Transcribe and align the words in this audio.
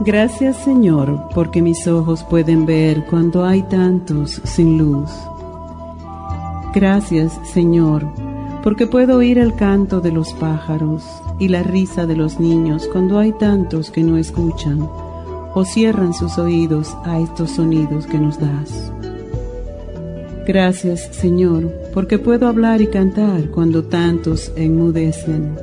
Gracias 0.00 0.56
Señor, 0.58 1.28
porque 1.34 1.60
mis 1.60 1.88
ojos 1.88 2.22
pueden 2.22 2.66
ver 2.66 3.04
cuando 3.06 3.44
hay 3.44 3.62
tantos 3.62 4.40
sin 4.44 4.78
luz. 4.78 5.10
Gracias 6.72 7.32
Señor, 7.52 8.06
porque 8.62 8.86
puedo 8.86 9.16
oír 9.16 9.38
el 9.38 9.56
canto 9.56 10.00
de 10.00 10.12
los 10.12 10.32
pájaros 10.34 11.04
y 11.40 11.48
la 11.48 11.64
risa 11.64 12.06
de 12.06 12.14
los 12.14 12.38
niños 12.38 12.88
cuando 12.92 13.18
hay 13.18 13.32
tantos 13.32 13.90
que 13.90 14.04
no 14.04 14.16
escuchan 14.16 14.88
o 15.54 15.64
cierran 15.64 16.14
sus 16.14 16.38
oídos 16.38 16.96
a 17.04 17.18
estos 17.18 17.50
sonidos 17.50 18.06
que 18.06 18.20
nos 18.20 18.38
das. 18.38 18.92
Gracias 20.46 21.08
Señor, 21.10 21.72
porque 21.92 22.20
puedo 22.20 22.46
hablar 22.46 22.80
y 22.80 22.86
cantar 22.86 23.50
cuando 23.50 23.82
tantos 23.82 24.52
enmudecen. 24.54 25.56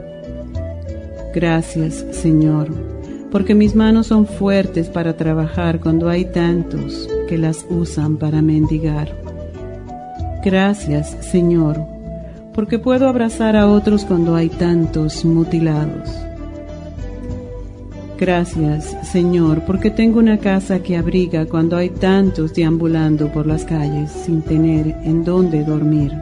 Gracias 1.33 2.05
Señor 2.11 2.94
porque 3.35 3.53
mis 3.53 3.75
manos 3.75 4.07
son 4.07 4.27
fuertes 4.27 4.87
para 4.87 5.17
trabajar 5.17 5.81
cuando 5.81 6.07
hay 6.07 6.23
tantos 6.23 7.09
que 7.27 7.37
las 7.37 7.65
usan 7.69 8.15
para 8.15 8.41
mendigar. 8.41 9.13
Gracias, 10.41 11.17
Señor, 11.19 11.85
porque 12.53 12.79
puedo 12.79 13.09
abrazar 13.09 13.57
a 13.57 13.67
otros 13.67 14.05
cuando 14.05 14.35
hay 14.35 14.47
tantos 14.47 15.25
mutilados. 15.25 16.09
Gracias, 18.17 18.95
Señor, 19.03 19.63
porque 19.65 19.91
tengo 19.91 20.19
una 20.19 20.37
casa 20.37 20.79
que 20.79 20.95
abriga 20.95 21.45
cuando 21.45 21.75
hay 21.75 21.89
tantos 21.89 22.53
deambulando 22.53 23.33
por 23.33 23.47
las 23.47 23.65
calles 23.65 24.11
sin 24.11 24.43
tener 24.43 24.95
en 25.03 25.25
dónde 25.25 25.65
dormir. 25.65 26.13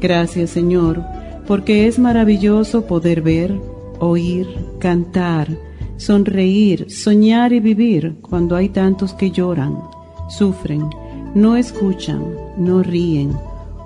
Gracias, 0.00 0.50
Señor, 0.50 1.04
porque 1.46 1.86
es 1.86 2.00
maravilloso 2.00 2.86
poder 2.86 3.22
ver, 3.22 3.69
oír, 4.00 4.48
cantar, 4.78 5.48
sonreír, 5.96 6.90
soñar 6.90 7.52
y 7.52 7.60
vivir 7.60 8.16
cuando 8.22 8.56
hay 8.56 8.70
tantos 8.70 9.12
que 9.14 9.30
lloran, 9.30 9.78
sufren, 10.28 10.88
no 11.34 11.56
escuchan, 11.56 12.24
no 12.56 12.82
ríen, 12.82 13.32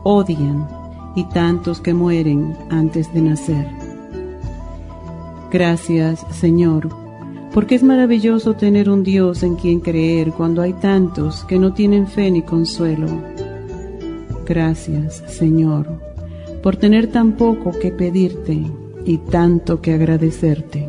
odian 0.04 0.66
y 1.16 1.24
tantos 1.24 1.80
que 1.80 1.92
mueren 1.92 2.56
antes 2.70 3.12
de 3.12 3.20
nacer. 3.20 3.66
Gracias, 5.50 6.24
Señor, 6.30 6.88
porque 7.52 7.74
es 7.74 7.82
maravilloso 7.82 8.54
tener 8.54 8.88
un 8.88 9.04
Dios 9.04 9.42
en 9.42 9.56
quien 9.56 9.80
creer 9.80 10.32
cuando 10.32 10.62
hay 10.62 10.72
tantos 10.72 11.44
que 11.44 11.58
no 11.58 11.72
tienen 11.72 12.06
fe 12.06 12.30
ni 12.30 12.42
consuelo. 12.42 13.06
Gracias, 14.46 15.22
Señor, 15.26 15.86
por 16.62 16.76
tener 16.76 17.06
tan 17.08 17.32
poco 17.32 17.70
que 17.72 17.90
pedirte 17.90 18.64
y 19.04 19.18
tanto 19.18 19.80
que 19.80 19.94
agradecerte. 19.94 20.88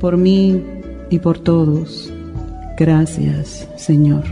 Por 0.00 0.16
mí 0.16 0.62
y 1.10 1.18
por 1.18 1.38
todos. 1.38 2.12
Gracias, 2.76 3.68
Señor. 3.76 4.24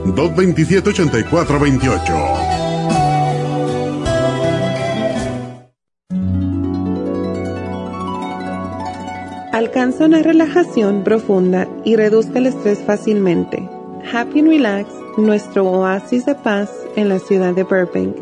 Alcanza 9.51 10.05
una 10.05 10.21
relajación 10.21 11.03
profunda 11.03 11.67
y 11.83 11.95
reduzca 11.95 12.37
el 12.37 12.45
estrés 12.45 12.79
fácilmente. 12.85 13.67
Happy 14.13 14.39
and 14.39 14.49
Relax, 14.49 14.89
nuestro 15.17 15.65
oasis 15.65 16.27
de 16.27 16.35
paz 16.35 16.69
en 16.95 17.09
la 17.09 17.17
ciudad 17.17 17.55
de 17.55 17.63
Burbank, 17.63 18.15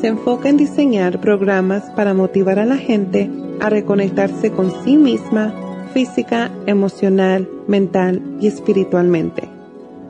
se 0.00 0.08
enfoca 0.08 0.50
en 0.50 0.58
diseñar 0.58 1.18
programas 1.18 1.84
para 1.96 2.12
motivar 2.12 2.58
a 2.58 2.66
la 2.66 2.76
gente 2.76 3.30
a 3.60 3.70
reconectarse 3.70 4.50
con 4.50 4.70
sí 4.84 4.98
misma 4.98 5.54
física, 5.94 6.50
emocional, 6.66 7.48
mental 7.66 8.20
y 8.38 8.48
espiritualmente. 8.48 9.61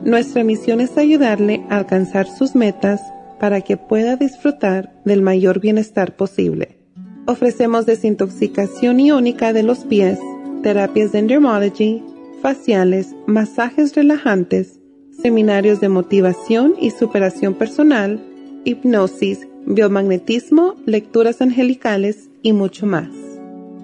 Nuestra 0.05 0.43
misión 0.43 0.81
es 0.81 0.97
ayudarle 0.97 1.63
a 1.69 1.77
alcanzar 1.77 2.27
sus 2.27 2.55
metas 2.55 2.99
para 3.39 3.61
que 3.61 3.77
pueda 3.77 4.17
disfrutar 4.17 4.91
del 5.05 5.21
mayor 5.21 5.61
bienestar 5.61 6.17
posible. 6.17 6.77
Ofrecemos 7.25 7.85
desintoxicación 7.85 8.99
iónica 8.99 9.53
de 9.53 9.63
los 9.63 9.85
pies, 9.85 10.19
terapias 10.61 11.13
de 11.13 11.19
endermology, 11.19 12.03
faciales, 12.41 13.15
masajes 13.27 13.95
relajantes, 13.95 14.81
seminarios 15.21 15.79
de 15.79 15.87
motivación 15.87 16.73
y 16.81 16.91
superación 16.91 17.53
personal, 17.53 18.21
hipnosis, 18.65 19.47
biomagnetismo, 19.65 20.75
lecturas 20.85 21.41
angelicales 21.41 22.29
y 22.41 22.51
mucho 22.51 22.85
más. 22.85 23.07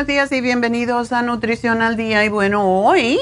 818-841-1422. 0.06 0.32
y 0.32 0.42
bienvenidos 0.42 1.12
a 1.12 1.22
Nutrición 1.22 1.82
al 1.82 1.98
Día. 1.98 2.24
Y 2.24 2.30
bueno, 2.30 2.64
hoy 2.64 3.20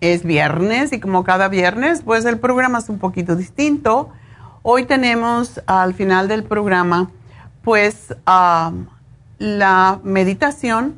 es 0.00 0.22
viernes 0.22 0.92
y 0.92 1.00
como 1.00 1.24
cada 1.24 1.48
viernes, 1.48 2.02
pues 2.02 2.24
el 2.24 2.38
programa 2.38 2.78
es 2.78 2.88
un 2.88 2.98
poquito 2.98 3.34
distinto. 3.34 4.10
Hoy 4.62 4.84
tenemos 4.84 5.60
al 5.66 5.94
final 5.94 6.28
del 6.28 6.44
programa, 6.44 7.10
pues 7.62 8.14
la 8.24 10.00
meditación 10.04 10.94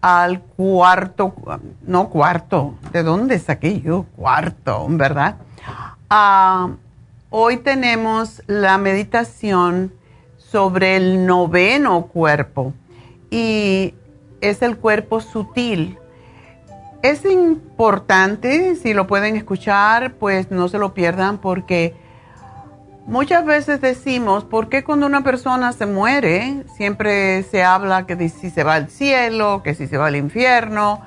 al 0.00 0.40
cuarto, 0.40 1.34
no 1.82 2.08
cuarto, 2.10 2.74
¿de 2.92 3.02
dónde 3.02 3.38
saqué 3.40 3.80
yo? 3.80 4.06
Cuarto, 4.16 4.86
¿verdad? 4.88 5.36
hoy 7.30 7.56
tenemos 7.56 8.40
la 8.46 8.78
meditación 8.78 9.92
sobre 10.38 10.94
el 10.96 11.26
noveno 11.26 12.06
cuerpo. 12.06 12.72
Y 13.32 13.94
es 14.44 14.62
el 14.62 14.76
cuerpo 14.76 15.20
sutil. 15.20 15.98
es 17.02 17.24
importante, 17.26 18.76
si 18.76 18.94
lo 18.94 19.06
pueden 19.06 19.36
escuchar, 19.36 20.14
pues 20.14 20.50
no 20.50 20.68
se 20.68 20.78
lo 20.78 20.94
pierdan 20.94 21.38
porque 21.38 21.94
muchas 23.06 23.44
veces 23.44 23.80
decimos, 23.82 24.44
¿por 24.44 24.70
qué 24.70 24.84
cuando 24.84 25.06
una 25.06 25.22
persona 25.22 25.72
se 25.72 25.84
muere 25.84 26.64
siempre 26.76 27.42
se 27.42 27.62
habla 27.62 28.06
que 28.06 28.28
si 28.30 28.48
se 28.48 28.64
va 28.64 28.74
al 28.74 28.88
cielo, 28.88 29.62
que 29.62 29.74
si 29.74 29.86
se 29.86 29.98
va 29.98 30.06
al 30.06 30.16
infierno, 30.16 31.02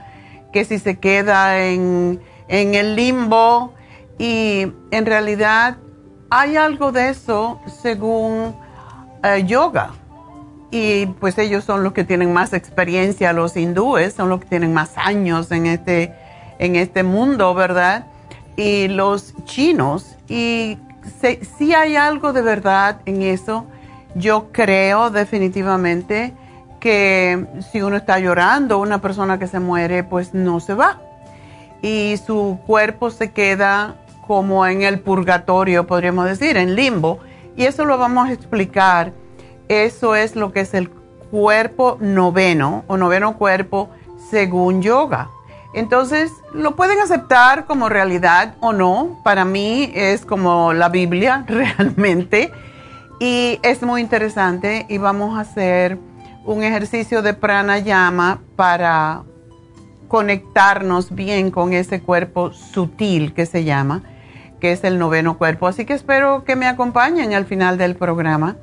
que 0.53 0.65
si 0.65 0.77
se 0.77 0.99
queda 0.99 1.63
en, 1.65 2.21
el 2.47 2.95
limbo? 2.95 3.73
Y 4.19 4.71
en 4.91 5.05
realidad 5.05 5.77
hay 6.29 6.57
algo 6.57 6.91
de 6.91 7.09
eso 7.09 7.59
según 7.81 8.55
eh, 9.23 9.43
yoga 9.45 9.93
y 10.71 11.05
pues 11.05 11.37
ellos 11.37 11.63
son 11.63 11.83
los 11.83 11.93
que 11.93 12.03
tienen 12.03 12.33
más 12.33 12.53
experiencia, 12.53 13.33
los 13.33 13.55
hindúes 13.55 14.13
son 14.13 14.29
los 14.29 14.41
que 14.41 14.47
tienen 14.47 14.73
más 14.73 14.97
años 14.97 15.51
en 15.51 15.65
este, 15.65 16.13
en 16.59 16.75
este 16.75 17.03
mundo, 17.03 17.53
¿verdad? 17.53 18.07
Y 18.57 18.87
los 18.87 19.33
chinos, 19.45 20.17
y 20.27 20.77
si 21.57 21.73
hay 21.73 21.95
algo 21.95 22.33
de 22.33 22.41
verdad 22.41 23.01
en 23.05 23.21
eso, 23.21 23.65
yo 24.15 24.51
creo 24.51 25.09
definitivamente 25.09 26.33
que 26.79 27.45
si 27.71 27.81
uno 27.81 27.95
está 27.95 28.19
llorando, 28.19 28.79
una 28.79 28.99
persona 28.99 29.39
que 29.39 29.47
se 29.47 29.59
muere, 29.59 30.03
pues 30.03 30.33
no 30.33 30.59
se 30.59 30.73
va. 30.73 30.99
Y 31.81 32.15
su 32.25 32.59
cuerpo 32.65 33.09
se 33.09 33.31
queda 33.31 33.95
como 34.25 34.65
en 34.65 34.81
el 34.81 34.99
purgatorio, 34.99 35.87
podríamos 35.87 36.25
decir, 36.25 36.57
en 36.57 36.75
limbo. 36.75 37.19
Y 37.55 37.65
eso 37.65 37.85
lo 37.85 37.97
vamos 37.97 38.29
a 38.29 38.33
explicar 38.33 39.13
eso 39.69 40.15
es 40.15 40.35
lo 40.35 40.51
que 40.51 40.61
es 40.61 40.73
el 40.73 40.89
cuerpo 41.31 41.97
noveno 41.99 42.83
o 42.87 42.97
noveno 42.97 43.37
cuerpo 43.37 43.89
según 44.29 44.81
yoga. 44.81 45.29
Entonces, 45.73 46.31
lo 46.53 46.75
pueden 46.75 46.99
aceptar 46.99 47.65
como 47.65 47.89
realidad 47.89 48.55
o 48.61 48.73
no. 48.73 49.19
Para 49.23 49.45
mí 49.45 49.91
es 49.93 50.25
como 50.25 50.73
la 50.73 50.89
Biblia 50.89 51.45
realmente. 51.47 52.51
Y 53.19 53.59
es 53.63 53.81
muy 53.81 54.01
interesante 54.01 54.85
y 54.89 54.97
vamos 54.97 55.37
a 55.37 55.41
hacer 55.41 55.97
un 56.45 56.63
ejercicio 56.63 57.21
de 57.21 57.33
pranayama 57.33 58.39
para 58.55 59.23
conectarnos 60.07 61.13
bien 61.13 61.51
con 61.51 61.73
ese 61.73 62.01
cuerpo 62.01 62.53
sutil 62.53 63.33
que 63.33 63.45
se 63.45 63.63
llama, 63.63 64.03
que 64.59 64.71
es 64.71 64.83
el 64.83 64.97
noveno 64.97 65.37
cuerpo. 65.37 65.67
Así 65.67 65.85
que 65.85 65.93
espero 65.93 66.45
que 66.45 66.55
me 66.55 66.67
acompañen 66.67 67.33
al 67.33 67.45
final 67.45 67.77
del 67.77 67.95
programa. 67.95 68.55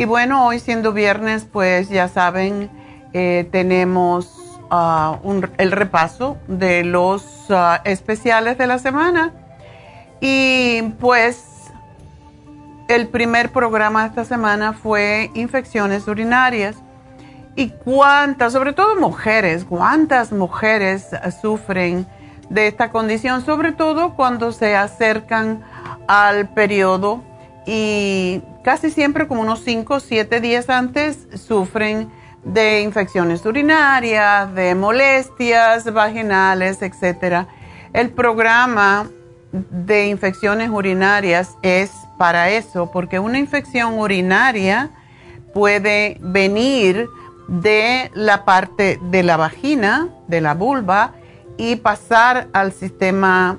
Y 0.00 0.06
bueno, 0.06 0.46
hoy 0.46 0.58
siendo 0.60 0.94
viernes, 0.94 1.44
pues 1.44 1.90
ya 1.90 2.08
saben, 2.08 2.70
eh, 3.12 3.46
tenemos 3.52 4.58
ah, 4.70 5.18
el 5.58 5.72
repaso 5.72 6.38
de 6.48 6.84
los 6.84 7.22
ah, 7.50 7.82
especiales 7.84 8.56
de 8.56 8.66
la 8.66 8.78
semana. 8.78 9.34
Y 10.18 10.80
pues 11.00 11.44
el 12.88 13.08
primer 13.08 13.52
programa 13.52 14.04
de 14.04 14.08
esta 14.08 14.24
semana 14.24 14.72
fue 14.72 15.30
infecciones 15.34 16.08
urinarias. 16.08 16.76
Y 17.54 17.68
cuántas, 17.68 18.54
sobre 18.54 18.72
todo 18.72 18.96
mujeres, 18.96 19.66
cuántas 19.66 20.32
mujeres 20.32 21.08
sufren 21.42 22.06
de 22.48 22.68
esta 22.68 22.90
condición, 22.90 23.44
sobre 23.44 23.72
todo 23.72 24.16
cuando 24.16 24.50
se 24.52 24.76
acercan 24.76 25.62
al 26.08 26.48
periodo 26.48 27.22
y 27.66 28.42
casi 28.64 28.90
siempre 28.90 29.28
como 29.28 29.42
unos 29.42 29.62
5 29.64 29.94
o 29.94 30.00
7 30.00 30.40
días 30.40 30.70
antes 30.70 31.26
sufren 31.34 32.10
de 32.44 32.82
infecciones 32.82 33.44
urinarias, 33.44 34.54
de 34.54 34.74
molestias 34.74 35.92
vaginales, 35.92 36.80
etc. 36.82 37.46
El 37.92 38.10
programa 38.10 39.08
de 39.52 40.06
infecciones 40.06 40.70
urinarias 40.70 41.56
es 41.62 41.90
para 42.18 42.50
eso, 42.50 42.90
porque 42.90 43.18
una 43.18 43.38
infección 43.38 43.98
urinaria 43.98 44.90
puede 45.52 46.18
venir 46.20 47.08
de 47.48 48.10
la 48.14 48.44
parte 48.44 48.98
de 49.10 49.22
la 49.22 49.36
vagina, 49.36 50.08
de 50.28 50.40
la 50.40 50.54
vulva, 50.54 51.14
y 51.56 51.76
pasar 51.76 52.48
al 52.52 52.72
sistema 52.72 53.58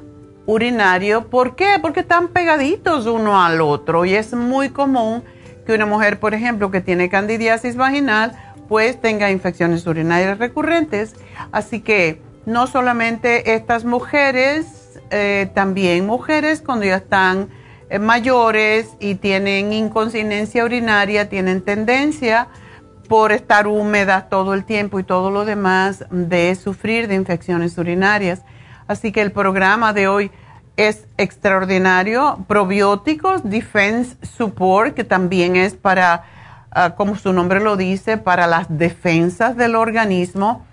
urinario. 0.51 1.29
¿Por 1.29 1.55
qué? 1.55 1.77
Porque 1.81 2.01
están 2.01 2.27
pegaditos 2.27 3.05
uno 3.05 3.41
al 3.41 3.61
otro 3.61 4.03
y 4.05 4.15
es 4.15 4.33
muy 4.33 4.69
común 4.69 5.23
que 5.65 5.73
una 5.73 5.85
mujer, 5.85 6.19
por 6.19 6.33
ejemplo, 6.33 6.71
que 6.71 6.81
tiene 6.81 7.09
candidiasis 7.09 7.77
vaginal, 7.77 8.33
pues 8.67 8.99
tenga 8.99 9.31
infecciones 9.31 9.87
urinarias 9.87 10.37
recurrentes. 10.39 11.15
Así 11.51 11.79
que 11.79 12.21
no 12.45 12.67
solamente 12.67 13.53
estas 13.53 13.85
mujeres, 13.85 14.99
eh, 15.09 15.49
también 15.53 16.05
mujeres 16.05 16.61
cuando 16.61 16.85
ya 16.85 16.97
están 16.97 17.49
eh, 17.89 17.99
mayores 17.99 18.89
y 18.99 19.15
tienen 19.15 19.71
incontinencia 19.71 20.65
urinaria, 20.65 21.29
tienen 21.29 21.61
tendencia 21.61 22.49
por 23.07 23.31
estar 23.31 23.67
húmedas 23.67 24.29
todo 24.29 24.53
el 24.53 24.65
tiempo 24.65 24.99
y 24.99 25.03
todo 25.03 25.31
lo 25.31 25.45
demás 25.45 26.05
de 26.11 26.55
sufrir 26.55 27.07
de 27.07 27.15
infecciones 27.15 27.77
urinarias. 27.77 28.41
Así 28.87 29.13
que 29.13 29.21
el 29.21 29.31
programa 29.31 29.93
de 29.93 30.07
hoy 30.07 30.31
es 30.77 31.05
extraordinario. 31.17 32.43
Probióticos, 32.47 33.43
Defense 33.43 34.17
Support, 34.21 34.93
que 34.93 35.03
también 35.03 35.55
es 35.55 35.73
para, 35.73 36.23
ah, 36.71 36.95
como 36.95 37.15
su 37.15 37.33
nombre 37.33 37.59
lo 37.59 37.77
dice, 37.77 38.17
para 38.17 38.47
las 38.47 38.67
defensas 38.77 39.55
del 39.57 39.75
organismo. 39.75 40.65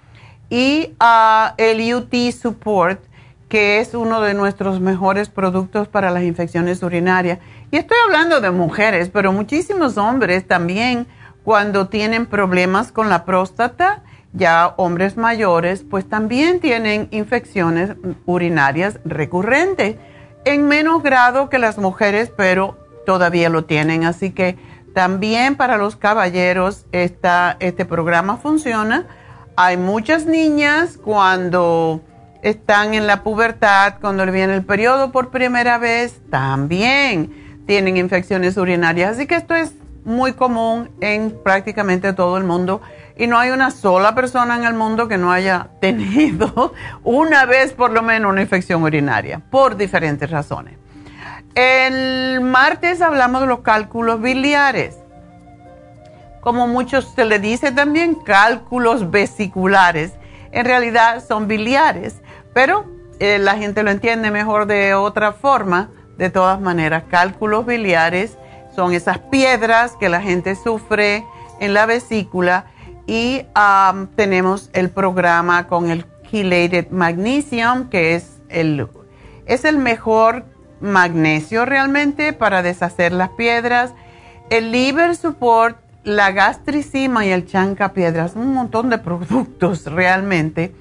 Y 0.50 0.94
uh, 1.00 1.52
el 1.58 1.94
UT 1.94 2.14
Support, 2.32 3.02
que 3.48 3.80
es 3.80 3.94
uno 3.94 4.20
de 4.20 4.34
nuestros 4.34 4.80
mejores 4.80 5.28
productos 5.28 5.88
para 5.88 6.10
las 6.10 6.22
infecciones 6.22 6.82
urinarias. 6.82 7.38
Y 7.70 7.76
estoy 7.76 7.98
hablando 8.06 8.40
de 8.40 8.50
mujeres, 8.50 9.10
pero 9.10 9.32
muchísimos 9.32 9.98
hombres 9.98 10.46
también, 10.46 11.06
cuando 11.44 11.88
tienen 11.88 12.26
problemas 12.26 12.92
con 12.92 13.08
la 13.08 13.24
próstata, 13.24 14.02
ya 14.38 14.72
hombres 14.78 15.18
mayores, 15.18 15.84
pues 15.88 16.08
también 16.08 16.60
tienen 16.60 17.08
infecciones 17.10 17.90
urinarias 18.24 19.00
recurrentes, 19.04 19.96
en 20.44 20.66
menos 20.66 21.02
grado 21.02 21.50
que 21.50 21.58
las 21.58 21.76
mujeres, 21.76 22.32
pero 22.34 22.78
todavía 23.04 23.50
lo 23.50 23.64
tienen. 23.64 24.04
Así 24.04 24.30
que 24.30 24.56
también 24.94 25.56
para 25.56 25.76
los 25.76 25.96
caballeros 25.96 26.86
este 26.92 27.84
programa 27.84 28.38
funciona. 28.38 29.06
Hay 29.56 29.76
muchas 29.76 30.24
niñas 30.24 30.96
cuando 30.96 32.00
están 32.42 32.94
en 32.94 33.06
la 33.06 33.22
pubertad, 33.22 33.94
cuando 34.00 34.24
le 34.24 34.32
viene 34.32 34.54
el 34.54 34.64
periodo 34.64 35.10
por 35.10 35.30
primera 35.30 35.76
vez, 35.78 36.20
también 36.30 37.62
tienen 37.66 37.96
infecciones 37.96 38.56
urinarias. 38.56 39.16
Así 39.16 39.26
que 39.26 39.34
esto 39.34 39.54
es 39.54 39.72
muy 40.04 40.32
común 40.32 40.90
en 41.00 41.36
prácticamente 41.42 42.12
todo 42.12 42.38
el 42.38 42.44
mundo 42.44 42.80
y 43.18 43.26
no 43.26 43.36
hay 43.36 43.50
una 43.50 43.72
sola 43.72 44.14
persona 44.14 44.56
en 44.56 44.64
el 44.64 44.74
mundo 44.74 45.08
que 45.08 45.18
no 45.18 45.32
haya 45.32 45.68
tenido 45.80 46.72
una 47.02 47.44
vez 47.44 47.72
por 47.72 47.90
lo 47.90 48.02
menos 48.02 48.30
una 48.30 48.40
infección 48.40 48.82
urinaria, 48.82 49.42
por 49.50 49.76
diferentes 49.76 50.30
razones. 50.30 50.78
El 51.54 52.40
martes 52.40 53.02
hablamos 53.02 53.40
de 53.40 53.48
los 53.48 53.60
cálculos 53.60 54.22
biliares. 54.22 54.96
Como 56.40 56.68
muchos 56.68 57.12
se 57.16 57.24
le 57.24 57.40
dice 57.40 57.72
también, 57.72 58.14
cálculos 58.14 59.10
vesiculares. 59.10 60.12
En 60.52 60.64
realidad 60.64 61.24
son 61.26 61.48
biliares, 61.48 62.22
pero 62.54 62.86
eh, 63.18 63.38
la 63.40 63.56
gente 63.56 63.82
lo 63.82 63.90
entiende 63.90 64.30
mejor 64.30 64.66
de 64.66 64.94
otra 64.94 65.32
forma. 65.32 65.90
De 66.16 66.30
todas 66.30 66.60
maneras, 66.60 67.04
cálculos 67.10 67.66
biliares 67.66 68.38
son 68.74 68.92
esas 68.92 69.18
piedras 69.18 69.96
que 69.96 70.08
la 70.08 70.20
gente 70.20 70.54
sufre 70.54 71.24
en 71.58 71.74
la 71.74 71.86
vesícula 71.86 72.66
y 73.08 73.46
um, 73.56 74.06
tenemos 74.08 74.68
el 74.74 74.90
programa 74.90 75.66
con 75.66 75.90
el 75.90 76.04
chelated 76.30 76.90
magnesium, 76.90 77.88
que 77.88 78.14
es 78.14 78.36
el, 78.50 78.86
es 79.46 79.64
el 79.64 79.78
mejor 79.78 80.44
magnesio 80.82 81.64
realmente 81.64 82.34
para 82.34 82.62
deshacer 82.62 83.12
las 83.12 83.30
piedras. 83.30 83.94
El 84.50 84.72
liver 84.72 85.16
support, 85.16 85.78
la 86.04 86.32
gastricima 86.32 87.24
y 87.24 87.30
el 87.30 87.46
chanca 87.46 87.94
piedras, 87.94 88.34
un 88.36 88.52
montón 88.52 88.90
de 88.90 88.98
productos 88.98 89.86
realmente. 89.86 90.74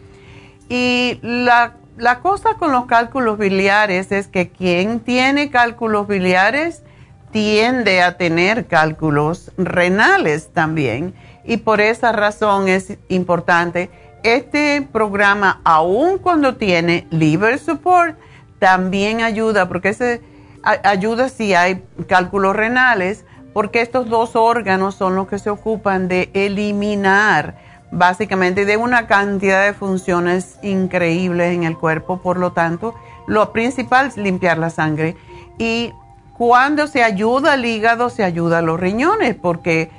Y 0.67 1.19
la, 1.21 1.75
la 1.95 2.19
cosa 2.19 2.55
con 2.59 2.73
los 2.73 2.87
cálculos 2.87 3.37
biliares 3.37 4.11
es 4.11 4.27
que 4.27 4.49
quien 4.49 4.99
tiene 4.99 5.49
cálculos 5.49 6.09
biliares 6.09 6.83
tiende 7.31 8.01
a 8.01 8.17
tener 8.17 8.67
cálculos 8.67 9.51
renales 9.57 10.49
también 10.53 11.13
y 11.47 11.57
por 11.57 11.81
esa 11.81 12.11
razón 12.11 12.67
es 12.67 12.97
importante. 13.07 13.89
Este 14.21 14.87
programa, 14.91 15.61
aun 15.63 16.19
cuando 16.19 16.57
tiene 16.57 17.07
liver 17.09 17.57
support, 17.57 18.17
también 18.59 19.21
ayuda, 19.21 19.67
porque 19.67 19.93
se 19.93 20.21
ayuda 20.61 21.29
si 21.29 21.53
hay 21.53 21.83
cálculos 22.07 22.55
renales, 22.55 23.25
porque 23.53 23.81
estos 23.81 24.09
dos 24.09 24.35
órganos 24.35 24.95
son 24.95 25.15
los 25.15 25.27
que 25.27 25.39
se 25.39 25.49
ocupan 25.49 26.07
de 26.07 26.29
eliminar 26.33 27.55
básicamente 27.91 28.65
de 28.65 28.75
una 28.75 29.07
cantidad 29.07 29.63
de 29.63 29.73
funciones 29.73 30.59
increíbles 30.61 31.53
en 31.53 31.63
el 31.63 31.77
cuerpo. 31.77 32.19
Por 32.21 32.37
lo 32.37 32.51
tanto, 32.51 32.93
lo 33.27 33.53
principal 33.53 34.07
es 34.07 34.17
limpiar 34.17 34.57
la 34.57 34.69
sangre. 34.69 35.15
Y 35.57 35.93
cuando 36.37 36.87
se 36.87 37.03
ayuda 37.03 37.53
al 37.53 37.65
hígado, 37.65 38.09
se 38.09 38.23
ayuda 38.23 38.59
a 38.59 38.61
los 38.61 38.79
riñones, 38.79 39.35
porque 39.35 39.89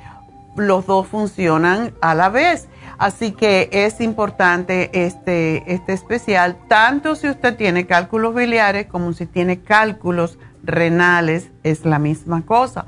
los 0.55 0.85
dos 0.85 1.07
funcionan 1.07 1.93
a 2.01 2.15
la 2.15 2.29
vez. 2.29 2.67
Así 2.97 3.31
que 3.31 3.69
es 3.71 4.01
importante 4.01 4.89
este, 5.05 5.63
este 5.73 5.93
especial, 5.93 6.57
tanto 6.67 7.15
si 7.15 7.29
usted 7.29 7.55
tiene 7.55 7.85
cálculos 7.85 8.35
biliares 8.35 8.87
como 8.87 9.13
si 9.13 9.25
tiene 9.25 9.61
cálculos 9.61 10.37
renales, 10.63 11.49
es 11.63 11.85
la 11.85 11.99
misma 11.99 12.45
cosa. 12.45 12.85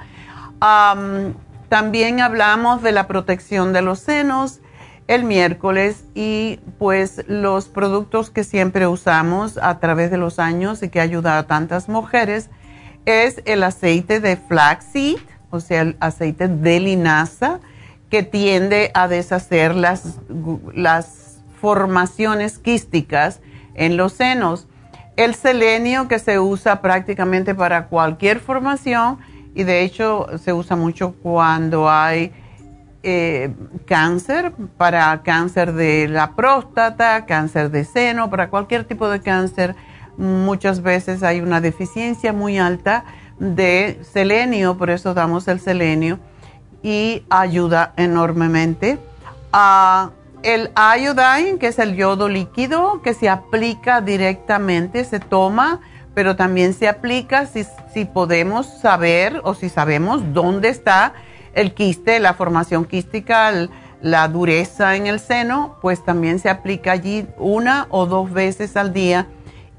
también 1.69 2.19
hablamos 2.19 2.81
de 2.81 2.91
la 2.91 3.07
protección 3.07 3.71
de 3.71 3.81
los 3.81 3.99
senos 3.99 4.59
el 5.07 5.23
miércoles 5.23 6.05
y 6.15 6.59
pues 6.77 7.23
los 7.27 7.67
productos 7.67 8.29
que 8.29 8.43
siempre 8.43 8.87
usamos 8.87 9.57
a 9.57 9.79
través 9.79 10.11
de 10.11 10.17
los 10.17 10.39
años 10.39 10.83
y 10.83 10.89
que 10.89 10.99
ha 10.99 11.03
ayudado 11.03 11.39
a 11.39 11.47
tantas 11.47 11.89
mujeres 11.89 12.49
es 13.05 13.41
el 13.45 13.63
aceite 13.63 14.19
de 14.19 14.37
flaxseed, 14.37 15.19
o 15.51 15.59
sea, 15.59 15.81
el 15.81 15.97
aceite 15.99 16.47
de 16.47 16.79
linaza 16.79 17.59
que 18.09 18.23
tiende 18.23 18.91
a 18.93 19.07
deshacer 19.07 19.75
las, 19.75 20.19
las 20.73 21.41
formaciones 21.61 22.57
quísticas 22.57 23.39
en 23.75 23.95
los 23.95 24.13
senos. 24.13 24.67
El 25.15 25.35
selenio 25.35 26.07
que 26.07 26.19
se 26.19 26.39
usa 26.39 26.81
prácticamente 26.81 27.53
para 27.53 27.87
cualquier 27.87 28.39
formación 28.39 29.19
y 29.53 29.63
de 29.63 29.83
hecho 29.83 30.27
se 30.39 30.53
usa 30.53 30.75
mucho 30.75 31.13
cuando 31.21 31.89
hay 31.89 32.31
eh, 33.03 33.53
cáncer, 33.85 34.53
para 34.77 35.21
cáncer 35.23 35.73
de 35.73 36.07
la 36.07 36.35
próstata, 36.35 37.25
cáncer 37.25 37.71
de 37.71 37.83
seno, 37.83 38.29
para 38.29 38.49
cualquier 38.49 38.83
tipo 38.83 39.09
de 39.09 39.21
cáncer. 39.21 39.75
Muchas 40.17 40.81
veces 40.81 41.23
hay 41.23 41.39
una 41.39 41.61
deficiencia 41.61 42.33
muy 42.33 42.57
alta 42.57 43.05
de 43.41 43.99
selenio, 44.03 44.77
por 44.77 44.91
eso 44.91 45.15
damos 45.15 45.47
el 45.47 45.59
selenio 45.59 46.19
y 46.83 47.23
ayuda 47.29 47.93
enormemente. 47.97 48.99
a 49.51 50.11
el 50.43 50.71
iodine, 50.75 51.59
que 51.59 51.67
es 51.67 51.77
el 51.77 51.95
yodo 51.95 52.27
líquido, 52.29 53.01
que 53.03 53.13
se 53.13 53.29
aplica 53.29 54.01
directamente, 54.01 55.03
se 55.05 55.19
toma, 55.19 55.81
pero 56.13 56.35
también 56.35 56.73
se 56.73 56.87
aplica 56.87 57.45
si, 57.45 57.65
si 57.93 58.05
podemos 58.05 58.65
saber 58.65 59.41
o 59.43 59.53
si 59.53 59.69
sabemos 59.69 60.33
dónde 60.33 60.69
está 60.69 61.13
el 61.53 61.73
quiste, 61.73 62.19
la 62.19 62.33
formación 62.33 62.85
quística, 62.85 63.51
la 64.01 64.27
dureza 64.27 64.95
en 64.95 65.05
el 65.05 65.19
seno, 65.19 65.77
pues 65.81 66.03
también 66.03 66.39
se 66.39 66.49
aplica 66.49 66.91
allí 66.93 67.27
una 67.37 67.87
o 67.89 68.05
dos 68.05 68.31
veces 68.31 68.77
al 68.77 68.93
día 68.93 69.27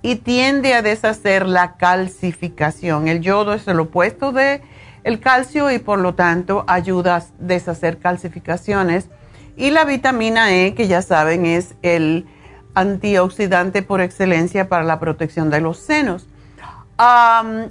y 0.02 0.16
tiende 0.16 0.74
a 0.74 0.82
deshacer 0.82 1.46
la 1.46 1.76
calcificación. 1.76 3.08
El 3.08 3.20
yodo 3.20 3.54
es 3.54 3.66
el 3.68 3.80
opuesto 3.80 4.32
de 4.32 4.60
el 5.04 5.20
calcio 5.20 5.70
y 5.70 5.78
por 5.78 5.98
lo 5.98 6.14
tanto 6.14 6.64
ayuda 6.66 7.16
a 7.16 7.24
deshacer 7.38 7.98
calcificaciones. 7.98 9.08
Y 9.56 9.70
la 9.70 9.84
vitamina 9.84 10.54
E, 10.54 10.74
que 10.74 10.88
ya 10.88 11.02
saben 11.02 11.46
es 11.46 11.74
el 11.82 12.26
antioxidante 12.74 13.82
por 13.82 14.00
excelencia 14.00 14.68
para 14.68 14.84
la 14.84 14.98
protección 14.98 15.50
de 15.50 15.60
los 15.60 15.78
senos. 15.78 16.26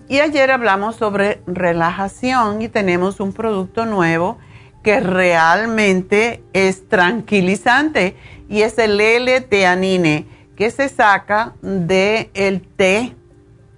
y 0.09 0.19
ayer 0.19 0.51
hablamos 0.51 0.97
sobre 0.97 1.41
relajación 1.47 2.61
y 2.61 2.67
tenemos 2.67 3.19
un 3.19 3.31
producto 3.31 3.85
nuevo 3.85 4.38
que 4.83 5.00
realmente 5.00 6.43
es 6.53 6.89
tranquilizante 6.89 8.15
y 8.50 8.63
es 8.63 8.77
el 8.77 9.00
L-teanine 9.00 10.25
que 10.55 10.72
se 10.72 10.89
saca 10.89 11.53
del 11.62 12.29
el 12.34 12.62
té, 12.62 13.15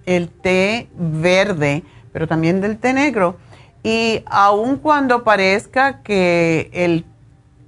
el 0.06 0.30
té 0.30 0.90
verde, 0.96 1.84
pero 2.12 2.28
también 2.28 2.62
del 2.62 2.78
té 2.78 2.94
negro. 2.94 3.38
Y 3.84 4.24
aun 4.26 4.78
cuando 4.78 5.24
parezca 5.24 6.02
que 6.04 6.70
el 6.74 7.06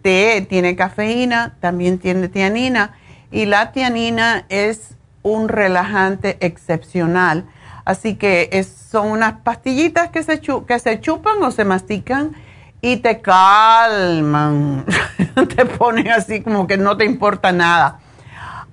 té 0.01 0.45
tiene 0.47 0.75
cafeína, 0.75 1.57
también 1.59 2.00
tiene 2.00 2.29
tianina. 2.29 2.93
Y 3.31 3.45
la 3.45 3.71
tianina 3.71 4.45
es 4.50 4.95
un 5.24 5.50
relajante 5.50 6.38
excepcional. 6.39 7.45
Así 7.83 8.15
que 8.15 8.63
son 8.63 9.07
unas 9.07 9.41
pastillitas 9.41 10.09
que 10.09 10.24
se, 10.24 10.39
que 10.39 10.79
se 10.79 11.00
chupan 11.01 11.41
o 11.43 11.51
se 11.51 11.65
mastican 11.65 12.33
y 12.81 12.97
te 12.97 13.21
calman. 13.21 14.85
te 15.55 15.65
ponen 15.65 16.09
así 16.09 16.41
como 16.41 16.67
que 16.67 16.77
no 16.77 16.97
te 16.97 17.05
importa 17.05 17.51
nada. 17.51 18.00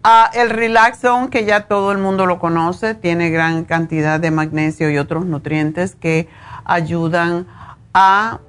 Ah, 0.05 0.29
el 0.35 0.51
Relaxon, 0.51 1.29
que 1.29 1.45
ya 1.45 1.69
todo 1.69 1.93
el 1.93 1.99
mundo 1.99 2.27
lo 2.27 2.41
conoce, 2.41 2.97
tiene 2.97 3.31
gran 3.31 3.65
cantidad 3.65 4.19
de 4.19 4.33
magnesio 4.33 4.91
y 4.91 4.99
otros 4.99 5.27
nutrientes 5.27 5.95
que 5.95 6.29
ayudan 6.65 7.47
a 7.95 8.41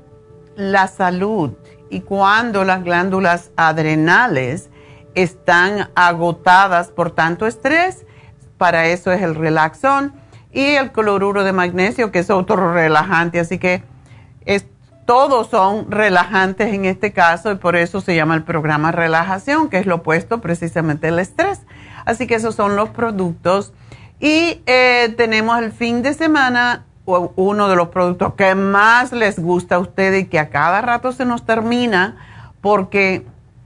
la 0.56 0.88
salud. 0.88 1.52
Y 1.92 2.02
cuando 2.02 2.64
las 2.64 2.84
glándulas 2.84 3.52
adrenales 3.56 4.72
están 5.14 5.90
agotadas 5.94 6.88
por 6.88 7.12
tanto 7.12 7.46
estrés, 7.46 8.04
para 8.58 8.88
eso 8.88 9.12
es 9.12 9.22
el 9.22 9.36
relaxón 9.36 10.16
y 10.52 10.64
el 10.64 10.92
cloruro 10.92 11.44
de 11.44 11.54
magnesio, 11.54 12.12
que 12.12 12.20
es 12.20 12.32
otro 12.32 12.74
relajante. 12.74 13.40
Así 13.40 13.60
que 13.60 13.84
todos 15.06 15.50
son 15.50 15.92
relajantes 15.92 16.74
en 16.74 16.86
este 16.86 17.12
caso 17.12 17.52
y 17.52 17.56
por 17.56 17.76
eso 17.76 18.02
se 18.02 18.16
llama 18.16 18.36
el 18.36 18.44
programa 18.44 18.92
relajación, 18.92 19.70
que 19.70 19.78
es 19.78 19.86
lo 19.86 19.96
opuesto 19.96 20.42
precisamente 20.42 21.08
al 21.10 21.20
estrés. 21.20 21.62
Así 22.06 22.28
que 22.28 22.36
esos 22.36 22.56
son 22.56 22.76
los 22.76 22.90
productos. 22.90 23.74
Y 24.20 24.62
eh, 24.66 25.14
tenemos 25.18 25.60
el 25.60 25.72
fin 25.72 26.02
de 26.02 26.14
semana 26.14 26.86
uno 27.06 27.68
de 27.68 27.76
los 27.76 27.90
productos 27.90 28.36
que 28.36 28.56
más 28.56 29.12
les 29.12 29.38
gusta 29.38 29.76
a 29.76 29.80
ustedes 29.80 30.24
y 30.24 30.28
que 30.28 30.40
a 30.40 30.50
cada 30.50 30.80
rato 30.82 31.12
se 31.12 31.26
nos 31.26 31.46
termina 31.46 32.16
porque 32.62 33.26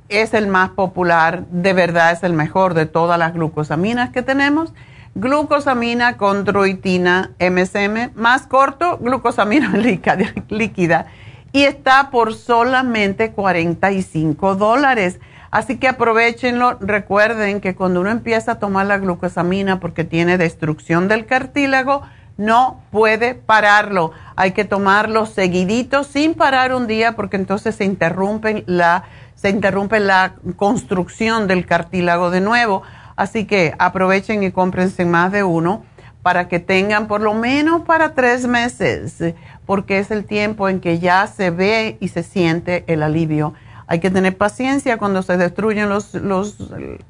es 0.10 0.34
el 0.34 0.48
más 0.48 0.70
popular, 0.70 1.46
de 1.52 1.74
verdad 1.74 2.12
es 2.12 2.24
el 2.24 2.34
mejor 2.34 2.74
de 2.74 2.86
todas 2.86 3.20
las 3.20 3.34
glucosaminas 3.34 4.10
que 4.10 4.22
tenemos. 4.22 4.74
Glucosamina 5.14 6.18
con 6.18 6.46
droitina 6.46 7.32
MSM, 7.40 8.12
más 8.16 8.48
corto, 8.48 8.98
glucosamina 9.00 9.74
líquida. 10.50 11.08
Y 11.52 11.64
está 11.64 12.10
por 12.12 12.34
solamente 12.34 13.32
45 13.32 14.56
dólares. 14.56 15.20
Así 15.52 15.78
que 15.78 15.88
aprovechenlo. 15.88 16.78
Recuerden 16.80 17.62
que 17.62 17.76
cuando 17.76 18.02
uno 18.02 18.10
empieza 18.10 18.54
a 18.54 18.60
tomar 18.60 18.86
la 18.86 18.98
glucosamina 18.98 19.80
porque 19.80 20.04
tiene 20.04 20.38
destrucción 20.38 21.08
del 21.08 21.26
cartílago, 21.26 22.02
no 22.38 22.82
puede 22.92 23.34
pararlo. 23.34 24.12
Hay 24.36 24.52
que 24.52 24.66
tomarlo 24.66 25.26
seguidito 25.26 26.04
sin 26.04 26.36
parar 26.36 26.74
un 26.74 26.88
día 26.88 27.16
porque 27.16 27.38
entonces 27.38 27.76
se 27.76 27.86
interrumpe 27.86 28.64
la, 28.68 29.06
se 29.36 29.50
interrumpe 29.50 30.00
la 30.00 30.34
construcción 30.56 31.48
del 31.48 31.66
cartílago 31.66 32.30
de 32.30 32.42
nuevo. 32.42 32.84
Así 33.16 33.46
que 33.46 33.74
aprovechen 33.80 34.44
y 34.44 34.52
cómprense 34.52 35.06
más 35.06 35.32
de 35.32 35.44
uno 35.44 35.84
para 36.22 36.48
que 36.48 36.60
tengan 36.60 37.08
por 37.08 37.22
lo 37.22 37.34
menos 37.34 37.84
para 37.84 38.14
tres 38.14 38.48
meses, 38.48 39.34
porque 39.66 40.00
es 40.00 40.12
el 40.12 40.26
tiempo 40.26 40.70
en 40.70 40.80
que 40.80 41.00
ya 41.00 41.28
se 41.28 41.52
ve 41.52 41.98
y 42.00 42.10
se 42.10 42.24
siente 42.24 42.84
el 42.88 43.04
alivio. 43.04 43.54
Hay 43.88 44.00
que 44.00 44.12
tener 44.12 44.36
paciencia 44.36 44.98
cuando 44.98 45.22
se 45.22 45.38
destruyen 45.38 45.88
los, 45.88 46.14
los 46.14 46.58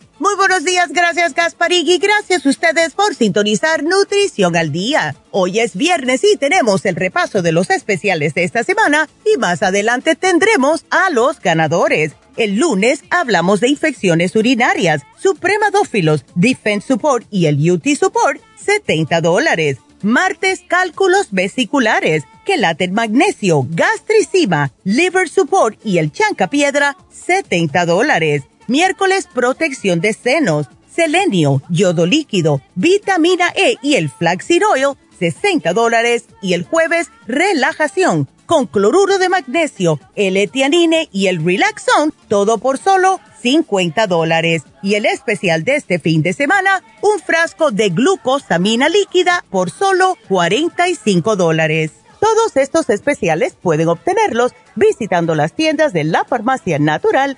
Muy 0.21 0.35
buenos 0.35 0.63
días, 0.63 0.89
gracias 0.91 1.33
y 1.71 1.97
gracias 1.97 2.45
a 2.45 2.49
ustedes 2.49 2.93
por 2.93 3.15
sintonizar 3.15 3.81
Nutrición 3.81 4.55
al 4.55 4.71
Día. 4.71 5.15
Hoy 5.31 5.59
es 5.59 5.75
viernes 5.75 6.23
y 6.23 6.37
tenemos 6.37 6.85
el 6.85 6.95
repaso 6.95 7.41
de 7.41 7.51
los 7.51 7.71
especiales 7.71 8.35
de 8.35 8.43
esta 8.43 8.63
semana 8.63 9.09
y 9.25 9.39
más 9.39 9.63
adelante 9.63 10.15
tendremos 10.15 10.85
a 10.91 11.09
los 11.09 11.39
ganadores. 11.39 12.11
El 12.37 12.57
lunes 12.57 13.03
hablamos 13.09 13.61
de 13.61 13.69
infecciones 13.69 14.35
urinarias, 14.35 15.01
supremadófilos, 15.17 16.23
Defense 16.35 16.89
Support 16.89 17.25
y 17.31 17.47
el 17.47 17.71
UT 17.71 17.87
Support, 17.99 18.39
70 18.63 19.21
dólares. 19.21 19.79
Martes, 20.03 20.61
cálculos 20.67 21.29
vesiculares, 21.31 22.25
quelate 22.45 22.89
magnesio, 22.89 23.65
gastricima, 23.71 24.71
liver 24.83 25.29
support 25.29 25.79
y 25.83 25.97
el 25.97 26.11
chanca 26.11 26.47
piedra, 26.47 26.95
70 27.09 27.87
dólares. 27.87 28.43
Miércoles, 28.71 29.27
protección 29.33 29.99
de 29.99 30.13
senos, 30.13 30.67
selenio, 30.89 31.61
yodo 31.67 32.05
líquido, 32.05 32.61
vitamina 32.75 33.51
E 33.53 33.75
y 33.81 33.95
el 33.95 34.09
flaxseed 34.09 34.61
oil, 34.65 34.97
60 35.19 35.73
dólares. 35.73 36.23
Y 36.41 36.53
el 36.53 36.63
jueves, 36.63 37.07
relajación, 37.27 38.29
con 38.45 38.67
cloruro 38.67 39.17
de 39.17 39.27
magnesio, 39.27 39.99
el 40.15 40.37
etianine 40.37 41.09
y 41.11 41.27
el 41.27 41.43
relaxón, 41.43 42.13
todo 42.29 42.59
por 42.59 42.77
solo 42.77 43.19
50 43.41 44.07
dólares. 44.07 44.63
Y 44.81 44.95
el 44.95 45.05
especial 45.05 45.65
de 45.65 45.75
este 45.75 45.99
fin 45.99 46.21
de 46.21 46.31
semana, 46.31 46.81
un 47.01 47.19
frasco 47.19 47.71
de 47.71 47.89
glucosamina 47.89 48.87
líquida 48.87 49.43
por 49.49 49.69
solo 49.69 50.17
45 50.29 51.35
dólares. 51.35 51.91
Todos 52.21 52.55
estos 52.55 52.89
especiales 52.89 53.57
pueden 53.61 53.89
obtenerlos 53.89 54.53
visitando 54.75 55.35
las 55.35 55.51
tiendas 55.53 55.91
de 55.91 56.05
la 56.05 56.23
farmacia 56.23 56.79
natural 56.79 57.37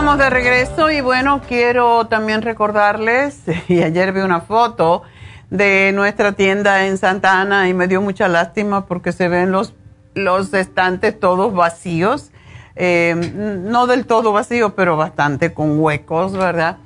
Estamos 0.00 0.16
de 0.16 0.30
regreso 0.30 0.90
y 0.90 1.02
bueno, 1.02 1.42
quiero 1.46 2.06
también 2.06 2.40
recordarles, 2.40 3.42
y 3.68 3.82
ayer 3.82 4.14
vi 4.14 4.20
una 4.20 4.40
foto 4.40 5.02
de 5.50 5.92
nuestra 5.94 6.32
tienda 6.32 6.86
en 6.86 6.96
Santa 6.96 7.38
Ana 7.38 7.68
y 7.68 7.74
me 7.74 7.86
dio 7.86 8.00
mucha 8.00 8.26
lástima 8.26 8.86
porque 8.86 9.12
se 9.12 9.28
ven 9.28 9.52
los, 9.52 9.74
los 10.14 10.54
estantes 10.54 11.20
todos 11.20 11.52
vacíos, 11.52 12.30
eh, 12.76 13.14
no 13.62 13.86
del 13.86 14.06
todo 14.06 14.32
vacíos, 14.32 14.72
pero 14.74 14.96
bastante 14.96 15.52
con 15.52 15.78
huecos, 15.78 16.32
¿verdad? 16.32 16.78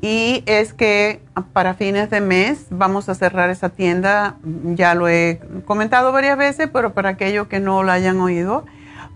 Y 0.00 0.42
es 0.46 0.72
que 0.72 1.20
para 1.52 1.74
fines 1.74 2.08
de 2.08 2.22
mes 2.22 2.68
vamos 2.70 3.10
a 3.10 3.14
cerrar 3.14 3.50
esa 3.50 3.68
tienda, 3.68 4.36
ya 4.64 4.94
lo 4.94 5.08
he 5.08 5.42
comentado 5.66 6.10
varias 6.10 6.38
veces, 6.38 6.70
pero 6.72 6.94
para 6.94 7.10
aquellos 7.10 7.48
que 7.48 7.60
no 7.60 7.82
lo 7.82 7.92
hayan 7.92 8.18
oído, 8.18 8.64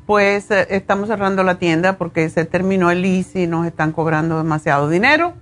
pues 0.06 0.50
eh, 0.50 0.68
estamos 0.70 1.08
cerrando 1.08 1.42
la 1.42 1.56
tienda 1.56 1.98
porque 1.98 2.30
se 2.30 2.44
terminó 2.44 2.90
el 2.90 3.02
lease 3.02 3.42
y 3.42 3.46
nos 3.46 3.66
están 3.66 3.92
cobrando 3.92 4.38
demasiado 4.38 4.88
dinero. 4.88 5.34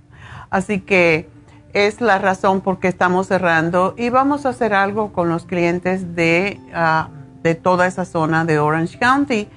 Así 0.49 0.81
que 0.81 1.29
es 1.73 2.01
la 2.01 2.17
razón 2.17 2.61
por 2.61 2.79
qué 2.79 2.87
estamos 2.87 3.27
cerrando 3.27 3.93
y 3.97 4.09
vamos 4.09 4.45
a 4.45 4.49
hacer 4.49 4.73
algo 4.73 5.13
con 5.13 5.29
los 5.29 5.45
clientes 5.45 6.15
de, 6.15 6.59
ah, 6.73 7.09
de 7.43 7.53
toda 7.53 7.85
esa 7.85 8.05
zona 8.05 8.45
de 8.45 8.59
Orange 8.59 8.97
County. 8.97 9.47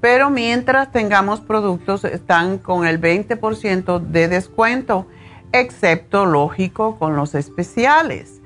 Pero 0.00 0.30
mientras 0.30 0.92
tengamos 0.92 1.40
productos, 1.40 2.04
están 2.04 2.58
con 2.58 2.86
el 2.86 3.00
20% 3.00 4.00
de 4.00 4.28
descuento, 4.28 5.06
excepto, 5.50 6.26
lógico, 6.26 6.98
con 6.98 7.16
los 7.16 7.34
especiales. 7.34 8.40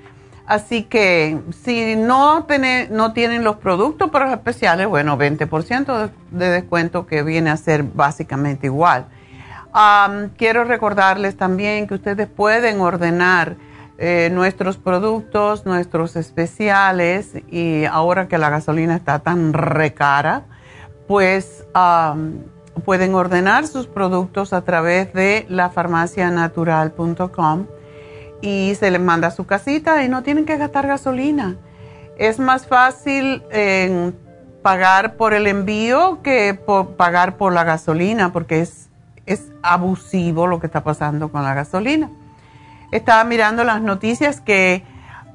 Así 0.47 0.83
que 0.83 1.41
si 1.63 1.97
no, 1.97 2.45
tienen 2.45 3.45
los 3.45 3.57
productos 3.57 4.11
para 4.11 4.27
los 4.27 4.35
especiales, 4.35 4.87
bueno, 4.89 5.17
20% 5.17 6.11
de, 6.31 6.51
descuento 6.51 7.07
que 7.07 7.23
viene 7.23 7.49
a 7.51 7.57
ser 7.57 7.85
básicamente 7.85 8.67
igual. 8.67 9.07
quiero 10.37 10.65
recordarles 10.65 11.37
también 11.37 11.87
que 11.87 11.95
ustedes 11.95 12.29
pueden 12.29 12.81
ordenar 12.81 13.55
eh, 13.99 14.31
nuestros 14.33 14.79
productos, 14.79 15.65
nuestros 15.65 16.17
especiales 16.17 17.35
y 17.49 17.85
ahora 17.85 18.27
que 18.27 18.37
la 18.37 18.51
gasolina 18.51 18.97
está 18.97 19.21
tan 19.21 19.53
recara, 19.53 20.43
pues 21.07 21.65
pueden 22.85 23.15
ordenar 23.15 23.69
sus 23.69 23.87
productos 23.87 24.53
a 24.53 24.63
través 24.63 25.13
de 25.13 25.47
lafarmacianatural.com 25.49 27.67
y 28.43 28.75
se 28.79 28.91
les 28.91 29.01
manda 29.01 29.29
a 29.29 29.31
su 29.31 29.47
casita 29.47 30.05
y 30.05 30.09
no 30.09 30.23
tienen 30.23 30.45
que 30.45 30.59
gastar 30.59 30.87
gasolina. 30.87 31.57
Es 32.19 32.39
más 32.39 32.67
fácil 32.67 33.43
pagar 34.61 35.17
por 35.17 35.33
el 35.33 35.47
envío 35.47 36.21
que 36.23 36.59
pagar 36.97 37.37
por 37.37 37.53
la 37.53 37.65
gasolina 37.65 38.33
porque 38.33 38.61
es, 38.61 38.89
es 39.25 39.51
abusivo 39.63 40.47
lo 40.47 40.61
que 40.61 40.67
está 40.67 40.85
pasando 40.85 41.31
con 41.31 41.43
la 41.43 41.55
gasolina. 41.55 42.11
Estaba 42.91 43.25
mirando 43.25 43.65
las 43.65 43.81
noticias 43.81 44.41
que 44.41 44.85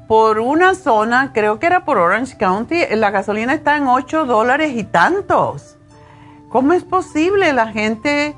por 0.07 0.39
una 0.39 0.75
zona, 0.75 1.31
creo 1.33 1.59
que 1.59 1.65
era 1.65 1.83
por 1.83 1.97
Orange 1.97 2.37
County, 2.37 2.81
la 2.91 3.11
gasolina 3.11 3.53
está 3.53 3.75
en 3.75 3.87
8 3.87 4.25
dólares 4.25 4.71
y 4.75 4.83
tantos. 4.83 5.77
¿Cómo 6.49 6.73
es 6.73 6.83
posible? 6.83 7.51
La 7.51 7.67
gente 7.67 8.35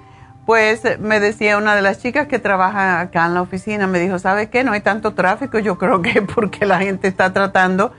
pues 0.50 0.82
me 0.98 1.20
decía 1.20 1.60
una 1.60 1.76
de 1.76 1.84
las 1.84 2.00
chicas 2.00 2.26
que 2.26 2.40
trabaja 2.40 3.02
acá 3.02 3.28
en 3.28 3.36
la 3.36 3.44
oficina, 3.44 3.86
me 3.86 4.00
dijo, 4.00 4.18
¿sabe 4.18 4.50
qué? 4.50 4.64
No 4.64 4.72
hay 4.72 4.82
tanto 4.82 5.14
tráfico, 5.14 5.60
yo 5.60 5.78
creo 5.78 6.02
que 6.02 6.22
porque 6.36 6.66
la 6.66 6.80
gente 6.80 7.08
está 7.08 7.34
tratando 7.34 7.94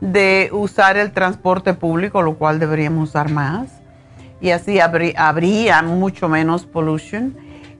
de 0.00 0.48
usar 0.50 0.96
el 0.96 1.12
transporte 1.12 1.74
público, 1.74 2.22
lo 2.22 2.36
cual 2.36 2.58
deberíamos 2.58 3.10
usar 3.10 3.30
más. 3.30 3.68
Y 4.40 4.52
así 4.52 4.80
habría 4.80 5.82
mucho 5.82 6.30
menos 6.30 6.64
pollution 6.64 7.36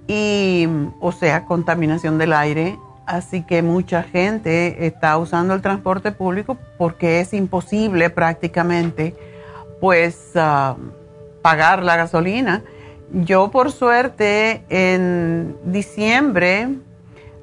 y, 0.07 0.69
o 1.01 1.13
sea, 1.13 1.47
contaminación 1.47 2.19
del 2.19 2.35
aire. 2.35 2.79
Así 3.07 3.43
que 3.43 3.63
mucha 3.63 4.03
gente 4.03 4.85
está 4.85 5.17
usando 5.17 5.55
el 5.55 5.63
transporte 5.63 6.13
público 6.13 6.59
porque 6.77 7.21
es 7.21 7.33
imposible 7.33 8.11
prácticamente, 8.11 9.17
pues, 9.81 10.33
ah, 10.35 10.77
pagar 11.41 11.83
la 11.83 11.97
gasolina 11.97 12.63
yo 13.13 13.51
por 13.51 13.73
suerte 13.73 14.65
en 14.69 15.57
diciembre 15.65 16.69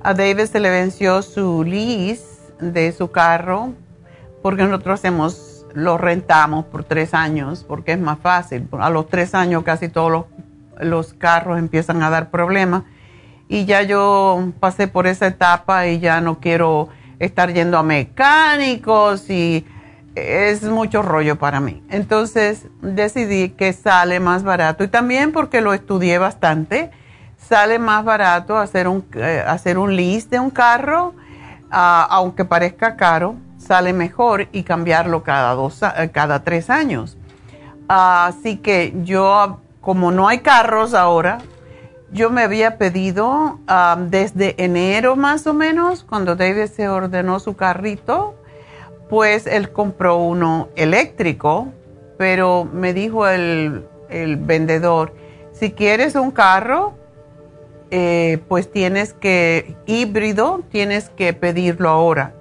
a 0.01 0.13
David 0.13 0.45
se 0.45 0.59
le 0.59 0.69
venció 0.69 1.21
su 1.21 1.63
lease 1.63 2.25
de 2.59 2.91
su 2.91 3.11
carro, 3.11 3.73
porque 4.41 4.63
nosotros 4.63 4.99
hacemos, 4.99 5.65
lo 5.73 5.97
rentamos 5.97 6.65
por 6.65 6.83
tres 6.83 7.13
años, 7.13 7.65
porque 7.67 7.93
es 7.93 7.99
más 7.99 8.19
fácil. 8.19 8.67
A 8.79 8.89
los 8.89 9.07
tres 9.09 9.35
años 9.35 9.63
casi 9.63 9.89
todos 9.89 10.11
los, 10.11 10.25
los 10.79 11.13
carros 11.13 11.59
empiezan 11.59 12.01
a 12.03 12.09
dar 12.09 12.29
problemas. 12.29 12.83
Y 13.49 13.65
ya 13.65 13.81
yo 13.81 14.51
pasé 14.59 14.87
por 14.87 15.07
esa 15.07 15.27
etapa 15.27 15.87
y 15.87 15.99
ya 15.99 16.21
no 16.21 16.39
quiero 16.39 16.89
estar 17.19 17.53
yendo 17.53 17.77
a 17.77 17.83
mecánicos 17.83 19.29
y 19.29 19.65
es 20.17 20.63
mucho 20.63 21.01
rollo 21.01 21.37
para 21.37 21.59
mí. 21.59 21.83
Entonces 21.89 22.67
decidí 22.81 23.49
que 23.49 23.73
sale 23.73 24.19
más 24.19 24.43
barato 24.43 24.83
y 24.83 24.87
también 24.87 25.31
porque 25.31 25.61
lo 25.61 25.73
estudié 25.73 26.17
bastante, 26.17 26.91
sale 27.37 27.79
más 27.79 28.03
barato 28.03 28.57
hacer 28.57 28.87
un, 28.87 29.05
eh, 29.15 29.43
hacer 29.45 29.77
un 29.77 29.95
list 29.95 30.29
de 30.29 30.39
un 30.39 30.49
carro, 30.49 31.13
ah, 31.71 32.07
aunque 32.09 32.45
parezca 32.45 32.95
caro, 32.95 33.35
sale 33.57 33.93
mejor 33.93 34.47
y 34.51 34.63
cambiarlo 34.63 35.23
cada, 35.23 35.53
dos, 35.53 35.81
eh, 35.81 36.09
cada 36.11 36.43
tres 36.43 36.69
años. 36.69 37.17
así 37.87 38.57
que 38.57 38.93
yo, 39.03 39.61
como 39.79 40.11
no 40.11 40.27
hay 40.27 40.39
carros 40.39 40.93
ahora, 40.93 41.37
yo 42.11 42.29
me 42.29 42.41
había 42.41 42.77
pedido 42.77 43.59
ah, 43.67 43.97
desde 43.99 44.61
enero 44.63 45.15
más 45.15 45.47
o 45.47 45.53
menos, 45.53 46.03
cuando 46.03 46.35
David 46.35 46.67
se 46.67 46.87
ordenó 46.89 47.39
su 47.39 47.55
carrito, 47.55 48.35
pues 49.09 49.47
él 49.47 49.71
compró 49.71 50.17
uno 50.17 50.69
eléctrico, 50.75 51.67
pero 52.17 52.65
me 52.65 52.93
dijo 52.93 53.27
el, 53.27 53.85
vendedor, 54.39 55.13
si 55.51 55.71
quieres 55.71 56.15
un 56.15 56.31
carro, 56.31 56.93
eh, 57.91 58.39
pues 58.47 58.71
tienes 58.71 59.13
que, 59.13 59.75
híbrido, 59.85 60.61
tienes 60.69 61.09
que 61.09 61.33
pedirlo 61.33 61.89
ahora. 61.89 62.33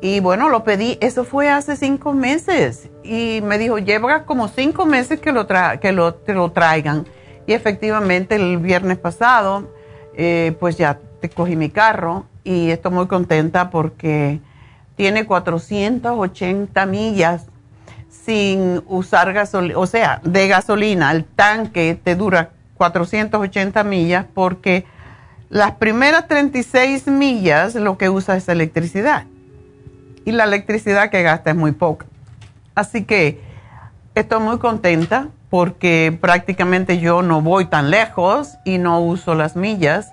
Y 0.00 0.20
bueno, 0.20 0.50
lo 0.50 0.62
pedí, 0.62 0.98
eso 1.00 1.24
fue 1.24 1.48
hace 1.48 1.76
cinco 1.76 2.12
meses. 2.12 2.90
Y 3.02 3.40
me 3.42 3.58
dijo, 3.58 3.78
lleva 3.78 4.24
como 4.24 4.48
cinco 4.48 4.84
meses 4.84 5.20
que 5.20 5.32
lo, 5.32 5.46
que 5.46 5.92
lo, 5.92 6.14
te 6.14 6.34
lo 6.34 6.52
traigan. 6.52 7.06
Y 7.46 7.52
efectivamente 7.52 8.34
el 8.34 8.58
viernes 8.58 8.98
pasado, 8.98 9.70
eh, 10.14 10.54
pues 10.60 10.76
ya 10.76 11.00
te 11.20 11.30
cogí 11.30 11.56
mi 11.56 11.70
carro 11.70 12.26
y 12.44 12.70
estoy 12.70 12.92
muy 12.92 13.06
contenta 13.06 13.70
porque 13.70 14.40
tiene 14.96 15.26
480 15.26 16.86
millas 16.86 17.46
sin 18.08 18.82
usar 18.88 19.32
gasolina, 19.32 19.78
o 19.78 19.86
sea, 19.86 20.20
de 20.24 20.48
gasolina, 20.48 21.12
el 21.12 21.24
tanque 21.24 21.98
te 22.02 22.16
dura 22.16 22.50
480 22.76 23.84
millas 23.84 24.26
porque 24.34 24.84
las 25.48 25.72
primeras 25.72 26.26
36 26.26 27.06
millas 27.06 27.74
lo 27.76 27.98
que 27.98 28.08
usa 28.08 28.36
es 28.36 28.48
electricidad 28.48 29.24
y 30.24 30.32
la 30.32 30.44
electricidad 30.44 31.10
que 31.10 31.22
gasta 31.22 31.50
es 31.50 31.56
muy 31.56 31.72
poca. 31.72 32.06
Así 32.74 33.04
que 33.04 33.40
estoy 34.14 34.40
muy 34.40 34.58
contenta 34.58 35.28
porque 35.50 36.16
prácticamente 36.20 36.98
yo 36.98 37.22
no 37.22 37.42
voy 37.42 37.66
tan 37.66 37.90
lejos 37.90 38.54
y 38.64 38.78
no 38.78 39.00
uso 39.00 39.34
las 39.34 39.54
millas. 39.54 40.10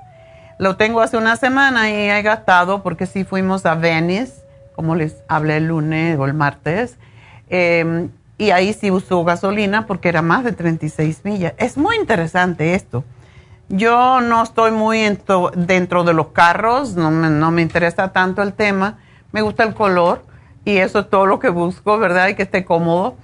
Lo 0.59 0.77
tengo 0.77 1.01
hace 1.01 1.17
una 1.17 1.35
semana 1.35 1.89
y 1.89 2.09
he 2.09 2.21
gastado 2.21 2.83
porque 2.83 3.07
sí 3.07 3.23
fuimos 3.23 3.65
a 3.65 3.73
Venice 3.73 4.42
como 4.75 4.95
les 4.95 5.23
hablé 5.27 5.57
el 5.57 5.67
lunes 5.67 6.17
o 6.17 6.25
el 6.25 6.33
martes, 6.33 6.97
em, 7.49 8.09
y 8.37 8.51
ahí 8.51 8.73
sí 8.73 8.91
usó 8.91 9.23
gasolina 9.23 9.85
porque 9.85 10.09
era 10.09 10.21
más 10.21 10.43
de 10.43 10.51
36 10.51 11.21
millas. 11.23 11.53
Es 11.57 11.77
muy 11.77 11.95
interesante 11.95 12.73
esto. 12.73 13.03
Yo 13.69 14.21
no 14.21 14.43
estoy 14.43 14.71
muy 14.71 15.17
dentro 15.55 16.03
de 16.03 16.13
los 16.13 16.27
carros, 16.27 16.95
no 16.95 17.11
me, 17.11 17.29
no 17.29 17.51
me 17.51 17.61
interesa 17.61 18.11
tanto 18.11 18.41
el 18.41 18.53
tema, 18.53 18.99
me 19.31 19.41
gusta 19.41 19.63
el 19.63 19.73
color 19.73 20.25
y 20.65 20.77
eso 20.77 20.99
es 20.99 21.09
todo 21.09 21.25
lo 21.25 21.39
que 21.39 21.49
busco, 21.49 21.97
¿verdad? 21.97 22.29
Y 22.29 22.35
que 22.35 22.43
esté 22.43 22.65
cómodo. 22.65 23.15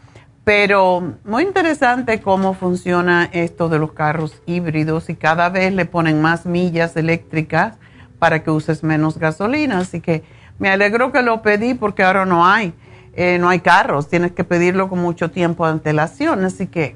Pero 0.43 1.13
muy 1.25 1.43
interesante 1.43 2.21
cómo 2.21 2.53
funciona 2.53 3.29
esto 3.31 3.69
de 3.69 3.77
los 3.77 3.91
carros 3.91 4.41
híbridos 4.45 5.09
y 5.09 5.15
cada 5.15 5.49
vez 5.49 5.73
le 5.73 5.85
ponen 5.85 6.21
más 6.21 6.45
millas 6.45 6.95
eléctricas 6.95 7.75
para 8.17 8.43
que 8.43 8.49
uses 8.49 8.83
menos 8.83 9.19
gasolina. 9.19 9.79
Así 9.79 10.01
que 10.01 10.23
me 10.59 10.69
alegro 10.69 11.11
que 11.11 11.21
lo 11.21 11.41
pedí 11.41 11.73
porque 11.73 12.03
ahora 12.03 12.25
no 12.25 12.45
hay, 12.45 12.73
eh, 13.13 13.37
no 13.39 13.49
hay 13.49 13.61
carros, 13.61 14.09
tienes 14.09 14.33
que 14.33 14.43
pedirlo 14.43 14.89
con 14.89 14.99
mucho 14.99 15.31
tiempo 15.31 15.65
de 15.65 15.71
antelación, 15.71 16.43
así 16.43 16.67
que 16.67 16.95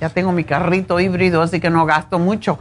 ya 0.00 0.08
tengo 0.08 0.32
mi 0.32 0.44
carrito 0.44 0.98
híbrido, 0.98 1.42
así 1.42 1.60
que 1.60 1.70
no 1.70 1.86
gasto 1.86 2.18
mucho. 2.18 2.58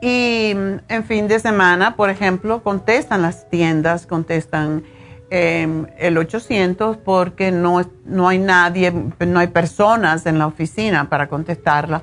Y 0.00 0.52
en 0.88 1.04
fin 1.04 1.28
de 1.28 1.38
semana, 1.40 1.94
por 1.94 2.08
ejemplo, 2.08 2.62
contestan 2.62 3.22
las 3.22 3.50
tiendas, 3.50 4.06
contestan 4.06 4.82
em, 5.28 5.86
el 5.98 6.16
800 6.16 6.96
porque 6.98 7.52
no, 7.52 7.82
no 8.06 8.28
hay 8.28 8.38
nadie, 8.38 8.92
no 9.18 9.38
hay 9.38 9.48
personas 9.48 10.24
en 10.24 10.38
la 10.38 10.46
oficina 10.46 11.10
para 11.10 11.28
contestarla. 11.28 12.02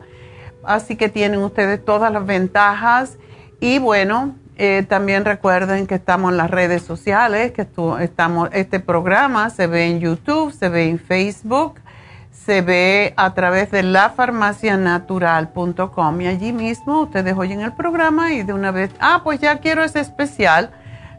Así 0.64 0.96
que 0.96 1.10
tienen 1.10 1.40
ustedes 1.40 1.84
todas 1.84 2.12
las 2.12 2.26
ventajas. 2.26 3.18
Y 3.60 3.80
bueno, 3.80 4.36
eh, 4.58 4.86
también 4.88 5.26
recuerden 5.26 5.88
que 5.88 5.96
estamos 5.96 6.32
en 6.32 6.38
las 6.38 6.52
redes 6.52 6.84
sociales, 6.84 7.52
que 7.52 7.68
estamos, 8.00 8.50
este 8.54 8.80
programa 8.80 9.50
se 9.50 9.66
ve 9.68 9.86
en 9.86 10.00
YouTube, 10.00 10.52
se 10.52 10.70
ve 10.70 10.90
en 10.90 11.00
Facebook 11.00 11.80
se 12.48 12.62
ve 12.62 13.14
a 13.18 13.34
través 13.34 13.72
de 13.72 13.84
lafarmacianatural.com 13.84 16.22
y 16.22 16.28
allí 16.28 16.54
mismo 16.54 17.02
ustedes 17.02 17.36
oyen 17.38 17.60
el 17.60 17.74
programa 17.74 18.32
y 18.32 18.44
de 18.44 18.54
una 18.54 18.72
vez, 18.72 18.92
ah, 19.02 19.20
pues 19.22 19.42
ya 19.42 19.58
quiero 19.58 19.84
ese 19.84 20.00
especial, 20.00 20.72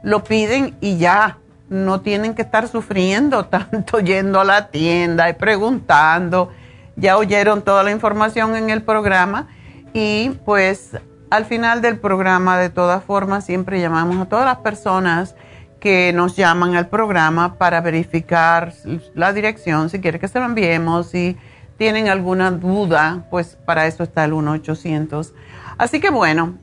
lo 0.03 0.25
piden 0.25 0.75
y 0.81 0.97
ya, 0.97 1.37
no 1.69 2.01
tienen 2.01 2.35
que 2.35 2.41
estar 2.41 2.67
sufriendo 2.67 3.45
tanto 3.51 4.01
yendo 4.01 4.41
a 4.41 4.45
la 4.45 4.69
tienda 4.69 5.29
y 5.29 5.35
preguntando, 5.35 6.51
ya 6.97 7.19
oyeron 7.19 7.61
toda 7.61 7.83
la 7.83 7.91
información 7.91 8.57
en 8.57 8.71
el 8.71 8.81
programa 8.81 9.49
y 9.93 10.31
pues 10.47 10.97
al 11.29 11.45
final 11.45 11.83
del 11.83 11.99
programa 11.99 12.57
de 12.57 12.71
todas 12.71 13.05
formas 13.05 13.45
siempre 13.45 13.83
llamamos 13.83 14.19
a 14.19 14.31
todas 14.31 14.47
las 14.47 14.61
personas 14.61 15.35
que 15.81 16.12
nos 16.12 16.37
llaman 16.37 16.75
al 16.77 16.88
programa 16.88 17.55
para 17.55 17.81
verificar 17.81 18.73
la 19.14 19.33
dirección, 19.33 19.91
si 19.91 20.01
quiere 20.01 20.19
que 20.19 20.29
se 20.29 20.38
lo 20.38 20.47
enviemos, 20.47 21.11
si 21.11 21.37
tienen 21.77 22.09
alguna 22.09 22.51
duda, 22.51 23.25
pues 23.31 23.57
para 23.64 23.87
eso 23.87 24.03
está 24.03 24.25
el 24.25 24.33
1-800. 24.33 25.33
Así 25.79 26.01
que 26.01 26.11
bueno, 26.11 26.59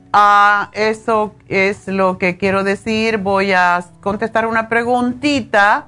eso 0.72 1.34
es 1.48 1.88
lo 1.88 2.18
que 2.18 2.36
quiero 2.36 2.64
decir. 2.64 3.16
Voy 3.16 3.52
a 3.52 3.82
contestar 4.02 4.46
una 4.46 4.68
preguntita 4.68 5.86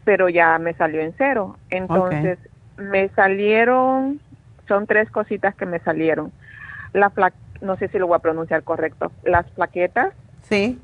pero 0.03 0.29
ya 0.29 0.59
me 0.59 0.75
salió 0.75 1.01
en 1.01 1.15
cero. 1.17 1.57
Entonces 1.71 2.37
me 2.77 3.09
salieron 3.09 4.19
son 4.67 4.85
tres 4.85 5.09
cositas 5.09 5.55
que 5.55 5.65
me 5.65 5.79
salieron. 5.79 6.31
La 6.93 7.11
no 7.59 7.75
sé 7.77 7.87
si 7.87 7.97
lo 7.97 8.05
voy 8.05 8.17
a 8.17 8.19
pronunciar 8.19 8.61
correcto 8.61 9.11
las 9.23 9.49
plaquetas 9.51 10.13
sí 10.43 10.79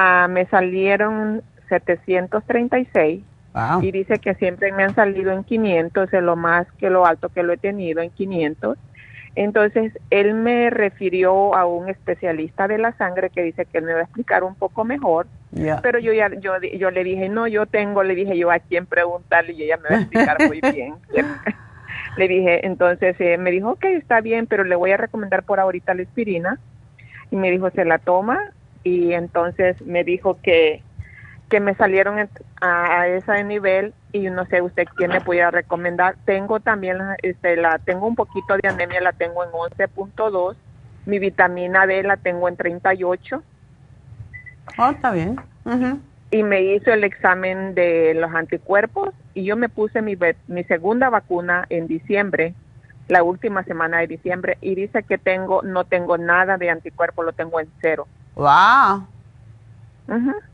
Ah, 0.00 0.28
me 0.30 0.46
salieron 0.46 1.42
736 1.68 3.24
y 3.82 3.90
dice 3.90 4.20
que 4.20 4.34
siempre 4.36 4.70
me 4.70 4.84
han 4.84 4.94
salido 4.94 5.32
en 5.32 5.42
500, 5.42 6.14
es 6.14 6.22
lo 6.22 6.36
más 6.36 6.70
que 6.78 6.88
lo 6.88 7.04
alto 7.04 7.30
que 7.30 7.42
lo 7.42 7.52
he 7.52 7.56
tenido 7.56 8.00
en 8.00 8.10
500. 8.10 8.78
Entonces, 9.34 9.98
él 10.10 10.34
me 10.34 10.70
refirió 10.70 11.52
a 11.56 11.66
un 11.66 11.88
especialista 11.88 12.68
de 12.68 12.78
la 12.78 12.92
sangre 12.92 13.30
que 13.30 13.42
dice 13.42 13.66
que 13.66 13.80
me 13.80 13.92
va 13.92 13.98
a 13.98 14.02
explicar 14.04 14.44
un 14.44 14.54
poco 14.54 14.84
mejor, 14.84 15.26
pero 15.82 15.98
yo 15.98 16.12
ya 16.12 16.30
yo, 16.38 16.52
yo 16.60 16.92
le 16.92 17.02
dije, 17.02 17.28
no, 17.28 17.48
yo 17.48 17.66
tengo, 17.66 18.04
le 18.04 18.14
dije 18.14 18.38
yo 18.38 18.52
a 18.52 18.60
quién 18.60 18.86
preguntarle 18.86 19.54
y 19.54 19.64
ella 19.64 19.78
me 19.78 19.88
va 19.88 19.96
a 19.96 20.00
explicar 20.02 20.36
muy 20.46 20.60
bien. 20.60 20.94
le 22.16 22.28
dije, 22.28 22.64
entonces 22.64 23.16
eh, 23.18 23.36
me 23.36 23.50
dijo, 23.50 23.70
ok, 23.70 23.84
está 23.86 24.20
bien, 24.20 24.46
pero 24.46 24.62
le 24.62 24.76
voy 24.76 24.92
a 24.92 24.96
recomendar 24.96 25.42
por 25.42 25.58
ahorita 25.58 25.94
la 25.94 26.02
aspirina. 26.02 26.60
Y 27.32 27.36
me 27.36 27.50
dijo, 27.50 27.68
se 27.70 27.84
la 27.84 27.98
toma 27.98 28.52
y 28.88 29.12
entonces 29.12 29.80
me 29.82 30.02
dijo 30.02 30.38
que, 30.42 30.82
que 31.50 31.60
me 31.60 31.74
salieron 31.74 32.28
a, 32.60 33.06
ese 33.06 33.44
nivel 33.44 33.92
y 34.12 34.30
no 34.30 34.46
sé 34.46 34.62
usted 34.62 34.86
quién 34.96 35.10
me 35.10 35.20
pudiera 35.20 35.50
recomendar. 35.50 36.16
Tengo 36.24 36.60
también 36.60 36.98
este 37.22 37.56
la 37.56 37.78
tengo 37.78 38.06
un 38.06 38.16
poquito 38.16 38.56
de 38.56 38.68
anemia, 38.68 39.00
la 39.00 39.12
tengo 39.12 39.44
en 39.44 39.50
11.2. 39.50 40.56
Mi 41.04 41.18
vitamina 41.18 41.86
D 41.86 42.02
la 42.02 42.16
tengo 42.16 42.48
en 42.48 42.56
38. 42.56 43.42
Oh, 44.78 44.90
está 44.90 45.10
bien. 45.12 45.38
Y 46.30 46.42
me 46.42 46.62
hizo 46.62 46.90
el 46.92 47.04
examen 47.04 47.74
de 47.74 48.14
los 48.14 48.34
anticuerpos 48.34 49.10
y 49.34 49.44
yo 49.44 49.56
me 49.56 49.68
puse 49.68 50.00
mi, 50.02 50.16
mi 50.46 50.64
segunda 50.64 51.10
vacuna 51.10 51.66
en 51.68 51.86
diciembre, 51.86 52.54
la 53.08 53.22
última 53.22 53.64
semana 53.64 53.98
de 53.98 54.06
diciembre, 54.06 54.58
y 54.60 54.74
dice 54.74 55.02
que 55.02 55.16
tengo 55.16 55.62
no 55.62 55.84
tengo 55.84 56.18
nada 56.18 56.58
de 56.58 56.68
anticuerpos, 56.68 57.24
lo 57.24 57.32
tengo 57.32 57.60
en 57.60 57.68
cero. 57.80 58.06
Wow. 58.38 59.06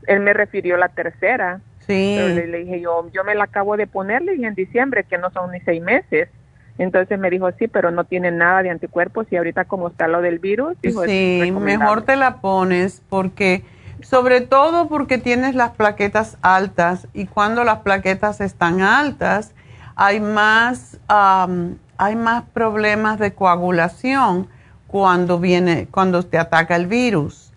Él 0.07 0.19
me 0.19 0.33
refirió 0.33 0.75
la 0.75 0.89
tercera. 0.89 1.61
Sí. 1.87 2.17
le, 2.17 2.57
dije 2.57 2.81
yo, 2.81 3.09
yo 3.13 3.23
me 3.23 3.35
la 3.35 3.45
acabo 3.45 3.77
de 3.77 3.85
ponerle 3.87 4.33
en 4.33 4.55
diciembre, 4.55 5.03
que 5.03 5.17
no 5.17 5.29
son 5.31 5.51
ni 5.51 5.61
seis 5.61 5.81
meses. 5.81 6.29
Entonces 6.77 7.17
me 7.17 7.29
dijo, 7.29 7.49
sí, 7.53 7.67
pero 7.67 7.91
no 7.91 8.03
tiene 8.03 8.31
nada 8.31 8.63
de 8.63 8.69
anticuerpos 8.71 9.27
y 9.31 9.37
ahorita 9.37 9.65
como 9.65 9.87
está 9.87 10.07
lo 10.07 10.21
del 10.21 10.39
virus. 10.39 10.75
Dijo, 10.81 11.05
sí, 11.05 11.53
mejor 11.61 12.01
te 12.01 12.17
la 12.17 12.41
pones 12.41 13.01
porque, 13.07 13.63
sobre 14.01 14.41
todo 14.41 14.89
porque 14.89 15.17
tienes 15.17 15.55
las 15.55 15.71
plaquetas 15.71 16.37
altas 16.41 17.07
y 17.13 17.27
cuando 17.27 17.63
las 17.63 17.79
plaquetas 17.79 18.41
están 18.41 18.81
altas 18.81 19.53
hay 19.95 20.19
más, 20.19 20.99
hay 21.07 22.15
más 22.17 22.43
problemas 22.53 23.19
de 23.19 23.33
coagulación 23.33 24.47
cuando 24.87 25.39
viene, 25.39 25.87
cuando 25.89 26.23
te 26.23 26.37
ataca 26.37 26.75
el 26.75 26.87
virus. 26.87 27.53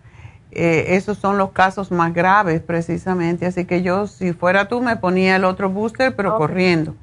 Eh, 0.51 0.95
esos 0.95 1.17
son 1.17 1.37
los 1.37 1.51
casos 1.51 1.91
más 1.91 2.13
graves 2.13 2.61
precisamente. 2.61 3.45
Así 3.45 3.65
que 3.65 3.81
yo, 3.81 4.07
si 4.07 4.33
fuera 4.33 4.67
tú, 4.67 4.81
me 4.81 4.95
ponía 4.95 5.35
el 5.35 5.45
otro 5.45 5.69
booster, 5.69 6.15
pero 6.15 6.37
corriendo. 6.37 6.95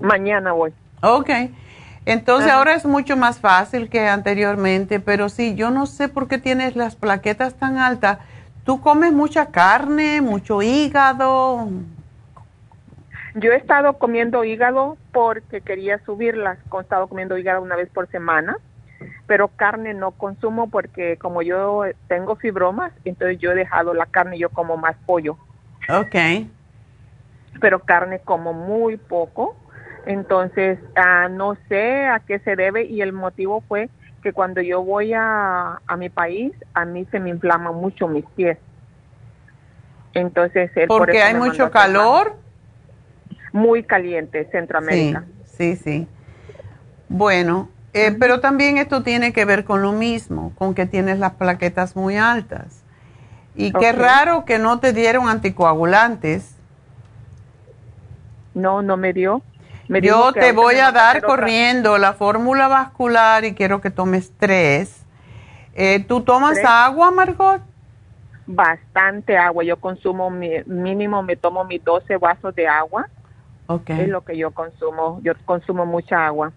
Mañana 0.00 0.52
voy. 0.52 0.72
Ok. 1.02 1.30
Entonces 2.04 2.50
ahora 2.50 2.74
es 2.74 2.84
mucho 2.84 3.16
más 3.16 3.40
fácil 3.40 3.88
que 3.88 4.06
anteriormente, 4.06 5.00
pero 5.00 5.28
sí, 5.28 5.56
yo 5.56 5.70
no 5.70 5.86
sé 5.86 6.08
por 6.08 6.28
qué 6.28 6.38
tienes 6.38 6.76
las 6.76 6.94
plaquetas 6.94 7.54
tan 7.54 7.78
altas. 7.78 8.18
¿Tú 8.64 8.80
comes 8.80 9.12
mucha 9.12 9.46
carne, 9.46 10.20
mucho 10.20 10.62
hígado? 10.62 11.68
Yo 13.34 13.52
he 13.52 13.56
estado 13.56 13.94
comiendo 13.94 14.44
hígado 14.44 14.96
porque 15.12 15.60
quería 15.60 15.98
subirlas. 16.04 16.58
He 16.72 16.80
estado 16.80 17.08
comiendo 17.08 17.36
hígado 17.38 17.60
una 17.60 17.76
vez 17.76 17.88
por 17.90 18.08
semana 18.08 18.56
pero 19.26 19.48
carne 19.48 19.94
no 19.94 20.12
consumo 20.12 20.68
porque 20.70 21.16
como 21.16 21.42
yo 21.42 21.84
tengo 22.08 22.36
fibromas, 22.36 22.92
entonces 23.04 23.38
yo 23.38 23.52
he 23.52 23.54
dejado 23.54 23.94
la 23.94 24.06
carne, 24.06 24.38
yo 24.38 24.50
como 24.50 24.76
más 24.76 24.96
pollo. 25.06 25.36
Ok. 25.88 26.14
Pero 27.60 27.80
carne 27.80 28.20
como 28.20 28.52
muy 28.52 28.96
poco, 28.96 29.56
entonces 30.06 30.78
ah, 30.94 31.28
no 31.28 31.56
sé 31.68 32.06
a 32.06 32.20
qué 32.20 32.38
se 32.40 32.56
debe 32.56 32.84
y 32.84 33.00
el 33.00 33.12
motivo 33.12 33.62
fue 33.66 33.88
que 34.22 34.32
cuando 34.32 34.60
yo 34.60 34.82
voy 34.82 35.12
a, 35.14 35.80
a 35.86 35.96
mi 35.96 36.08
país, 36.08 36.52
a 36.74 36.84
mí 36.84 37.06
se 37.10 37.20
me 37.20 37.30
inflaman 37.30 37.74
mucho 37.74 38.08
mis 38.08 38.24
pies. 38.34 38.58
Entonces, 40.14 40.70
porque 40.88 41.22
hay 41.22 41.34
mucho 41.34 41.70
calor. 41.70 42.36
Muy 43.52 43.84
caliente, 43.84 44.48
Centroamérica. 44.50 45.24
Sí, 45.44 45.76
sí, 45.76 45.76
sí. 45.76 46.08
Bueno, 47.08 47.68
eh, 47.96 48.16
pero 48.18 48.40
también 48.40 48.76
esto 48.76 49.02
tiene 49.02 49.32
que 49.32 49.46
ver 49.46 49.64
con 49.64 49.80
lo 49.80 49.92
mismo, 49.92 50.52
con 50.56 50.74
que 50.74 50.84
tienes 50.84 51.18
las 51.18 51.32
plaquetas 51.32 51.96
muy 51.96 52.16
altas. 52.16 52.82
Y 53.54 53.72
qué 53.72 53.92
raro 53.92 54.44
que 54.44 54.58
no 54.58 54.80
te 54.80 54.92
dieron 54.92 55.30
anticoagulantes. 55.30 56.54
No, 58.52 58.82
no 58.82 58.98
me 58.98 59.14
dio. 59.14 59.40
Yo 59.88 60.32
te 60.34 60.52
voy 60.52 60.76
a 60.76 60.92
dar 60.92 61.22
corriendo 61.22 61.96
la 61.96 62.12
fórmula 62.12 62.68
vascular 62.68 63.44
y 63.44 63.54
quiero 63.54 63.80
que 63.80 63.90
tomes 63.90 64.30
tres. 64.36 65.02
Eh, 65.74 66.04
¿Tú 66.06 66.22
tomas 66.22 66.58
agua, 66.64 67.10
Margot? 67.10 67.62
Bastante 68.46 69.38
agua. 69.38 69.64
Yo 69.64 69.78
consumo 69.78 70.30
mínimo, 70.30 71.22
me 71.22 71.36
tomo 71.36 71.64
mis 71.64 71.82
12 71.82 72.18
vasos 72.18 72.54
de 72.54 72.68
agua. 72.68 73.08
Okay. 73.68 74.02
Es 74.02 74.08
lo 74.08 74.22
que 74.22 74.36
yo 74.36 74.50
consumo. 74.50 75.20
Yo 75.22 75.32
consumo 75.44 75.86
mucha 75.86 76.26
agua. 76.26 76.52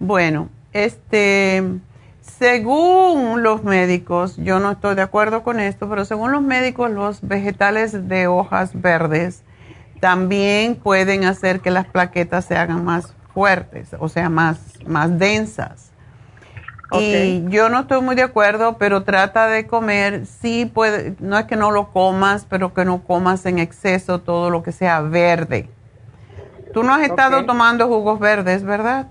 Bueno, 0.00 0.48
este, 0.72 1.62
según 2.20 3.42
los 3.42 3.64
médicos, 3.64 4.36
yo 4.38 4.58
no 4.58 4.72
estoy 4.72 4.94
de 4.94 5.02
acuerdo 5.02 5.42
con 5.42 5.60
esto, 5.60 5.88
pero 5.88 6.04
según 6.04 6.32
los 6.32 6.42
médicos, 6.42 6.90
los 6.90 7.20
vegetales 7.22 8.08
de 8.08 8.26
hojas 8.26 8.70
verdes 8.80 9.42
también 10.00 10.74
pueden 10.76 11.24
hacer 11.24 11.60
que 11.60 11.70
las 11.70 11.86
plaquetas 11.86 12.44
se 12.44 12.56
hagan 12.56 12.84
más 12.84 13.14
fuertes, 13.32 13.90
o 13.98 14.08
sea, 14.08 14.28
más, 14.28 14.58
más 14.86 15.18
densas. 15.18 15.90
Y 16.92 17.44
yo 17.48 17.68
no 17.68 17.80
estoy 17.80 18.00
muy 18.02 18.14
de 18.14 18.22
acuerdo, 18.22 18.78
pero 18.78 19.02
trata 19.02 19.48
de 19.48 19.66
comer, 19.66 20.26
sí 20.26 20.70
puede, 20.72 21.16
no 21.18 21.38
es 21.38 21.46
que 21.46 21.56
no 21.56 21.70
lo 21.70 21.88
comas, 21.88 22.46
pero 22.48 22.72
que 22.72 22.84
no 22.84 23.02
comas 23.02 23.46
en 23.46 23.58
exceso 23.58 24.20
todo 24.20 24.50
lo 24.50 24.62
que 24.62 24.70
sea 24.70 25.00
verde. 25.00 25.68
Tú 26.72 26.82
no 26.82 26.94
has 26.94 27.02
estado 27.02 27.44
tomando 27.44 27.86
jugos 27.88 28.20
verdes, 28.20 28.62
¿verdad? 28.62 29.08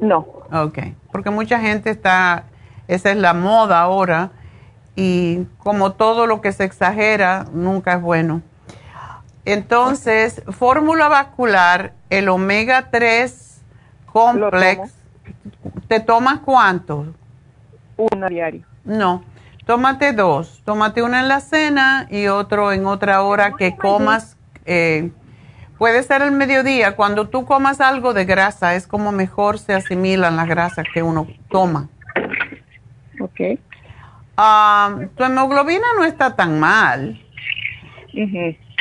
No. 0.00 0.26
Ok, 0.52 0.78
porque 1.12 1.30
mucha 1.30 1.60
gente 1.60 1.90
está, 1.90 2.44
esa 2.88 3.10
es 3.10 3.16
la 3.16 3.34
moda 3.34 3.80
ahora 3.80 4.30
y 4.96 5.44
como 5.58 5.92
todo 5.92 6.26
lo 6.26 6.40
que 6.40 6.52
se 6.52 6.64
exagera 6.64 7.46
nunca 7.52 7.94
es 7.94 8.02
bueno. 8.02 8.42
Entonces, 9.44 10.42
fórmula 10.48 11.08
vascular, 11.08 11.92
el 12.08 12.28
omega 12.28 12.88
3 12.90 13.60
complex, 14.06 14.94
¿te 15.88 16.00
tomas 16.00 16.40
cuánto? 16.40 17.06
Uno 17.96 18.28
diario. 18.28 18.64
No, 18.84 19.22
tómate 19.66 20.12
dos. 20.12 20.62
Tómate 20.64 21.02
uno 21.02 21.18
en 21.18 21.28
la 21.28 21.40
cena 21.40 22.06
y 22.10 22.28
otro 22.28 22.72
en 22.72 22.86
otra 22.86 23.22
hora 23.22 23.52
que 23.52 23.76
comas 23.76 24.36
eh, 24.64 25.10
Puede 25.84 26.02
ser 26.02 26.22
el 26.22 26.32
mediodía, 26.32 26.96
cuando 26.96 27.28
tú 27.28 27.44
comas 27.44 27.78
algo 27.82 28.14
de 28.14 28.24
grasa, 28.24 28.74
es 28.74 28.86
como 28.86 29.12
mejor 29.12 29.58
se 29.58 29.74
asimilan 29.74 30.34
las 30.34 30.48
grasas 30.48 30.86
que 30.94 31.02
uno 31.02 31.26
toma. 31.50 31.90
Ok. 33.20 33.60
Ah, 34.34 34.96
tu 35.14 35.24
hemoglobina 35.24 35.84
no 35.98 36.06
está 36.06 36.36
tan 36.36 36.58
mal. 36.58 37.22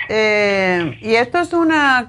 Eh, 0.07 0.97
y 1.01 1.15
esto 1.15 1.39
es 1.39 1.51
una, 1.51 2.07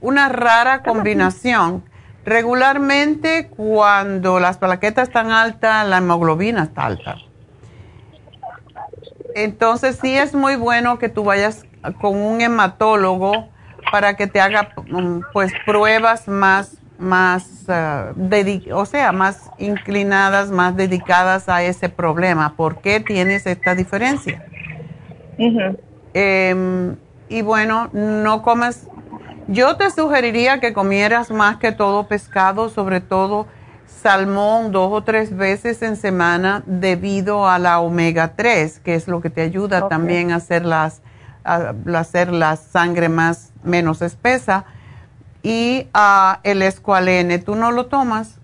una 0.00 0.30
rara 0.30 0.82
combinación, 0.82 1.84
Regularmente 2.24 3.48
cuando 3.48 4.40
las 4.40 4.56
plaquetas 4.56 5.08
están 5.08 5.30
altas, 5.30 5.86
la 5.86 5.98
hemoglobina 5.98 6.62
está 6.62 6.86
alta. 6.86 7.16
Entonces 9.34 9.98
sí 10.00 10.16
es 10.16 10.34
muy 10.34 10.56
bueno 10.56 10.98
que 10.98 11.10
tú 11.10 11.22
vayas 11.22 11.66
con 12.00 12.16
un 12.16 12.40
hematólogo 12.40 13.51
para 13.90 14.14
que 14.14 14.26
te 14.26 14.40
haga 14.40 14.70
mm, 14.88 15.20
pues 15.32 15.52
pruebas 15.64 16.28
más 16.28 16.76
más 16.98 17.66
uh, 17.68 18.74
o 18.74 18.86
sea 18.86 19.12
más 19.12 19.50
inclinadas 19.58 20.50
más 20.50 20.76
dedicadas 20.76 21.48
a 21.48 21.62
ese 21.62 21.88
problema. 21.88 22.54
¿por 22.56 22.80
qué 22.80 23.00
tienes 23.00 23.46
esta 23.46 23.74
diferencia? 23.74 24.44
Em, 26.14 26.96
y 27.28 27.42
bueno 27.42 27.90
no 27.92 28.42
comes 28.42 28.86
yo 29.48 29.76
te 29.76 29.90
sugeriría 29.90 30.60
que 30.60 30.72
comieras 30.72 31.30
más 31.30 31.56
que 31.56 31.72
todo 31.72 32.06
pescado 32.06 32.68
sobre 32.68 33.00
todo 33.00 33.46
salmón 33.86 34.72
dos 34.72 34.92
o 34.92 35.02
tres 35.02 35.36
veces 35.36 35.82
en 35.82 35.96
semana 35.96 36.62
debido 36.66 37.48
a 37.48 37.58
la 37.58 37.80
omega 37.80 38.34
3 38.36 38.78
que 38.80 38.94
es 38.94 39.08
lo 39.08 39.20
que 39.20 39.30
te 39.30 39.40
ayuda 39.40 39.88
también 39.88 40.30
a 40.30 40.36
hacer 40.36 40.64
las 40.64 41.02
hacer 41.44 42.32
la 42.32 42.56
sangre 42.56 43.08
más 43.08 43.52
menos 43.62 44.02
espesa 44.02 44.64
y 45.42 45.88
uh, 45.94 46.38
el 46.44 46.62
escualene, 46.62 47.38
¿tú 47.38 47.56
no 47.56 47.72
lo 47.72 47.86
tomas? 47.86 48.38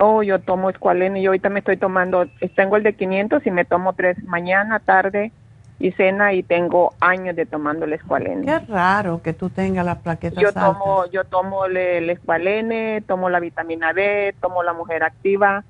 Oh, 0.00 0.22
yo 0.22 0.40
tomo 0.40 0.70
escualene 0.70 1.20
y 1.20 1.26
ahorita 1.26 1.50
me 1.50 1.58
estoy 1.58 1.76
tomando, 1.76 2.26
tengo 2.56 2.76
el 2.76 2.82
de 2.82 2.94
500 2.94 3.46
y 3.46 3.50
me 3.50 3.64
tomo 3.64 3.92
tres 3.92 4.22
mañana, 4.24 4.80
tarde 4.80 5.32
y 5.78 5.92
cena 5.92 6.32
y 6.32 6.42
tengo 6.42 6.94
años 7.00 7.36
de 7.36 7.44
tomando 7.44 7.84
el 7.84 7.92
escualene. 7.92 8.46
Qué 8.46 8.58
raro 8.72 9.20
que 9.20 9.32
tú 9.32 9.50
tengas 9.50 9.84
las 9.84 9.98
plaquetas 9.98 10.40
yo 10.40 10.52
tomo, 10.52 11.04
Yo 11.10 11.24
tomo 11.24 11.66
el, 11.66 12.08
escualene, 12.08 13.02
tomo 13.06 13.28
la 13.28 13.40
vitamina 13.40 13.92
D, 13.92 14.34
tomo 14.40 14.62
la 14.62 14.72
mujer 14.72 15.02
activa, 15.02 15.64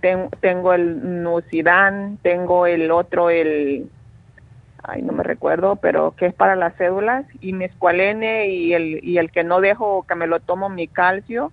tengo 0.00 0.72
el 0.72 1.22
Nucidan, 1.22 2.18
tengo 2.22 2.66
el 2.66 2.90
otro, 2.90 3.30
el 3.30 3.90
ay, 4.82 5.02
no 5.02 5.12
me 5.12 5.22
recuerdo, 5.22 5.76
pero 5.76 6.14
que 6.16 6.26
es 6.26 6.34
para 6.34 6.56
las 6.56 6.74
cédulas, 6.76 7.24
y 7.40 7.52
mi 7.52 7.64
escualene 7.64 8.48
y 8.48 8.74
el, 8.74 9.00
y 9.02 9.18
el 9.18 9.30
que 9.30 9.44
no 9.44 9.60
dejo 9.60 10.04
que 10.06 10.14
me 10.14 10.26
lo 10.26 10.40
tomo 10.40 10.68
mi 10.68 10.88
calcio, 10.88 11.52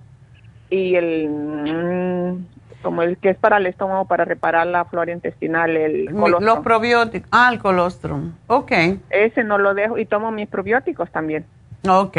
y 0.70 0.96
el, 0.96 1.30
mm, 1.30 2.46
como 2.82 3.02
el 3.02 3.18
que 3.18 3.30
es 3.30 3.38
para 3.38 3.58
el 3.58 3.66
estómago, 3.66 4.06
para 4.06 4.26
reparar 4.26 4.68
la 4.68 4.86
flora 4.86 5.12
intestinal, 5.12 5.76
el 5.76 6.14
colostrum. 6.14 6.46
Los 6.46 6.60
probióticos, 6.60 7.30
ah, 7.32 7.50
el 7.52 7.60
colostrum, 7.60 8.34
ok. 8.48 8.72
Ese 9.10 9.44
no 9.44 9.58
lo 9.58 9.74
dejo, 9.74 9.98
y 9.98 10.06
tomo 10.06 10.32
mis 10.32 10.48
probióticos 10.48 11.10
también. 11.12 11.46
Ok. 11.88 12.18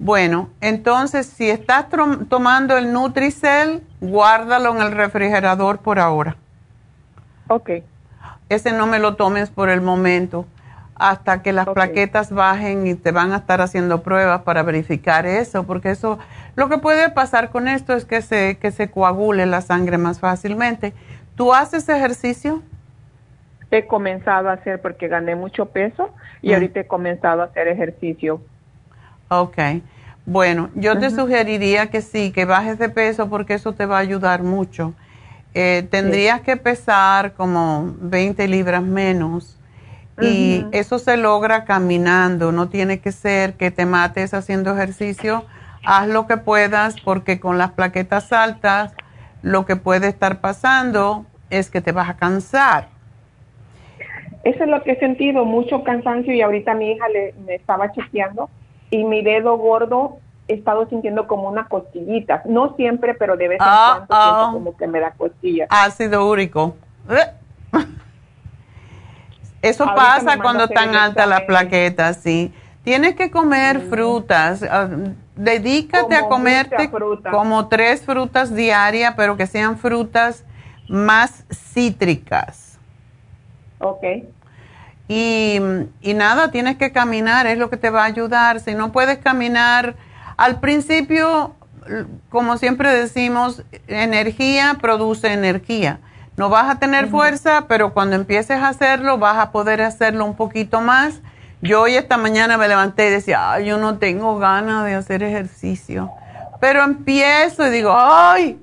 Bueno, 0.00 0.50
entonces 0.60 1.26
si 1.26 1.50
estás 1.50 1.86
tomando 2.28 2.78
el 2.78 2.92
Nutricel, 2.92 3.82
guárdalo 4.00 4.70
en 4.76 4.82
el 4.82 4.92
refrigerador 4.92 5.78
por 5.78 5.98
ahora. 5.98 6.36
Ok 7.48 7.70
ese 8.48 8.72
no 8.72 8.86
me 8.86 8.98
lo 8.98 9.16
tomes 9.16 9.50
por 9.50 9.68
el 9.68 9.80
momento 9.80 10.46
hasta 10.98 11.42
que 11.42 11.52
las 11.52 11.68
plaquetas 11.68 12.32
bajen 12.32 12.86
y 12.86 12.94
te 12.94 13.12
van 13.12 13.32
a 13.32 13.36
estar 13.36 13.60
haciendo 13.60 14.02
pruebas 14.02 14.42
para 14.42 14.62
verificar 14.64 15.26
eso, 15.26 15.64
porque 15.64 15.90
eso, 15.90 16.18
lo 16.56 16.68
que 16.68 16.78
puede 16.78 17.08
pasar 17.10 17.50
con 17.50 17.68
esto 17.68 17.94
es 17.94 18.04
que 18.04 18.20
se, 18.20 18.58
que 18.58 18.72
se 18.72 18.90
coagule 18.90 19.46
la 19.46 19.60
sangre 19.60 19.96
más 19.96 20.18
fácilmente. 20.18 20.92
¿Tú 21.36 21.54
haces 21.54 21.88
ejercicio? 21.88 22.62
He 23.70 23.86
comenzado 23.86 24.48
a 24.48 24.54
hacer 24.54 24.80
porque 24.80 25.06
gané 25.06 25.36
mucho 25.36 25.66
peso 25.66 26.10
y 26.42 26.50
mm. 26.50 26.54
ahorita 26.54 26.80
he 26.80 26.86
comenzado 26.86 27.42
a 27.42 27.44
hacer 27.44 27.68
ejercicio. 27.68 28.40
Ok. 29.28 29.58
Bueno, 30.26 30.68
yo 30.74 30.98
te 30.98 31.10
sugeriría 31.10 31.90
que 31.90 32.02
sí, 32.02 32.32
que 32.32 32.44
bajes 32.44 32.78
de 32.78 32.88
peso 32.88 33.30
porque 33.30 33.54
eso 33.54 33.72
te 33.72 33.86
va 33.86 33.96
a 33.96 34.00
ayudar 34.00 34.42
mucho. 34.42 34.94
Eh, 35.54 35.86
tendrías 35.90 36.42
que 36.42 36.56
pesar 36.56 37.32
como 37.32 37.94
20 38.00 38.46
libras 38.48 38.82
menos 38.82 39.58
y 40.20 40.64
eso 40.72 40.98
se 40.98 41.16
logra 41.16 41.64
caminando, 41.64 42.50
no 42.50 42.68
tiene 42.68 42.98
que 42.98 43.12
ser 43.12 43.54
que 43.54 43.70
te 43.70 43.86
mates 43.86 44.34
haciendo 44.34 44.72
ejercicio, 44.72 45.44
haz 45.84 46.08
lo 46.08 46.26
que 46.26 46.36
puedas 46.36 47.00
porque 47.00 47.38
con 47.38 47.56
las 47.56 47.72
plaquetas 47.72 48.32
altas 48.32 48.94
lo 49.42 49.64
que 49.64 49.76
puede 49.76 50.08
estar 50.08 50.40
pasando 50.40 51.24
es 51.50 51.70
que 51.70 51.80
te 51.80 51.92
vas 51.92 52.08
a 52.08 52.16
cansar. 52.16 52.88
Eso 54.44 54.64
es 54.64 54.70
lo 54.70 54.82
que 54.82 54.92
he 54.92 54.98
sentido, 54.98 55.44
mucho 55.44 55.84
cansancio 55.84 56.34
y 56.34 56.40
ahorita 56.40 56.74
mi 56.74 56.92
hija 56.92 57.08
le, 57.08 57.34
me 57.46 57.54
estaba 57.54 57.92
chequeando 57.92 58.50
y 58.90 59.04
mi 59.04 59.22
dedo 59.22 59.56
gordo 59.56 60.18
he 60.48 60.54
estado 60.54 60.88
sintiendo 60.88 61.26
como 61.26 61.48
una 61.48 61.68
costillita. 61.68 62.42
No 62.46 62.74
siempre, 62.74 63.14
pero 63.14 63.36
de 63.36 63.48
vez 63.48 63.60
en 63.60 63.66
ah, 63.68 64.04
cuando 64.06 64.24
siento 64.24 64.40
ah. 64.40 64.50
como 64.52 64.76
que 64.76 64.86
me 64.86 65.00
da 65.00 65.12
costillas. 65.12 65.68
Ácido 65.70 66.28
úrico. 66.28 66.74
Eso 69.60 69.84
pasa 69.86 70.38
cuando 70.38 70.64
están 70.64 70.96
altas 70.96 71.28
las 71.28 71.42
plaquetas, 71.42 72.16
sí. 72.18 72.52
Tienes 72.82 73.16
que 73.16 73.30
comer 73.30 73.78
mm. 73.78 73.90
frutas. 73.90 74.62
Ah, 74.62 74.88
dedícate 75.36 76.14
a 76.14 76.28
comerte 76.28 76.90
como 77.30 77.68
tres 77.68 78.02
frutas 78.02 78.54
diarias, 78.54 79.14
pero 79.16 79.36
que 79.36 79.46
sean 79.46 79.76
frutas 79.76 80.44
más 80.88 81.44
cítricas. 81.50 82.78
Ok. 83.80 84.04
Y, 85.08 85.60
y 86.00 86.14
nada, 86.14 86.50
tienes 86.50 86.76
que 86.76 86.92
caminar, 86.92 87.46
es 87.46 87.58
lo 87.58 87.68
que 87.70 87.76
te 87.76 87.90
va 87.90 88.02
a 88.02 88.06
ayudar. 88.06 88.60
Si 88.60 88.74
no 88.74 88.92
puedes 88.92 89.18
caminar 89.18 89.94
al 90.38 90.60
principio, 90.60 91.56
como 92.30 92.56
siempre 92.56 92.94
decimos, 92.94 93.64
energía 93.88 94.78
produce 94.80 95.32
energía. 95.32 95.98
No 96.36 96.48
vas 96.48 96.70
a 96.70 96.78
tener 96.78 97.08
fuerza, 97.08 97.64
pero 97.66 97.92
cuando 97.92 98.14
empieces 98.14 98.58
a 98.58 98.68
hacerlo, 98.68 99.18
vas 99.18 99.36
a 99.38 99.50
poder 99.50 99.82
hacerlo 99.82 100.24
un 100.24 100.36
poquito 100.36 100.80
más. 100.80 101.20
Yo 101.60 101.82
hoy 101.82 101.96
esta 101.96 102.16
mañana 102.16 102.56
me 102.56 102.68
levanté 102.68 103.08
y 103.08 103.10
decía, 103.10 103.50
ay, 103.52 103.66
yo 103.66 103.78
no 103.78 103.98
tengo 103.98 104.38
ganas 104.38 104.84
de 104.84 104.94
hacer 104.94 105.24
ejercicio. 105.24 106.08
Pero 106.60 106.84
empiezo 106.84 107.66
y 107.66 107.70
digo, 107.70 107.92
ay, 107.98 108.60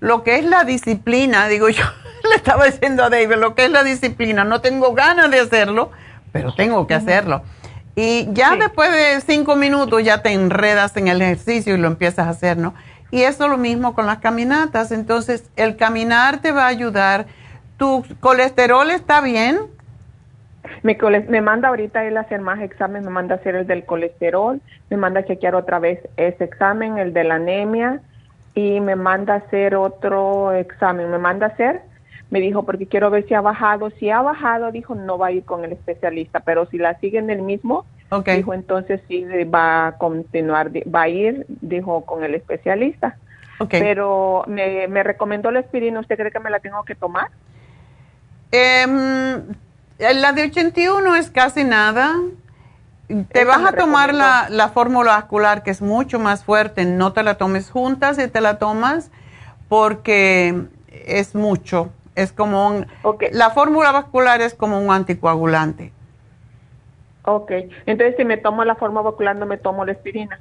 lo 0.00 0.24
que 0.24 0.36
es 0.36 0.46
la 0.46 0.64
disciplina, 0.64 1.46
digo 1.48 1.68
yo, 1.68 1.84
le 2.30 2.36
estaba 2.36 2.64
diciendo 2.64 3.04
a 3.04 3.10
David, 3.10 3.36
lo 3.36 3.54
que 3.54 3.66
es 3.66 3.70
la 3.70 3.84
disciplina, 3.84 4.44
no 4.44 4.62
tengo 4.62 4.94
ganas 4.94 5.30
de 5.30 5.40
hacerlo, 5.40 5.90
pero 6.32 6.54
tengo 6.54 6.86
que 6.86 6.94
hacerlo. 6.94 7.42
Y 8.00 8.28
ya 8.32 8.54
después 8.54 8.92
de 8.92 9.20
cinco 9.22 9.56
minutos 9.56 10.04
ya 10.04 10.22
te 10.22 10.32
enredas 10.32 10.96
en 10.96 11.08
el 11.08 11.20
ejercicio 11.20 11.74
y 11.74 11.78
lo 11.78 11.88
empiezas 11.88 12.28
a 12.28 12.30
hacer, 12.30 12.56
¿no? 12.56 12.72
Y 13.10 13.22
eso 13.22 13.46
es 13.46 13.50
lo 13.50 13.56
mismo 13.56 13.92
con 13.96 14.06
las 14.06 14.18
caminatas. 14.18 14.92
Entonces, 14.92 15.50
el 15.56 15.76
caminar 15.76 16.40
te 16.40 16.52
va 16.52 16.66
a 16.66 16.68
ayudar. 16.68 17.26
¿Tu 17.76 18.04
colesterol 18.20 18.88
está 18.92 19.20
bien? 19.20 19.58
Me, 20.84 20.96
me 21.28 21.40
manda 21.40 21.70
ahorita 21.70 22.04
él 22.04 22.16
a 22.18 22.20
hacer 22.20 22.40
más 22.40 22.60
exámenes, 22.60 23.02
me 23.02 23.10
manda 23.10 23.34
a 23.34 23.38
hacer 23.38 23.56
el 23.56 23.66
del 23.66 23.84
colesterol, 23.84 24.60
me 24.90 24.96
manda 24.96 25.18
a 25.18 25.24
chequear 25.24 25.56
otra 25.56 25.80
vez 25.80 25.98
ese 26.16 26.44
examen, 26.44 26.98
el 26.98 27.12
de 27.12 27.24
la 27.24 27.34
anemia, 27.34 28.00
y 28.54 28.78
me 28.78 28.94
manda 28.94 29.34
a 29.34 29.36
hacer 29.38 29.74
otro 29.74 30.52
examen. 30.52 31.10
Me 31.10 31.18
manda 31.18 31.46
a 31.46 31.48
hacer 31.48 31.82
me 32.30 32.40
dijo, 32.40 32.64
porque 32.64 32.86
quiero 32.86 33.10
ver 33.10 33.26
si 33.26 33.34
ha 33.34 33.40
bajado. 33.40 33.90
Si 33.98 34.10
ha 34.10 34.20
bajado, 34.20 34.70
dijo, 34.70 34.94
no 34.94 35.16
va 35.18 35.28
a 35.28 35.32
ir 35.32 35.44
con 35.44 35.64
el 35.64 35.72
especialista, 35.72 36.40
pero 36.40 36.66
si 36.66 36.78
la 36.78 36.98
sigue 36.98 37.18
en 37.18 37.30
el 37.30 37.42
mismo, 37.42 37.86
dijo, 38.26 38.54
entonces 38.54 39.00
sí 39.08 39.24
va 39.44 39.88
a 39.88 39.98
continuar, 39.98 40.70
va 40.94 41.02
a 41.02 41.08
ir, 41.08 41.46
dijo, 41.48 42.04
con 42.04 42.24
el 42.24 42.34
especialista. 42.34 43.16
Pero 43.70 44.44
me, 44.46 44.86
me 44.88 45.02
recomendó 45.02 45.50
la 45.50 45.60
aspirina, 45.60 46.00
¿usted 46.00 46.16
cree 46.16 46.30
que 46.30 46.38
me 46.38 46.50
la 46.50 46.60
tengo 46.60 46.84
que 46.84 46.94
tomar? 46.94 47.28
Em, 48.52 49.42
la 49.98 50.32
de 50.32 50.44
81 50.44 51.16
es 51.16 51.30
casi 51.30 51.64
nada. 51.64 52.14
Te 53.32 53.44
vas 53.44 53.64
a 53.64 53.72
tomar 53.72 54.14
la, 54.14 54.48
la 54.50 54.68
fórmula 54.68 55.12
vascular, 55.12 55.62
que 55.62 55.70
es 55.70 55.80
mucho 55.80 56.18
más 56.18 56.44
fuerte. 56.44 56.84
No 56.84 57.14
te 57.14 57.22
la 57.22 57.36
tomes 57.36 57.70
juntas 57.70 58.18
y 58.18 58.28
te 58.28 58.40
la 58.40 58.58
tomas 58.58 59.10
porque 59.68 60.66
es 61.06 61.34
mucho 61.34 61.90
es 62.18 62.32
como 62.32 62.66
un... 62.66 62.86
La 63.30 63.50
fórmula 63.50 63.92
vascular 63.92 64.40
es 64.40 64.52
como 64.52 64.80
un 64.80 64.90
anticoagulante. 64.90 65.92
Ok. 67.24 67.52
Entonces, 67.86 68.16
si 68.16 68.24
me 68.24 68.36
tomo 68.36 68.64
la 68.64 68.74
fórmula 68.74 69.02
vascular, 69.02 69.36
no 69.36 69.46
me 69.46 69.56
tomo 69.56 69.84
la 69.84 69.92
aspirina. 69.92 70.40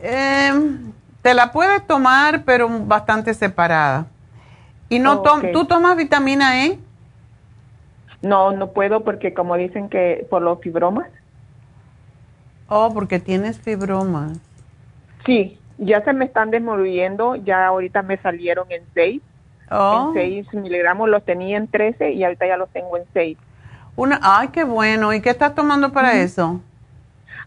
Em, 0.00 0.92
te 1.20 1.34
la 1.34 1.52
puedes 1.52 1.86
tomar, 1.86 2.44
pero 2.44 2.66
bastante 2.68 3.34
separada. 3.34 4.06
¿Y 4.88 4.98
no 4.98 5.22
tú 5.52 5.66
tomas 5.66 5.96
vitamina 5.98 6.64
E? 6.64 6.78
No, 8.22 8.52
no 8.52 8.72
puedo 8.72 9.04
porque 9.04 9.34
como 9.34 9.56
dicen 9.56 9.90
que 9.90 10.26
por 10.30 10.40
los 10.40 10.60
fibromas. 10.60 11.08
Oh, 12.68 12.90
porque 12.94 13.18
tienes 13.18 13.58
fibromas. 13.58 14.38
Sí, 15.26 15.58
ya 15.76 16.02
se 16.04 16.14
me 16.14 16.24
están 16.24 16.50
desmoviendo, 16.50 17.36
ya 17.36 17.66
ahorita 17.66 18.02
me 18.02 18.16
salieron 18.16 18.70
en 18.70 18.82
seis 18.94 19.20
en 19.72 20.14
6 20.14 20.54
miligramos, 20.54 21.08
los 21.08 21.24
tenía 21.24 21.56
en 21.56 21.68
13 21.68 22.12
y 22.12 22.24
ahorita 22.24 22.46
ya 22.46 22.56
los 22.56 22.68
tengo 22.70 22.96
en 22.96 23.04
6. 23.12 23.38
Una, 23.96 24.20
ay, 24.22 24.48
qué 24.48 24.64
bueno. 24.64 25.12
¿Y 25.12 25.20
qué 25.20 25.30
estás 25.30 25.54
tomando 25.54 25.92
para 25.92 26.14
eso? 26.14 26.60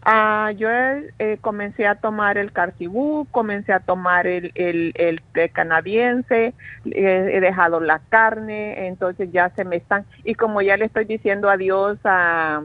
Ah, 0.08 0.52
yo 0.56 0.68
eh, 0.70 1.36
comencé 1.40 1.84
a 1.84 1.96
tomar 1.96 2.38
el 2.38 2.52
Carcibú, 2.52 3.26
comencé 3.32 3.72
a 3.72 3.80
tomar 3.80 4.28
el, 4.28 4.52
el, 4.54 4.92
el, 4.94 5.50
canadiense, 5.50 6.54
he 6.84 7.40
dejado 7.40 7.80
la 7.80 7.98
carne, 8.08 8.86
entonces 8.86 9.32
ya 9.32 9.50
se 9.56 9.64
me 9.64 9.74
están, 9.74 10.04
y 10.22 10.36
como 10.36 10.62
ya 10.62 10.76
le 10.76 10.84
estoy 10.84 11.06
diciendo 11.06 11.50
adiós 11.50 11.98
a... 12.04 12.62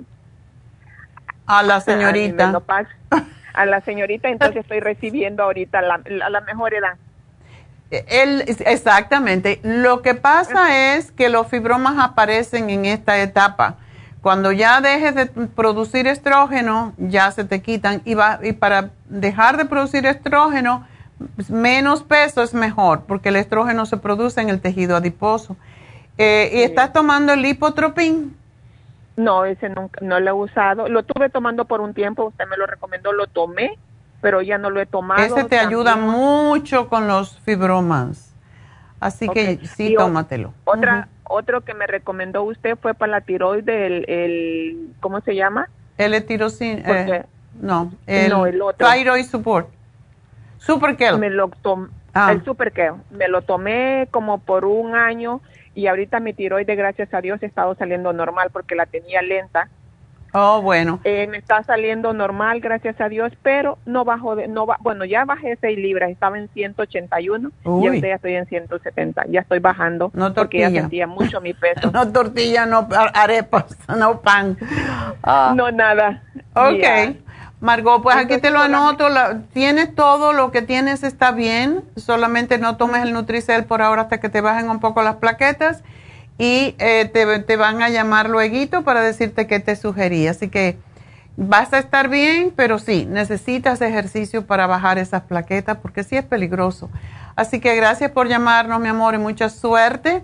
A 1.47 1.63
la 1.63 1.81
señorita. 1.81 2.53
A, 3.55 3.65
la 3.65 3.81
señorita, 3.81 4.29
entonces 4.29 4.57
estoy 4.57 4.79
recibiendo 4.79 5.41
ahorita 5.41 5.81
la, 5.81 5.99
la, 6.05 6.41
mejor 6.41 6.75
edad. 6.75 6.95
El, 7.91 8.45
exactamente. 8.65 9.59
Lo 9.63 10.01
que 10.01 10.15
pasa 10.15 10.95
es 10.95 11.11
que 11.11 11.29
los 11.29 11.47
fibromas 11.47 11.95
aparecen 11.99 12.69
en 12.69 12.85
esta 12.85 13.21
etapa 13.21 13.77
cuando 14.21 14.51
ya 14.51 14.81
dejes 14.81 15.15
de 15.15 15.25
producir 15.25 16.07
estrógeno, 16.07 16.93
ya 16.97 17.31
se 17.31 17.43
te 17.43 17.61
quitan 17.61 18.01
y, 18.05 18.13
va, 18.13 18.39
y 18.43 18.53
para 18.53 18.91
dejar 19.09 19.57
de 19.57 19.65
producir 19.65 20.05
estrógeno, 20.05 20.85
menos 21.49 22.03
peso 22.03 22.43
es 22.43 22.53
mejor, 22.53 23.01
porque 23.07 23.29
el 23.29 23.35
estrógeno 23.35 23.85
se 23.85 23.97
produce 23.97 24.39
en 24.41 24.49
el 24.49 24.61
tejido 24.61 24.95
adiposo. 24.95 25.57
Eh, 26.19 26.51
¿Y 26.53 26.61
estás 26.61 26.93
tomando 26.93 27.33
el 27.33 27.41
lipotropín? 27.41 28.37
No, 29.17 29.45
ese 29.45 29.69
nunca, 29.69 29.99
no 30.01 30.19
lo 30.19 30.29
he 30.29 30.33
usado. 30.33 30.87
Lo 30.87 31.03
tuve 31.03 31.29
tomando 31.29 31.65
por 31.65 31.81
un 31.81 31.95
tiempo, 31.95 32.25
usted 32.25 32.47
me 32.47 32.57
lo 32.57 32.67
recomendó, 32.67 33.13
lo 33.13 33.25
tomé, 33.25 33.77
pero 34.21 34.41
ya 34.41 34.57
no 34.57 34.69
lo 34.69 34.79
he 34.79 34.85
tomado. 34.85 35.21
Ese 35.21 35.43
te 35.45 35.57
ayuda 35.57 35.95
mucho 35.95 36.87
con 36.87 37.07
los 37.07 37.39
fibromas. 37.39 38.33
Así 38.99 39.27
que 39.27 39.59
sí, 39.65 39.95
tómatelo. 39.95 40.53
Otra, 40.63 41.09
otro 41.23 41.61
que 41.61 41.73
me 41.73 41.87
recomendó 41.87 42.43
usted 42.43 42.77
fue 42.77 42.93
para 42.93 43.13
la 43.13 43.21
tiroides, 43.21 43.67
el, 43.67 44.09
el 44.09 44.89
¿cómo 44.99 45.21
se 45.21 45.35
llama? 45.35 45.69
El 45.97 46.23
tirosina. 46.25 46.83
Eh, 46.85 47.25
no, 47.59 47.91
el, 48.05 48.61
otro. 48.61 48.87
Thyroid 48.87 49.25
Support. 49.25 49.69
Super 50.57 50.95
Me 51.17 51.31
lo 51.31 51.49
ah. 52.13 52.31
El 52.31 52.43
Super 52.45 52.71
Me 53.09 53.27
lo 53.27 53.41
tomé 53.41 54.07
como 54.11 54.37
por 54.37 54.65
un 54.65 54.95
año 54.95 55.41
y 55.73 55.87
ahorita 55.87 56.19
mi 56.19 56.33
tiroides, 56.33 56.77
gracias 56.77 57.13
a 57.13 57.21
Dios, 57.21 57.41
ha 57.41 57.45
estado 57.45 57.75
saliendo 57.75 58.13
normal 58.13 58.49
porque 58.51 58.75
la 58.75 58.85
tenía 58.85 59.21
lenta 59.21 59.69
Oh, 60.33 60.61
bueno. 60.61 60.99
Eh, 61.03 61.27
me 61.27 61.37
está 61.37 61.61
saliendo 61.63 62.13
normal, 62.13 62.61
gracias 62.61 62.99
a 63.01 63.09
Dios, 63.09 63.33
pero 63.43 63.77
no 63.85 64.05
bajo 64.05 64.35
de, 64.35 64.47
no 64.47 64.65
va, 64.65 64.77
bueno, 64.79 65.03
ya 65.03 65.25
bajé 65.25 65.57
6 65.59 65.77
libras, 65.77 66.09
estaba 66.09 66.37
en 66.37 66.47
181 66.49 67.51
y 67.63 67.67
ahorita 67.67 68.07
ya 68.07 68.15
estoy 68.15 68.35
en 68.35 68.45
170, 68.45 69.25
ya 69.27 69.41
estoy 69.41 69.59
bajando 69.59 70.11
no 70.13 70.33
porque 70.33 70.59
ya 70.59 70.69
sentía 70.69 71.05
mucho 71.05 71.41
mi 71.41 71.53
peso. 71.53 71.91
no 71.93 72.11
tortilla, 72.11 72.65
no 72.65 72.87
arepas, 73.13 73.77
no 73.97 74.21
pan. 74.21 74.57
Ah. 75.23 75.53
No 75.55 75.71
nada. 75.71 76.23
Ok. 76.53 77.17
Margot, 77.59 78.01
pues 78.01 78.15
aquí 78.15 78.39
te 78.39 78.49
lo 78.49 78.59
anoto, 78.59 79.07
tienes 79.53 79.93
todo 79.93 80.33
lo 80.33 80.49
que 80.49 80.63
tienes 80.63 81.03
está 81.03 81.31
bien, 81.31 81.83
solamente 81.95 82.57
no 82.57 82.75
tomes 82.75 83.03
el 83.03 83.13
Nutricel 83.13 83.65
por 83.65 83.83
ahora 83.83 84.03
hasta 84.03 84.19
que 84.19 84.29
te 84.29 84.41
bajen 84.41 84.69
un 84.69 84.79
poco 84.79 85.03
las 85.03 85.17
plaquetas 85.17 85.83
y 86.41 86.75
eh, 86.79 87.05
te, 87.45 87.55
van 87.55 87.83
a 87.83 87.89
llamar 87.89 88.27
luego 88.27 88.81
para 88.81 89.03
decirte 89.03 89.45
qué 89.45 89.59
te 89.59 89.75
sugerí. 89.75 90.27
Así 90.27 90.49
que 90.49 90.75
vas 91.37 91.71
a 91.71 91.77
estar 91.77 92.09
bien, 92.09 92.51
pero 92.55 92.79
sí, 92.79 93.05
necesitas 93.05 93.79
ejercicio 93.79 94.47
para 94.47 94.65
bajar 94.65 94.97
esas 94.97 95.21
plaquetas 95.21 95.77
porque 95.77 96.03
sí 96.03 96.17
es 96.17 96.25
peligroso. 96.25 96.89
Así 97.35 97.59
que 97.59 97.75
gracias 97.75 98.09
por 98.09 98.27
llamarnos, 98.27 98.79
mi 98.79 98.87
amor, 98.87 99.13
y 99.13 99.19
mucha 99.19 99.49
suerte. 99.49 100.23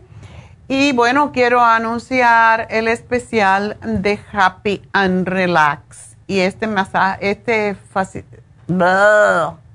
Y 0.68 0.91
bueno, 0.93 1.32
quiero 1.32 1.61
anunciar 1.61 2.65
el 2.72 2.88
especial 2.88 3.78
de 3.84 4.20
Happy 4.34 4.82
and 4.93 5.28
Relax. 5.28 6.18
Y 6.26 6.39
este 6.39 6.65
masaje, 6.65 7.30
este 7.30 7.78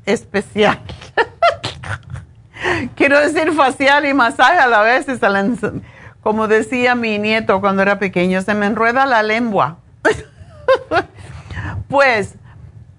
especial. 0.07 0.81
quiero 2.97 3.21
decir 3.21 3.53
facial 3.53 4.07
y 4.07 4.13
masaje 4.13 4.59
a 4.59 4.67
la 4.67 4.83
vez. 4.83 5.07
Como 6.23 6.47
decía 6.47 6.95
mi 6.95 7.19
nieto 7.19 7.61
cuando 7.61 7.83
era 7.83 7.99
pequeño, 7.99 8.41
se 8.43 8.55
me 8.55 8.67
enrueda 8.67 9.07
la 9.07 9.23
lengua. 9.25 9.79
pues 11.89 12.37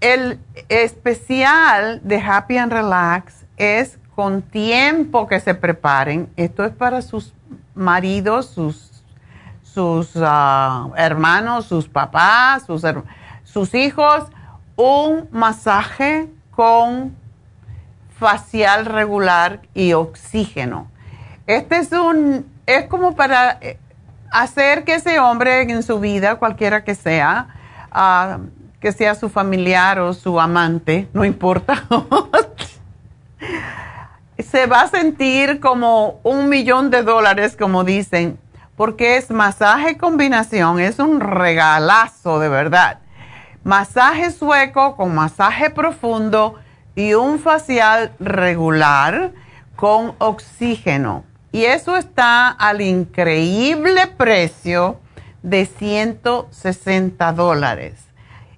el 0.02 0.40
especial 0.68 2.02
de 2.04 2.22
Happy 2.22 2.58
and 2.58 2.74
Relax 2.74 3.46
es 3.56 3.98
con 4.14 4.42
tiempo 4.42 5.28
que 5.28 5.40
se 5.40 5.56
preparen. 5.56 6.30
Esto 6.36 6.66
es 6.66 6.74
para 6.74 7.02
sus 7.02 7.34
maridos, 7.74 8.48
sus, 8.48 9.04
sus 9.62 10.12
ah, 10.18 10.90
hermanos, 10.98 11.66
sus 11.66 11.88
papás, 11.88 12.64
sus, 12.66 12.84
sus 13.46 13.74
hijos. 13.74 14.26
Un 14.76 15.30
masaje 15.32 16.28
con 16.52 17.16
facial 18.20 18.86
regular 18.86 19.62
y 19.74 19.94
oxígeno. 19.94 20.92
Este 21.48 21.78
es 21.78 21.92
un 21.94 22.53
es 22.66 22.88
como 22.88 23.16
para 23.16 23.58
eh, 23.62 23.78
hacer 24.32 24.84
que 24.84 24.96
ese 24.96 25.20
hombre 25.20 25.62
en 25.62 25.84
su 25.84 26.00
vida, 26.00 26.36
cualquiera 26.36 26.84
que 26.84 26.96
sea, 26.96 27.48
ah, 27.92 28.40
que 28.80 28.92
sea 28.92 29.16
su 29.16 29.30
familiar 29.30 30.00
o 30.00 30.14
su 30.14 30.40
amante, 30.40 31.08
no 31.14 31.24
importa, 31.24 31.86
se 34.40 34.66
va 34.66 34.82
a 34.82 34.88
sentir 34.88 35.60
como 35.60 36.20
un 36.24 36.50
millón 36.50 36.90
de 36.90 37.04
dólares, 37.04 37.56
como 37.58 37.84
dicen, 37.84 38.38
porque 38.76 39.18
es 39.18 39.30
masaje 39.30 39.98
combinación, 39.98 40.80
es 40.80 41.00
un 41.00 41.20
regalazo 41.20 42.40
de 42.40 42.50
verdad. 42.50 43.00
Masaje 43.64 44.32
sueco 44.32 44.98
con 44.98 45.16
masaje 45.16 45.70
profundo 45.70 46.56
y 46.96 47.14
un 47.14 47.40
facial 47.40 48.12
regular 48.20 49.32
con 49.76 50.16
oxígeno 50.18 51.24
y 51.54 51.66
eso 51.66 51.96
está 51.96 52.50
al 52.50 52.82
increíble 52.82 54.08
precio 54.08 55.00
de 55.44 55.68
160 55.68 57.32
dólares. 57.34 57.94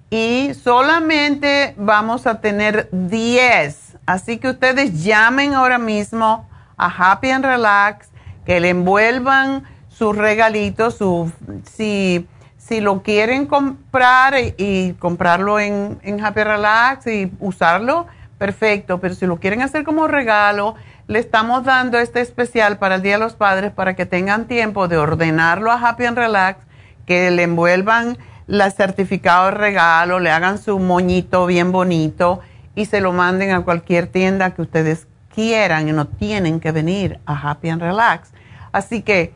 Y 0.08 0.52
solamente 0.54 1.74
vamos 1.76 2.26
a 2.26 2.40
tener 2.40 2.88
10. 2.90 3.98
Así 4.06 4.38
que 4.38 4.48
ustedes 4.48 5.04
llamen 5.04 5.52
ahora 5.52 5.76
mismo 5.76 6.48
a 6.78 6.86
Happy 6.86 7.30
and 7.30 7.44
Relax, 7.44 8.08
que 8.46 8.60
le 8.60 8.70
envuelvan 8.70 9.64
sus 9.88 10.16
regalitos, 10.16 10.96
su, 10.96 11.30
si, 11.70 12.26
si 12.56 12.80
lo 12.80 13.02
quieren 13.02 13.44
comprar 13.44 14.36
y, 14.56 14.94
comprarlo 14.98 15.60
en, 15.60 15.98
en 16.02 16.24
Happy 16.24 16.42
Relax 16.42 17.08
y 17.08 17.30
usarlo, 17.40 18.06
perfecto. 18.38 19.00
Pero 19.00 19.14
si 19.14 19.26
lo 19.26 19.36
quieren 19.36 19.60
hacer 19.60 19.84
como 19.84 20.08
regalo, 20.08 20.76
le 21.08 21.20
estamos 21.20 21.64
dando 21.64 21.98
este 21.98 22.20
especial 22.20 22.78
para 22.78 22.96
el 22.96 23.02
Día 23.02 23.12
de 23.12 23.20
los 23.20 23.34
Padres 23.34 23.72
para 23.72 23.94
que 23.94 24.06
tengan 24.06 24.48
tiempo 24.48 24.88
de 24.88 24.96
ordenarlo 24.96 25.70
a 25.70 25.88
Happy 25.88 26.04
and 26.04 26.18
Relax, 26.18 26.58
que 27.06 27.30
le 27.30 27.44
envuelvan 27.44 28.18
el 28.48 28.72
certificado 28.72 29.46
de 29.46 29.50
regalo, 29.52 30.18
le 30.18 30.30
hagan 30.30 30.58
su 30.58 30.78
moñito 30.80 31.46
bien 31.46 31.70
bonito 31.70 32.40
y 32.74 32.86
se 32.86 33.00
lo 33.00 33.12
manden 33.12 33.52
a 33.52 33.62
cualquier 33.62 34.08
tienda 34.08 34.50
que 34.50 34.62
ustedes 34.62 35.06
quieran 35.32 35.88
y 35.88 35.92
no 35.92 36.06
tienen 36.08 36.58
que 36.58 36.72
venir 36.72 37.20
a 37.24 37.50
Happy 37.50 37.68
and 37.68 37.82
Relax. 37.82 38.32
Así 38.72 39.02
que 39.02 39.32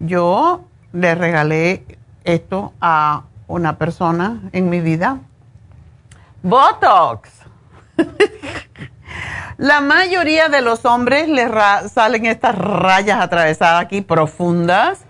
yo 0.00 0.64
le 0.92 1.14
regalé 1.14 1.86
esto 2.24 2.74
a 2.80 3.22
una 3.46 3.78
persona 3.78 4.40
en 4.52 4.68
mi 4.68 4.80
vida. 4.80 5.20
Botox. 6.42 7.30
La 9.56 9.80
mayoría 9.80 10.48
de 10.48 10.62
los 10.62 10.84
hombres 10.84 11.28
les 11.28 11.48
salen 11.92 12.26
estas 12.26 12.58
rayas 12.58 13.20
atravesadas 13.20 13.84
aquí 13.84 14.00
profundas 14.00 15.02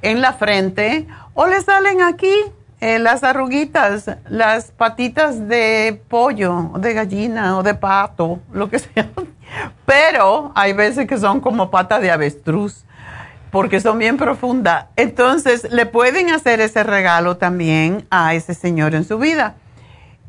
en 0.00 0.22
la 0.22 0.32
frente 0.32 1.06
o 1.34 1.46
le 1.46 1.60
salen 1.60 2.00
aquí 2.00 2.32
eh, 2.80 2.98
las 2.98 3.22
arruguitas, 3.24 4.10
las 4.30 4.70
patitas 4.70 5.48
de 5.48 6.00
pollo, 6.08 6.70
de 6.78 6.94
gallina 6.94 7.58
o 7.58 7.62
de 7.62 7.74
pato, 7.74 8.40
lo 8.52 8.70
que 8.70 8.78
sea. 8.78 9.06
Pero 9.84 10.50
hay 10.54 10.72
veces 10.72 11.06
que 11.06 11.18
son 11.18 11.40
como 11.40 11.70
patas 11.70 12.00
de 12.00 12.10
avestruz, 12.10 12.86
porque 13.50 13.80
son 13.80 13.98
bien 13.98 14.16
profundas. 14.16 14.86
Entonces, 14.96 15.70
le 15.70 15.84
pueden 15.84 16.30
hacer 16.30 16.62
ese 16.62 16.82
regalo 16.82 17.36
también 17.36 18.06
a 18.10 18.32
ese 18.32 18.54
señor 18.54 18.94
en 18.94 19.04
su 19.04 19.18
vida. 19.18 19.56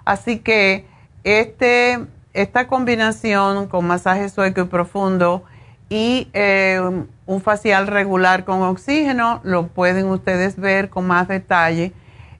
Así 0.04 0.38
que 0.38 0.86
este, 1.24 2.06
esta 2.32 2.66
combinación 2.66 3.66
con 3.66 3.86
masaje 3.86 4.28
sueco 4.28 4.62
y 4.62 4.64
profundo 4.64 5.44
y 5.88 6.28
eh, 6.32 6.80
un 7.26 7.40
facial 7.40 7.86
regular 7.88 8.44
con 8.44 8.62
oxígeno 8.62 9.40
lo 9.42 9.66
pueden 9.66 10.06
ustedes 10.06 10.56
ver 10.56 10.88
con 10.88 11.06
más 11.06 11.26
detalle 11.28 11.92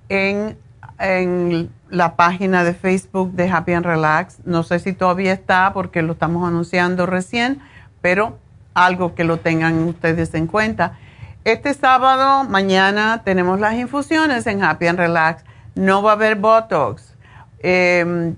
en, 0.09 0.57
en 0.99 1.71
la 1.91 2.15
página 2.15 2.63
de 2.63 2.75
Facebook 2.75 3.33
de 3.33 3.51
Happy 3.51 3.73
and 3.73 3.87
Relax. 3.87 4.39
No 4.45 4.63
sé 4.63 4.79
si 4.79 4.93
todavía 4.93 5.33
está 5.33 5.73
porque 5.73 6.03
lo 6.03 6.13
estamos 6.13 6.47
anunciando 6.47 7.07
recién, 7.07 7.61
pero 8.01 8.39
algo 8.75 9.15
que 9.15 9.25
lo 9.25 9.39
tengan 9.39 9.83
ustedes 9.85 10.33
en 10.35 10.47
cuenta. 10.47 10.99
Este 11.45 11.75
sábado, 11.75 12.45
mañana, 12.45 13.23
tenemos 13.25 13.59
las 13.61 13.75
infusiones 13.75 14.47
en 14.47 14.63
Happy 14.63 14.87
and 14.87 14.99
Relax. 14.99 15.43
No 15.75 16.03
va 16.03 16.13
a 16.13 16.15
haber 16.15 16.37
Botox, 16.37 17.15
em, 17.61 18.37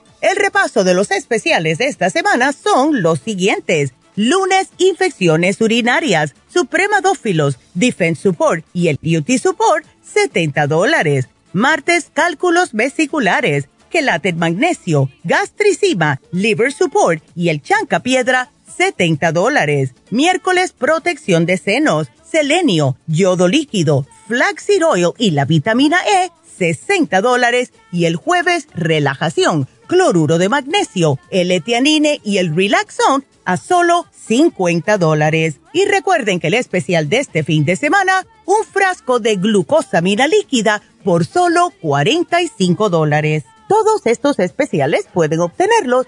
El 0.21 0.35
repaso 0.35 0.83
de 0.83 0.93
los 0.93 1.11
especiales 1.11 1.77
de 1.79 1.87
esta 1.87 2.09
semana 2.09 2.53
son 2.53 3.01
los 3.01 3.19
siguientes. 3.19 3.93
Lunes, 4.15 4.69
infecciones 4.77 5.61
urinarias, 5.61 6.35
Supremadófilos, 6.47 7.57
Defense 7.73 8.21
Support 8.21 8.65
y 8.73 8.89
el 8.89 8.99
Beauty 9.01 9.37
Support, 9.37 9.85
70 10.03 10.67
dólares. 10.67 11.27
Martes, 11.53 12.09
cálculos 12.13 12.73
vesiculares 12.73 13.67
quelate 13.91 14.33
magnesio, 14.33 15.09
gastricima, 15.23 16.19
liver 16.31 16.71
support 16.71 17.21
y 17.35 17.49
el 17.49 17.61
chanca 17.61 17.99
piedra, 17.99 18.49
70 18.75 19.31
dólares. 19.33 19.93
Miércoles, 20.09 20.71
protección 20.71 21.45
de 21.45 21.57
senos, 21.57 22.07
selenio, 22.23 22.97
yodo 23.05 23.47
líquido, 23.47 24.07
flaxseed 24.27 24.83
oil 24.83 25.09
y 25.17 25.31
la 25.31 25.45
vitamina 25.45 25.97
E, 26.05 26.31
60 26.57 27.21
dólares. 27.21 27.73
Y 27.91 28.05
el 28.05 28.15
jueves, 28.15 28.67
relajación, 28.73 29.67
cloruro 29.91 30.37
de 30.37 30.47
magnesio, 30.47 31.19
el 31.31 31.51
etianine 31.51 32.21
y 32.23 32.37
el 32.37 32.55
relaxón 32.55 33.25
a 33.43 33.57
solo 33.57 34.05
50 34.25 34.97
dólares. 34.97 35.59
Y 35.73 35.83
recuerden 35.83 36.39
que 36.39 36.47
el 36.47 36.53
especial 36.53 37.09
de 37.09 37.17
este 37.17 37.43
fin 37.43 37.65
de 37.65 37.75
semana, 37.75 38.25
un 38.45 38.63
frasco 38.63 39.19
de 39.19 39.35
glucosamina 39.35 40.27
líquida 40.27 40.81
por 41.03 41.25
solo 41.25 41.73
45 41.81 42.89
dólares. 42.89 43.43
Todos 43.67 44.05
estos 44.05 44.39
especiales 44.39 45.09
pueden 45.13 45.41
obtenerlos 45.41 46.07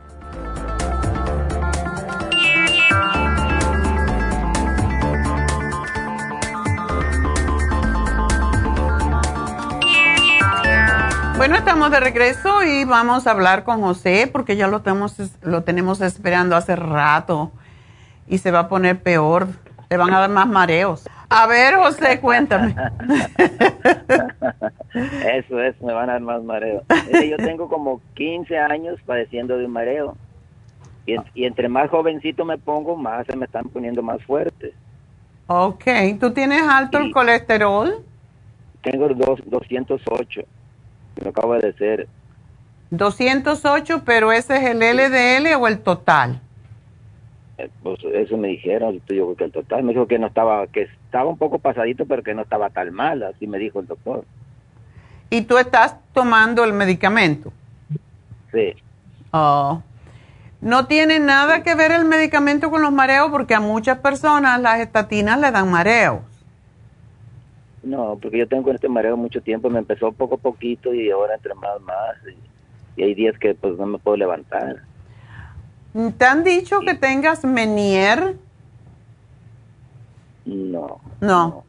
Bueno, 11.41 11.55
estamos 11.55 11.89
de 11.89 11.99
regreso 11.99 12.63
y 12.63 12.85
vamos 12.85 13.25
a 13.25 13.31
hablar 13.31 13.63
con 13.63 13.81
José 13.81 14.29
porque 14.31 14.55
ya 14.55 14.67
lo 14.67 14.81
tenemos, 14.81 15.17
lo 15.41 15.63
tenemos 15.63 15.99
esperando 15.99 16.55
hace 16.55 16.75
rato 16.75 17.51
y 18.27 18.37
se 18.37 18.51
va 18.51 18.59
a 18.59 18.69
poner 18.69 19.01
peor. 19.01 19.47
Le 19.89 19.97
van 19.97 20.13
a 20.13 20.19
dar 20.19 20.29
más 20.29 20.47
mareos. 20.47 21.09
A 21.29 21.47
ver, 21.47 21.77
José, 21.77 22.19
cuéntame. 22.19 22.75
Eso 24.93 25.59
es, 25.59 25.81
me 25.81 25.93
van 25.93 26.11
a 26.11 26.13
dar 26.13 26.21
más 26.21 26.43
mareos. 26.43 26.83
yo 27.27 27.37
tengo 27.37 27.67
como 27.67 28.01
15 28.13 28.59
años 28.59 28.99
padeciendo 29.03 29.57
de 29.57 29.65
un 29.65 29.71
mareo. 29.71 30.15
Y, 31.07 31.15
y, 31.33 31.45
entre 31.45 31.69
más 31.69 31.89
jovencito 31.89 32.45
me 32.45 32.59
pongo, 32.59 32.95
más 32.95 33.25
se 33.25 33.35
me 33.35 33.45
están 33.45 33.67
poniendo 33.69 34.03
más 34.03 34.23
fuertes. 34.25 34.75
Ok, 35.47 35.85
¿tú 36.19 36.33
tienes 36.33 36.61
alto 36.61 36.99
el 36.99 37.11
colesterol? 37.11 38.05
Tengo 38.83 39.09
dos, 39.09 39.39
208 39.47 40.43
lo 41.15 41.29
acabo 41.29 41.53
de 41.55 41.71
decir. 41.71 42.07
208, 42.91 44.03
pero 44.05 44.31
ese 44.31 44.57
es 44.57 44.63
el 44.63 44.79
LDL 44.79 45.55
o 45.55 45.67
el 45.67 45.79
total? 45.79 46.41
Eh, 47.57 47.69
pues 47.83 47.99
eso 48.13 48.37
me 48.37 48.49
dijeron, 48.49 49.01
yo 49.07 49.35
que 49.35 49.45
el 49.45 49.51
total, 49.51 49.83
me 49.83 49.93
dijo 49.93 50.07
que 50.07 50.19
no 50.19 50.27
estaba, 50.27 50.67
que 50.67 50.83
estaba 50.83 51.29
un 51.29 51.37
poco 51.37 51.59
pasadito, 51.59 52.05
pero 52.05 52.23
que 52.23 52.33
no 52.33 52.41
estaba 52.41 52.69
tan 52.69 52.93
mal, 52.93 53.23
así 53.23 53.47
me 53.47 53.57
dijo 53.59 53.79
el 53.79 53.87
doctor. 53.87 54.25
¿Y 55.29 55.43
tú 55.43 55.57
estás 55.57 55.95
tomando 56.13 56.63
el 56.63 56.73
medicamento? 56.73 57.53
Sí. 58.51 58.73
Oh. 59.31 59.81
No 60.59 60.85
tiene 60.87 61.19
nada 61.19 61.63
que 61.63 61.73
ver 61.73 61.91
el 61.91 62.05
medicamento 62.05 62.69
con 62.69 62.81
los 62.81 62.91
mareos 62.91 63.31
porque 63.31 63.55
a 63.55 63.59
muchas 63.59 63.99
personas 63.99 64.59
las 64.59 64.79
estatinas 64.79 65.39
le 65.39 65.51
dan 65.51 65.71
mareos. 65.71 66.19
No, 67.83 68.17
porque 68.21 68.37
yo 68.37 68.47
tengo 68.47 68.71
este 68.71 68.87
mareo 68.87 69.17
mucho 69.17 69.41
tiempo, 69.41 69.69
me 69.69 69.79
empezó 69.79 70.11
poco 70.11 70.35
a 70.35 70.37
poquito 70.37 70.93
y 70.93 71.09
ahora 71.09 71.35
entre 71.35 71.53
más, 71.55 71.81
más. 71.81 72.15
Y, 72.97 73.03
hay 73.03 73.15
días 73.15 73.37
que 73.39 73.55
pues 73.55 73.77
no 73.77 73.85
me 73.85 73.97
puedo 73.97 74.17
levantar. 74.17 74.83
¿Te 76.17 76.25
han 76.25 76.43
dicho 76.43 76.81
que 76.81 76.93
tengas 76.93 77.43
Menier? 77.43 78.35
No. 80.45 80.99
No. 81.19 81.63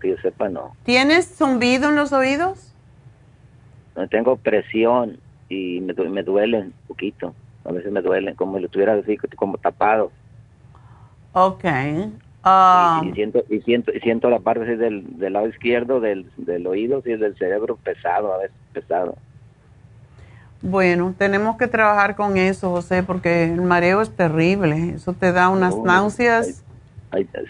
que 0.00 0.10
yo 0.10 0.16
sepa, 0.18 0.48
no. 0.48 0.76
¿Tienes 0.84 1.26
zumbido 1.36 1.88
en 1.88 1.96
los 1.96 2.12
oídos? 2.12 2.72
No, 3.96 4.06
tengo 4.08 4.36
presión 4.36 5.18
y 5.48 5.80
me, 5.80 5.94
me 5.94 6.22
duelen 6.22 6.66
un 6.66 6.86
poquito. 6.88 7.34
A 7.64 7.72
veces 7.72 7.92
me 7.92 8.00
duelen, 8.02 8.34
como 8.34 8.56
si 8.56 8.60
lo 8.60 8.66
estuviera 8.66 8.94
así, 8.94 9.16
como 9.36 9.58
tapado. 9.58 10.10
Ok. 11.32 11.64
Y, 12.44 12.48
um, 12.48 13.14
siento, 13.14 13.44
y, 13.48 13.60
siento, 13.60 13.92
y 13.92 14.00
siento 14.00 14.28
la 14.28 14.40
parte 14.40 14.76
del, 14.76 15.18
del 15.18 15.32
lado 15.32 15.46
izquierdo 15.48 16.00
del, 16.00 16.30
del 16.36 16.66
oído 16.66 17.02
y 17.04 17.16
del 17.16 17.36
cerebro 17.36 17.76
pesado, 17.76 18.32
a 18.34 18.38
veces 18.38 18.56
pesado. 18.72 19.16
Bueno, 20.62 21.14
tenemos 21.18 21.56
que 21.56 21.66
trabajar 21.66 22.14
con 22.14 22.36
eso, 22.36 22.70
José, 22.70 23.02
porque 23.02 23.44
el 23.44 23.62
mareo 23.62 24.00
es 24.00 24.14
terrible. 24.14 24.90
Eso 24.94 25.12
te 25.12 25.32
da 25.32 25.48
unas 25.48 25.76
náuseas. 25.76 26.64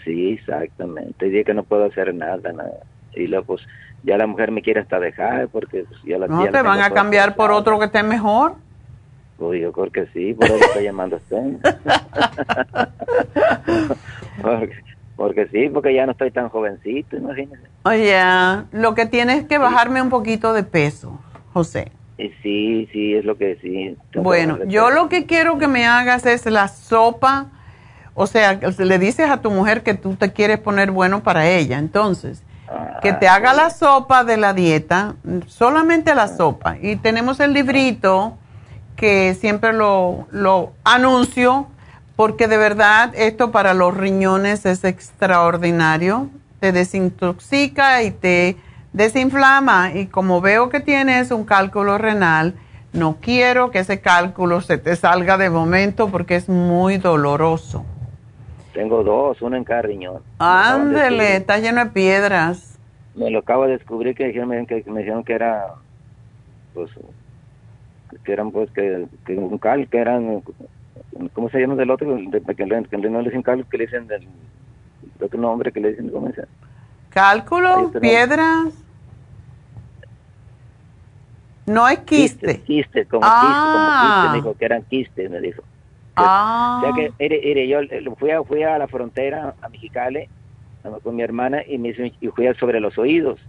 sí, 0.03 0.31
exactamente. 0.31 1.25
Dije 1.25 1.43
que 1.43 1.53
no 1.53 1.63
puedo 1.63 1.85
hacer 1.85 2.13
nada, 2.13 2.51
nada. 2.51 2.79
Y 3.15 3.27
luego, 3.27 3.45
pues, 3.45 3.61
ya 4.03 4.17
la 4.17 4.25
mujer 4.25 4.51
me 4.51 4.61
quiere 4.61 4.81
hasta 4.81 4.99
dejar 4.99 5.47
porque 5.49 5.85
pues, 5.87 6.01
ya 6.03 6.17
la 6.17 6.27
No, 6.27 6.49
te 6.49 6.61
van 6.61 6.81
a 6.81 6.89
cambiar 6.89 7.35
por 7.35 7.51
otro 7.51 7.77
que 7.77 7.85
esté 7.85 8.01
mejor. 8.01 8.55
Pues 9.37 9.61
yo 9.61 9.71
creo 9.71 9.91
que 9.91 10.07
sí, 10.13 10.33
por 10.33 10.45
eso 10.45 10.55
estoy 10.55 10.83
llamando 10.83 11.15
a 11.15 11.19
usted. 11.19 11.57
porque, 15.15 15.47
sí, 15.47 15.69
porque 15.69 15.93
ya 15.93 16.05
no 16.05 16.11
estoy 16.11 16.31
tan 16.31 16.49
jovencito, 16.49 17.17
imagínese. 17.17 17.63
Oye, 17.83 18.19
lo 18.71 18.93
que 18.95 19.05
tienes 19.05 19.39
es 19.39 19.45
que 19.45 19.57
bajarme 19.57 20.01
un 20.01 20.09
poquito 20.09 20.53
de 20.53 20.63
peso, 20.63 21.19
José. 21.51 21.91
Sí, 22.17 22.87
sí, 22.91 23.15
es 23.15 23.25
lo 23.25 23.37
que 23.37 23.57
sí. 23.61 23.97
Bueno, 24.15 24.59
yo 24.65 24.91
lo 24.91 25.09
que 25.09 25.25
quiero 25.25 25.57
que 25.57 25.67
me 25.67 25.85
hagas 25.85 26.25
es 26.25 26.45
la 26.45 26.67
sopa, 26.67 27.47
o 28.13 28.27
sea, 28.27 28.53
le 28.53 28.99
dices 28.99 29.29
a 29.29 29.41
tu 29.41 29.49
mujer 29.49 29.81
que 29.81 29.95
tú 29.95 30.15
te 30.15 30.31
quieres 30.31 30.59
poner 30.59 30.91
bueno 30.91 31.23
para 31.23 31.49
ella, 31.49 31.79
entonces, 31.79 32.43
que 33.01 33.13
te 33.13 33.27
haga 33.27 33.53
la 33.53 33.71
sopa 33.71 34.23
de 34.23 34.37
la 34.37 34.53
dieta, 34.53 35.15
solamente 35.47 36.13
la 36.15 36.27
sopa. 36.27 36.77
Y 36.81 36.95
tenemos 36.97 37.39
el 37.39 37.53
librito 37.53 38.37
que 38.95 39.33
siempre 39.33 39.73
lo, 39.73 40.27
lo 40.31 40.71
anuncio, 40.83 41.67
porque 42.15 42.47
de 42.47 42.57
verdad 42.57 43.11
esto 43.15 43.51
para 43.51 43.73
los 43.73 43.95
riñones 43.95 44.65
es 44.65 44.83
extraordinario, 44.83 46.29
te 46.59 46.71
desintoxica 46.71 48.03
y 48.03 48.11
te 48.11 48.57
desinflama. 48.93 49.93
Y 49.93 50.07
como 50.07 50.41
veo 50.41 50.69
que 50.69 50.79
tienes 50.79 51.31
un 51.31 51.43
cálculo 51.43 51.97
renal, 51.97 52.53
no 52.93 53.17
quiero 53.19 53.71
que 53.71 53.79
ese 53.79 53.99
cálculo 54.01 54.61
se 54.61 54.77
te 54.77 54.95
salga 54.95 55.37
de 55.37 55.49
momento 55.49 56.09
porque 56.09 56.35
es 56.35 56.47
muy 56.47 56.97
doloroso. 56.97 57.83
Tengo 58.73 59.03
dos, 59.03 59.41
uno 59.41 59.57
en 59.57 59.63
cada 59.63 59.83
riñón. 59.83 60.21
Ándele, 60.39 61.35
está 61.35 61.57
lleno 61.59 61.83
de 61.83 61.91
piedras. 61.91 62.79
Me 63.15 63.29
lo 63.29 63.39
acabo 63.39 63.65
de 63.65 63.73
descubrir 63.73 64.15
que 64.15 64.27
dijeron 64.27 64.65
que, 64.65 64.83
me 64.87 65.01
dijeron 65.01 65.23
que 65.23 65.33
era, 65.33 65.75
pues, 66.73 66.89
que 68.23 68.33
eran, 68.33 68.51
pues, 68.51 68.69
que, 68.71 69.07
un 69.29 69.57
cal, 69.57 69.87
que 69.87 69.97
eran, 69.97 70.43
¿cómo 71.33 71.49
se 71.49 71.59
llama 71.59 71.75
del 71.75 71.91
otro? 71.91 72.15
que, 72.15 72.55
que, 72.55 72.97
no 72.97 73.19
le 73.19 73.25
dicen 73.25 73.43
cal, 73.43 73.65
que 73.69 73.77
le 73.77 73.85
dicen 73.85 74.07
del, 74.07 74.27
otro 75.21 75.39
nombre 75.39 75.71
que 75.71 75.79
le 75.79 75.89
dicen, 75.89 76.09
¿cómo 76.09 76.31
se 76.31 76.45
¿Cálculo? 77.09 77.91
¿Piedras? 78.01 78.73
No 81.65 81.87
es 81.87 81.99
quiste. 81.99 82.59
Quiste, 82.61 83.05
como 83.05 83.21
quiste, 83.21 83.37
como 83.39 83.87
quiste, 84.01 84.29
me 84.29 84.35
dijo 84.35 84.57
que 84.57 84.65
eran 84.65 84.83
quistes, 84.83 85.29
me 85.29 85.39
dijo. 85.39 85.63
Ah. 86.15 86.81
O 86.83 86.95
sea 86.95 87.09
que, 87.17 87.67
yo 87.67 87.79
fui 88.15 88.31
a, 88.31 88.43
fui 88.43 88.63
a 88.63 88.77
la 88.77 88.87
frontera, 88.87 89.55
a 89.61 89.69
Mexicali, 89.69 90.27
con 91.03 91.15
mi 91.15 91.23
hermana, 91.23 91.63
y 91.65 91.77
me 91.77 91.89
y 91.89 92.27
fui 92.27 92.53
sobre 92.59 92.79
los 92.79 92.97
oídos. 92.97 93.39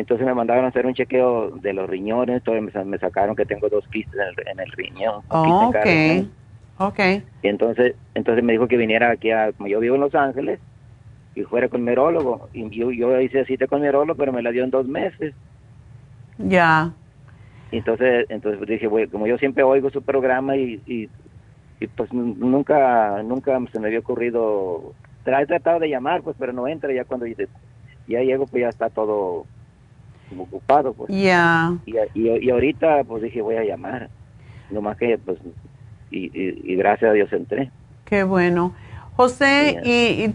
Entonces 0.00 0.26
me 0.26 0.32
mandaron 0.32 0.64
a 0.64 0.68
hacer 0.68 0.86
un 0.86 0.94
chequeo 0.94 1.50
de 1.50 1.74
los 1.74 1.88
riñones, 1.88 2.36
entonces 2.36 2.86
me, 2.86 2.96
sacaron 2.96 3.36
que 3.36 3.44
tengo 3.44 3.68
dos 3.68 3.86
quistes 3.88 4.14
en 4.14 4.28
el, 4.28 4.48
en 4.48 4.60
el 4.60 4.72
riñón. 4.72 5.22
Oh, 5.28 5.68
ok, 5.68 5.76
Y 7.42 7.48
entonces, 7.48 7.94
entonces 8.14 8.42
me 8.42 8.54
dijo 8.54 8.66
que 8.66 8.78
viniera 8.78 9.10
aquí, 9.10 9.30
a, 9.30 9.52
como 9.52 9.68
yo 9.68 9.78
vivo 9.78 9.96
en 9.96 10.00
Los 10.00 10.14
Ángeles, 10.14 10.58
y 11.34 11.42
fuera 11.42 11.68
con 11.68 11.82
mi 11.82 11.86
neurólogo. 11.88 12.48
Y 12.54 12.70
yo, 12.70 12.90
yo 12.90 13.20
hice 13.20 13.44
cita 13.44 13.66
con 13.66 13.80
mi 13.80 13.82
neurólogo, 13.82 14.16
pero 14.16 14.32
me 14.32 14.40
la 14.40 14.52
dio 14.52 14.64
en 14.64 14.70
dos 14.70 14.88
meses. 14.88 15.34
Ya. 16.38 16.94
Entonces, 17.70 18.24
entonces 18.30 18.66
dije, 18.66 18.88
como 19.08 19.26
yo 19.26 19.36
siempre 19.36 19.62
oigo 19.64 19.90
su 19.90 20.00
programa 20.00 20.56
y, 20.56 20.80
y, 20.86 21.10
pues 21.88 22.10
nunca, 22.14 23.22
nunca 23.22 23.60
se 23.70 23.78
me 23.78 23.88
había 23.88 23.98
ocurrido, 23.98 24.94
he 25.26 25.46
tratado 25.46 25.78
de 25.78 25.90
llamar, 25.90 26.22
pues, 26.22 26.36
pero 26.38 26.54
no 26.54 26.66
entra 26.66 26.90
ya 26.94 27.04
cuando 27.04 27.26
ya 27.26 28.22
llego, 28.22 28.46
pues 28.46 28.62
ya 28.62 28.70
está 28.70 28.88
todo 28.88 29.44
ocupado, 30.38 30.92
pues. 30.92 31.10
Ya. 31.10 31.72
Y, 31.86 31.96
y, 32.14 32.50
ahorita, 32.50 33.04
pues 33.04 33.22
dije, 33.22 33.42
voy 33.42 33.56
a 33.56 33.64
llamar. 33.64 34.10
Nomás 34.70 34.96
que, 34.96 35.18
pues, 35.18 35.38
y, 36.10 36.30
y, 36.34 36.76
gracias 36.76 37.10
a 37.10 37.14
Dios 37.14 37.32
entré. 37.32 37.70
Qué 38.04 38.22
bueno. 38.22 38.74
José, 39.16 39.80
y, 39.84 40.34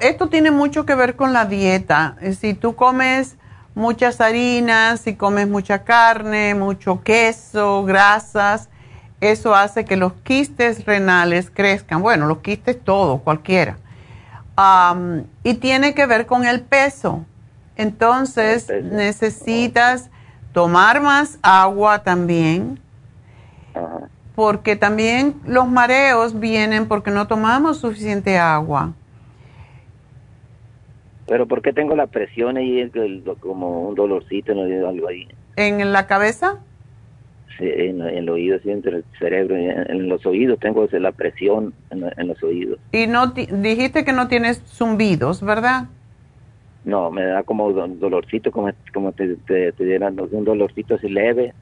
esto 0.00 0.28
tiene 0.28 0.50
mucho 0.50 0.86
que 0.86 0.94
ver 0.94 1.16
con 1.16 1.32
la 1.32 1.44
dieta. 1.44 2.16
Si 2.38 2.54
tú 2.54 2.74
comes 2.74 3.36
muchas 3.74 4.20
harinas, 4.20 5.00
si 5.00 5.16
comes 5.16 5.48
mucha 5.48 5.84
carne, 5.84 6.54
mucho 6.54 7.02
queso, 7.02 7.84
grasas, 7.84 8.68
eso 9.20 9.54
hace 9.54 9.84
que 9.84 9.96
los 9.96 10.14
quistes 10.14 10.84
renales 10.84 11.50
crezcan. 11.50 12.02
Bueno, 12.02 12.26
los 12.26 12.38
quistes 12.38 12.82
todos, 12.82 13.20
cualquiera. 13.22 13.78
y 15.44 15.54
tiene 15.54 15.94
que 15.94 16.06
ver 16.06 16.26
con 16.26 16.44
el 16.44 16.60
peso. 16.62 17.24
Entonces 17.76 18.70
necesitas 18.82 20.10
tomar 20.52 21.00
más 21.00 21.38
agua 21.42 22.02
también, 22.02 22.78
porque 24.34 24.76
también 24.76 25.34
los 25.46 25.68
mareos 25.68 26.38
vienen 26.38 26.86
porque 26.86 27.10
no 27.10 27.26
tomamos 27.26 27.78
suficiente 27.78 28.38
agua. 28.38 28.92
Pero 31.26 31.46
¿por 31.46 31.62
qué 31.62 31.72
tengo 31.72 31.96
la 31.96 32.06
presión 32.06 32.56
ahí, 32.56 32.90
como 33.40 33.88
un 33.88 33.94
dolorcito, 33.94 34.52
en 34.52 34.84
algo 34.84 35.08
ahí? 35.08 35.28
¿En 35.56 35.92
la 35.92 36.06
cabeza? 36.06 36.58
Sí, 37.58 37.64
en, 37.66 38.00
el 38.00 38.28
oído, 38.28 38.58
sí, 38.62 38.70
entre 38.70 38.96
el 38.96 39.04
cerebro, 39.18 39.56
en, 39.56 39.90
en 39.90 40.08
los 40.08 40.24
oídos 40.26 40.58
tengo 40.58 40.86
la 40.90 41.12
presión 41.12 41.74
en, 41.90 42.28
los 42.28 42.42
oídos. 42.42 42.78
Y 42.92 43.06
no 43.06 43.28
dijiste 43.28 44.04
que 44.04 44.12
no 44.12 44.28
tienes 44.28 44.62
zumbidos, 44.66 45.42
¿verdad? 45.42 45.84
No, 46.84 47.10
me 47.10 47.24
da 47.24 47.42
como 47.44 47.66
un 47.66 48.00
dolorcito, 48.00 48.50
como, 48.50 48.70
como 48.92 49.12
te, 49.12 49.36
te, 49.36 49.72
dieran 49.78 50.18
un 50.18 50.44
dolorcito 50.44 50.96
así 50.96 51.08
leve. 51.08 51.54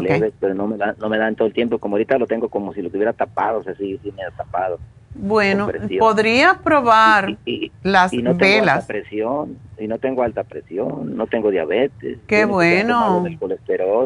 Leve, 0.00 0.32
pero 0.40 0.54
no 0.54 0.66
me, 0.66 0.78
da, 0.78 0.94
no 0.98 1.08
me 1.08 1.18
dan 1.18 1.36
todo 1.36 1.46
el 1.46 1.54
tiempo, 1.54 1.78
como 1.78 1.96
ahorita 1.96 2.16
lo 2.18 2.26
tengo 2.26 2.48
como 2.48 2.72
si 2.72 2.80
lo 2.80 2.88
tuviera 2.88 3.12
tapado, 3.12 3.60
o 3.60 3.62
sea, 3.62 3.74
sí, 3.74 4.00
sí 4.02 4.10
me 4.12 4.24
ha 4.24 4.30
tapado. 4.30 4.78
Bueno, 5.14 5.70
podrías 5.98 6.56
probar 6.58 7.36
las 7.82 8.12
y 8.12 8.22
no 8.22 8.36
tengo 8.36 8.60
velas. 8.60 8.76
Alta 8.76 8.86
presión, 8.86 9.58
y 9.78 9.86
no 9.86 9.98
tengo 9.98 10.22
alta 10.22 10.44
presión, 10.44 11.14
no 11.16 11.26
tengo 11.26 11.50
diabetes. 11.50 12.18
Qué 12.26 12.46
bueno. 12.46 13.22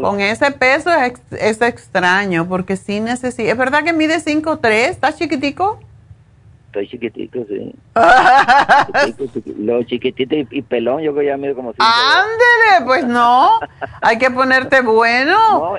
Con 0.02 0.20
ese 0.20 0.50
peso 0.50 0.90
es, 0.92 1.22
es, 1.30 1.62
extraño, 1.62 2.48
porque 2.48 2.76
sí 2.76 2.98
necesita. 2.98 3.52
¿Es 3.52 3.56
verdad 3.56 3.84
que 3.84 3.92
mide 3.92 4.16
5'3"? 4.16 4.70
¿Estás 4.90 5.16
chiquitico? 5.16 5.78
Estoy 6.76 6.88
chiquitico, 6.88 7.38
sí. 7.48 7.74
Lo 9.58 9.82
chiquitito 9.84 10.34
y, 10.50 10.60
pelón, 10.60 11.00
yo 11.00 11.12
creo 11.12 11.22
que 11.22 11.26
ya 11.28 11.36
mido 11.38 11.54
como 11.54 11.72
5. 11.72 11.82
Ándele, 11.82 12.84
pues 12.84 13.06
no. 13.06 13.58
Hay 14.02 14.18
que 14.18 14.30
ponerte 14.30 14.82
bueno. 14.82 15.36
No, 15.56 15.78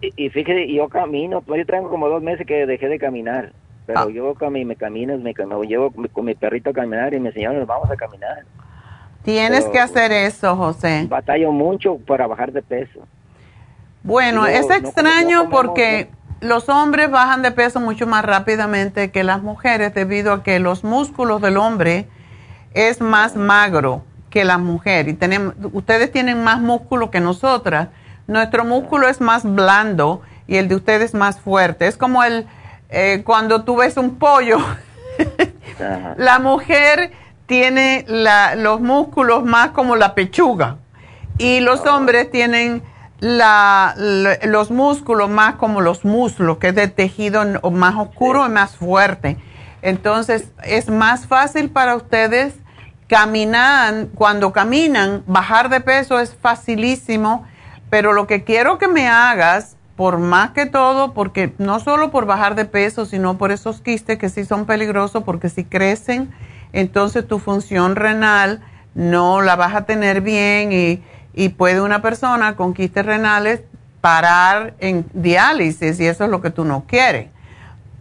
y, 0.00 0.14
y 0.16 0.30
fíjate, 0.30 0.72
yo 0.72 0.88
camino, 0.88 1.42
pues 1.42 1.58
yo 1.58 1.66
tengo 1.66 1.90
como 1.90 2.08
dos 2.08 2.22
meses 2.22 2.46
que 2.46 2.64
dejé 2.64 2.88
de 2.88 2.98
caminar. 2.98 3.52
Pero 3.84 4.00
ah. 4.00 4.08
yo 4.10 4.34
con 4.34 4.54
mi, 4.54 4.64
me 4.64 4.76
camino, 4.76 5.18
me, 5.18 5.34
llevo 5.66 5.92
con 6.12 6.24
mi 6.24 6.34
perrito 6.34 6.70
a 6.70 6.72
caminar 6.72 7.12
y 7.12 7.20
me 7.20 7.28
enseñaron, 7.28 7.58
nos 7.58 7.68
vamos 7.68 7.90
a 7.90 7.96
caminar. 7.96 8.44
Tienes 9.22 9.66
que 9.66 9.78
hacer 9.78 10.10
eso, 10.10 10.56
José. 10.56 11.04
Batallo 11.06 11.52
mucho 11.52 11.98
para 11.98 12.26
bajar 12.26 12.52
de 12.52 12.62
peso. 12.62 13.00
Bueno, 14.02 14.46
es 14.46 14.70
extraño 14.70 15.50
porque 15.50 16.08
los 16.40 16.68
hombres 16.68 17.10
bajan 17.10 17.42
de 17.42 17.50
peso 17.50 17.80
mucho 17.80 18.06
más 18.06 18.24
rápidamente 18.24 19.10
que 19.10 19.24
las 19.24 19.42
mujeres 19.42 19.94
debido 19.94 20.32
a 20.32 20.42
que 20.42 20.58
los 20.58 20.84
músculos 20.84 21.40
del 21.40 21.56
hombre 21.56 22.08
es 22.72 23.00
más 23.00 23.36
magro 23.36 24.04
que 24.30 24.44
la 24.44 24.58
mujer. 24.58 25.08
Y 25.08 25.14
tenemos 25.14 25.54
ustedes 25.72 26.10
tienen 26.12 26.42
más 26.42 26.60
músculo 26.60 27.10
que 27.10 27.20
nosotras. 27.20 27.88
Nuestro 28.26 28.64
músculo 28.64 29.08
es 29.08 29.20
más 29.20 29.42
blando 29.44 30.22
y 30.46 30.56
el 30.56 30.68
de 30.68 30.76
ustedes 30.76 31.10
es 31.10 31.14
más 31.14 31.40
fuerte. 31.40 31.86
Es 31.86 31.96
como 31.96 32.22
el 32.24 32.46
eh, 32.88 33.22
cuando 33.24 33.62
tú 33.64 33.76
ves 33.76 33.96
un 33.96 34.16
pollo, 34.16 34.58
la 36.16 36.38
mujer 36.38 37.12
tiene 37.46 38.04
los 38.56 38.80
músculos 38.80 39.44
más 39.44 39.70
como 39.70 39.96
la 39.96 40.14
pechuga. 40.14 40.76
Y 41.38 41.60
los 41.60 41.80
oh. 41.80 41.96
hombres 41.96 42.30
tienen 42.30 42.82
los 43.20 44.70
músculos 44.70 45.28
más 45.28 45.56
como 45.56 45.80
los 45.80 46.04
muslos, 46.04 46.58
que 46.58 46.68
es 46.68 46.74
de 46.74 46.88
tejido 46.88 47.44
más 47.70 47.94
oscuro 47.96 48.46
y 48.46 48.48
más 48.48 48.76
fuerte. 48.76 49.36
Entonces 49.82 50.50
es 50.64 50.88
más 50.88 51.26
fácil 51.26 51.70
para 51.70 51.96
ustedes 51.96 52.54
caminar, 53.08 54.06
cuando 54.14 54.52
caminan, 54.52 55.22
bajar 55.26 55.68
de 55.68 55.80
peso 55.80 56.20
es 56.20 56.34
facilísimo, 56.34 57.44
pero 57.90 58.12
lo 58.12 58.26
que 58.26 58.44
quiero 58.44 58.78
que 58.78 58.88
me 58.88 59.08
hagas, 59.08 59.76
por 59.96 60.18
más 60.18 60.52
que 60.52 60.64
todo, 60.64 61.12
porque 61.12 61.52
no 61.58 61.80
solo 61.80 62.10
por 62.10 62.24
bajar 62.24 62.54
de 62.54 62.64
peso, 62.64 63.04
sino 63.04 63.36
por 63.36 63.52
esos 63.52 63.80
quistes 63.80 64.16
que 64.16 64.28
sí 64.28 64.44
son 64.44 64.64
peligrosos, 64.64 65.24
porque 65.24 65.48
si 65.48 65.64
crecen, 65.64 66.30
entonces 66.72 67.26
tu 67.26 67.38
función 67.38 67.96
renal 67.96 68.62
no 68.94 69.40
la 69.40 69.56
vas 69.56 69.74
a 69.74 69.84
tener 69.86 70.20
bien 70.20 70.72
y, 70.72 71.02
y 71.34 71.50
puede 71.50 71.80
una 71.80 72.02
persona 72.02 72.56
con 72.56 72.74
quistes 72.74 73.04
renales 73.04 73.62
parar 74.00 74.74
en 74.78 75.04
diálisis 75.12 76.00
y 76.00 76.06
eso 76.06 76.24
es 76.24 76.30
lo 76.30 76.40
que 76.40 76.50
tú 76.50 76.64
no 76.64 76.84
quieres. 76.86 77.28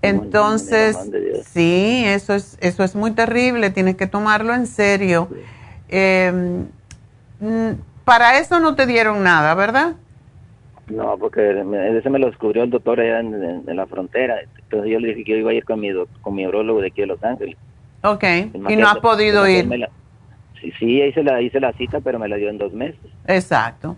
Entonces, 0.01 0.97
sí, 1.45 2.03
eso 2.05 2.33
es, 2.33 2.57
eso 2.61 2.83
es 2.83 2.95
muy 2.95 3.11
terrible, 3.11 3.69
tienes 3.69 3.95
que 3.95 4.07
tomarlo 4.07 4.53
en 4.53 4.65
serio. 4.65 5.27
Mm, 5.91 7.71
para 8.05 8.39
eso 8.39 8.59
no 8.59 8.75
te 8.75 8.85
dieron 8.85 9.23
nada, 9.23 9.53
¿verdad? 9.55 9.95
No, 10.87 11.17
porque 11.17 11.51
ese 11.97 12.09
me 12.09 12.17
lo 12.17 12.27
descubrió 12.27 12.63
el 12.63 12.69
doctor 12.69 12.99
allá 12.99 13.19
en, 13.19 13.63
la 13.65 13.85
frontera. 13.85 14.37
Entonces 14.57 14.91
yo 14.91 14.99
le 14.99 15.09
dije 15.09 15.23
que 15.23 15.31
yo 15.33 15.37
iba 15.37 15.51
a 15.51 15.53
ir 15.53 15.65
con 15.65 15.79
mi, 15.79 15.89
con 16.21 16.33
mi 16.33 16.45
de 16.45 16.87
aquí 16.87 17.01
de 17.01 17.07
Los 17.07 17.23
Ángeles. 17.23 17.57
Ok, 18.01 18.23
y 18.69 18.75
no 18.77 18.87
has 18.87 18.99
podido 18.99 19.47
ir. 19.47 19.67
Sí, 20.61 20.71
sí, 20.79 21.01
hice 21.01 21.23
la, 21.23 21.41
hice 21.41 21.59
la 21.59 21.73
cita, 21.73 21.99
pero 22.01 22.19
me 22.19 22.27
la 22.27 22.35
dio 22.37 22.49
en 22.49 22.57
dos 22.57 22.73
meses. 22.73 22.99
Exacto. 23.27 23.95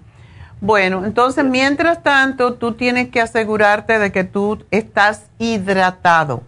Bueno, 0.61 1.03
entonces 1.05 1.43
mientras 1.43 2.03
tanto, 2.03 2.53
tú 2.53 2.73
tienes 2.73 3.09
que 3.09 3.19
asegurarte 3.19 3.97
de 3.97 4.11
que 4.11 4.23
tú 4.23 4.63
estás 4.69 5.29
hidratado. 5.39 6.43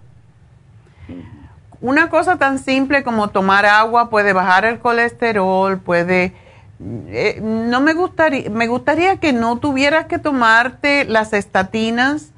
Una 1.82 2.10
cosa 2.10 2.38
tan 2.38 2.60
simple 2.60 3.04
como 3.04 3.30
tomar 3.30 3.66
agua 3.66 4.10
puede 4.10 4.32
bajar 4.32 4.66
el 4.66 4.80
colesterol, 4.80 5.80
puede... 5.80 6.34
Eh, 6.80 7.40
no 7.42 7.82
me 7.82 7.94
gustaría, 7.94 8.50
me 8.50 8.68
gustaría 8.68 9.18
que 9.18 9.34
no 9.34 9.58
tuvieras 9.58 10.06
que 10.06 10.20
tomarte 10.20 11.06
las 11.06 11.34
estatinas 11.34 12.34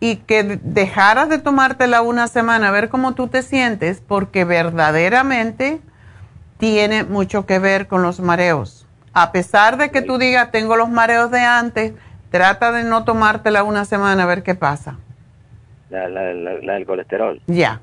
y 0.00 0.16
que 0.16 0.60
dejaras 0.62 1.28
de 1.28 1.38
tomártela 1.38 2.02
una 2.02 2.28
semana 2.28 2.68
a 2.68 2.72
ver 2.72 2.88
cómo 2.88 3.14
tú 3.14 3.28
te 3.28 3.42
sientes, 3.42 4.02
porque 4.06 4.44
verdaderamente 4.44 5.80
tiene 6.58 7.04
mucho 7.04 7.46
que 7.46 7.58
ver 7.58 7.86
con 7.86 8.02
los 8.02 8.20
mareos 8.20 8.86
a 9.18 9.32
pesar 9.32 9.78
de 9.78 9.90
que 9.90 10.02
tú 10.02 10.18
digas, 10.18 10.50
tengo 10.50 10.76
los 10.76 10.90
mareos 10.90 11.30
de 11.30 11.40
antes, 11.40 11.94
trata 12.30 12.70
de 12.70 12.84
no 12.84 13.04
tomártela 13.04 13.62
una 13.62 13.86
semana 13.86 14.24
a 14.24 14.26
ver 14.26 14.42
qué 14.42 14.54
pasa. 14.54 14.98
La, 15.88 16.06
la, 16.06 16.34
la, 16.34 16.74
del 16.74 16.84
colesterol. 16.84 17.40
Ya. 17.46 17.80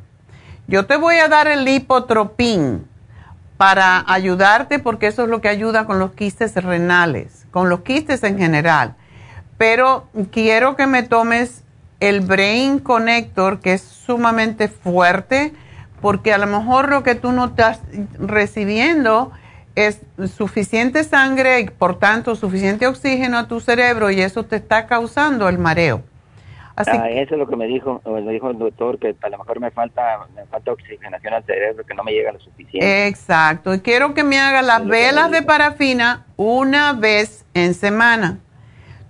Yo 0.67 0.85
te 0.85 0.95
voy 0.95 1.15
a 1.15 1.29
dar 1.29 1.47
el 1.47 1.65
lipotropín 1.65 2.85
para 3.57 4.03
ayudarte 4.05 4.77
porque 4.77 5.07
eso 5.07 5.23
es 5.23 5.29
lo 5.29 5.41
que 5.41 5.49
ayuda 5.49 5.87
con 5.87 5.97
los 5.97 6.11
quistes 6.11 6.53
renales, 6.63 7.47
con 7.49 7.67
los 7.67 7.79
quistes 7.79 8.23
en 8.23 8.37
general. 8.37 8.93
Pero 9.57 10.05
quiero 10.31 10.75
que 10.75 10.85
me 10.85 11.01
tomes 11.01 11.63
el 11.99 12.21
Brain 12.21 12.77
Connector, 12.77 13.59
que 13.59 13.73
es 13.73 13.81
sumamente 13.81 14.67
fuerte, 14.67 15.51
porque 16.03 16.33
a 16.33 16.37
lo 16.37 16.47
mejor 16.47 16.89
lo 16.89 17.01
que 17.01 17.15
tú 17.15 17.31
no 17.31 17.45
estás 17.45 17.81
recibiendo 18.19 19.31
es 19.73 20.01
suficiente 20.35 21.05
sangre 21.05 21.61
y 21.61 21.65
por 21.69 21.97
tanto 21.97 22.35
suficiente 22.35 22.87
oxígeno 22.87 23.37
a 23.37 23.47
tu 23.47 23.61
cerebro 23.61 24.11
y 24.11 24.19
eso 24.19 24.43
te 24.43 24.57
está 24.57 24.85
causando 24.85 25.47
el 25.47 25.57
mareo. 25.57 26.03
Así 26.75 26.91
ah, 26.91 27.09
eso 27.09 27.35
es 27.35 27.39
lo 27.39 27.47
que 27.47 27.55
me 27.55 27.67
dijo, 27.67 28.01
me 28.05 28.33
dijo 28.33 28.49
el 28.49 28.57
doctor, 28.57 28.99
que 28.99 29.15
a 29.21 29.29
lo 29.29 29.37
mejor 29.37 29.61
me 29.61 29.71
falta, 29.71 30.27
me 30.35 30.45
falta 30.47 30.73
oxigenación 30.73 31.35
al 31.35 31.43
cerebro, 31.45 31.85
que 31.85 31.93
no 31.93 32.03
me 32.03 32.11
llega 32.11 32.33
lo 32.33 32.39
suficiente. 32.41 33.07
Exacto, 33.07 33.73
y 33.73 33.79
quiero 33.79 34.13
que 34.13 34.25
me 34.25 34.39
haga 34.39 34.61
las 34.61 34.85
velas 34.85 35.31
de 35.31 35.41
parafina 35.41 36.25
una 36.35 36.91
vez 36.91 37.45
en 37.53 37.75
semana. 37.75 38.39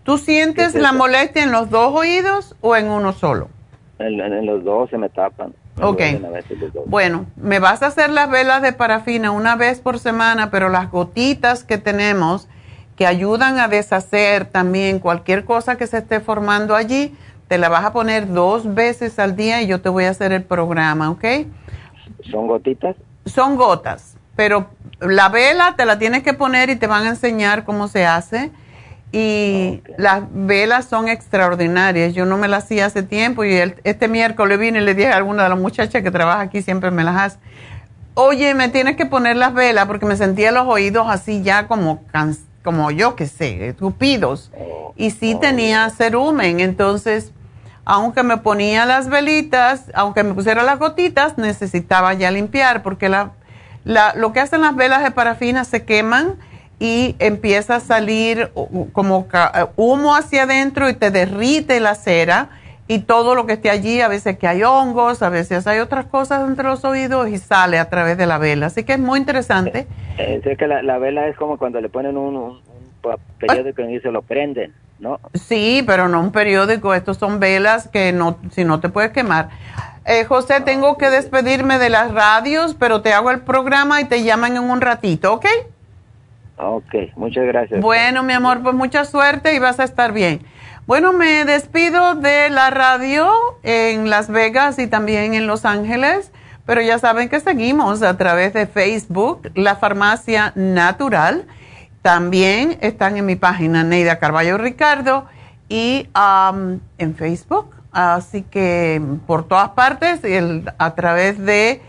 ¿Tú 0.03 0.19
sientes 0.19 0.75
la 0.75 0.91
molestia 0.91 1.41
en 1.41 1.51
los 1.51 1.71
dos 1.71 1.91
oídos 1.95 2.55
o 2.61 2.75
en 2.75 2.89
uno 2.89 3.13
solo? 3.13 3.49
en 3.97 4.45
los 4.45 4.63
dos 4.63 4.91
se 4.91 4.97
me 4.99 5.09
tapan. 5.09 5.55
Ok. 5.81 6.01
Bueno, 6.85 7.25
me 7.35 7.59
vas 7.59 7.81
a 7.81 7.87
hacer 7.87 8.09
las 8.09 8.29
velas 8.29 8.61
de 8.61 8.73
parafina 8.73 9.31
una 9.31 9.55
vez 9.55 9.79
por 9.79 9.99
semana, 9.99 10.51
pero 10.51 10.69
las 10.69 10.91
gotitas 10.91 11.63
que 11.63 11.77
tenemos 11.77 12.47
que 12.95 13.07
ayudan 13.07 13.57
a 13.57 13.67
deshacer 13.67 14.45
también 14.45 14.99
cualquier 14.99 15.45
cosa 15.45 15.77
que 15.77 15.87
se 15.87 15.97
esté 15.97 16.19
formando 16.19 16.75
allí, 16.75 17.15
te 17.47 17.57
la 17.57 17.69
vas 17.69 17.85
a 17.85 17.91
poner 17.91 18.31
dos 18.31 18.75
veces 18.75 19.17
al 19.17 19.35
día 19.35 19.61
y 19.61 19.67
yo 19.67 19.81
te 19.81 19.89
voy 19.89 20.05
a 20.05 20.11
hacer 20.11 20.31
el 20.31 20.43
programa, 20.43 21.09
¿ok? 21.09 21.25
¿Son 22.29 22.47
gotitas? 22.47 22.95
Son 23.25 23.55
gotas, 23.55 24.15
pero 24.35 24.67
la 24.99 25.29
vela 25.29 25.75
te 25.75 25.85
la 25.85 25.97
tienes 25.97 26.23
que 26.23 26.33
poner 26.33 26.69
y 26.69 26.75
te 26.75 26.87
van 26.87 27.05
a 27.05 27.09
enseñar 27.09 27.63
cómo 27.63 27.87
se 27.87 28.05
hace 28.05 28.51
y 29.15 29.83
las 29.95 30.23
velas 30.31 30.85
son 30.85 31.07
extraordinarias. 31.07 32.15
Yo 32.15 32.25
no 32.25 32.35
me 32.35 32.47
las 32.47 32.63
hacía 32.63 32.87
hace 32.87 33.03
tiempo 33.03 33.45
y 33.45 33.53
este 33.83 34.07
miércoles 34.07 34.57
vine 34.57 34.79
y 34.79 34.81
le 34.81 34.95
dije 34.95 35.09
a 35.09 35.17
alguna 35.17 35.43
de 35.43 35.49
las 35.49 35.59
muchachas 35.59 36.01
que 36.01 36.09
trabaja 36.09 36.41
aquí, 36.41 36.63
siempre 36.63 36.89
me 36.89 37.03
las 37.03 37.15
hace. 37.21 37.37
Oye, 38.15 38.55
me 38.55 38.69
tienes 38.69 38.95
que 38.95 39.05
poner 39.05 39.35
las 39.35 39.53
velas 39.53 39.85
porque 39.85 40.07
me 40.07 40.15
sentía 40.15 40.51
los 40.51 40.65
oídos 40.67 41.05
así 41.09 41.43
ya 41.43 41.67
como, 41.67 42.03
como 42.63 42.89
yo 42.89 43.15
que 43.15 43.27
sé, 43.27 43.75
tupidos. 43.77 44.51
Y 44.95 45.11
sí 45.11 45.37
tenía 45.39 45.91
cerumen, 45.91 46.59
entonces, 46.59 47.33
aunque 47.85 48.23
me 48.23 48.37
ponía 48.37 48.87
las 48.87 49.09
velitas, 49.09 49.91
aunque 49.93 50.23
me 50.23 50.33
pusiera 50.33 50.63
las 50.63 50.79
gotitas, 50.79 51.37
necesitaba 51.37 52.15
ya 52.15 52.31
limpiar 52.31 52.81
porque 52.81 53.09
la, 53.09 53.33
la, 53.83 54.15
lo 54.15 54.33
que 54.33 54.39
hacen 54.39 54.61
las 54.61 54.75
velas 54.75 55.03
de 55.03 55.11
parafina 55.11 55.65
se 55.65 55.83
queman 55.85 56.37
y 56.83 57.15
empieza 57.19 57.77
a 57.77 57.79
salir 57.79 58.51
como 58.91 59.25
humo 59.77 60.15
hacia 60.17 60.43
adentro 60.43 60.89
y 60.89 60.93
te 60.93 61.11
derrite 61.11 61.79
la 61.79 61.95
cera 61.95 62.49
y 62.89 62.99
todo 62.99 63.35
lo 63.35 63.45
que 63.45 63.53
esté 63.53 63.69
allí, 63.69 64.01
a 64.01 64.09
veces 64.09 64.37
que 64.37 64.49
hay 64.49 64.63
hongos, 64.63 65.23
a 65.23 65.29
veces 65.29 65.65
hay 65.65 65.79
otras 65.79 66.07
cosas 66.07 66.45
entre 66.45 66.65
los 66.65 66.83
oídos 66.83 67.29
y 67.29 67.37
sale 67.37 67.79
a 67.79 67.89
través 67.89 68.17
de 68.17 68.25
la 68.25 68.37
vela. 68.37 68.65
Así 68.65 68.83
que 68.83 68.93
es 68.93 68.99
muy 68.99 69.17
interesante. 69.17 69.87
Eh, 70.17 70.41
es 70.43 70.57
que 70.57 70.67
la, 70.67 70.97
vela 70.97 71.29
es 71.29 71.37
como 71.37 71.57
cuando 71.57 71.79
le 71.79 71.87
ponen 71.87 72.17
un, 72.17 72.59
periódico 73.39 73.83
y 73.83 74.01
se 74.01 74.11
lo 74.11 74.21
prenden, 74.21 74.73
¿no? 74.99 75.21
Sí, 75.35 75.85
pero 75.87 76.09
no 76.09 76.19
un 76.19 76.33
periódico, 76.33 76.93
estos 76.93 77.15
son 77.15 77.39
velas 77.39 77.87
que 77.87 78.11
no, 78.11 78.39
si 78.51 78.65
no 78.65 78.81
te 78.81 78.89
puedes 78.89 79.11
quemar. 79.11 79.47
Eh, 80.03 80.25
José, 80.25 80.59
tengo 80.59 80.97
que 80.97 81.09
despedirme 81.09 81.79
de 81.79 81.89
las 81.89 82.13
radios, 82.13 82.75
pero 82.77 83.01
te 83.01 83.13
hago 83.13 83.31
el 83.31 83.39
programa 83.39 84.01
y 84.01 84.03
te 84.03 84.21
llaman 84.23 84.57
en 84.57 84.63
un 84.63 84.81
ratito, 84.81 85.31
¿ok? 85.31 85.45
Ok, 86.57 86.93
muchas 87.15 87.45
gracias. 87.45 87.81
Bueno, 87.81 88.23
mi 88.23 88.33
amor, 88.33 88.61
pues 88.61 88.75
mucha 88.75 89.05
suerte 89.05 89.55
y 89.55 89.59
vas 89.59 89.79
a 89.79 89.83
estar 89.83 90.13
bien. 90.13 90.45
Bueno, 90.85 91.13
me 91.13 91.45
despido 91.45 92.15
de 92.15 92.49
la 92.49 92.69
radio 92.69 93.31
en 93.63 94.09
Las 94.09 94.29
Vegas 94.29 94.79
y 94.79 94.87
también 94.87 95.33
en 95.33 95.47
Los 95.47 95.65
Ángeles, 95.65 96.31
pero 96.65 96.81
ya 96.81 96.99
saben 96.99 97.29
que 97.29 97.39
seguimos 97.39 98.03
a 98.03 98.17
través 98.17 98.53
de 98.53 98.67
Facebook, 98.67 99.49
La 99.55 99.77
Farmacia 99.77 100.51
Natural. 100.55 101.45
También 102.01 102.77
están 102.81 103.15
en 103.17 103.25
mi 103.25 103.37
página 103.37 103.83
Neida 103.83 104.19
Carballo 104.19 104.57
Ricardo 104.57 105.25
y 105.69 106.09
en 106.97 107.15
Facebook. 107.15 107.73
Así 107.93 108.41
que 108.41 109.01
por 109.25 109.47
todas 109.47 109.69
partes, 109.69 110.21
a 110.77 110.95
través 110.95 111.39
de 111.39 111.81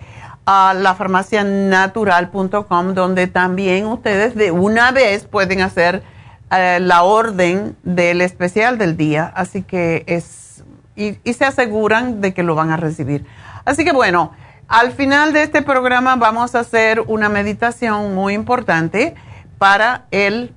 a 0.46 0.74
la 0.74 0.94
farmacianatural.com 0.94 2.94
donde 2.94 3.26
también 3.26 3.86
ustedes 3.86 4.34
de 4.34 4.50
una 4.50 4.92
vez 4.92 5.24
pueden 5.24 5.62
hacer 5.62 6.02
eh, 6.50 6.78
la 6.80 7.02
orden 7.02 7.76
del 7.82 8.20
especial 8.20 8.78
del 8.78 8.96
día. 8.96 9.32
Así 9.34 9.62
que 9.62 10.04
es, 10.06 10.62
y, 10.96 11.14
se 11.32 11.44
aseguran 11.44 12.20
de 12.20 12.34
que 12.34 12.42
lo 12.42 12.54
van 12.54 12.70
a 12.70 12.76
recibir. 12.76 13.24
Así 13.64 13.84
que 13.84 13.92
bueno, 13.92 14.32
al 14.68 14.92
final 14.92 15.32
de 15.32 15.42
este 15.42 15.62
programa 15.62 16.16
vamos 16.16 16.54
a 16.54 16.60
hacer 16.60 17.00
una 17.00 17.28
meditación 17.28 18.14
muy 18.14 18.34
importante 18.34 19.14
para 19.58 20.04
el 20.10 20.52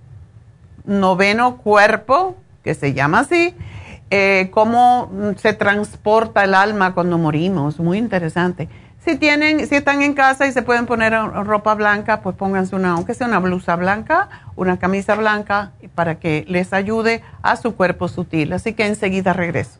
noveno 0.86 1.58
cuerpo, 1.58 2.36
que 2.64 2.74
se 2.74 2.94
llama 2.94 3.20
así, 3.20 3.56
eh, 4.10 4.50
cómo 4.52 5.10
se 5.38 5.54
transporta 5.54 6.44
el 6.44 6.54
alma 6.54 6.94
cuando 6.94 7.18
morimos. 7.18 7.80
Muy 7.80 7.98
interesante 7.98 8.68
Si 9.08 9.16
tienen, 9.16 9.66
si 9.68 9.76
están 9.76 10.02
en 10.02 10.14
casa 10.14 10.48
y 10.48 10.52
se 10.52 10.64
pueden 10.64 10.86
poner 10.86 11.14
ropa 11.14 11.74
blanca, 11.76 12.20
pues 12.20 12.36
pónganse 12.36 12.76
una, 12.76 12.92
aunque 12.92 13.14
sea 13.14 13.26
una 13.28 13.40
blusa 13.40 13.78
blanca, 13.78 14.28
una 14.58 14.80
camisa 14.80 15.16
blanca, 15.16 15.72
para 15.96 16.20
que 16.20 16.44
les 16.50 16.74
ayude 16.74 17.24
a 17.42 17.56
su 17.56 17.78
cuerpo 17.78 18.10
sutil. 18.10 18.52
Así 18.52 18.74
que 18.74 18.86
enseguida 18.86 19.32
regreso. 19.32 19.80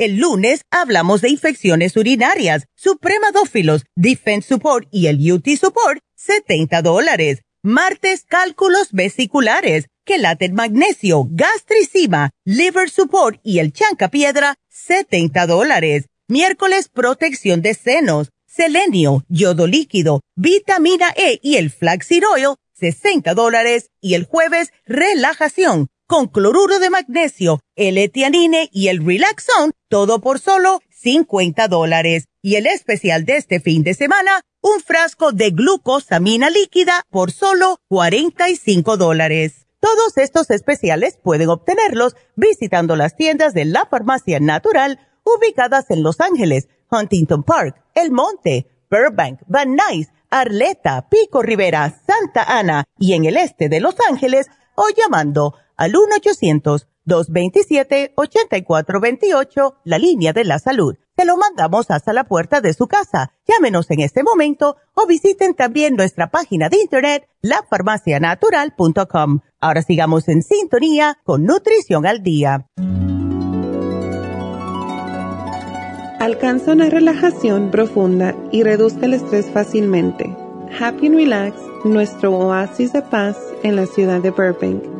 El 0.00 0.16
lunes 0.16 0.62
hablamos 0.70 1.20
de 1.20 1.28
infecciones 1.28 1.94
urinarias, 1.94 2.64
supremadófilos, 2.74 3.84
Defense 3.94 4.48
Support 4.48 4.88
y 4.90 5.08
el 5.08 5.30
UT 5.30 5.46
Support, 5.60 6.00
70 6.16 6.80
dólares. 6.80 7.42
Martes, 7.62 8.24
cálculos 8.26 8.92
vesiculares, 8.92 9.88
quelate 10.06 10.48
magnesio, 10.48 11.26
gastricima, 11.28 12.30
liver 12.46 12.88
support 12.88 13.40
y 13.42 13.58
el 13.58 13.74
chanca 13.74 14.08
piedra, 14.08 14.54
70 14.70 15.46
dólares. 15.46 16.06
Miércoles, 16.28 16.88
protección 16.88 17.60
de 17.60 17.74
senos, 17.74 18.30
selenio, 18.46 19.26
yodo 19.28 19.66
líquido, 19.66 20.22
vitamina 20.34 21.12
E 21.14 21.40
y 21.42 21.56
el 21.56 21.68
flaxseed 21.68 22.22
oil, 22.26 22.54
60 22.72 23.34
dólares. 23.34 23.90
Y 24.00 24.14
el 24.14 24.24
jueves, 24.24 24.72
relajación, 24.86 25.88
con 26.06 26.26
cloruro 26.26 26.78
de 26.78 26.88
magnesio, 26.88 27.60
el 27.76 27.98
etianine 27.98 28.70
y 28.72 28.88
el 28.88 29.04
relaxón, 29.04 29.72
todo 29.90 30.20
por 30.20 30.38
solo 30.38 30.80
50 30.90 31.68
dólares. 31.68 32.28
Y 32.40 32.54
el 32.54 32.66
especial 32.66 33.26
de 33.26 33.36
este 33.36 33.60
fin 33.60 33.82
de 33.82 33.92
semana, 33.92 34.40
un 34.62 34.80
frasco 34.80 35.32
de 35.32 35.50
glucosamina 35.50 36.48
líquida 36.48 37.02
por 37.10 37.32
solo 37.32 37.76
45 37.88 38.96
dólares. 38.96 39.66
Todos 39.80 40.16
estos 40.16 40.50
especiales 40.50 41.18
pueden 41.22 41.48
obtenerlos 41.48 42.14
visitando 42.36 42.96
las 42.96 43.16
tiendas 43.16 43.52
de 43.52 43.64
la 43.64 43.86
farmacia 43.86 44.38
natural 44.38 45.00
ubicadas 45.24 45.90
en 45.90 46.02
Los 46.02 46.20
Ángeles, 46.20 46.68
Huntington 46.90 47.42
Park, 47.42 47.82
El 47.94 48.12
Monte, 48.12 48.66
Burbank, 48.90 49.40
Van 49.46 49.74
Nuys, 49.74 50.08
Arleta, 50.30 51.08
Pico 51.08 51.42
Rivera, 51.42 52.00
Santa 52.06 52.44
Ana 52.44 52.84
y 52.98 53.14
en 53.14 53.24
el 53.24 53.36
este 53.36 53.68
de 53.68 53.80
Los 53.80 53.96
Ángeles 54.08 54.46
o 54.76 54.84
llamando 54.96 55.54
al 55.76 55.96
1-800-227-8428, 57.06 59.74
la 59.84 59.98
línea 59.98 60.32
de 60.32 60.44
la 60.44 60.58
salud. 60.58 60.96
Se 61.16 61.24
lo 61.24 61.36
mandamos 61.36 61.90
hasta 61.90 62.12
la 62.12 62.24
puerta 62.24 62.60
de 62.60 62.72
su 62.72 62.86
casa. 62.86 63.32
Llámenos 63.46 63.90
en 63.90 64.00
este 64.00 64.22
momento 64.22 64.76
o 64.94 65.06
visiten 65.06 65.54
también 65.54 65.96
nuestra 65.96 66.30
página 66.30 66.68
de 66.68 66.80
internet, 66.80 67.28
lafarmacianatural.com. 67.42 69.40
Ahora 69.60 69.82
sigamos 69.82 70.28
en 70.28 70.42
sintonía 70.42 71.18
con 71.24 71.44
Nutrición 71.44 72.06
al 72.06 72.22
Día. 72.22 72.66
Alcanza 76.20 76.72
una 76.72 76.90
relajación 76.90 77.70
profunda 77.70 78.34
y 78.52 78.62
reduzca 78.62 79.06
el 79.06 79.14
estrés 79.14 79.50
fácilmente. 79.50 80.36
Happy 80.78 81.06
and 81.06 81.16
Relax, 81.16 81.56
nuestro 81.84 82.36
oasis 82.36 82.92
de 82.92 83.00
paz 83.02 83.36
en 83.62 83.76
la 83.76 83.86
ciudad 83.86 84.20
de 84.20 84.30
Burbank 84.30 84.99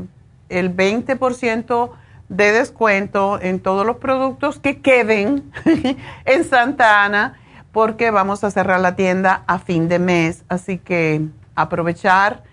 el 0.49 0.75
20% 0.75 1.89
de 2.35 2.51
descuento 2.51 3.39
en 3.41 3.59
todos 3.59 3.85
los 3.85 3.97
productos 3.97 4.59
que 4.59 4.81
queden 4.81 5.51
en 6.25 6.43
Santa 6.43 7.03
Ana 7.03 7.39
porque 7.71 8.11
vamos 8.11 8.43
a 8.43 8.51
cerrar 8.51 8.79
la 8.79 8.95
tienda 8.95 9.43
a 9.47 9.59
fin 9.59 9.89
de 9.89 9.99
mes. 9.99 10.43
Así 10.47 10.77
que 10.77 11.27
aprovechar 11.55 12.43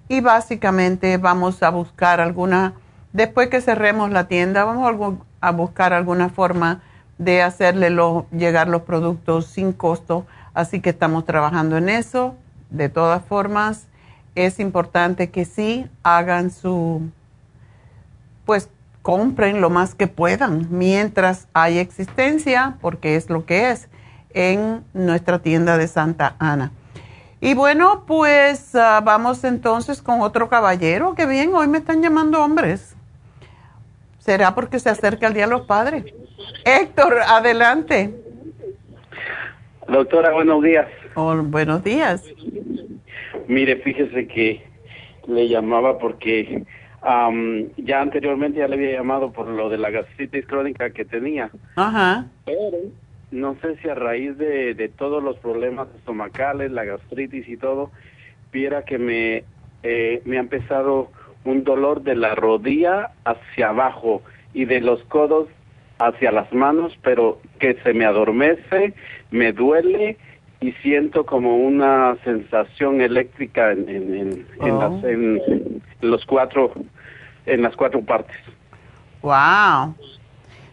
y 0.07 0.21
básicamente 0.21 1.17
vamos 1.17 1.63
a 1.63 1.69
buscar 1.69 2.21
alguna, 2.21 2.75
después 3.13 3.49
que 3.49 3.61
cerremos 3.61 4.11
la 4.11 4.27
tienda, 4.27 4.65
vamos 4.65 5.17
a 5.41 5.51
buscar 5.51 5.93
alguna 5.93 6.29
forma 6.29 6.81
de 7.17 7.41
hacerle 7.41 7.95
llegar 8.31 8.67
los 8.67 8.83
productos 8.83 9.45
sin 9.45 9.73
costo. 9.73 10.25
Así 10.53 10.79
que 10.81 10.89
estamos 10.89 11.25
trabajando 11.25 11.77
en 11.77 11.89
eso. 11.89 12.35
De 12.69 12.89
todas 12.89 13.23
formas, 13.23 13.87
es 14.35 14.59
importante 14.59 15.29
que 15.29 15.45
sí 15.45 15.87
hagan 16.03 16.51
su, 16.51 17.09
pues 18.45 18.69
compren 19.01 19.61
lo 19.61 19.69
más 19.69 19.95
que 19.95 20.07
puedan 20.07 20.67
mientras 20.69 21.47
hay 21.53 21.79
existencia, 21.79 22.77
porque 22.81 23.15
es 23.15 23.29
lo 23.29 23.45
que 23.45 23.71
es, 23.71 23.89
en 24.33 24.83
nuestra 24.93 25.39
tienda 25.39 25.77
de 25.77 25.87
Santa 25.87 26.35
Ana. 26.39 26.71
Y 27.41 27.53
bueno, 27.53 28.03
pues 28.05 28.75
ah, 28.75 29.01
vamos 29.03 29.43
entonces 29.43 30.01
con 30.01 30.21
otro 30.21 30.49
caballero, 30.49 31.15
que 31.15 31.25
bien, 31.25 31.53
hoy 31.55 31.67
me 31.67 31.79
están 31.79 32.01
llamando 32.01 32.43
hombres. 32.43 32.95
¿Será 34.19 34.53
porque 34.53 34.79
se 34.79 34.89
acerca 34.89 35.27
el 35.27 35.33
Día 35.33 35.45
de 35.45 35.51
los 35.51 35.65
Padres? 35.65 36.05
Héctor, 36.65 37.17
adelante. 37.27 38.13
Doctora, 39.87 40.31
buenos 40.31 40.61
días. 40.61 40.87
Oh, 41.15 41.35
buenos 41.35 41.83
días. 41.83 42.23
Mire, 43.47 43.77
fíjese 43.77 44.27
que 44.27 44.63
le 45.27 45.47
llamaba 45.47 45.97
porque 45.97 46.63
ya 47.77 48.01
anteriormente 48.01 48.59
ya 48.59 48.67
le 48.67 48.75
había 48.75 48.91
llamado 48.91 49.31
por 49.31 49.47
lo 49.47 49.69
de 49.69 49.77
la 49.77 49.89
gastritis 49.89 50.45
crónica 50.45 50.91
que 50.91 51.05
tenía. 51.05 51.49
Ajá. 51.75 52.27
Pero 52.45 52.77
no 53.31 53.55
sé 53.61 53.77
si 53.77 53.89
a 53.89 53.95
raíz 53.95 54.37
de, 54.37 54.73
de 54.73 54.89
todos 54.89 55.23
los 55.23 55.37
problemas 55.37 55.87
estomacales, 55.97 56.71
la 56.71 56.83
gastritis 56.83 57.47
y 57.47 57.57
todo, 57.57 57.91
viera 58.51 58.83
que 58.83 58.97
me, 58.97 59.43
eh, 59.83 60.21
me 60.25 60.37
ha 60.37 60.41
empezado 60.41 61.09
un 61.45 61.63
dolor 61.63 62.03
de 62.03 62.15
la 62.15 62.35
rodilla 62.35 63.11
hacia 63.25 63.69
abajo 63.69 64.21
y 64.53 64.65
de 64.65 64.81
los 64.81 65.03
codos 65.05 65.47
hacia 65.99 66.31
las 66.31 66.51
manos, 66.53 66.97
pero 67.03 67.39
que 67.59 67.75
se 67.83 67.93
me 67.93 68.05
adormece, 68.05 68.93
me 69.31 69.51
duele 69.51 70.17
y 70.61 70.71
siento 70.83 71.25
como 71.25 71.57
una 71.57 72.17
sensación 72.23 73.01
eléctrica 73.01 73.71
en, 73.71 73.89
en, 73.89 74.45
en, 74.61 75.41
oh. 75.41 75.81
los 76.01 76.25
cuatro, 76.25 76.73
en 77.45 77.61
las 77.61 77.75
cuatro 77.75 78.01
partes. 78.01 78.37
Wow. 79.21 79.95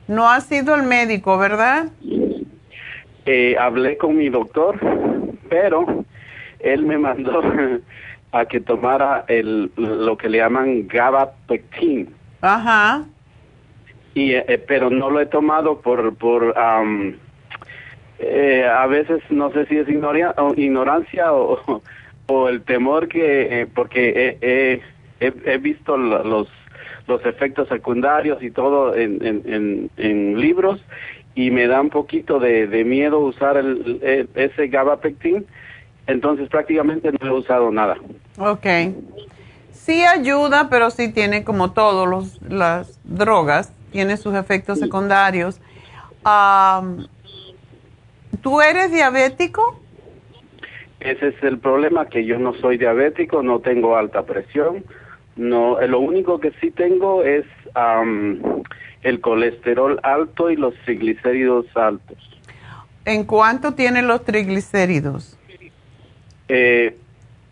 No 0.08 0.28
ha 0.28 0.40
sido 0.40 0.74
el 0.74 0.84
médico, 0.84 1.38
¿verdad? 1.38 1.88
Eh, 3.26 3.56
hablé 3.58 3.96
con 3.96 4.16
mi 4.16 4.28
doctor, 4.28 4.78
pero 5.48 6.04
él 6.60 6.82
me 6.84 6.98
mandó 6.98 7.42
a 8.38 8.46
que 8.46 8.60
tomara 8.60 9.24
el, 9.28 9.70
lo 9.76 10.16
que 10.16 10.28
le 10.28 10.38
llaman 10.38 10.86
gabapectin. 10.86 12.14
Ajá. 12.40 13.04
Y, 14.14 14.32
eh, 14.32 14.44
eh, 14.48 14.58
pero 14.58 14.90
no 14.90 15.10
lo 15.10 15.20
he 15.20 15.26
tomado 15.26 15.80
por, 15.80 16.14
por 16.16 16.54
eh, 18.18 18.66
a 18.66 18.86
veces 18.86 19.22
no 19.30 19.50
sé 19.52 19.66
si 19.66 19.76
es 19.76 19.88
ignorancia 19.88 21.32
o, 21.32 21.82
o, 22.26 22.48
el 22.48 22.62
temor 22.62 23.08
que, 23.08 23.68
porque 23.74 24.38
he, 24.40 24.80
he, 25.20 25.32
he, 25.44 25.58
visto 25.58 25.96
los, 25.96 26.48
los 27.06 27.26
efectos 27.26 27.68
secundarios 27.68 28.42
y 28.42 28.50
todo 28.50 28.94
en, 28.94 29.24
en, 29.24 29.90
en, 29.96 30.40
libros 30.40 30.82
y 31.34 31.50
me 31.50 31.66
da 31.66 31.80
un 31.80 31.90
poquito 31.90 32.38
de, 32.38 32.66
de 32.66 32.84
miedo 32.84 33.18
usar 33.18 33.58
el, 33.58 34.28
ese 34.34 34.68
gabapectin 34.68 35.44
entonces 36.06 36.48
prácticamente 36.48 37.10
no 37.12 37.26
he 37.26 37.30
usado 37.30 37.70
nada. 37.70 37.96
Ok. 38.38 38.66
Sí 39.72 40.04
ayuda, 40.04 40.68
pero 40.68 40.90
sí 40.90 41.12
tiene 41.12 41.44
como 41.44 41.72
todas 41.72 42.40
las 42.48 42.98
drogas, 43.04 43.72
tiene 43.92 44.16
sus 44.16 44.34
efectos 44.34 44.78
secundarios. 44.80 45.60
¿Tú 48.42 48.60
eres 48.60 48.90
diabético? 48.92 49.80
Ese 50.98 51.28
es 51.28 51.42
el 51.42 51.58
problema, 51.58 52.06
que 52.06 52.24
yo 52.24 52.38
no 52.38 52.54
soy 52.54 52.78
diabético, 52.78 53.42
no 53.42 53.60
tengo 53.60 53.96
alta 53.96 54.24
presión. 54.24 54.84
No, 55.36 55.80
lo 55.80 56.00
único 56.00 56.40
que 56.40 56.52
sí 56.60 56.70
tengo 56.70 57.22
es 57.22 57.44
el 59.02 59.20
colesterol 59.20 60.00
alto 60.02 60.50
y 60.50 60.56
los 60.56 60.74
triglicéridos 60.84 61.66
altos. 61.76 62.16
¿En 63.04 63.24
cuánto 63.24 63.74
tienen 63.74 64.08
los 64.08 64.24
triglicéridos? 64.24 65.35
Eh, 66.48 66.96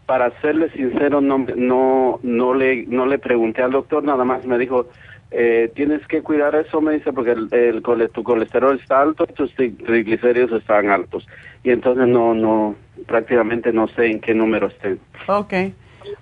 para 0.07 0.39
serle 0.41 0.71
sincero, 0.71 1.21
no, 1.21 1.39
no, 1.39 2.21
no, 2.23 2.55
le, 2.55 2.85
no 2.87 3.07
le 3.07 3.19
pregunté 3.19 3.63
al 3.63 3.73
doctor, 3.73 4.05
nada 4.05 4.25
más 4.25 4.45
me 4.45 4.59
dijo, 4.59 4.89
eh, 5.31 5.73
tienes 5.75 6.07
que 6.07 6.23
cuidar 6.23 6.55
eso, 6.55 6.81
me 6.81 6.93
dice, 6.93 7.13
porque 7.13 7.33
el, 7.33 7.49
el, 7.53 7.83
tu 8.13 8.23
colesterol 8.23 8.79
está 8.79 9.01
alto 9.01 9.27
y 9.29 9.33
tus 9.33 9.55
triglicéridos 9.55 10.53
están 10.53 10.91
altos. 10.91 11.27
Y 11.63 11.71
entonces 11.71 12.07
no, 12.07 12.35
no, 12.35 12.77
prácticamente 13.07 13.73
no 13.73 13.89
sé 13.89 14.07
en 14.07 14.21
qué 14.21 14.35
número 14.35 14.69
estén. 14.69 15.01
Ok. 15.27 15.55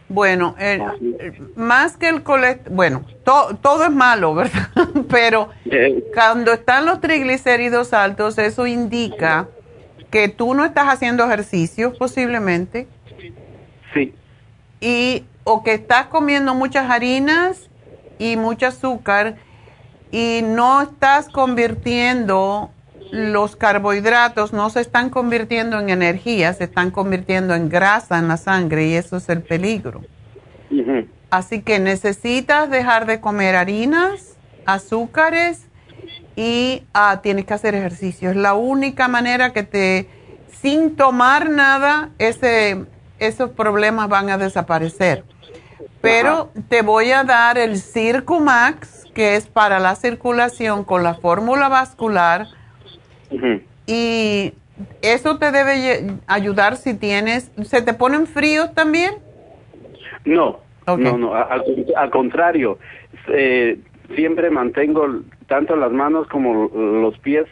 Bueno, 0.09 0.55
más 1.57 1.97
que 1.97 2.09
el 2.09 2.23
colesterol, 2.23 2.77
bueno, 2.77 3.05
todo 3.25 3.85
es 3.85 3.91
malo, 3.91 4.35
¿verdad? 4.37 4.68
Pero 5.11 5.51
cuando 6.14 6.53
están 6.53 6.87
los 6.87 7.01
triglicéridos 7.01 7.93
altos, 7.93 8.39
eso 8.39 8.66
indica 8.66 9.49
que 10.13 10.29
tú 10.29 10.55
no 10.55 10.65
estás 10.65 10.89
haciendo 10.89 11.25
ejercicios 11.25 11.97
posiblemente. 11.99 12.87
Sí. 13.95 14.15
Y 14.81 15.25
o 15.43 15.65
que 15.65 15.73
estás 15.73 16.07
comiendo 16.07 16.55
muchas 16.55 16.91
harinas 16.91 17.71
y 18.19 18.37
mucho 18.37 18.67
azúcar 18.67 19.37
y 20.13 20.41
no 20.45 20.83
estás 20.83 21.29
convirtiendo 21.31 22.71
los 23.11 23.57
carbohidratos, 23.57 24.53
no 24.53 24.69
se 24.69 24.81
están 24.81 25.09
convirtiendo 25.09 25.81
en 25.81 25.89
energía, 25.89 26.53
se 26.53 26.65
están 26.65 26.91
convirtiendo 26.91 27.55
en 27.55 27.71
grasa 27.71 28.19
en 28.19 28.29
la 28.29 28.37
sangre 28.37 28.89
y 28.89 28.95
eso 28.95 29.17
es 29.17 29.29
el 29.31 29.43
peligro. 29.43 30.03
Así 31.31 31.63
que 31.63 31.79
necesitas 31.79 32.71
dejar 32.71 33.07
de 33.07 33.21
comer 33.21 33.57
harinas, 33.57 34.37
azúcares 34.67 35.67
y 36.37 36.83
ah, 36.95 37.20
tienes 37.22 37.45
que 37.45 37.55
hacer 37.55 37.74
ejercicio. 37.74 38.30
Es 38.30 38.37
la 38.37 38.55
única 38.55 39.09
manera 39.09 39.53
que 39.53 39.62
te, 39.62 40.09
sin 40.49 40.97
tomar 40.97 41.51
nada, 41.51 42.11
ese, 42.18 42.85
esos 43.18 43.51
problemas 43.51 44.09
van 44.09 44.30
a 44.30 44.39
desaparecer. 44.39 45.24
Pero 46.01 46.51
te 46.68 46.83
voy 46.83 47.12
a 47.12 47.24
dar 47.24 47.59
el 47.59 47.78
Circumax, 47.78 49.07
que 49.14 49.37
es 49.37 49.47
para 49.47 49.78
la 49.78 49.95
circulación 49.95 50.85
con 50.85 51.03
la 51.03 51.14
fórmula 51.14 51.68
vascular. 51.68 52.49
Y 53.87 54.53
eso 55.01 55.39
te 55.39 55.53
debe 55.53 56.16
ayudar 56.26 56.76
si 56.76 56.95
tienes... 56.95 57.51
¿Se 57.62 57.83
te 57.83 57.95
ponen 57.95 58.26
fríos 58.26 58.74
también? 58.74 59.14
No, 60.24 60.61
no, 60.87 61.18
no, 61.18 61.35
al, 61.35 62.11
contrario. 62.11 62.78
Eh, 63.28 63.78
siempre 64.15 64.51
mantengo 64.51 65.07
tanto 65.47 65.77
las 65.77 65.93
manos 65.93 66.27
como 66.29 66.69
los 66.75 67.19
pies 67.19 67.47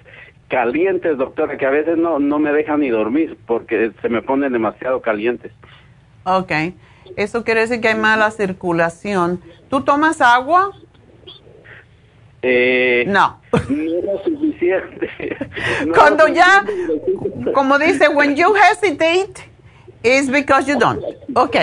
calientes, 0.48 1.16
doctora, 1.16 1.56
que 1.56 1.66
a 1.66 1.70
veces 1.70 1.96
no, 1.96 2.18
no 2.18 2.38
me 2.38 2.52
dejan 2.52 2.80
ni 2.80 2.90
dormir 2.90 3.38
porque 3.46 3.92
se 4.02 4.08
me 4.08 4.20
ponen 4.20 4.52
demasiado 4.52 5.00
calientes. 5.00 5.52
Ok. 6.24 6.52
Eso 7.16 7.44
quiere 7.44 7.60
decir 7.60 7.80
que 7.80 7.88
hay 7.88 7.94
mala 7.94 8.30
circulación. 8.30 9.40
¿Tú 9.68 9.82
tomas 9.82 10.20
agua? 10.20 10.72
Eh, 12.42 13.04
no. 13.06 13.40
No 13.52 14.12
es 14.12 14.24
suficiente. 14.24 15.10
Cuando 15.94 16.28
ya, 16.28 16.64
como 17.54 17.78
dice, 17.78 18.08
when 18.08 18.34
you 18.34 18.54
hesitate, 18.54 19.49
it's 20.02 20.30
because 20.30 20.66
you 20.66 20.78
don't. 20.78 21.02
Ok. 21.34 21.56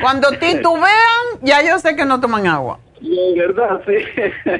Cuando 0.00 0.30
titubean, 0.38 1.24
ya 1.42 1.62
yo 1.62 1.78
sé 1.78 1.96
que 1.96 2.04
no 2.04 2.20
toman 2.20 2.46
agua. 2.46 2.78
verdad, 3.36 3.80
sí. 3.86 3.94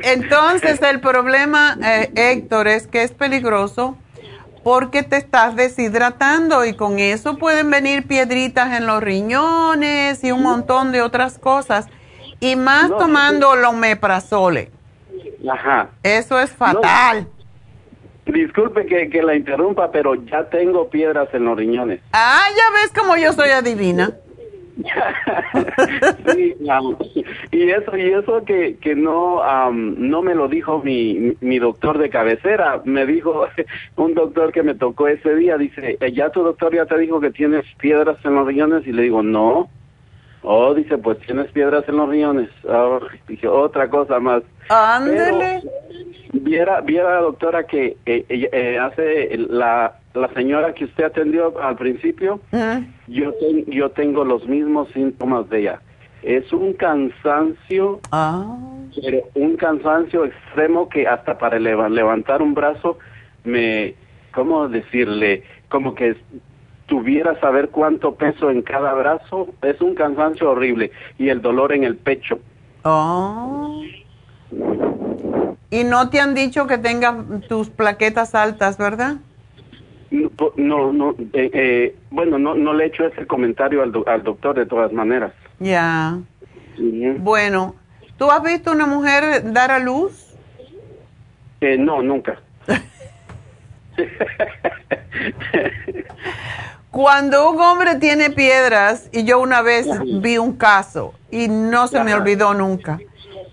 Entonces, 0.05 0.81
el 0.83 1.01
problema, 1.01 1.77
eh, 1.83 2.11
Héctor, 2.14 2.68
es 2.68 2.87
que 2.87 3.03
es 3.03 3.12
peligroso 3.12 3.97
porque 4.62 5.03
te 5.03 5.16
estás 5.16 5.57
deshidratando 5.57 6.64
y 6.64 6.75
con 6.75 6.99
eso 6.99 7.37
pueden 7.37 7.71
venir 7.71 8.07
piedritas 8.07 8.77
en 8.77 8.87
los 8.87 9.03
riñones 9.03 10.23
y 10.23 10.33
un 10.33 10.43
montón 10.43 10.93
de 10.93 11.03
otras 11.03 11.39
cosas. 11.39 11.87
Y 12.41 12.57
más 12.57 12.89
tomando 12.89 13.55
el 13.55 13.64
omeprazole. 13.64 14.71
Ajá. 15.49 15.91
Eso 16.03 16.41
es 16.41 16.51
fatal. 16.51 17.29
Disculpe 18.27 18.87
que, 18.87 19.09
que 19.09 19.23
la 19.23 19.35
interrumpa, 19.35 19.91
pero 19.91 20.14
ya 20.14 20.49
tengo 20.49 20.89
piedras 20.89 21.29
en 21.33 21.45
los 21.45 21.57
riñones. 21.57 22.01
Ah, 22.12 22.47
ya 22.57 22.81
ves 22.81 22.93
como 22.93 23.16
yo 23.16 23.33
soy 23.33 23.51
adivina. 23.51 24.11
sí, 26.33 26.55
y 27.51 27.71
eso 27.71 27.97
y 27.97 28.12
eso 28.12 28.45
que, 28.45 28.77
que 28.81 28.95
no 28.95 29.43
no 29.73 30.23
me 30.23 30.35
lo 30.35 30.49
dijo 30.49 30.81
mi, 30.83 31.37
mi 31.41 31.59
doctor 31.59 31.99
de 31.99 32.11
cabecera, 32.11 32.81
me 32.85 33.07
dijo 33.07 33.47
un 33.97 34.14
doctor 34.14 34.53
que 34.53 34.62
me 34.62 34.75
tocó 34.75 35.09
ese 35.09 35.35
día, 35.35 35.57
dice, 35.59 35.99
eh, 36.01 36.12
ya 36.12 36.31
tu 36.31 36.43
doctor 36.43 36.75
ya 36.75 36.87
te 36.87 36.99
dijo 36.99 37.21
que 37.21 37.31
tienes 37.31 37.64
piedras 37.79 38.16
en 38.25 38.35
los 38.35 38.47
riñones 38.47 38.87
y 38.87 38.93
le 38.93 39.03
digo, 39.03 39.23
no. 39.23 39.68
Oh, 40.43 40.72
dice, 40.74 40.97
pues 40.97 41.18
tienes 41.20 41.51
piedras 41.53 41.84
en 41.88 41.97
los 41.97 42.09
riñones. 42.09 42.49
Oh, 42.66 43.01
dije, 43.28 43.47
otra 43.47 43.91
cosa 43.91 44.18
más. 44.20 44.43
Ándele. 44.68 45.62
Viera, 46.32 46.80
viera, 46.80 47.20
doctora, 47.20 47.64
que 47.66 47.97
eh, 48.07 48.24
eh, 48.28 48.78
hace 48.78 49.36
la, 49.36 50.01
la 50.14 50.28
señora 50.34 50.72
que 50.74 50.84
usted 50.84 51.05
atendió 51.05 51.61
al 51.61 51.76
principio, 51.76 52.41
yo, 53.07 53.32
yo 53.66 53.91
tengo 53.91 54.24
los 54.24 54.47
mismos 54.47 54.88
síntomas 54.91 55.49
de 55.51 55.61
ella. 55.61 55.80
Es 56.22 56.53
un 56.53 56.74
cansancio, 56.74 58.01
ah. 58.12 58.57
pero 59.03 59.22
un 59.34 59.57
cansancio 59.57 60.24
extremo 60.24 60.88
que 60.88 61.07
hasta 61.07 61.38
para 61.38 61.59
levantar 61.59 62.43
un 62.43 62.55
brazo 62.55 62.99
me, 63.45 63.95
¿cómo 64.32 64.68
decirle? 64.68 65.45
Como 65.68 65.95
que 65.95 66.16
tuviera 66.91 67.41
saber 67.41 67.70
cuánto 67.70 68.16
peso 68.16 68.51
en 68.51 68.62
cada 68.62 68.93
brazo. 68.93 69.49
Es 69.62 69.80
un 69.80 69.95
cansancio 69.95 70.51
horrible 70.51 70.91
y 71.18 71.28
el 71.28 71.41
dolor 71.41 71.72
en 71.72 71.84
el 71.84 71.97
pecho. 71.97 72.41
Oh. 72.82 73.82
Y 75.70 75.84
no 75.84 76.11
te 76.11 76.18
han 76.18 76.34
dicho 76.34 76.66
que 76.66 76.78
tengas 76.78 77.14
tus 77.49 77.70
plaquetas 77.70 78.34
altas, 78.34 78.76
¿verdad? 78.76 79.18
No, 80.57 80.93
no, 80.93 81.14
eh, 81.32 81.51
eh, 81.55 81.97
bueno, 82.11 82.36
no, 82.36 82.57
no 82.57 82.74
le 82.74 82.84
he 82.84 82.86
hecho 82.88 83.07
ese 83.07 83.24
comentario 83.24 83.84
al, 83.84 83.93
al 84.07 84.24
doctor 84.24 84.57
de 84.57 84.66
todas 84.66 84.93
maneras. 84.93 85.32
Ya. 85.61 86.18
Bueno, 87.18 87.76
¿tú 88.18 88.28
has 88.32 88.43
visto 88.43 88.72
una 88.72 88.86
mujer 88.86 89.53
dar 89.53 89.70
a 89.70 89.78
luz? 89.78 90.34
Eh, 91.61 91.78
no, 91.78 92.03
nunca. 92.03 92.41
Cuando 96.91 97.51
un 97.51 97.61
hombre 97.61 97.97
tiene 97.97 98.30
piedras, 98.30 99.09
y 99.12 99.22
yo 99.22 99.38
una 99.38 99.62
vez 99.62 99.86
vi 100.20 100.38
un 100.38 100.57
caso 100.57 101.14
y 101.30 101.47
no 101.47 101.86
se 101.86 102.03
me 102.03 102.14
olvidó 102.14 102.53
nunca, 102.53 102.99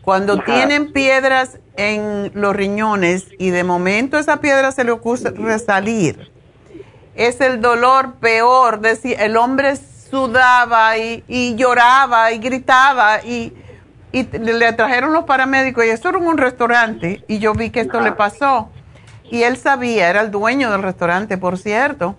cuando 0.02 0.40
tienen 0.40 0.92
piedras 0.92 1.60
en 1.76 2.32
los 2.34 2.56
riñones 2.56 3.28
y 3.38 3.52
de 3.52 3.64
momento 3.64 4.18
esa 4.18 4.38
piedra 4.38 4.72
se 4.72 4.84
le 4.84 4.92
ocurre 4.92 5.60
salir, 5.60 6.32
es 7.14 7.40
el 7.42 7.62
dolor 7.62 8.16
peor. 8.16 8.80
Decir, 8.80 9.18
el 9.20 9.38
hombre 9.38 9.76
sudaba 9.76 10.98
y, 10.98 11.56
lloraba 11.56 12.32
y 12.32 12.40
gritaba 12.40 13.22
y, 13.24 13.54
le 14.14 14.74
trajeron 14.74 15.14
los 15.14 15.26
paramédicos 15.26 15.86
y 15.86 15.90
eso 15.90 16.10
era 16.10 16.18
un 16.18 16.38
restaurante 16.38 17.24
y 17.28 17.38
yo 17.38 17.54
vi 17.54 17.70
que 17.70 17.82
esto 17.82 18.02
le 18.02 18.14
pasó. 18.14 18.70
Y 19.30 19.44
él 19.44 19.58
sabía, 19.58 20.10
era 20.10 20.22
el 20.22 20.32
dueño 20.32 20.72
del 20.72 20.82
restaurante, 20.82 21.38
por 21.38 21.58
cierto. 21.60 22.16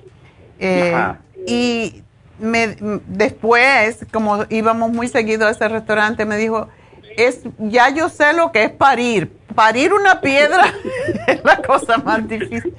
Eh, 0.58 1.14
y 1.46 2.02
me, 2.38 2.76
después, 3.06 4.06
como 4.12 4.44
íbamos 4.48 4.90
muy 4.90 5.08
seguido 5.08 5.46
a 5.46 5.50
ese 5.50 5.68
restaurante, 5.68 6.24
me 6.24 6.36
dijo, 6.36 6.68
es, 7.16 7.40
ya 7.58 7.88
yo 7.90 8.08
sé 8.08 8.32
lo 8.32 8.52
que 8.52 8.64
es 8.64 8.70
parir. 8.70 9.36
Parir 9.54 9.92
una 9.92 10.20
piedra 10.20 10.72
es 11.26 11.42
la 11.44 11.60
cosa 11.62 11.98
más 11.98 12.28
difícil 12.28 12.74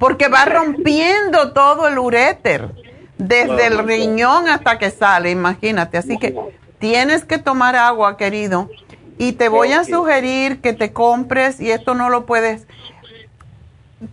porque 0.00 0.28
va 0.28 0.46
rompiendo 0.46 1.52
todo 1.52 1.86
el 1.86 1.98
uréter, 1.98 2.70
desde 3.18 3.66
el 3.66 3.86
riñón 3.86 4.48
hasta 4.48 4.78
que 4.78 4.90
sale, 4.90 5.30
imagínate. 5.30 5.98
Así 5.98 6.16
que 6.16 6.34
tienes 6.78 7.26
que 7.26 7.36
tomar 7.36 7.76
agua, 7.76 8.16
querido, 8.16 8.70
y 9.18 9.32
te 9.32 9.50
voy 9.50 9.72
a 9.72 9.84
sugerir 9.84 10.62
que 10.62 10.72
te 10.72 10.94
compres, 10.94 11.60
y 11.60 11.70
esto 11.70 11.94
no 11.94 12.08
lo 12.08 12.24
puedes. 12.24 12.66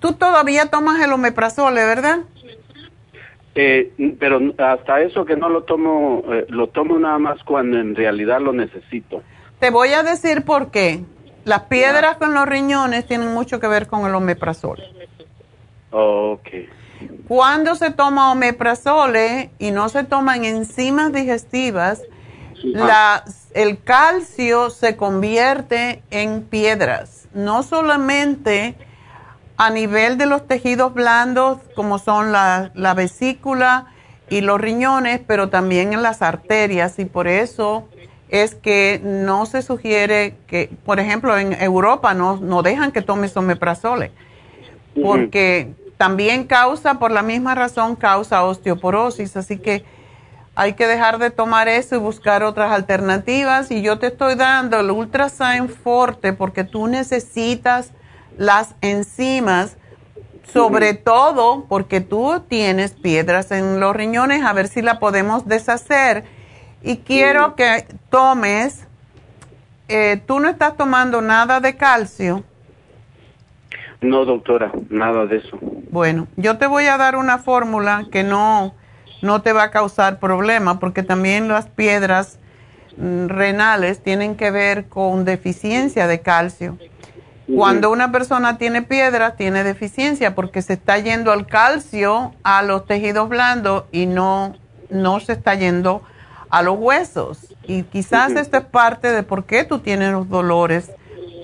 Tú 0.01 0.11
todavía 0.11 0.65
tomas 0.65 1.01
el 1.01 1.13
omeprazole, 1.13 1.85
¿verdad? 1.85 2.19
Eh, 3.59 3.91
pero 4.19 4.39
hasta 4.59 5.01
eso 5.01 5.25
que 5.25 5.35
no 5.35 5.49
lo 5.49 5.63
tomo, 5.63 6.23
eh, 6.31 6.45
lo 6.49 6.67
tomo 6.67 6.99
nada 6.99 7.17
más 7.17 7.43
cuando 7.43 7.79
en 7.79 7.95
realidad 7.95 8.39
lo 8.39 8.53
necesito. 8.53 9.23
Te 9.59 9.71
voy 9.71 9.89
a 9.93 10.03
decir 10.03 10.43
por 10.43 10.69
qué. 10.69 11.03
Las 11.43 11.63
piedras 11.63 12.17
con 12.17 12.35
los 12.35 12.45
riñones 12.45 13.07
tienen 13.07 13.33
mucho 13.33 13.59
que 13.59 13.67
ver 13.67 13.87
con 13.87 14.05
el 14.05 14.13
omeprazole. 14.13 14.83
Ok. 15.89 16.49
Cuando 17.27 17.73
se 17.73 17.89
toma 17.89 18.31
omeprazole 18.31 19.49
y 19.57 19.71
no 19.71 19.89
se 19.89 20.03
toman 20.03 20.45
enzimas 20.45 21.11
digestivas, 21.11 22.03
la, 22.63 23.23
el 23.55 23.81
calcio 23.81 24.69
se 24.69 24.95
convierte 24.95 26.03
en 26.11 26.43
piedras, 26.43 27.27
no 27.33 27.63
solamente 27.63 28.75
a 29.57 29.69
nivel 29.69 30.17
de 30.17 30.25
los 30.25 30.47
tejidos 30.47 30.93
blandos 30.93 31.59
como 31.75 31.99
son 31.99 32.31
la, 32.31 32.71
la 32.75 32.93
vesícula 32.93 33.87
y 34.29 34.41
los 34.41 34.61
riñones, 34.61 35.21
pero 35.25 35.49
también 35.49 35.93
en 35.93 36.01
las 36.01 36.21
arterias 36.21 36.99
y 36.99 37.05
por 37.05 37.27
eso 37.27 37.87
es 38.29 38.55
que 38.55 39.01
no 39.03 39.45
se 39.45 39.61
sugiere 39.61 40.35
que, 40.47 40.69
por 40.85 40.99
ejemplo, 40.99 41.37
en 41.37 41.53
Europa 41.53 42.13
no, 42.13 42.37
no 42.37 42.61
dejan 42.61 42.91
que 42.91 43.01
tomes 43.01 43.35
omeprazole 43.35 44.11
porque 45.01 45.73
también 45.97 46.45
causa, 46.45 46.95
por 46.95 47.11
la 47.11 47.21
misma 47.21 47.55
razón, 47.55 47.95
causa 47.95 48.43
osteoporosis. 48.43 49.37
Así 49.37 49.57
que 49.57 49.83
hay 50.55 50.73
que 50.73 50.87
dejar 50.87 51.19
de 51.19 51.29
tomar 51.31 51.67
eso 51.67 51.95
y 51.95 51.99
buscar 51.99 52.43
otras 52.43 52.71
alternativas. 52.71 53.71
Y 53.71 53.81
yo 53.81 53.99
te 53.99 54.07
estoy 54.07 54.35
dando 54.35 54.79
el 54.79 54.91
Ultrasign 54.91 55.69
Forte 55.69 56.33
porque 56.33 56.63
tú 56.63 56.87
necesitas 56.87 57.91
las 58.37 58.75
enzimas, 58.81 59.77
sobre 60.53 60.93
todo 60.93 61.65
porque 61.67 62.01
tú 62.01 62.41
tienes 62.47 62.93
piedras 62.93 63.51
en 63.51 63.79
los 63.79 63.95
riñones, 63.95 64.43
a 64.43 64.53
ver 64.53 64.67
si 64.67 64.81
la 64.81 64.99
podemos 64.99 65.47
deshacer. 65.47 66.23
Y 66.81 66.97
quiero 66.97 67.55
que 67.55 67.85
tomes, 68.09 68.87
eh, 69.87 70.21
tú 70.25 70.39
no 70.39 70.47
estás 70.47 70.77
tomando 70.77 71.21
nada 71.21 71.59
de 71.59 71.75
calcio. 71.75 72.43
No, 73.99 74.25
doctora, 74.25 74.71
nada 74.89 75.25
de 75.25 75.37
eso. 75.37 75.57
Bueno, 75.89 76.27
yo 76.37 76.57
te 76.57 76.67
voy 76.67 76.85
a 76.85 76.97
dar 76.97 77.15
una 77.15 77.39
fórmula 77.39 78.05
que 78.11 78.23
no 78.23 78.73
no 79.21 79.41
te 79.41 79.53
va 79.53 79.63
a 79.63 79.71
causar 79.71 80.19
problema 80.19 80.79
porque 80.79 81.03
también 81.03 81.47
las 81.47 81.67
piedras 81.67 82.39
mm, 82.97 83.27
renales 83.27 84.01
tienen 84.01 84.35
que 84.35 84.51
ver 84.51 84.85
con 84.87 85.25
deficiencia 85.25 86.07
de 86.07 86.21
calcio. 86.21 86.77
Cuando 87.55 87.91
una 87.91 88.11
persona 88.11 88.57
tiene 88.57 88.81
piedra, 88.81 89.35
tiene 89.35 89.63
deficiencia 89.63 90.35
porque 90.35 90.61
se 90.61 90.73
está 90.73 90.97
yendo 90.99 91.31
al 91.31 91.47
calcio 91.47 92.33
a 92.43 92.61
los 92.61 92.85
tejidos 92.85 93.29
blandos 93.29 93.85
y 93.91 94.05
no, 94.05 94.55
no 94.89 95.19
se 95.21 95.33
está 95.33 95.55
yendo 95.55 96.01
a 96.49 96.61
los 96.61 96.77
huesos. 96.77 97.55
Y 97.63 97.83
quizás 97.83 98.33
esto 98.33 98.57
es 98.57 98.65
parte 98.65 99.11
de 99.11 99.23
por 99.23 99.45
qué 99.45 99.63
tú 99.63 99.79
tienes 99.79 100.11
los 100.11 100.27
dolores 100.27 100.91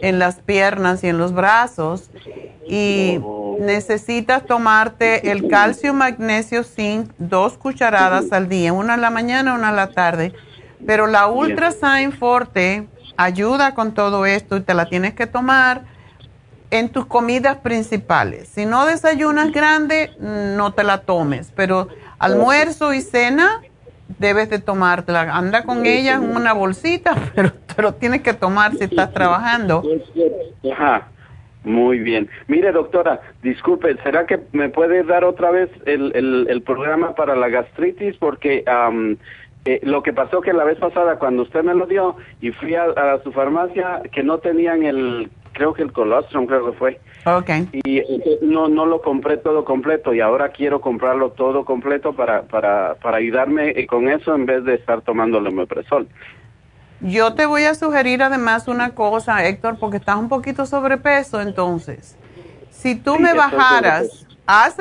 en 0.02 0.20
las 0.20 0.36
piernas 0.36 1.04
y 1.06 1.08
en 1.08 1.18
los 1.18 1.34
brazos. 1.34 2.10
Y 2.68 3.20
necesitas 3.60 4.46
tomarte 4.46 5.32
el 5.32 5.48
calcio, 5.48 5.94
magnesio, 5.94 6.64
zinc, 6.64 7.12
dos 7.18 7.58
cucharadas 7.58 8.32
al 8.34 8.50
día, 8.50 8.74
una 8.74 8.96
en 8.96 9.02
la 9.02 9.10
mañana, 9.10 9.54
una 9.54 9.70
en 9.70 9.76
la 9.78 9.92
tarde. 9.92 10.34
Pero 10.86 11.08
la 11.08 11.28
Ultra 11.28 11.72
Sign 11.72 12.12
Forte 12.12 12.88
ayuda 13.16 13.74
con 13.74 13.94
todo 13.94 14.26
esto 14.26 14.58
y 14.58 14.62
te 14.62 14.74
la 14.74 14.90
tienes 14.90 15.14
que 15.14 15.28
tomar 15.28 15.93
en 16.74 16.90
tus 16.90 17.06
comidas 17.06 17.58
principales. 17.58 18.48
Si 18.48 18.66
no 18.66 18.88
desayunas 18.88 19.52
grande, 19.52 20.10
no 20.20 20.74
te 20.74 20.84
la 20.84 21.02
tomes, 21.02 21.54
pero 21.56 21.88
almuerzo 22.18 22.96
y 22.96 23.02
cena 23.02 23.62
debes 24.18 24.50
de 24.50 24.58
tomártela. 24.58 25.22
Anda 25.22 25.66
con 25.66 25.86
ella 25.86 26.16
en 26.16 26.36
una 26.36 26.52
bolsita, 26.52 27.16
pero, 27.36 27.52
pero 27.76 27.94
tienes 27.94 28.22
que 28.22 28.34
tomar 28.34 28.72
si 28.76 28.86
estás 28.86 29.14
trabajando. 29.14 29.84
Ajá. 30.72 31.10
Muy 31.64 32.00
bien. 32.00 32.28
Mire, 32.48 32.72
doctora, 32.72 33.22
disculpe, 33.42 33.96
¿será 34.04 34.26
que 34.26 34.40
me 34.52 34.68
puede 34.68 35.04
dar 35.04 35.24
otra 35.24 35.50
vez 35.50 35.70
el, 35.86 36.12
el, 36.50 36.62
programa 36.64 37.16
para 37.16 37.38
la 37.38 37.48
gastritis? 37.48 38.18
Porque 38.18 38.66
eh, 39.66 39.80
lo 39.84 40.04
que 40.04 40.12
pasó 40.12 40.42
que 40.42 40.52
la 40.52 40.66
vez 40.66 40.78
pasada, 40.80 41.20
cuando 41.20 41.44
usted 41.44 41.64
me 41.64 41.74
lo 41.74 41.86
dio 41.86 42.18
y 42.42 42.52
fui 42.52 42.76
a, 42.76 43.22
su 43.24 43.32
farmacia, 43.32 44.02
que 44.12 44.24
no 44.24 44.40
tenían 44.40 44.84
el, 44.84 45.30
creo 45.54 45.74
que 45.74 45.84
el 45.84 45.94
colostrum, 45.94 46.46
creo 46.46 46.72
que 46.72 46.78
fue. 46.78 47.00
Ok. 47.26 47.50
Y 47.86 48.02
no, 48.42 48.68
no 48.68 48.86
lo 48.86 49.02
compré 49.02 49.38
todo 49.38 49.64
completo 49.64 50.14
y 50.14 50.20
ahora 50.20 50.50
quiero 50.50 50.82
comprarlo 50.82 51.32
todo 51.32 51.64
completo 51.64 52.14
para, 52.14 52.44
para, 52.44 52.96
para 52.96 53.18
ayudarme 53.18 53.70
eh, 53.70 53.88
con 53.88 54.10
eso 54.10 54.36
en 54.36 54.46
vez 54.46 54.66
de 54.66 54.76
estar 54.76 55.02
tomando 55.02 55.38
el 55.38 55.48
omeprazol. 55.48 56.08
Yo 57.00 57.34
te 57.34 57.46
voy 57.46 57.64
a 57.64 57.76
sugerir 57.76 58.24
además 58.24 58.68
una 58.68 58.96
cosa, 58.96 59.46
Héctor, 59.46 59.78
porque 59.80 59.98
estás 59.98 60.16
un 60.16 60.30
poquito 60.30 60.66
sobrepeso, 60.66 61.42
entonces, 61.42 62.18
si 62.70 62.96
tú 62.96 63.20
me 63.20 63.34
bajaras, 63.34 64.26
haz 64.46 64.78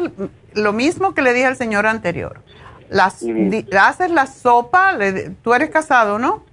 lo 0.54 0.72
mismo 0.72 1.14
que 1.14 1.22
le 1.22 1.32
dije 1.32 1.46
al 1.46 1.56
señor 1.56 1.86
anterior. 1.86 2.40
Las, 2.88 3.24
haces 3.80 4.10
la 4.10 4.26
sopa, 4.26 4.96
tú 5.42 5.54
eres 5.54 5.70
casado, 5.70 6.18
¿no? 6.18 6.44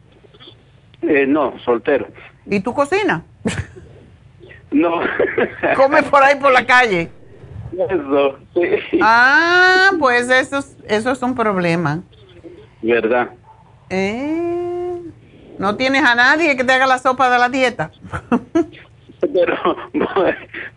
Eh, 1.02 1.26
no, 1.28 1.60
soltero. 1.60 2.08
¿Y 2.46 2.62
tú 2.62 2.74
cocinas? 2.74 3.24
No. 4.72 5.02
¿Come 5.76 6.04
por 6.04 6.24
ahí 6.24 6.36
por 6.36 6.52
la 6.52 6.66
calle? 6.66 7.10
Eso, 7.72 8.40
sí. 8.54 9.00
Ah, 9.02 9.92
pues 10.00 10.30
eso 10.30 10.60
eso 10.88 11.12
es 11.12 11.22
un 11.22 11.36
problema. 11.36 12.02
¿Verdad? 12.82 13.30
Eh 13.90 14.70
¿No 15.60 15.76
tienes 15.76 16.04
a 16.06 16.16
nadie 16.16 16.56
que 16.56 16.64
te 16.64 16.72
haga 16.72 16.88
la 16.88 16.98
sopa 16.98 17.30
de 17.30 17.38
la 17.38 17.50
dieta? 17.50 17.92
pero 19.22 19.58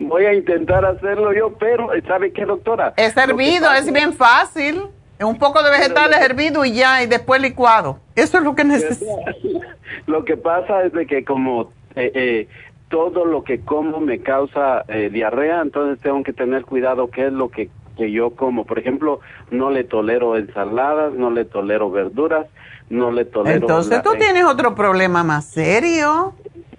voy, 0.01 0.25
a 0.25 0.35
intentar 0.35 0.85
hacerlo 0.85 1.33
yo, 1.33 1.57
pero 1.57 1.89
¿sabe 2.05 2.33
qué, 2.33 2.45
doctora? 2.45 2.93
Es 2.97 3.17
hervido, 3.17 3.73
es 3.73 3.91
bien 3.93 4.13
fácil. 4.13 4.83
Un 5.21 5.39
poco 5.39 5.63
de 5.63 5.71
vegetales 5.71 6.19
hervido 6.21 6.65
y 6.65 6.73
ya, 6.73 7.01
y 7.01 7.07
después 7.07 7.41
licuado. 7.41 8.01
Eso 8.17 8.39
es 8.39 8.45
lo 8.45 8.57
que 8.57 8.65
necesito. 8.65 9.13
Lo 10.07 10.25
que 10.25 10.37
pasa 10.37 10.83
es 10.83 10.93
de 10.93 11.07
que 11.07 11.25
como 11.25 11.71
eh, 11.95 12.11
eh, 12.15 12.49
todo 12.93 13.25
lo 13.25 13.43
que 13.43 13.61
como 13.61 14.01
me 14.01 14.19
causa 14.19 14.85
eh, 14.87 15.09
diarrea, 15.11 15.63
entonces 15.63 15.99
tengo 16.03 16.23
que 16.23 16.35
tener 16.35 16.67
cuidado 16.67 17.09
qué 17.09 17.29
es 17.29 17.33
lo 17.33 17.49
que, 17.49 17.71
que 17.97 18.13
yo 18.13 18.33
como. 18.33 18.67
Por 18.67 18.79
ejemplo, 18.79 19.21
no 19.51 19.71
le 19.71 19.83
tolero 19.83 20.37
ensaladas, 20.37 21.15
no 21.15 21.31
le 21.31 21.47
tolero 21.47 21.91
verduras, 21.91 22.47
no 22.91 23.11
le 23.11 23.25
tolero. 23.25 23.57
Entonces 23.57 24.03
tú 24.03 24.11
tienes 24.19 24.45
otro 24.45 24.75
problema 24.75 25.25
más 25.25 25.47
serio. 25.47 26.35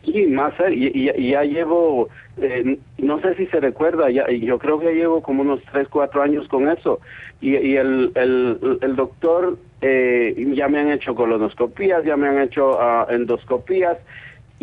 Sí, 0.05 0.27
más 0.27 0.55
serio. 0.55 0.91
Y, 0.93 1.31
ya 1.31 1.43
llevo, 1.45 2.09
eh, 2.37 2.77
no 2.99 3.19
sé 3.21 3.33
si 3.33 3.47
se 3.47 3.59
recuerda, 3.59 4.11
ya, 4.11 4.29
yo 4.29 4.59
creo 4.59 4.79
que 4.79 4.93
llevo 4.93 5.23
como 5.23 5.41
unos 5.41 5.61
3, 5.71 5.87
4 5.89 6.21
años 6.21 6.47
con 6.47 6.69
eso. 6.69 6.99
Y, 7.41 7.57
y 7.57 7.75
el, 7.75 8.11
el, 8.13 8.77
el 8.81 8.95
doctor, 8.95 9.57
eh, 9.81 10.35
ya 10.53 10.67
me 10.67 10.79
han 10.79 10.91
hecho 10.91 11.15
colonoscopías, 11.15 12.05
ya 12.05 12.15
me 12.17 12.27
han 12.27 12.39
hecho 12.39 12.77
uh, 12.77 13.11
endoscopías 13.11 13.97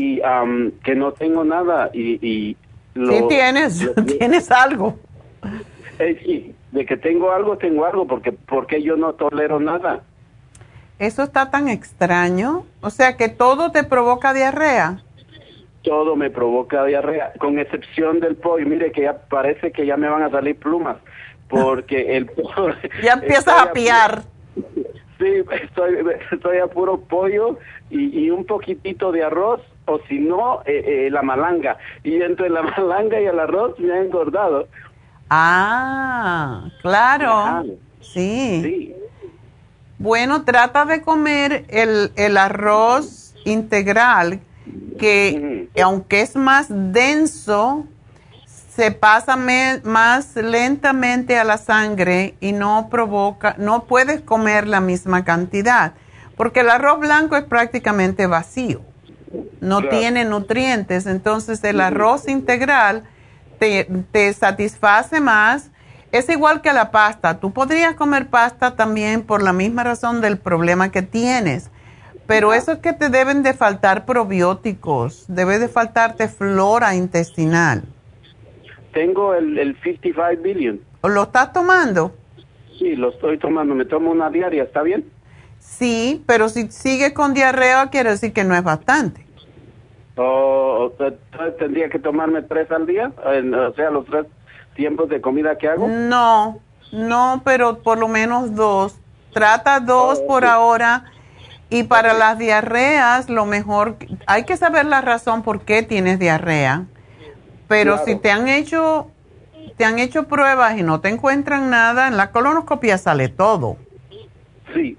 y 0.01 0.21
que 0.83 0.95
no 0.95 1.13
tengo 1.13 1.45
nada. 1.45 1.91
Y, 1.93 2.27
y 2.27 2.57
sí 2.95 3.25
tienes, 3.29 3.91
tienes 4.19 4.51
algo. 4.51 4.99
Eh, 5.99 6.19
sí, 6.25 6.55
de 6.73 6.87
que 6.87 6.97
tengo 6.97 7.33
algo, 7.33 7.59
tengo 7.59 7.85
algo, 7.85 8.07
porque, 8.07 8.33
porque 8.33 8.83
yo 8.83 8.97
no 8.97 9.13
tolero 9.13 9.61
nada. 9.61 10.03
Eso 10.99 11.23
está 11.23 11.51
tan 11.51 11.69
extraño. 11.69 12.65
O 12.81 12.91
sea 12.91 13.17
que 13.17 13.29
todo 13.29 13.73
te 13.73 13.85
provoca 13.85 14.33
diarrea. 14.33 15.03
Todo 15.83 16.17
me 16.17 16.31
provoca 16.31 16.85
diarrea, 16.85 17.33
con 17.39 17.59
excepción 17.59 18.21
del 18.21 18.37
pollo. 18.37 18.67
Mire 18.67 18.93
que 18.93 19.03
ya 19.03 19.17
parece 19.29 19.73
que 19.73 19.87
ya 19.87 19.97
me 19.97 20.09
van 20.09 20.23
a 20.23 20.31
salir 20.31 20.57
plumas, 20.57 20.97
porque 21.49 22.17
el 22.17 22.27
pollo... 22.27 22.75
ya 23.03 23.13
empiezas 23.21 23.49
a 23.49 23.73
piar. 23.73 24.23
Sí, 25.19 25.45
estoy, 25.63 25.99
estoy 26.33 26.59
a 26.59 26.67
puro 26.67 26.99
pollo 26.99 27.59
y, 27.91 28.31
un 28.31 28.45
poquitito 28.47 29.13
de 29.13 29.25
arroz, 29.25 29.61
o 29.91 30.01
si 30.09 30.19
no, 30.19 30.63
eh, 30.65 31.07
eh, 31.07 31.11
la 31.11 31.23
malanga. 31.23 31.77
Y 32.03 32.23
entre 32.23 32.49
la 32.49 32.63
malanga 32.77 33.21
y 33.21 33.27
el 33.27 33.39
arroz 33.39 33.79
me 33.79 33.93
ha 33.93 34.03
engordado. 34.03 34.69
Ah, 35.29 36.69
claro. 36.83 37.65
Sí. 38.01 38.61
Sí. 38.63 38.97
Bueno, 39.99 40.45
trata 40.45 40.87
de 40.87 41.03
comer 41.03 41.67
el, 41.69 42.37
arroz 42.39 43.35
integral, 43.45 44.41
que 44.99 45.69
aunque 45.83 46.23
es 46.23 46.37
más 46.37 46.69
denso, 46.71 47.85
se 48.47 48.93
pasa 48.93 49.37
más 49.37 50.37
lentamente 50.37 51.37
a 51.37 51.45
la 51.45 51.59
sangre 51.59 52.35
y 52.41 52.53
no 52.53 52.89
provoca, 52.91 53.57
no 53.59 53.85
puedes 53.85 54.23
comer 54.23 54.67
la 54.67 54.81
misma 54.81 55.23
cantidad, 55.23 55.93
porque 56.35 56.61
el 56.61 56.71
arroz 56.71 56.99
blanco 56.99 57.37
es 57.37 57.45
prácticamente 57.45 58.27
vacío, 58.27 58.81
no 59.61 59.89
tiene 59.89 60.25
nutrientes, 60.25 61.07
entonces 61.07 61.63
el 61.65 61.81
arroz 61.81 62.29
integral 62.29 63.05
te, 63.59 63.89
te 64.11 64.33
satisface 64.33 65.21
más 65.21 65.71
es 66.13 66.29
igual 66.29 66.61
que 66.61 66.73
la 66.73 66.91
pasta. 66.91 67.39
Tú 67.39 67.53
podrías 67.53 67.95
comer 67.95 68.27
pasta 68.27 68.75
también 68.75 69.23
por 69.23 69.43
la 69.43 69.53
misma 69.53 69.85
razón 69.85 70.21
del 70.21 70.39
problema 70.39 70.91
que 70.91 71.03
tienes. 71.03 71.71
Pero 72.27 72.53
eso 72.53 72.73
es 72.73 72.79
que 72.79 72.93
te 72.93 73.09
deben 73.09 73.43
de 73.43 73.55
faltar 73.55 74.07
probióticos, 74.07 75.25
debe 75.29 75.59
de 75.59 75.69
faltarte 75.69 76.29
flora 76.29 76.95
intestinal. 76.95 77.83
Tengo 78.93 79.35
el, 79.35 79.59
el 79.59 79.77
55 79.83 80.43
billion. 80.43 80.81
¿Lo 81.03 81.25
estás 81.25 81.53
tomando? 81.53 82.13
Sí, 82.79 82.95
lo 82.95 83.11
estoy 83.11 83.39
tomando. 83.39 83.75
Me 83.75 83.85
tomo 83.85 84.11
una 84.11 84.31
diaria, 84.31 84.63
¿está 84.65 84.83
bien? 84.83 85.05
Sí, 85.61 86.25
pero 86.27 86.49
si 86.49 86.71
sigue 86.71 87.15
con 87.15 87.35
diarrea 87.35 87.89
quiere 87.91 88.11
decir 88.11 88.33
que 88.33 88.45
no 88.45 88.57
es 88.57 88.65
bastante. 88.65 89.25
¿O 90.17 90.93
tendría 91.59 91.89
que 91.89 91.99
tomarme 91.99 92.43
tres 92.43 92.71
al 92.71 92.87
día? 92.87 93.13
O 93.17 93.73
sea, 93.75 93.91
los 93.91 94.05
tres 94.07 94.27
tiempos 94.75 95.09
de 95.09 95.21
comida 95.21 95.57
que 95.57 95.69
hago? 95.69 95.87
No, 95.89 96.59
no, 96.93 97.43
pero 97.45 97.79
por 97.79 97.99
lo 97.99 98.09
menos 98.09 98.55
dos. 98.55 98.99
Trata 99.33 99.81
dos 99.81 100.21
oh, 100.23 100.27
por 100.27 100.45
ahora. 100.45 101.05
Y 101.71 101.85
para 101.85 102.15
las 102.15 102.37
diarreas, 102.37 103.31
lo 103.31 103.47
mejor, 103.47 103.97
hay 104.27 104.45
que 104.45 104.57
saber 104.57 104.87
la 104.87 105.01
razón 105.03 105.43
por 105.43 105.61
qué 105.61 105.85
tienes 105.85 106.19
diarrea. 106.19 106.87
Pero 107.69 108.05
si 108.05 108.17
te 108.17 108.33
han 108.33 108.49
hecho, 108.49 109.09
te 109.77 109.85
han 109.85 110.01
hecho 110.01 110.27
pruebas 110.27 110.77
y 110.77 110.83
no 110.83 111.01
te 111.01 111.09
encuentran 111.11 111.71
nada, 111.71 112.09
en 112.09 112.17
la 112.17 112.33
colonoscopia 112.33 112.99
sale 112.99 113.29
todo. 113.29 113.77
Sí. 114.75 114.99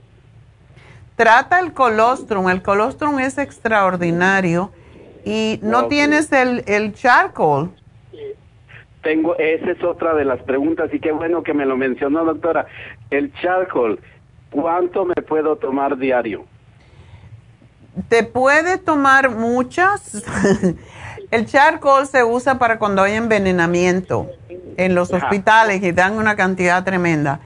Trata 1.22 1.60
el 1.60 1.72
colostrum. 1.74 2.50
El 2.50 2.64
colostrum 2.64 3.20
es 3.20 3.38
extraordinario. 3.38 4.72
Y 5.24 5.60
no 5.62 5.86
tienes 5.86 6.32
el, 6.32 6.64
el 6.66 6.96
charcoal. 6.96 7.70
Tengo, 9.04 9.38
esa 9.38 9.70
es 9.70 9.84
otra 9.84 10.16
de 10.16 10.26
las 10.26 10.42
preguntas 10.42 10.92
y 10.92 11.00
qué 11.00 11.12
bueno 11.12 11.44
que 11.44 11.54
me 11.54 11.68
lo 11.68 11.78
mencionó, 11.78 12.26
doctora. 12.26 12.66
El 13.12 13.32
charcoal, 13.36 14.00
¿cuánto 14.50 15.06
me 15.06 15.14
puedo 15.14 15.58
tomar 15.58 15.96
diario? 15.96 16.46
Te 18.10 18.24
puede 18.24 18.80
tomar 18.80 19.30
muchas. 19.30 20.24
el 21.32 21.46
charcoal 21.46 22.08
se 22.08 22.24
usa 22.24 22.58
para 22.58 22.80
cuando 22.80 23.04
hay 23.04 23.14
envenenamiento 23.14 24.28
en 24.76 24.96
los 24.96 25.14
hospitales 25.14 25.84
y 25.84 25.92
dan 25.92 26.18
una 26.18 26.36
cantidad 26.36 26.84
tremenda. 26.84 27.42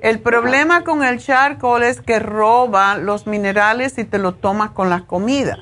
El 0.00 0.20
problema 0.20 0.84
con 0.84 1.02
el 1.02 1.18
charcoal 1.18 1.82
es 1.82 2.00
que 2.00 2.18
roba 2.18 2.96
los 2.96 3.26
minerales 3.26 3.98
y 3.98 4.04
te 4.04 4.18
lo 4.18 4.34
tomas 4.34 4.70
con 4.70 4.90
las 4.90 5.02
comidas. 5.02 5.58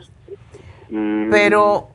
Mm. 0.90 1.30
Pero 1.30 1.88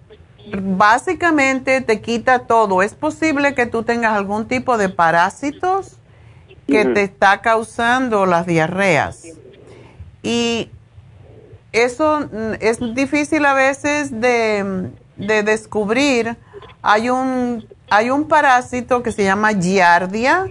básicamente 0.59 1.81
te 1.81 2.01
quita 2.01 2.39
todo. 2.39 2.81
Es 2.81 2.93
posible 2.93 3.53
que 3.53 3.65
tú 3.65 3.83
tengas 3.83 4.13
algún 4.13 4.47
tipo 4.47 4.77
de 4.77 4.89
parásitos 4.89 5.97
que 6.67 6.85
te 6.85 7.03
está 7.03 7.41
causando 7.41 8.25
las 8.25 8.45
diarreas. 8.45 9.23
Y 10.23 10.69
eso 11.71 12.21
mm, 12.21 12.53
es 12.59 12.79
difícil 12.95 13.45
a 13.45 13.53
veces 13.53 14.19
de, 14.19 14.91
descubrir. 15.17 16.37
Hay 16.81 17.09
un, 17.09 17.67
hay 17.89 18.09
un 18.09 18.27
parásito 18.27 19.03
que 19.03 19.11
se 19.11 19.23
llama 19.23 19.53
giardia. 19.53 20.47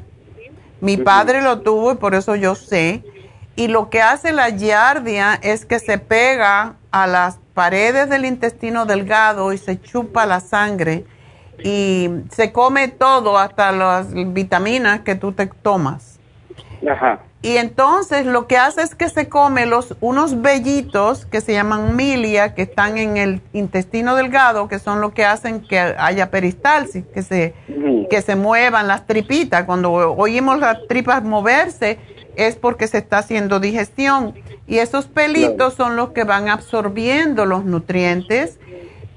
Mi 0.80 0.96
padre 0.96 1.42
lo 1.42 1.60
tuvo 1.60 1.92
y 1.92 1.96
por 1.96 2.14
eso 2.14 2.36
yo 2.36 2.54
sé. 2.54 3.02
Y 3.56 3.68
lo 3.68 3.90
que 3.90 4.00
hace 4.00 4.32
la 4.32 4.50
giardia 4.50 5.38
es 5.42 5.66
que 5.66 5.78
se 5.78 5.98
pega 5.98 6.76
a 6.90 7.06
las 7.06 7.38
paredes 7.54 8.08
del 8.08 8.24
intestino 8.24 8.86
delgado 8.86 9.52
y 9.52 9.58
se 9.58 9.80
chupa 9.80 10.24
la 10.24 10.40
sangre 10.40 11.04
y 11.62 12.08
se 12.30 12.52
come 12.52 12.88
todo, 12.88 13.38
hasta 13.38 13.72
las 13.72 14.12
vitaminas 14.14 15.00
que 15.00 15.14
tú 15.14 15.32
te 15.32 15.46
tomas. 15.46 16.18
Ajá. 16.90 17.20
Y 17.42 17.56
entonces 17.56 18.26
lo 18.26 18.46
que 18.46 18.58
hace 18.58 18.82
es 18.82 18.94
que 18.94 19.08
se 19.08 19.28
come 19.28 19.64
los, 19.64 19.96
unos 20.00 20.42
vellitos 20.42 21.24
que 21.24 21.40
se 21.40 21.54
llaman 21.54 21.96
milia, 21.96 22.54
que 22.54 22.62
están 22.62 22.98
en 22.98 23.16
el 23.16 23.40
intestino 23.54 24.14
delgado, 24.14 24.68
que 24.68 24.78
son 24.78 25.00
lo 25.00 25.14
que 25.14 25.24
hacen 25.24 25.62
que 25.62 25.78
haya 25.78 26.30
peristalsis, 26.30 27.04
que 27.06 27.22
se, 27.22 27.54
que 28.10 28.20
se 28.20 28.36
muevan 28.36 28.88
las 28.88 29.06
tripitas. 29.06 29.64
Cuando 29.64 29.90
oímos 29.90 30.58
las 30.58 30.86
tripas 30.86 31.24
moverse, 31.24 31.98
es 32.36 32.56
porque 32.56 32.86
se 32.86 32.98
está 32.98 33.18
haciendo 33.18 33.58
digestión. 33.58 34.34
Y 34.66 34.78
esos 34.78 35.06
pelitos 35.06 35.74
son 35.74 35.96
los 35.96 36.10
que 36.10 36.24
van 36.24 36.50
absorbiendo 36.50 37.46
los 37.46 37.64
nutrientes 37.64 38.58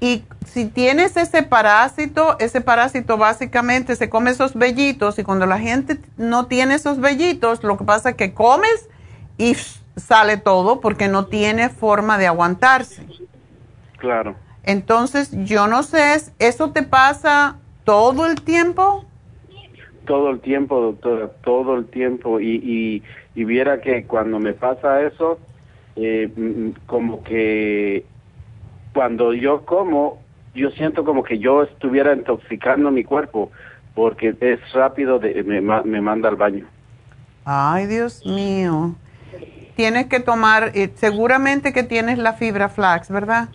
y 0.00 0.24
si 0.46 0.66
tienes 0.66 1.16
ese 1.16 1.42
parásito, 1.42 2.36
ese 2.38 2.60
parásito 2.60 3.16
básicamente 3.16 3.96
se 3.96 4.08
come 4.08 4.30
esos 4.30 4.54
vellitos 4.54 5.18
y 5.18 5.24
cuando 5.24 5.46
la 5.46 5.58
gente 5.58 5.98
no 6.16 6.46
tiene 6.46 6.74
esos 6.74 7.00
vellitos, 7.00 7.62
lo 7.64 7.76
que 7.78 7.84
pasa 7.84 8.10
es 8.10 8.16
que 8.16 8.34
comes 8.34 8.88
y 9.38 9.54
sale 9.96 10.36
todo 10.36 10.80
porque 10.80 11.08
no 11.08 11.26
tiene 11.26 11.68
forma 11.68 12.18
de 12.18 12.26
aguantarse. 12.26 13.06
Claro. 13.98 14.36
Entonces, 14.64 15.30
yo 15.44 15.66
no 15.66 15.82
sé, 15.82 16.14
¿eso 16.38 16.70
te 16.70 16.82
pasa 16.82 17.56
todo 17.84 18.26
el 18.26 18.42
tiempo? 18.42 19.04
todo 20.04 20.30
el 20.30 20.40
tiempo, 20.40 20.80
doctora, 20.80 21.28
todo 21.42 21.76
el 21.76 21.86
tiempo. 21.86 22.40
Y, 22.40 23.02
y, 23.34 23.44
viera 23.44 23.80
que 23.80 24.04
cuando 24.04 24.38
me 24.38 24.52
pasa 24.52 25.02
eso, 25.02 25.38
eh, 25.96 26.30
mm, 26.34 26.86
como 26.86 27.22
que 27.22 28.04
cuando 28.94 29.34
yo 29.34 29.64
como, 29.66 30.22
yo 30.54 30.70
siento 30.70 31.04
como 31.04 31.24
que 31.24 31.38
yo 31.38 31.64
estuviera 31.64 32.14
intoxicando 32.14 32.90
mi 32.90 33.04
cuerpo, 33.04 33.50
porque 33.94 34.34
es 34.40 34.72
rápido, 34.72 35.18
de, 35.18 35.42
me, 35.42 35.60
me 35.60 36.00
manda 36.00 36.28
al 36.28 36.36
baño. 36.36 36.66
Ay, 37.44 37.86
Dios 37.86 38.24
mío. 38.24 38.94
Tienes 39.76 40.06
que 40.06 40.20
tomar, 40.20 40.70
eh, 40.74 40.90
seguramente 40.94 41.72
que 41.72 41.82
tienes 41.82 42.18
la 42.18 42.34
fibra 42.34 42.68
flax, 42.68 43.10
¿verdad? 43.10 43.48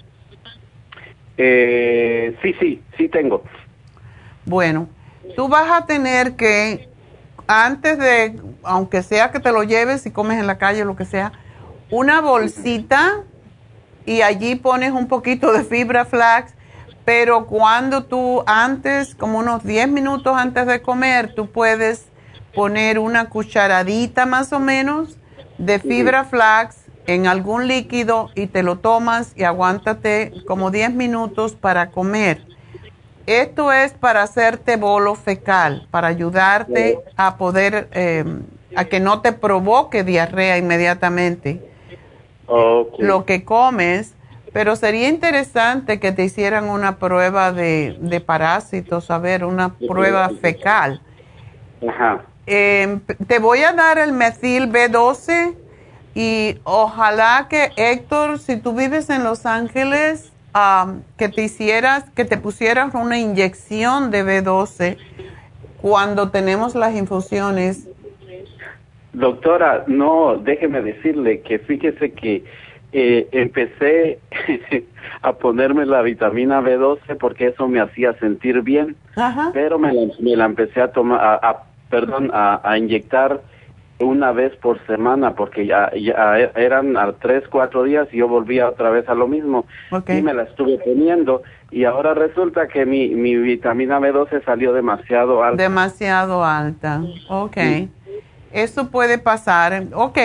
Eh, 1.37 2.37
sí, 2.41 2.53
sí, 2.59 2.81
sí 2.97 3.07
tengo. 3.07 3.43
Bueno, 4.45 4.89
tú 5.37 5.47
vas 5.47 5.71
a 5.71 5.85
tener 5.85 6.35
que, 6.35 6.89
antes 7.47 7.97
de, 7.97 8.39
aunque 8.63 9.01
sea 9.01 9.31
que 9.31 9.39
te 9.39 9.53
lo 9.53 9.63
lleves 9.63 10.05
y 10.05 10.11
comes 10.11 10.37
en 10.37 10.47
la 10.47 10.57
calle 10.57 10.81
o 10.81 10.85
lo 10.85 10.97
que 10.97 11.05
sea, 11.05 11.31
una 11.89 12.19
bolsita 12.19 13.23
y 14.05 14.21
allí 14.21 14.55
pones 14.55 14.91
un 14.91 15.07
poquito 15.07 15.51
de 15.51 15.63
fibra 15.63 16.05
flax, 16.05 16.53
pero 17.05 17.47
cuando 17.47 18.03
tú 18.03 18.43
antes, 18.45 19.15
como 19.15 19.39
unos 19.39 19.63
10 19.63 19.87
minutos 19.89 20.35
antes 20.37 20.67
de 20.67 20.81
comer, 20.81 21.33
tú 21.33 21.51
puedes 21.51 22.05
poner 22.53 22.99
una 22.99 23.29
cucharadita 23.29 24.25
más 24.25 24.53
o 24.53 24.59
menos 24.59 25.17
de 25.57 25.79
fibra 25.79 26.23
flax 26.23 26.77
en 27.07 27.27
algún 27.27 27.67
líquido 27.67 28.29
y 28.35 28.47
te 28.47 28.63
lo 28.63 28.77
tomas 28.77 29.33
y 29.35 29.43
aguántate 29.43 30.33
como 30.47 30.71
10 30.71 30.93
minutos 30.93 31.53
para 31.55 31.91
comer. 31.91 32.45
Esto 33.25 33.71
es 33.71 33.93
para 33.93 34.23
hacerte 34.23 34.75
bolo 34.75 35.15
fecal, 35.15 35.87
para 35.91 36.07
ayudarte 36.07 36.99
a 37.15 37.37
poder, 37.37 37.89
eh, 37.91 38.25
a 38.75 38.85
que 38.85 38.99
no 38.99 39.21
te 39.21 39.33
provoque 39.33 40.03
diarrea 40.03 40.57
inmediatamente 40.57 41.69
lo 42.97 43.25
que 43.25 43.43
comes, 43.43 44.15
pero 44.53 44.75
sería 44.75 45.07
interesante 45.07 45.99
que 45.99 46.11
te 46.11 46.23
hicieran 46.23 46.69
una 46.69 46.97
prueba 46.97 47.51
de, 47.51 48.23
parásitos, 48.25 49.11
a 49.11 49.17
ver, 49.17 49.45
una 49.45 49.75
prueba 49.75 50.29
fecal. 50.41 51.01
Ajá. 51.87 52.23
Em, 52.45 52.99
te 53.27 53.37
voy 53.37 53.59
a 53.59 53.73
dar 53.73 53.99
el 53.99 54.11
metil 54.11 54.71
B12 54.71 55.55
y 56.15 56.57
ojalá 56.63 57.47
que 57.47 57.71
Héctor, 57.75 58.39
si 58.39 58.57
tú 58.57 58.73
vives 58.73 59.09
en 59.09 59.23
Los 59.23 59.45
Ángeles, 59.45 60.31
que 61.17 61.29
te 61.29 61.43
hicieras, 61.43 62.05
que 62.15 62.25
te 62.25 62.37
pusieras 62.37 62.93
una 62.95 63.19
inyección 63.19 64.11
de 64.11 64.25
B12 64.25 64.97
cuando 65.81 66.31
tenemos 66.31 66.75
las 66.75 66.95
infusiones. 66.95 67.87
Doctora, 69.13 69.83
no, 69.87 70.37
déjeme 70.37 70.81
decirle 70.81 71.41
que 71.41 71.59
fíjese 71.59 72.11
que 72.11 72.43
eh, 72.91 73.27
empecé 73.31 74.19
a 75.21 75.33
ponerme 75.33 75.85
la 75.85 76.01
vitamina 76.01 76.61
B12 76.61 77.17
porque 77.19 77.47
eso 77.47 77.67
me 77.67 77.79
hacía 77.79 78.13
sentir 78.19 78.61
bien, 78.61 78.95
pero 79.53 79.79
me 79.79 79.91
la, 79.93 80.45
empecé 80.45 80.81
a 80.81 80.91
tomar, 80.91 81.19
a, 81.21 81.63
perdón, 81.89 82.29
a 82.33 82.77
inyectar 82.77 83.41
una 83.99 84.31
vez 84.31 84.55
por 84.57 84.83
semana 84.85 85.35
porque 85.35 85.65
ya, 85.65 85.91
ya 85.93 86.37
eran 86.55 86.95
a 86.97 87.11
tres, 87.13 87.43
cuatro 87.49 87.83
días 87.83 88.07
y 88.11 88.17
yo 88.17 88.27
volvía 88.27 88.69
otra 88.69 88.89
vez 88.89 89.07
a 89.09 89.13
lo 89.13 89.27
mismo. 89.27 89.65
Y 90.07 90.21
me 90.21 90.33
la 90.33 90.43
estuve 90.43 90.77
teniendo 90.77 91.43
y 91.69 91.83
ahora 91.83 92.13
resulta 92.13 92.67
que 92.67 92.85
mi, 92.85 93.09
mi 93.09 93.35
vitamina 93.35 93.99
B12 93.99 94.43
salió 94.45 94.73
demasiado 94.73 95.43
alta. 95.43 95.61
Demasiado 95.61 96.43
alta, 96.43 97.01
ok. 97.27 97.57
Eso 98.51 98.89
puede 98.89 99.17
pasar, 99.17 99.87
ok. 99.93 100.17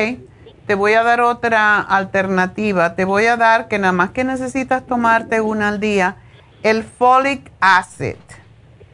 Te 0.66 0.74
voy 0.74 0.94
a 0.94 1.02
dar 1.02 1.20
otra 1.20 1.78
alternativa. 1.80 2.94
Te 2.94 3.04
voy 3.04 3.26
a 3.26 3.36
dar 3.36 3.68
que 3.68 3.78
nada 3.78 3.92
más 3.92 4.10
que 4.10 4.24
necesitas 4.24 4.86
tomarte 4.86 5.40
una 5.40 5.68
al 5.68 5.80
día, 5.80 6.16
el 6.62 6.82
folic 6.84 7.52
acid. 7.60 8.16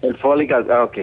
El 0.02 0.16
folic 0.18 0.50
acid, 0.50 0.70
ah, 0.70 0.84
ok. 0.84 0.98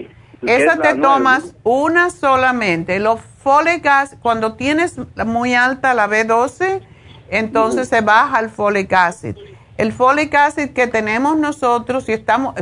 Esa 0.46 0.78
te 0.78 0.96
tomas 0.96 1.56
una 1.64 2.10
solamente. 2.10 3.00
Los 3.00 3.22
folic 3.44 3.86
acid, 3.86 4.18
cuando 4.22 4.56
tienes 4.56 4.98
muy 5.26 5.54
alta 5.56 5.94
la 5.94 6.08
B12, 6.08 6.82
entonces 7.30 7.88
se 7.88 8.02
baja 8.02 8.40
el 8.40 8.50
folic 8.50 8.92
acid. 8.92 9.36
El 9.78 9.94
folic 9.94 10.36
acid 10.36 10.72
que 10.72 10.88
tenemos 10.88 11.38
nosotros, 11.38 12.06
si 12.06 12.12
estamos, 12.12 12.56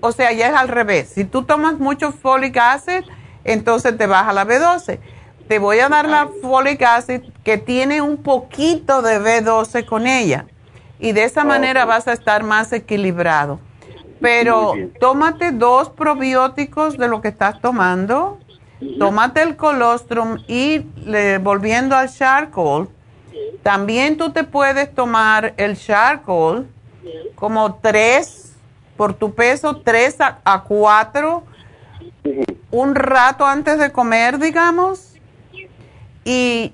o 0.00 0.12
sea, 0.12 0.32
ya 0.32 0.48
es 0.48 0.54
al 0.54 0.68
revés. 0.68 1.08
Si 1.08 1.24
tú 1.24 1.44
tomas 1.44 1.78
mucho 1.78 2.12
folic 2.12 2.56
acid, 2.58 3.04
entonces 3.44 3.96
te 3.96 4.06
baja 4.06 4.32
la 4.32 4.46
B12. 4.46 4.98
Te 5.48 5.58
voy 5.58 5.80
a 5.80 5.88
dar 5.88 6.08
la 6.08 6.28
folic 6.40 6.82
acid 6.82 7.22
que 7.44 7.58
tiene 7.58 8.00
un 8.00 8.16
poquito 8.16 9.02
de 9.02 9.20
B12 9.20 9.84
con 9.84 10.06
ella. 10.06 10.46
Y 10.98 11.12
de 11.12 11.24
esa 11.24 11.44
manera 11.44 11.84
vas 11.84 12.06
a 12.06 12.12
estar 12.12 12.44
más 12.44 12.72
equilibrado. 12.72 13.58
Pero 14.20 14.74
tómate 15.00 15.50
dos 15.50 15.90
probióticos 15.90 16.96
de 16.96 17.08
lo 17.08 17.20
que 17.20 17.28
estás 17.28 17.60
tomando, 17.60 18.38
tómate 19.00 19.42
el 19.42 19.56
colostrum 19.56 20.38
y 20.46 20.86
volviendo 21.40 21.96
al 21.96 22.08
charcoal, 22.08 22.88
también 23.64 24.16
tú 24.16 24.30
te 24.30 24.44
puedes 24.44 24.94
tomar 24.94 25.54
el 25.56 25.76
charcoal 25.76 26.68
como 27.34 27.74
tres, 27.82 28.52
por 28.96 29.14
tu 29.14 29.34
peso, 29.34 29.76
tres 29.78 30.16
a, 30.20 30.62
cuatro, 30.62 31.42
un 32.72 32.96
rato 32.96 33.46
antes 33.46 33.78
de 33.78 33.92
comer, 33.92 34.38
digamos, 34.38 35.14
y 36.24 36.72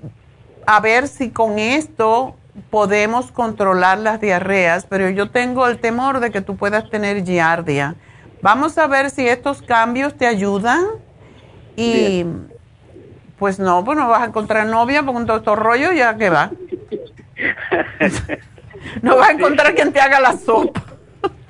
a 0.65 0.79
ver 0.79 1.07
si 1.07 1.29
con 1.29 1.59
esto 1.59 2.35
podemos 2.69 3.31
controlar 3.31 3.99
las 3.99 4.19
diarreas, 4.19 4.87
pero 4.89 5.09
yo 5.09 5.29
tengo 5.29 5.67
el 5.67 5.77
temor 5.79 6.19
de 6.19 6.31
que 6.31 6.41
tú 6.41 6.55
puedas 6.55 6.89
tener 6.89 7.23
giardia. 7.23 7.95
Vamos 8.41 8.77
a 8.77 8.87
ver 8.87 9.11
si 9.11 9.27
estos 9.27 9.61
cambios 9.61 10.15
te 10.15 10.25
ayudan 10.25 10.85
y 11.75 12.25
pues 13.37 13.59
no, 13.59 13.83
pues 13.83 13.97
no 13.97 14.07
vas 14.07 14.21
a 14.21 14.25
encontrar 14.25 14.65
novia 14.65 15.05
con 15.05 15.25
todo 15.25 15.37
estos 15.37 15.59
rollo 15.59 15.91
ya 15.91 16.17
que 16.17 16.29
va. 16.29 16.51
no 19.01 19.17
vas 19.17 19.29
a 19.29 19.31
encontrar 19.33 19.75
quien 19.75 19.91
te 19.91 19.99
haga 19.99 20.19
la 20.19 20.37
sopa. 20.37 20.88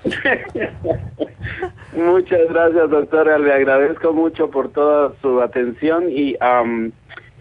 Muchas 1.94 2.50
gracias, 2.50 2.90
doctora. 2.90 3.38
Le 3.38 3.54
agradezco 3.54 4.14
mucho 4.14 4.50
por 4.50 4.72
toda 4.72 5.14
su 5.22 5.42
atención 5.42 6.06
y 6.10 6.36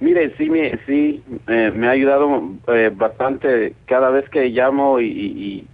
mire, 0.01 0.35
sí, 0.37 0.51
me, 0.51 0.79
sí, 0.87 1.23
eh, 1.49 1.73
me 1.75 1.89
ha 1.89 1.91
ayudado 1.91 2.43
eh, 2.69 2.91
bastante 2.95 3.75
cada 3.87 4.11
vez 4.11 4.29
que 4.31 4.49
llamo 4.49 5.01
y, 5.01 5.67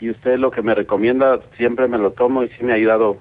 y, 0.00 0.10
usted 0.10 0.38
lo 0.38 0.52
que 0.52 0.62
me 0.62 0.76
recomienda 0.76 1.40
siempre 1.56 1.88
me 1.88 1.98
lo 1.98 2.12
tomo 2.12 2.44
y 2.44 2.48
sí 2.50 2.62
me 2.62 2.70
ha 2.70 2.76
ayudado 2.76 3.16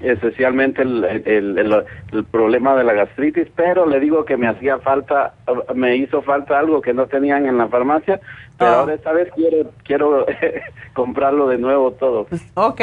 especialmente 0.00 0.82
el, 0.82 1.04
el, 1.04 1.84
el, 2.12 2.24
problema 2.24 2.74
de 2.76 2.84
la 2.84 2.92
gastritis, 2.94 3.48
pero 3.54 3.86
le 3.86 4.00
digo 4.00 4.24
que 4.24 4.36
me 4.36 4.48
hacía 4.48 4.78
falta, 4.78 5.34
me 5.74 5.96
hizo 5.96 6.22
falta 6.22 6.58
algo 6.58 6.80
que 6.80 6.94
no 6.94 7.06
tenían 7.06 7.46
en 7.46 7.58
la 7.58 7.68
farmacia, 7.68 8.20
pero 8.58 8.70
ah. 8.70 8.80
ahora 8.80 8.94
esta 8.94 9.12
vez 9.12 9.28
quiero, 9.34 9.70
quiero 9.84 10.26
comprarlo 10.94 11.48
de 11.48 11.58
nuevo 11.58 11.92
todo. 11.92 12.26
Ok, 12.54 12.80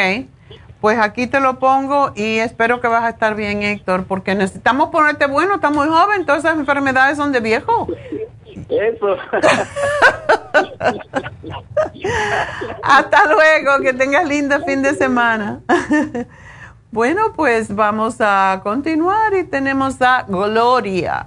pues 0.80 1.00
aquí 1.00 1.28
te 1.28 1.40
lo 1.40 1.58
pongo 1.60 2.12
y 2.16 2.38
espero 2.38 2.82
que 2.82 2.88
vas 2.88 3.04
a 3.04 3.10
estar 3.10 3.36
bien, 3.36 3.64
Héctor, 3.64 4.06
porque 4.08 4.36
necesitamos 4.36 4.90
ponerte 4.90 5.26
bueno, 5.26 5.56
estás 5.56 5.74
muy 5.74 5.88
joven, 5.88 6.26
todas 6.26 6.46
esas 6.46 6.58
enfermedades 6.58 7.18
son 7.18 7.32
de 7.32 7.40
viejo. 7.40 7.88
Eso. 8.70 9.18
Hasta 12.84 13.26
luego, 13.26 13.82
que 13.82 13.94
tengas 13.94 14.28
lindo 14.28 14.64
fin 14.66 14.82
de 14.82 14.94
semana. 14.94 15.62
Bueno, 16.92 17.34
pues 17.36 17.76
vamos 17.76 18.16
a 18.22 18.62
continuar 18.64 19.34
y 19.34 19.44
tenemos 19.44 20.02
a 20.02 20.24
Gloria. 20.24 21.26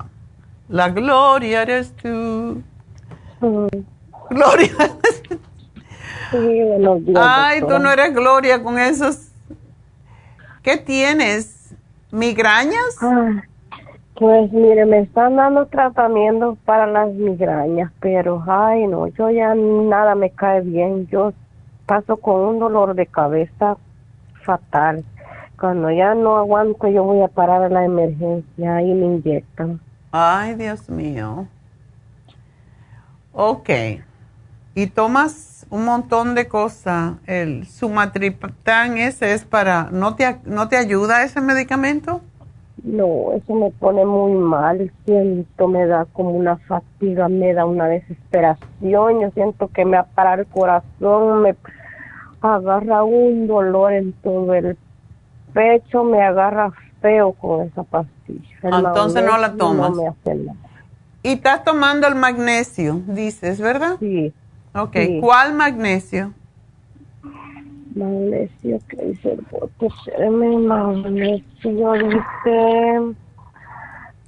La 0.69 0.89
Gloria 0.89 1.63
eres 1.63 1.95
tú. 1.97 2.63
Gloria. 4.31 4.73
Ay, 7.15 7.61
tú 7.61 7.79
no 7.79 7.91
eres 7.91 8.15
Gloria 8.15 8.63
con 8.63 8.79
esos. 8.79 9.33
¿Qué 10.63 10.79
tienes? 10.79 11.75
¿Migrañas? 12.11 12.97
Ah, 13.03 13.43
pues 14.15 14.51
mire, 14.53 14.87
me 14.87 15.01
están 15.01 15.37
dando 15.37 15.67
tratamiento 15.67 16.57
para 16.65 16.87
las 16.87 17.13
migrañas, 17.13 17.93
pero 18.01 18.43
ay, 18.47 18.87
no, 18.87 19.09
yo 19.09 19.31
ya 19.31 19.55
nada 19.55 20.15
me 20.15 20.31
cae 20.31 20.63
bien. 20.63 21.07
Yo 21.09 21.35
paso 21.85 22.17
con 22.17 22.41
un 22.41 22.59
dolor 22.59 22.95
de 22.95 23.07
cabeza 23.07 23.77
fatal 24.43 25.05
cuando 25.61 25.91
ya 25.91 26.15
no 26.15 26.39
aguanto, 26.39 26.89
yo 26.89 27.05
voy 27.05 27.21
a 27.21 27.29
parar 27.29 27.63
a 27.63 27.69
la 27.69 27.85
emergencia 27.85 28.81
y 28.81 28.95
me 28.95 29.07
inyectan. 29.07 29.79
Ay, 30.11 30.55
Dios 30.55 30.89
mío. 30.89 31.47
Ok. 33.33 33.69
Y 34.75 34.87
tomas 34.87 35.67
un 35.69 35.85
montón 35.85 36.35
de 36.35 36.49
cosas. 36.49 37.17
El 37.27 37.67
sumatriptán 37.67 38.97
ese 38.97 39.35
es 39.35 39.45
para... 39.45 39.91
¿No 39.93 40.17
te, 40.17 40.39
¿No 40.45 40.69
te 40.69 40.79
ayuda 40.79 41.25
ese 41.25 41.43
medicamento? 41.43 42.23
No, 42.83 43.33
eso 43.35 43.55
me 43.55 43.71
pone 43.71 44.07
muy 44.07 44.33
mal. 44.33 44.91
Siento, 45.05 45.69
me 45.69 45.87
da 45.87 46.07
como 46.07 46.31
una 46.31 46.57
fatiga, 46.57 47.29
me 47.29 47.53
da 47.53 47.67
una 47.67 47.87
desesperación. 47.87 49.21
Yo 49.21 49.31
siento 49.33 49.69
que 49.69 49.85
me 49.85 49.99
apara 49.99 50.41
el 50.41 50.47
corazón, 50.47 51.43
me 51.43 51.55
agarra 52.41 53.05
un 53.05 53.47
dolor 53.47 53.93
en 53.93 54.15
todo 54.15 54.55
el 54.55 54.79
pecho 55.53 56.05
me 56.05 56.23
agarra 56.23 56.73
feo 57.01 57.33
con 57.33 57.67
esa 57.67 57.83
pastilla. 57.83 58.49
Entonces 58.63 59.25
no 59.25 59.39
la 59.39 59.55
tomas. 59.55 59.93
Y 61.23 61.33
estás 61.33 61.65
tomando 61.65 62.07
el 62.07 62.15
magnesio, 62.15 63.03
dices, 63.07 63.61
¿verdad? 63.61 63.97
Sí. 63.99 64.33
Ok, 64.75 64.97
¿cuál 65.21 65.55
magnesio? 65.55 66.33
Magnesio, 67.95 68.79
que 68.89 68.97
dice 69.05 69.37
el 70.17 70.41
magnesio, 70.41 71.93
dice 71.93 73.17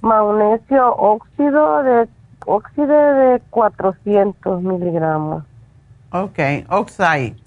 magnesio 0.01 0.93
óxido 0.95 1.81
de 1.83 2.07
óxido 2.45 2.87
de 2.87 3.41
400 3.49 4.61
miligramos. 4.61 5.43
Ok, 6.11 6.39
oxide. 6.69 7.37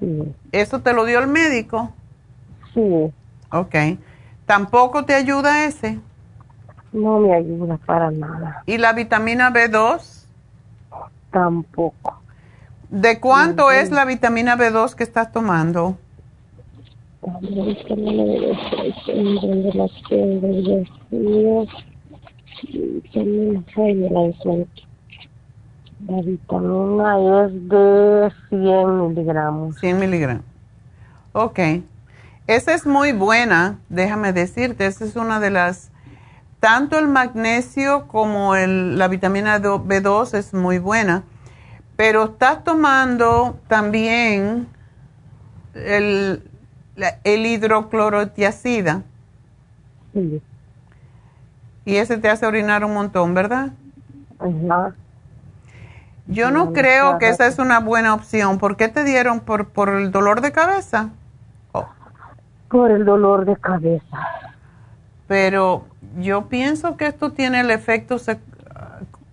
Sí. 0.00 0.34
¿Eso 0.50 0.80
te 0.80 0.94
lo 0.94 1.04
dio 1.04 1.18
el 1.18 1.28
médico? 1.28 1.92
Sí. 2.76 3.12
Ok. 3.50 3.74
¿Tampoco 4.44 5.04
te 5.06 5.14
ayuda 5.14 5.64
ese? 5.64 5.98
No 6.92 7.18
me 7.18 7.34
ayuda 7.34 7.78
para 7.78 8.10
nada. 8.10 8.62
¿Y 8.66 8.76
la 8.76 8.92
vitamina 8.92 9.50
B2? 9.50 10.26
Tampoco. 11.32 12.20
¿De 12.90 13.18
cuánto 13.18 13.70
es 13.70 13.90
la 13.90 14.04
vitamina 14.04 14.56
B2 14.56 14.94
que 14.94 15.04
estás 15.04 15.32
tomando? 15.32 15.96
La 17.22 17.38
vitamina 17.40 18.22
B2 18.22 18.56
la 26.06 26.20
vitamina 26.22 27.46
es 27.46 27.68
de 27.68 28.32
100 28.50 29.08
miligramos. 29.08 29.76
100 29.76 29.98
miligramos. 29.98 30.44
Ok. 31.32 31.58
Esa 32.46 32.74
es 32.74 32.86
muy 32.86 33.12
buena, 33.12 33.78
déjame 33.88 34.32
decirte, 34.32 34.86
esa 34.86 35.04
es 35.04 35.16
una 35.16 35.40
de 35.40 35.50
las, 35.50 35.90
tanto 36.60 36.98
el 36.98 37.08
magnesio 37.08 38.06
como 38.06 38.54
el, 38.54 38.98
la 38.98 39.08
vitamina 39.08 39.60
B2 39.60 40.34
es 40.34 40.54
muy 40.54 40.78
buena, 40.78 41.24
pero 41.96 42.24
estás 42.24 42.62
tomando 42.62 43.58
también 43.66 44.68
el, 45.74 46.48
el 47.24 47.46
hidroclorotiacida. 47.46 49.02
Sí. 50.12 50.40
Y 51.84 51.96
ese 51.96 52.18
te 52.18 52.28
hace 52.28 52.46
orinar 52.46 52.84
un 52.84 52.94
montón, 52.94 53.34
¿verdad? 53.34 53.70
Ajá. 54.38 54.94
Yo 56.28 56.50
no, 56.50 56.72
creo 56.72 57.18
que 57.18 57.28
esa 57.28 57.46
es 57.46 57.58
una 57.58 57.78
buena 57.78 58.12
opción. 58.14 58.58
¿Por 58.58 58.76
qué 58.76 58.88
te 58.88 59.04
dieron? 59.04 59.40
¿Por, 59.40 59.68
por 59.68 59.90
el 59.90 60.10
dolor 60.10 60.40
de 60.40 60.50
cabeza? 60.50 61.10
Por 62.76 62.90
el 62.90 63.06
dolor 63.06 63.46
de 63.46 63.56
cabeza. 63.56 64.18
Pero 65.26 65.86
yo 66.18 66.46
pienso 66.48 66.98
que 66.98 67.06
esto 67.06 67.32
tiene 67.32 67.60
el 67.60 67.70
efecto 67.70 68.16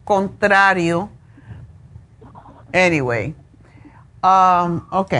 contrario. 0.05 1.09
Anyway, 2.73 3.35
um, 4.23 4.81
ok. 4.91 5.13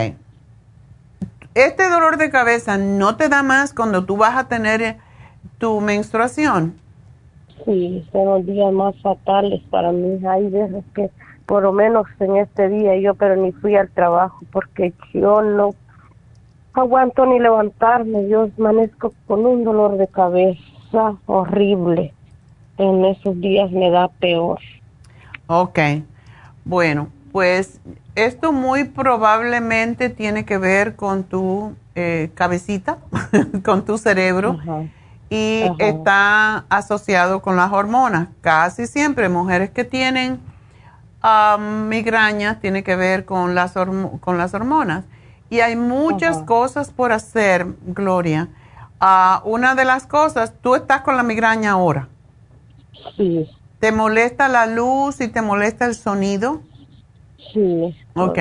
Este 1.54 1.90
dolor 1.90 2.16
de 2.16 2.30
cabeza 2.30 2.78
no 2.78 3.16
te 3.16 3.28
da 3.28 3.42
más 3.42 3.74
cuando 3.74 4.06
tú 4.06 4.16
vas 4.16 4.38
a 4.38 4.48
tener 4.48 4.96
tu 5.58 5.82
menstruación. 5.82 6.76
Sí, 7.66 8.08
son 8.10 8.24
los 8.24 8.46
días 8.46 8.72
más 8.72 8.98
fatales 9.02 9.60
para 9.68 9.92
mí. 9.92 10.18
Hay 10.26 10.48
veces 10.48 10.82
que, 10.94 11.10
por 11.44 11.62
lo 11.62 11.72
menos 11.72 12.06
en 12.20 12.36
este 12.36 12.70
día, 12.70 12.96
yo 12.96 13.14
pero 13.16 13.36
ni 13.36 13.52
fui 13.52 13.76
al 13.76 13.90
trabajo 13.90 14.40
porque 14.50 14.94
yo 15.12 15.42
no 15.42 15.74
aguanto 16.74 17.24
ni 17.26 17.38
levantarme, 17.38 18.28
yo 18.28 18.50
amanezco 18.58 19.14
con 19.26 19.46
un 19.46 19.64
dolor 19.64 19.96
de 19.96 20.08
cabeza 20.08 21.16
horrible. 21.26 22.12
En 22.76 23.04
esos 23.04 23.40
días 23.40 23.70
me 23.70 23.90
da 23.90 24.08
peor. 24.08 24.58
Ok, 25.46 25.78
bueno, 26.64 27.08
pues 27.30 27.80
esto 28.16 28.52
muy 28.52 28.84
probablemente 28.84 30.08
tiene 30.08 30.44
que 30.44 30.58
ver 30.58 30.96
con 30.96 31.24
tu 31.24 31.74
eh, 31.94 32.30
cabecita, 32.34 32.98
con 33.64 33.84
tu 33.84 33.98
cerebro. 33.98 34.58
Y 35.30 35.64
está 35.78 36.64
asociado 36.68 37.40
con 37.42 37.56
las 37.56 37.72
hormonas. 37.72 38.28
Casi 38.40 38.86
siempre 38.86 39.28
mujeres 39.28 39.70
que 39.70 39.84
tienen 39.84 40.38
ah, 41.22 41.56
migraña 41.58 42.60
tiene 42.60 42.82
que 42.82 42.94
ver 42.94 43.24
con 43.24 43.54
las, 43.54 43.74
con 44.20 44.38
las 44.38 44.54
hormonas. 44.54 45.04
Y 45.54 45.60
hay 45.60 45.76
muchas 45.76 46.42
cosas 46.42 46.90
por 46.90 47.12
hacer, 47.12 47.64
Gloria. 47.86 48.48
Ah, 48.98 49.40
una 49.44 49.76
de 49.76 49.84
las 49.84 50.04
cosas, 50.04 50.52
tú 50.60 50.74
estás 50.74 51.02
con 51.02 51.16
la 51.16 51.22
migraña 51.22 51.70
ahora. 51.70 52.08
Sí. 53.16 53.48
¿Te 53.78 53.92
molesta 53.92 54.48
la 54.48 54.66
luz 54.66 55.20
y 55.20 55.28
te 55.28 55.42
molesta 55.42 55.84
el 55.84 55.94
sonido? 55.94 56.60
Sí. 57.52 57.96
Ok. 58.16 58.38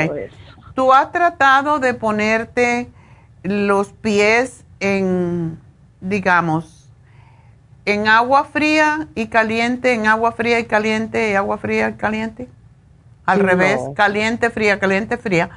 ¿Tú 0.74 0.92
has 0.92 1.12
tratado 1.12 1.78
de 1.78 1.94
ponerte 1.94 2.90
los 3.44 3.90
pies 3.90 4.66
en, 4.80 5.60
digamos, 6.02 6.90
en 7.86 8.08
agua 8.08 8.46
fría 8.46 9.08
y 9.14 9.28
caliente, 9.28 9.94
en 9.94 10.08
agua 10.08 10.32
fría 10.32 10.58
y 10.58 10.66
caliente, 10.66 11.30
y 11.30 11.36
agua 11.36 11.60
fría 11.60 11.90
y 11.90 11.94
caliente. 11.94 12.50
Al 13.28 13.40
revés, 13.40 13.82
caliente, 13.96 14.50
fría, 14.50 14.80
caliente, 14.80 15.18
fría. 15.18 15.52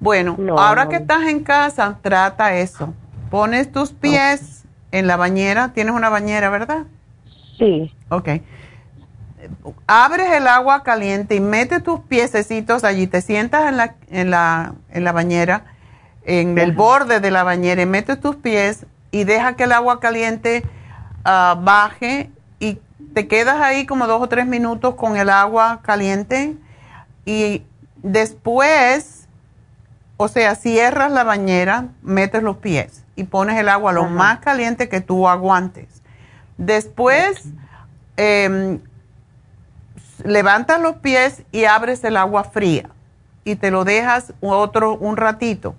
Bueno, 0.00 0.36
ahora 0.58 0.88
que 0.88 0.96
estás 0.96 1.28
en 1.28 1.44
casa, 1.44 1.98
trata 2.02 2.56
eso. 2.56 2.94
Pones 3.30 3.70
tus 3.70 3.92
pies 3.92 4.64
en 4.90 5.06
la 5.06 5.16
bañera. 5.16 5.72
Tienes 5.72 5.94
una 5.94 6.08
bañera, 6.08 6.50
¿verdad? 6.50 6.84
Sí. 7.58 7.94
Ok. 8.08 8.28
Abres 9.86 10.32
el 10.32 10.46
agua 10.46 10.82
caliente 10.82 11.34
y 11.34 11.40
metes 11.40 11.82
tus 11.82 12.00
piececitos 12.00 12.82
allí. 12.82 13.06
Te 13.06 13.20
sientas 13.20 13.68
en 13.68 13.76
la, 13.76 13.94
en 14.10 14.30
la, 14.30 14.74
en 14.90 15.04
la 15.04 15.12
bañera, 15.12 15.64
en 16.24 16.58
el 16.58 16.72
borde 16.72 17.20
de 17.20 17.30
la 17.30 17.44
bañera 17.44 17.82
y 17.82 17.86
metes 17.86 18.20
tus 18.20 18.36
pies 18.36 18.86
y 19.10 19.24
deja 19.24 19.54
que 19.54 19.64
el 19.64 19.72
agua 19.72 20.00
caliente 20.00 20.64
ah, 21.24 21.58
baje 21.60 22.30
y 22.58 22.78
te 23.14 23.28
quedas 23.28 23.60
ahí 23.60 23.86
como 23.86 24.06
dos 24.06 24.22
o 24.22 24.28
tres 24.28 24.46
minutos 24.46 24.94
con 24.94 25.16
el 25.16 25.30
agua 25.30 25.80
caliente 25.82 26.56
y 27.24 27.62
después, 28.02 29.19
o 30.22 30.28
sea, 30.28 30.54
cierras 30.54 31.10
la 31.10 31.24
bañera, 31.24 31.86
metes 32.02 32.42
los 32.42 32.58
pies 32.58 33.04
y 33.16 33.24
pones 33.24 33.58
el 33.58 33.70
agua 33.70 33.94
lo 33.94 34.04
más 34.04 34.40
caliente 34.40 34.90
que 34.90 35.00
tú 35.00 35.26
aguantes. 35.26 36.02
Después, 36.58 37.44
em, 38.18 38.80
levantas 40.22 40.78
los 40.78 40.96
pies 40.96 41.42
y 41.52 41.64
abres 41.64 42.04
el 42.04 42.18
agua 42.18 42.44
fría 42.44 42.90
y 43.44 43.56
te 43.56 43.70
lo 43.70 43.84
dejas 43.84 44.34
otro 44.42 44.94
un 44.94 45.16
ratito 45.16 45.74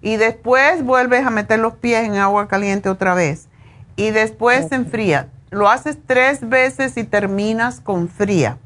y 0.00 0.18
después 0.18 0.84
vuelves 0.84 1.26
a 1.26 1.30
meter 1.30 1.58
los 1.58 1.74
pies 1.74 2.04
en 2.04 2.14
agua 2.14 2.46
caliente 2.46 2.90
otra 2.90 3.14
vez 3.14 3.48
y 3.96 4.10
después 4.12 4.68
se 4.68 4.76
enfría. 4.76 5.30
Lo 5.50 5.68
haces 5.68 5.98
tres 6.06 6.48
veces 6.48 6.96
y 6.96 7.02
terminas 7.02 7.80
con 7.80 8.08
fría. 8.08 8.56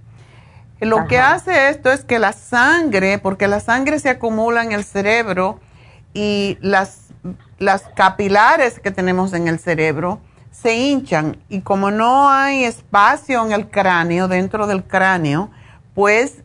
Lo 0.85 1.07
que 1.07 1.19
hace 1.19 1.69
esto 1.69 1.91
es 1.91 2.05
que 2.05 2.19
la 2.19 2.33
sangre, 2.33 3.19
porque 3.19 3.49
la 3.49 3.61
sangre 3.61 3.99
se 3.99 4.11
acumula 4.11 4.63
en 4.63 4.73
el 4.73 4.85
cerebro 4.85 5.61
y 6.13 6.59
las, 6.61 7.09
las 7.59 7.83
capilares 7.95 8.81
que 8.81 8.91
tenemos 8.91 9.33
en 9.33 9.49
el 9.49 9.59
cerebro 9.59 10.21
se 10.51 10.77
hinchan 10.77 11.37
y 11.49 11.61
como 11.63 11.91
no 11.91 12.31
hay 12.31 12.65
espacio 12.65 13.45
en 13.45 13.53
el 13.53 13.69
cráneo, 13.69 14.29
dentro 14.29 14.67
del 14.67 14.85
cráneo, 14.85 15.51
pues 15.95 16.45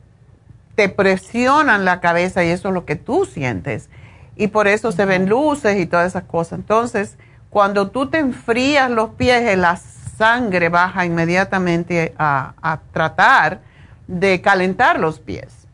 te 0.76 0.90
presionan 0.90 1.86
la 1.86 1.99
cabeza 1.99 2.44
y 2.44 2.49
eso 2.49 2.70
es 2.70 2.74
lo 2.74 2.86
que 2.86 2.95
tú 2.95 3.26
sientes. 3.26 3.90
Y 4.36 4.48
por 4.48 4.68
eso 4.68 4.91
se 4.91 5.06
ven 5.06 5.28
luces 5.28 5.78
y 5.78 5.86
todas 5.86 6.07
esas 6.07 6.24
cosas. 6.24 6.60
Entonces, 6.60 7.18
cuando 7.49 7.90
tú 7.90 8.10
te 8.10 8.20
enfrías 8.20 8.90
los 8.90 9.10
pies, 9.11 9.57
la 9.57 9.78
sangre 10.18 10.70
baja 10.70 11.06
inmediatamente 11.06 12.14
a, 12.18 12.80
tratar 12.94 13.61
de 14.10 14.41
calentar 14.41 14.99
los 14.99 15.19
pies. 15.19 15.68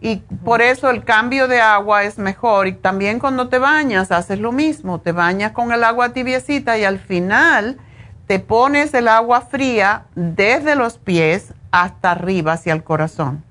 Y 0.00 0.16
por 0.44 0.62
eso 0.62 0.90
el 0.90 1.04
cambio 1.04 1.48
de 1.48 1.60
agua 1.60 2.04
es 2.04 2.18
mejor. 2.18 2.66
Y 2.66 2.72
también 2.72 3.18
cuando 3.18 3.48
te 3.48 3.58
bañas, 3.58 4.10
haces 4.12 4.38
lo 4.38 4.52
mismo. 4.52 5.00
Te 5.00 5.12
bañas 5.12 5.52
con 5.52 5.72
el 5.72 5.84
agua 5.84 6.10
tibiecita 6.10 6.76
y 6.76 6.84
al 6.84 6.98
final 6.98 7.78
te 8.26 8.40
pones 8.40 8.92
el 8.94 9.08
agua 9.08 9.42
fría 9.42 10.04
desde 10.14 10.74
los 10.74 10.98
pies 10.98 11.54
hasta 11.70 12.10
arriba, 12.10 12.54
hacia 12.54 12.72
el 12.72 12.82
corazón. 12.82 13.44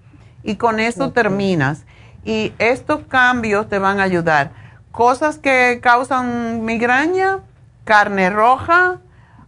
Y 0.44 0.56
con 0.56 0.80
eso 0.80 1.12
terminas 1.12 1.86
y 2.24 2.54
estos 2.60 3.02
cambios 3.08 3.68
te 3.70 3.80
van 3.80 4.00
a 4.00 4.04
ayudar. 4.04 4.52
Cosas 4.92 5.38
que 5.38 5.80
causan 5.82 6.66
migraña, 6.66 7.40
carne 7.86 8.30
roja, 8.30 9.00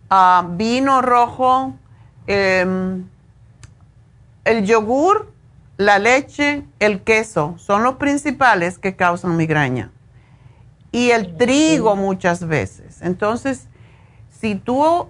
ah, 0.10 0.46
vino 0.52 1.02
rojo, 1.02 1.74
em, 2.28 3.06
el 4.46 4.66
yogur, 4.66 5.32
la 5.78 6.00
leche, 6.00 6.64
el 6.80 7.02
queso, 7.02 7.56
son 7.58 7.84
los 7.84 7.96
principales 7.96 8.78
que 8.78 8.96
causan 8.96 9.38
migraña. 9.38 9.92
Y 10.92 11.12
el 11.12 11.38
trigo 11.38 11.96
muchas 11.96 12.48
veces. 12.48 13.02
Entonces, 13.02 13.68
si 14.30 14.56
tú 14.56 15.10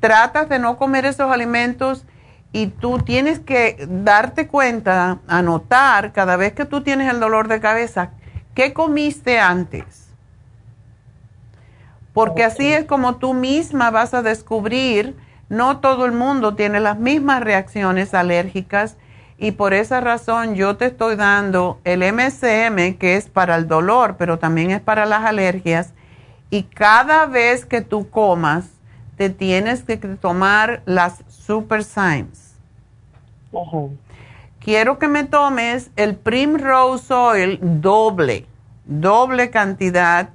tratas 0.00 0.48
de 0.48 0.58
no 0.58 0.78
comer 0.78 1.04
esos 1.04 1.30
alimentos, 1.30 2.04
y 2.52 2.66
tú 2.66 2.98
tienes 2.98 3.38
que 3.38 3.86
darte 3.88 4.48
cuenta, 4.48 5.18
anotar 5.28 6.12
cada 6.12 6.36
vez 6.36 6.52
que 6.52 6.64
tú 6.64 6.82
tienes 6.82 7.12
el 7.12 7.20
dolor 7.20 7.48
de 7.48 7.60
cabeza, 7.60 8.10
¿qué 8.54 8.72
comiste 8.72 9.38
antes? 9.38 10.08
Porque 12.12 12.42
así 12.42 12.72
es 12.72 12.86
como 12.86 13.16
tú 13.16 13.34
misma 13.34 13.90
vas 13.90 14.14
a 14.14 14.22
descubrir, 14.22 15.16
no 15.50 15.80
todo 15.80 16.06
el 16.06 16.12
mundo 16.12 16.54
tiene 16.54 16.80
las 16.80 16.98
mismas 16.98 17.42
reacciones 17.42 18.14
alérgicas 18.14 18.96
y 19.36 19.52
por 19.52 19.74
esa 19.74 20.00
razón 20.00 20.54
yo 20.54 20.76
te 20.76 20.86
estoy 20.86 21.16
dando 21.16 21.80
el 21.84 22.00
MSM 22.00 22.96
que 22.98 23.16
es 23.16 23.28
para 23.28 23.56
el 23.56 23.66
dolor, 23.68 24.16
pero 24.16 24.38
también 24.38 24.70
es 24.70 24.80
para 24.80 25.06
las 25.06 25.24
alergias 25.24 25.92
y 26.50 26.62
cada 26.62 27.26
vez 27.26 27.66
que 27.66 27.80
tú 27.80 28.08
comas 28.08 28.66
te 29.16 29.28
tienes 29.28 29.82
que 29.82 29.96
tomar 29.96 30.82
las 30.86 31.24
Super 31.28 31.84
Symes. 31.84 32.54
Quiero 34.60 34.98
que 34.98 35.08
me 35.08 35.24
tomes 35.24 35.90
el 35.96 36.14
Primrose 36.14 37.12
Oil 37.12 37.58
doble, 37.60 38.46
doble 38.84 39.50
cantidad, 39.50 40.30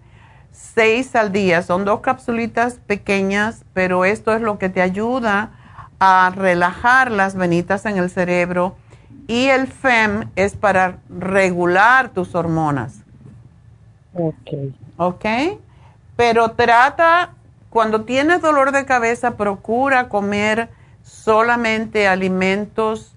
seis 0.56 1.16
al 1.16 1.32
día. 1.32 1.62
Son 1.62 1.86
dos 1.86 2.00
capsulitas 2.00 2.76
pequeñas, 2.76 3.66
pero 3.74 4.06
esto 4.06 4.34
es 4.34 4.42
lo 4.42 4.58
que 4.58 4.70
te 4.70 4.82
ayuda 4.82 5.52
a 6.00 6.32
relajar 6.36 7.12
las 7.12 7.36
venitas 7.36 7.86
en 7.86 7.98
el 7.98 8.10
cerebro. 8.10 8.76
Y 9.28 9.48
el 9.48 9.68
FEM 9.68 10.30
es 10.36 10.56
para 10.56 11.00
regular 11.10 12.10
tus 12.10 12.36
hormonas. 12.36 13.00
Ok. 14.14 14.74
Ok. 14.98 15.26
Pero 16.16 16.52
trata, 16.52 17.32
cuando 17.70 18.02
tienes 18.02 18.42
dolor 18.42 18.72
de 18.72 18.86
cabeza, 18.86 19.36
procura 19.36 20.10
comer 20.10 20.70
solamente 21.04 22.08
alimentos 22.08 23.16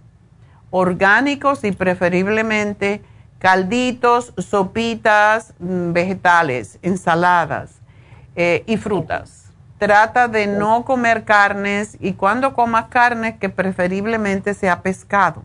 orgánicos 0.71 1.65
y 1.65 1.73
preferiblemente 1.73 3.03
calditos, 3.39 4.33
sopitas, 4.37 5.55
mm, 5.59 5.93
vegetales, 5.93 6.79
ensaladas 6.83 7.81
eh, 8.37 8.65
y 8.67 8.77
frutas. 8.77 9.51
Trata 9.79 10.27
de 10.27 10.47
no 10.47 10.85
comer 10.85 11.25
carnes 11.25 11.97
y 12.01 12.15
cuando 12.15 12.53
comas 12.53 12.87
carne 12.87 13.39
que 13.39 13.49
preferiblemente 13.49 14.55
sea 14.55 14.83
pescado. 14.83 15.45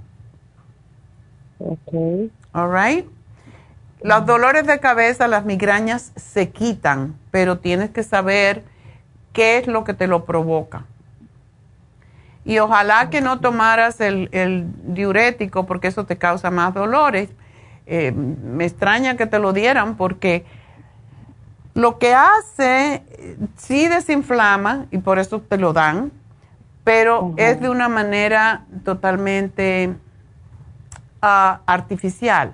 Ok. 1.60 2.32
All 2.52 2.72
right. 2.72 3.08
Los 4.02 4.26
dolores 4.26 4.68
de 4.68 4.80
cabeza, 4.80 5.28
las 5.28 5.46
migrañas 5.46 6.12
se 6.16 6.50
quitan, 6.50 7.16
pero 7.32 7.60
tienes 7.60 7.92
que 7.92 8.04
saber 8.04 8.64
qué 9.32 9.58
es 9.58 9.68
lo 9.68 9.84
que 9.84 9.94
te 9.94 10.08
lo 10.08 10.26
provoca. 10.26 10.86
Y 12.44 12.60
ojalá 12.60 13.10
que 13.10 13.22
no 13.22 13.40
tomaras 13.40 14.02
el, 14.02 14.68
diurético 14.84 15.66
porque 15.66 15.88
eso 15.88 16.06
te 16.06 16.18
causa 16.18 16.52
más 16.52 16.74
dolores. 16.74 17.30
Eh, 17.86 18.12
me 18.12 18.66
extraña 18.66 19.18
que 19.18 19.26
te 19.26 19.40
lo 19.40 19.52
dieran 19.52 19.98
porque 19.98 20.46
lo 21.74 21.98
que 21.98 22.14
hace 22.14 23.04
sí 23.58 23.88
desinflama 23.88 24.86
y 24.92 25.00
por 25.00 25.20
eso 25.20 25.42
te 25.42 25.58
lo 25.58 25.74
dan, 25.74 26.12
pero 26.84 27.34
es 27.38 27.60
de 27.60 27.70
una 27.70 27.90
manera 27.90 28.66
totalmente 28.84 29.96
ah, 31.22 31.62
artificial. 31.66 32.54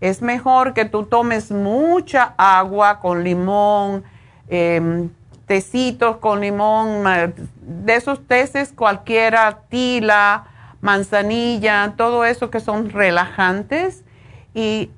Es 0.00 0.20
mejor 0.20 0.74
que 0.74 0.84
tú 0.84 1.04
tomes 1.04 1.50
mucha 1.50 2.34
agua 2.36 3.00
con 3.00 3.24
limón, 3.24 4.04
em, 4.48 5.08
tecitos 5.46 6.16
con 6.16 6.40
limón, 6.40 7.04
de 7.60 7.94
esos 7.94 8.26
teces 8.26 8.72
cualquiera, 8.72 9.60
tila, 9.68 10.44
manzanilla, 10.86 11.94
todo 11.96 12.24
eso 12.24 12.48
que 12.48 12.60
son 12.60 12.90
relajantes. 12.90 14.04
Y 14.54 14.90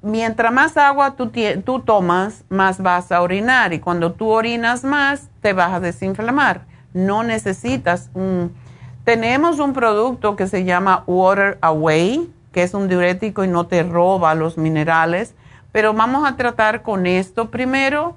mientras 0.00 0.52
más 0.52 0.76
agua 0.76 1.16
tú, 1.16 1.32
tú 1.64 1.80
tomas, 1.80 2.44
más 2.48 2.80
vas 2.80 3.10
a 3.10 3.20
orinar. 3.20 3.72
Y 3.72 3.80
cuando 3.80 4.12
tú 4.12 4.30
orinas 4.30 4.84
más, 4.84 5.28
te 5.42 5.52
vas 5.52 5.72
a 5.72 5.80
desinflamar. 5.80 6.62
No 6.92 7.24
necesitas 7.24 8.10
un... 8.14 8.54
Tenemos 9.02 9.58
un 9.58 9.72
producto 9.72 10.36
que 10.36 10.46
se 10.46 10.64
llama 10.64 11.02
Water 11.06 11.58
Away, 11.60 12.30
que 12.52 12.62
es 12.62 12.72
un 12.72 12.88
diurético 12.88 13.44
y 13.44 13.48
no 13.48 13.66
te 13.66 13.82
roba 13.82 14.34
los 14.36 14.56
minerales. 14.56 15.34
Pero 15.72 15.92
vamos 15.92 16.26
a 16.26 16.36
tratar 16.36 16.82
con 16.82 17.06
esto 17.06 17.50
primero 17.50 18.16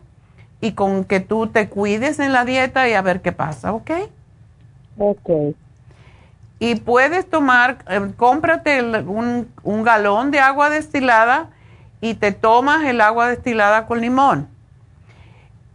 y 0.62 0.74
con 0.74 1.04
que 1.04 1.20
tú 1.20 1.48
te 1.48 1.68
cuides 1.68 2.20
en 2.20 2.32
la 2.32 2.46
dieta 2.46 2.88
y 2.88 2.94
a 2.94 3.02
ver 3.02 3.22
qué 3.22 3.32
pasa, 3.32 3.74
¿ok? 3.74 3.92
Ok. 5.00 5.30
Y 6.60 6.76
puedes 6.76 7.30
tomar, 7.30 7.78
eh, 7.88 8.12
cómprate 8.18 8.82
un, 9.02 9.48
un, 9.64 9.84
galón 9.84 10.32
de 10.32 10.40
agua 10.40 10.70
destilada 10.70 11.50
y 12.02 12.16
te 12.16 12.32
tomas 12.32 12.84
el 12.86 13.02
agua 13.02 13.28
destilada 13.28 13.86
con 13.86 14.02
limón. 14.02 14.48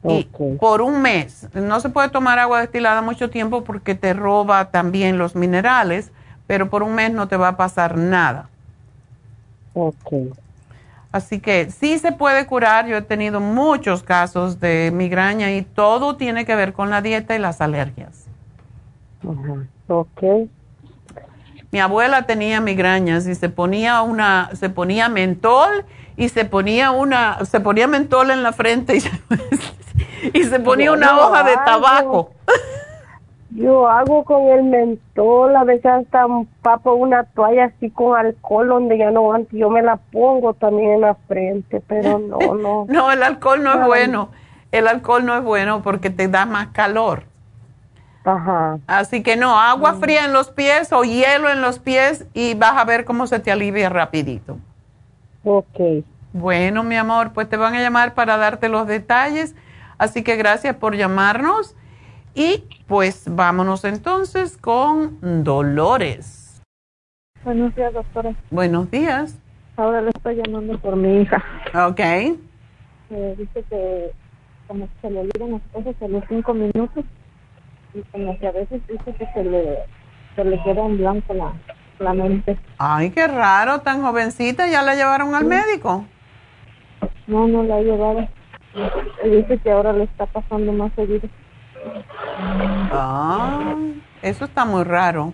Y 0.05 0.29
por 0.59 0.83
un 0.83 1.01
mes. 1.01 1.49
No 1.55 1.79
se 1.79 1.89
puede 1.89 2.09
tomar 2.09 2.39
agua 2.41 2.61
destilada 2.61 3.03
mucho 3.03 3.31
tiempo 3.31 3.63
porque 3.63 3.95
te 3.95 4.13
roba 4.15 4.71
también 4.71 5.17
los 5.17 5.37
minerales, 5.37 6.11
pero 6.49 6.69
por 6.69 6.83
un 6.83 6.95
mes 6.95 7.13
no 7.13 7.29
te 7.29 7.37
va 7.37 7.49
a 7.49 7.57
pasar 7.57 7.97
nada. 7.97 8.49
Ok. 9.75 10.13
Así 11.13 11.41
que 11.41 11.71
sí 11.71 11.99
se 11.99 12.11
puede 12.11 12.47
curar. 12.47 12.87
Yo 12.87 12.97
he 12.97 13.03
tenido 13.03 13.39
muchos 13.39 14.03
casos 14.03 14.59
de 14.59 14.91
migraña 14.93 15.53
y 15.53 15.63
todo 15.63 16.17
tiene 16.17 16.45
que 16.45 16.57
ver 16.57 16.73
con 16.73 16.91
la 16.91 17.01
dieta 17.01 17.37
y 17.37 17.39
las 17.39 17.61
alergias. 17.61 18.27
Ajá. 19.23 19.67
Ok. 19.87 20.49
Mi 21.73 21.81
abuela 21.81 22.27
tenía 22.27 22.61
migrañas 22.61 23.27
y 23.27 23.35
se 23.35 23.49
ponía 23.49 24.03
una, 24.03 24.51
se 24.53 24.69
ponía 24.69 25.09
mentol 25.09 25.86
y 26.19 26.28
se 26.28 26.44
ponía 26.44 26.90
una, 26.90 27.43
se 27.47 27.61
ponía 27.61 27.86
mentol 27.86 28.31
en 28.31 28.43
la 28.43 28.53
frente 28.53 28.94
y 28.94 29.01
se, 29.01 29.11
y 30.35 30.44
se 30.44 30.61
ponía 30.61 30.93
una 30.93 31.19
hoja 31.19 31.43
de 31.44 31.55
tabaco. 31.65 32.31
Yo 33.55 33.89
hago 33.89 34.23
con 34.24 34.49
el 34.49 34.65
mentol, 34.65 35.57
a 35.57 35.65
veces 35.65 35.86
hasta 35.86 36.27
papo 36.61 36.93
una 36.93 37.24
toalla 37.24 37.65
así 37.65 37.89
con 37.89 38.19
alcohol 38.19 38.69
donde 38.69 38.99
ya 38.99 39.11
no 39.11 39.32
antes 39.32 39.59
yo 39.59 39.70
me 39.70 39.81
la 39.81 39.97
pongo 39.97 40.53
también 40.53 40.90
en 40.90 41.01
la 41.01 41.15
frente, 41.15 41.82
pero 41.86 42.19
no, 42.19 42.55
no. 42.55 42.85
no, 42.89 43.12
el 43.12 43.23
alcohol 43.23 43.62
no 43.62 43.81
es 43.81 43.86
bueno. 43.86 44.28
El 44.73 44.89
alcohol 44.89 45.24
no 45.24 45.36
es 45.36 45.43
bueno 45.43 45.82
porque 45.82 46.11
te 46.11 46.28
da 46.28 46.44
más 46.44 46.69
calor. 46.69 47.32
Ajá. 48.24 48.78
Así 48.86 49.23
que 49.23 49.36
no, 49.36 49.59
agua 49.59 49.94
fría 49.94 50.24
en 50.24 50.32
los 50.32 50.51
pies 50.51 50.93
o 50.93 51.03
hielo 51.03 51.51
en 51.51 51.61
los 51.61 51.78
pies 51.78 52.27
y 52.35 52.55
vas 52.55 52.77
a 52.77 52.85
ver 52.85 53.05
cómo 53.05 53.27
se 53.27 53.40
te 53.40 53.51
alivia 53.51 53.89
rapidito. 53.89 54.59
Ok. 55.44 56.05
Bueno, 56.32 56.82
mi 56.85 56.97
amor, 56.97 57.32
pues 57.32 57.49
te 57.49 57.57
van 57.57 57.74
a 57.74 57.81
llamar 57.81 58.15
para 58.15 58.36
darte 58.36 58.69
los 58.69 58.86
detalles. 58.86 59.55
Así 59.99 60.23
que 60.23 60.36
gracias 60.36 60.77
por 60.77 60.97
llamarnos 60.97 61.77
y 62.35 62.65
pues 62.86 63.24
vámonos 63.28 63.85
entonces 63.85 64.57
con 64.57 65.44
Dolores. 65.44 66.62
Buenos 67.44 67.74
días, 67.74 67.93
doctora. 67.93 68.35
Buenos 68.51 68.90
días. 68.90 69.39
Ahora 69.77 70.01
le 70.01 70.11
estoy 70.11 70.36
llamando 70.36 70.78
por 70.78 70.97
mi 70.97 71.23
hija. 71.23 71.43
Ok. 71.74 72.01
Eh, 72.01 73.35
dice 73.36 73.65
que 73.69 74.12
como 74.69 74.89
se 75.01 75.11
le 75.11 75.20
olvidan 75.20 75.53
las 75.53 75.62
cosas 75.73 75.94
a 76.01 76.09
los 76.09 76.24
cinco 76.28 76.55
minutos 76.55 77.05
y 77.94 78.02
como 78.10 78.39
que 78.39 78.47
a 78.47 78.52
veces 78.52 78.81
dice 78.89 79.14
que 79.14 79.27
se 79.35 79.44
le, 79.44 79.78
se 80.35 80.44
le 80.44 80.62
queda 80.62 80.85
en 80.85 80.98
blanco 80.98 81.35
la, 81.35 81.52
la 81.98 82.14
mente. 82.14 82.59
Ay, 82.78 83.10
qué 83.10 83.27
raro, 83.27 83.81
tan 83.81 84.02
jovencita, 84.02 84.69
¿ya 84.69 84.82
la 84.82 84.94
llevaron 84.94 85.35
al 85.35 85.44
médico? 85.44 86.05
No, 87.27 87.47
no 87.47 87.62
la 87.62 87.77
ha 87.77 87.81
llevado. 87.81 88.28
Y 89.24 89.28
dice 89.28 89.59
que 89.59 89.70
ahora 89.70 89.93
le 89.93 90.05
está 90.05 90.27
pasando 90.27 90.73
más 90.73 90.93
seguido. 90.94 91.28
Ah, 92.90 93.74
eso 94.23 94.44
está 94.44 94.64
muy 94.64 94.85
raro. 94.85 95.32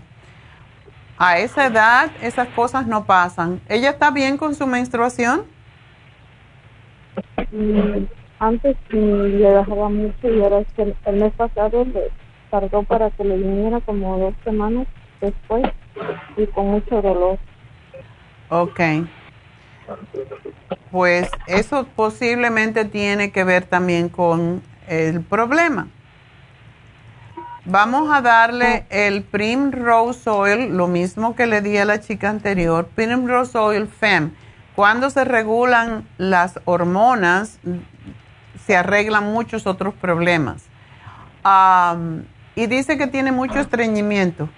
A 1.18 1.38
esa 1.38 1.66
edad 1.66 2.10
esas 2.22 2.48
cosas 2.48 2.86
no 2.86 3.04
pasan. 3.04 3.60
¿Ella 3.68 3.90
está 3.90 4.10
bien 4.10 4.36
con 4.36 4.54
su 4.54 4.66
menstruación? 4.66 5.44
Mm, 7.50 8.04
antes 8.38 8.76
mm, 8.92 8.96
le 8.96 9.50
dejaba 9.50 9.88
mucho 9.88 10.28
y 10.28 10.40
ahora 10.40 10.60
es 10.60 10.72
que 10.74 10.94
el 11.06 11.16
mes 11.16 11.32
pasado 11.34 11.84
le 11.84 12.10
tardó 12.50 12.82
para 12.82 13.10
que 13.10 13.24
le 13.24 13.36
viniera 13.36 13.80
como 13.80 14.18
dos 14.18 14.34
semanas 14.44 14.86
después 15.20 15.64
y 16.36 16.46
con 16.46 16.68
mucho 16.68 17.02
dolor. 17.02 17.38
Ok. 18.48 18.80
Pues 20.90 21.30
eso 21.46 21.86
posiblemente 21.96 22.84
tiene 22.84 23.30
que 23.30 23.44
ver 23.44 23.64
también 23.64 24.08
con 24.08 24.62
el 24.86 25.22
problema. 25.22 25.88
Vamos 27.64 28.10
a 28.10 28.22
darle 28.22 28.86
el 28.88 29.22
Primrose 29.22 30.30
Oil, 30.30 30.74
lo 30.74 30.86
mismo 30.86 31.36
que 31.36 31.46
le 31.46 31.60
di 31.60 31.76
a 31.76 31.84
la 31.84 32.00
chica 32.00 32.30
anterior, 32.30 32.86
Primrose 32.94 33.58
Oil 33.58 33.86
FEM. 33.86 34.32
Cuando 34.74 35.10
se 35.10 35.24
regulan 35.24 36.08
las 36.16 36.60
hormonas, 36.64 37.58
se 38.64 38.76
arreglan 38.76 39.32
muchos 39.32 39.66
otros 39.66 39.92
problemas. 39.92 40.64
Y 42.58 42.66
dice 42.66 42.98
que 42.98 43.06
tiene 43.06 43.30
mucho 43.30 43.60
estreñimiento. 43.60 44.48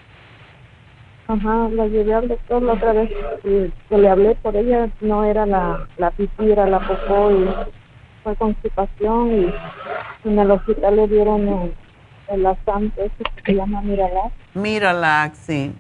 Ajá, 1.29 1.69
la 1.71 1.87
llevé 1.87 2.15
al 2.15 2.29
doctor 2.29 2.63
la 2.63 2.73
otra 2.73 2.95
vez 2.95 3.11
que 3.43 3.99
le 3.99 4.09
hablé 4.09 4.35
por 4.37 4.57
ella, 4.57 4.89
no 5.03 5.23
era 5.23 5.45
la, 5.45 5.87
la 5.99 6.11
pipí, 6.11 6.51
era 6.51 6.67
la 6.67 6.81
popó 6.81 7.31
y 7.31 7.47
fue 8.25 8.35
constipación 8.37 9.53
y 10.25 10.29
en 10.29 10.39
el 10.39 10.51
hospital 10.51 10.97
le 10.97 11.09
dieron 11.09 11.47
el 11.47 11.75
el 12.29 12.47
ese 12.47 13.11
que 13.35 13.43
se 13.45 13.55
llama 13.55 13.83
Miralax. 13.83 14.33
Miralax, 14.55 15.39
sí. 15.39 15.75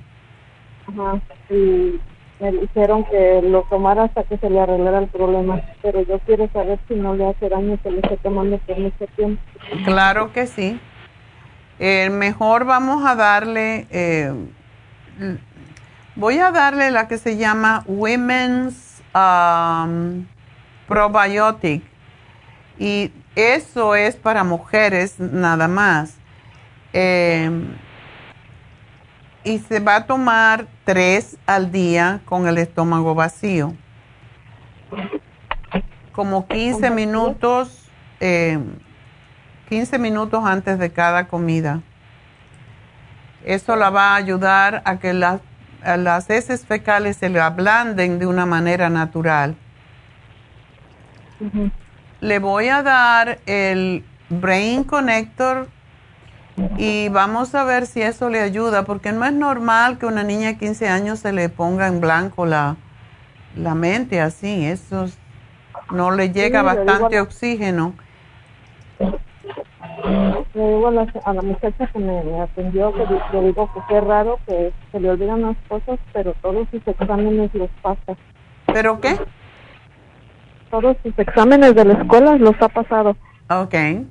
Ajá, 0.88 1.20
y 1.48 1.98
me 2.38 2.52
dijeron 2.52 3.05
que 3.05 3.40
lo 3.42 3.62
tomara 3.70 4.05
hasta 4.05 4.24
que 4.24 4.36
se 4.36 4.51
le 4.51 4.60
arreglara 4.60 4.98
el 4.98 5.06
problema, 5.06 5.62
pero 5.80 6.02
yo 6.02 6.18
quiero 6.26 6.48
saber 6.52 6.78
si 6.86 6.97
no 6.97 7.14
le 7.14 7.28
hace 7.28 7.48
daño 7.48 7.78
que 7.82 7.90
le 7.90 8.01
esté 8.01 8.18
tomando 8.18 8.59
por 8.59 8.78
mucho 8.78 9.06
tiempo. 9.16 9.42
Claro 9.86 10.32
que 10.32 10.47
sí. 10.47 10.78
Eh, 11.82 12.11
mejor 12.11 12.66
vamos 12.66 13.07
a 13.07 13.15
darle, 13.15 13.86
eh, 13.90 14.35
voy 16.15 16.39
a 16.39 16.51
darle 16.51 16.90
la 16.90 17.09
que 17.09 17.16
se 17.16 17.39
llama 17.39 17.85
Women's 17.86 19.02
um, 19.15 20.27
Probiotic. 20.86 21.82
Y 22.78 23.11
eso 23.35 23.94
es 23.94 24.15
para 24.16 24.44
mujeres 24.44 25.19
nada 25.19 25.69
más. 25.69 26.19
Em, 26.93 27.74
y 29.43 29.59
se 29.61 29.81
va 29.81 29.97
a 29.97 30.07
tomar 30.07 30.66
tres 30.85 31.39
al 31.47 31.73
día 31.73 32.20
con 32.27 32.47
el 32.47 32.59
estómago 32.59 33.15
vacío. 33.15 33.74
Como 36.12 36.47
15 36.47 36.90
minutos, 36.90 37.89
15 39.70 39.97
em, 39.97 40.02
minutos 40.02 40.44
antes 40.44 40.78
de 40.78 40.90
cada 40.90 41.28
comida. 41.28 41.80
Eso 43.44 43.76
la 43.76 43.88
va 43.88 44.12
a 44.12 44.16
ayudar 44.16 44.82
a 44.84 44.98
que 44.98 45.14
las, 45.14 45.40
las 45.82 46.28
heces 46.28 46.66
fecales 46.66 47.16
se 47.16 47.30
le 47.30 47.40
ablanden 47.40 48.18
de 48.18 48.26
una 48.26 48.44
manera 48.44 48.90
natural. 48.90 49.56
Le 52.20 52.38
voy 52.38 52.68
a 52.68 52.82
dar 52.82 53.38
el 53.47 54.05
Brain 54.28 54.84
Connector 54.84 55.68
y 56.76 57.09
vamos 57.09 57.55
a 57.55 57.64
ver 57.64 57.86
si 57.86 58.02
eso 58.02 58.28
le 58.28 58.40
ayuda, 58.40 58.84
porque 58.84 59.12
no 59.12 59.24
es 59.24 59.32
normal 59.32 59.97
que 59.97 60.05
una 60.05 60.22
niña 60.22 60.48
de 60.48 60.59
15 60.59 60.88
años 60.88 61.20
se 61.20 61.32
le 61.32 61.48
ponga 61.48 61.86
en 61.86 62.01
blanco 62.01 62.44
la, 62.44 62.76
la 63.56 63.74
mente 63.74 64.20
así, 64.20 64.66
eso 64.66 65.06
no 65.90 66.10
le 66.10 66.30
llega 66.30 66.60
bastante 66.60 67.20
oxígeno. 67.20 67.94
Le 70.55 70.66
digo 70.66 70.89
a 70.89 71.32
la, 71.32 71.43
muchacha 71.43 71.87
que 71.87 71.99
me, 71.99 72.41
atendió 72.41 72.93
que 72.93 73.07
le 73.32 73.43
digo 73.47 73.70
que 73.73 73.81
qué 73.89 74.01
raro 74.01 74.39
que 74.47 74.73
se 74.91 75.01
le 75.01 75.11
olvidan 75.11 75.43
las 75.43 75.57
cosas, 75.69 75.99
pero 76.12 76.35
todos 76.43 76.69
sus 76.70 76.87
exámenes 76.87 77.55
los 77.55 77.70
pasa. 77.82 78.16
¿Pero 78.66 79.01
qué? 79.01 79.16
Todos 80.70 80.97
sus 81.03 81.19
exámenes 81.19 81.74
de 81.74 81.85
la 81.85 81.95
escuela 81.95 82.37
los 82.37 82.55
ha 82.61 82.69
pasado. 82.69 83.16
Okay. 83.49 84.07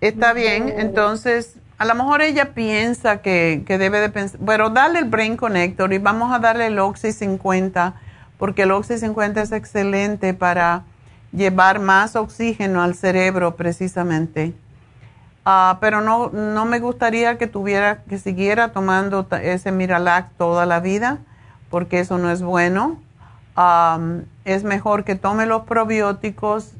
Está 0.00 0.32
bien, 0.32 0.72
entonces 0.78 1.60
a 1.80 1.86
lo 1.86 1.94
mejor 1.94 2.20
ella 2.20 2.52
piensa 2.52 3.22
que, 3.22 3.64
debe 3.66 4.00
de 4.00 4.10
pensar, 4.10 4.38
pero 4.44 4.68
dale 4.68 4.98
el 4.98 5.06
Brain 5.06 5.38
Connector 5.38 5.90
y 5.94 5.98
vamos 5.98 6.30
a 6.30 6.38
darle 6.38 6.66
el 6.66 6.78
Oxy 6.78 7.10
50, 7.10 7.94
porque 8.36 8.64
el 8.64 8.70
Oxy 8.70 8.98
50 8.98 9.40
es 9.40 9.52
excelente 9.52 10.34
para 10.34 10.82
llevar 11.32 11.80
más 11.80 12.16
oxígeno 12.16 12.82
al 12.82 12.94
cerebro 12.94 13.56
precisamente. 13.56 14.54
Ah, 15.44 15.78
pero 15.80 16.00
no, 16.00 16.30
no 16.30 16.64
me 16.64 16.80
gustaría 16.80 17.38
que 17.38 17.46
tuviera, 17.46 18.02
que 18.02 18.18
siguiera 18.18 18.72
tomando 18.72 19.26
ese 19.42 19.72
Miralac 19.72 20.30
toda 20.36 20.66
la 20.66 20.80
vida, 20.80 21.18
porque 21.70 22.00
eso 22.00 22.18
no 22.18 22.30
es 22.30 22.42
bueno. 22.42 23.00
es 24.44 24.64
mejor 24.64 25.04
que 25.04 25.14
tome 25.14 25.46
los 25.46 25.62
probióticos 25.62 26.74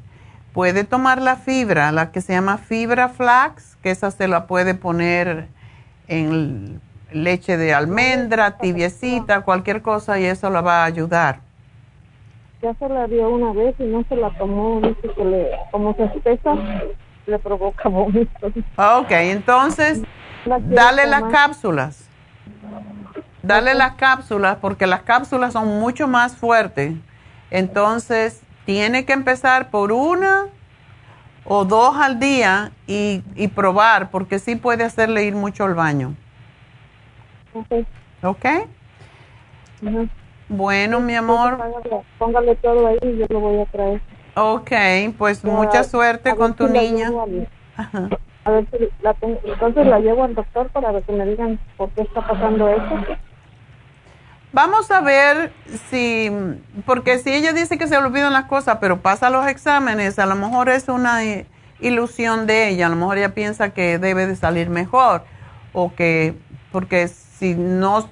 Puede 0.53 0.83
tomar 0.83 1.21
la 1.21 1.37
fibra, 1.37 1.93
la 1.93 2.11
que 2.11 2.19
se 2.19 2.33
llama 2.33 2.57
fibra 2.57 3.07
flax, 3.07 3.77
que 3.81 3.91
esa 3.91 4.11
se 4.11 4.27
la 4.27 4.47
puede 4.47 4.75
poner 4.75 5.47
en 6.09 6.81
leche 7.13 7.55
de 7.55 7.73
almendra, 7.73 8.57
tibiecita, 8.57 9.41
cualquier 9.41 9.81
cosa 9.81 10.19
y 10.19 10.25
eso 10.25 10.49
la 10.49 10.59
va 10.59 10.81
a 10.81 10.85
ayudar. 10.85 11.39
Ya 12.61 12.75
se 12.75 12.89
la 12.89 13.07
dio 13.07 13.29
una 13.29 13.53
vez 13.53 13.75
y 13.79 13.83
no 13.83 14.03
se 14.07 14.15
la 14.15 14.29
tomó, 14.37 14.79
dice 14.81 15.09
que 15.15 15.25
le, 15.25 15.49
como 15.71 15.95
se 15.95 16.03
espesa, 16.03 16.55
le 17.25 17.39
provoca 17.39 17.89
vómitos. 17.89 18.53
Ok, 18.77 19.11
entonces 19.11 20.03
dale 20.45 21.07
las 21.07 21.23
cápsulas. 21.23 22.07
Dale 23.41 23.73
las 23.73 23.93
cápsulas 23.93 24.57
porque 24.57 24.85
las 24.85 25.01
cápsulas 25.01 25.53
son 25.53 25.79
mucho 25.79 26.07
más 26.07 26.37
fuertes. 26.37 26.93
Entonces 27.49 28.43
tiene 28.65 29.05
que 29.05 29.13
empezar 29.13 29.71
por 29.71 29.91
una 29.91 30.45
o 31.45 31.65
dos 31.65 31.97
al 31.97 32.19
día 32.19 32.71
y, 32.85 33.21
probar, 33.55 34.11
porque 34.11 34.39
sí 34.39 34.55
puede 34.55 34.83
hacerle 34.83 35.25
ir 35.25 35.33
mucho 35.33 35.65
al 35.65 35.73
baño. 35.73 36.15
Ok. 37.53 37.85
¿Ok? 38.23 38.45
Bueno, 40.51 40.99
mi 40.99 41.15
amor. 41.15 41.57
Póngale, 42.19 42.57
todo 42.57 42.85
ahí 42.87 42.99
y 43.01 43.17
yo 43.19 43.25
lo 43.29 43.39
voy 43.39 43.61
a 43.61 43.65
traer. 43.67 44.01
Ok, 44.35 44.71
pues 45.17 45.45
mucha 45.45 45.85
suerte 45.85 46.35
con 46.35 46.55
tu 46.55 46.67
niña. 46.67 47.09
A 48.43 48.51
ver 48.51 48.67
si 48.69 48.89
la 49.01 49.15
entonces 49.21 49.87
la 49.87 49.99
llevo 49.99 50.25
al 50.25 50.35
doctor 50.35 50.67
para 50.69 50.99
que 51.01 51.11
me 51.13 51.25
digan 51.25 51.57
por 51.77 51.89
qué 51.91 52.01
está 52.01 52.27
pasando 52.27 52.67
eso. 52.67 52.99
Vamos 54.51 54.91
a 54.91 54.99
ver 54.99 55.53
si, 55.89 56.29
porque 56.85 57.19
si 57.19 57.31
ella 57.33 57.53
dice 57.53 57.77
que 57.77 57.87
se 57.87 57.97
le 57.97 58.05
olvidan 58.05 58.33
las 58.33 58.45
cosas, 58.45 58.79
pero 58.81 58.99
pasa 58.99 59.29
los 59.29 59.47
exámenes, 59.47 60.19
a 60.19 60.25
lo 60.25 60.35
mejor 60.35 60.67
es 60.67 60.89
una 60.89 61.19
ilusión 61.79 62.45
de 62.45 62.67
ella, 62.67 62.87
a 62.87 62.89
lo 62.89 62.97
mejor 62.97 63.19
ella 63.19 63.33
piensa 63.33 63.69
que 63.69 63.99
debe 63.99 64.27
de 64.27 64.35
salir 64.35 64.69
mejor, 64.69 65.23
o 65.71 65.93
que, 65.95 66.33
porque 66.73 67.07
si 67.07 67.55
no, 67.55 68.09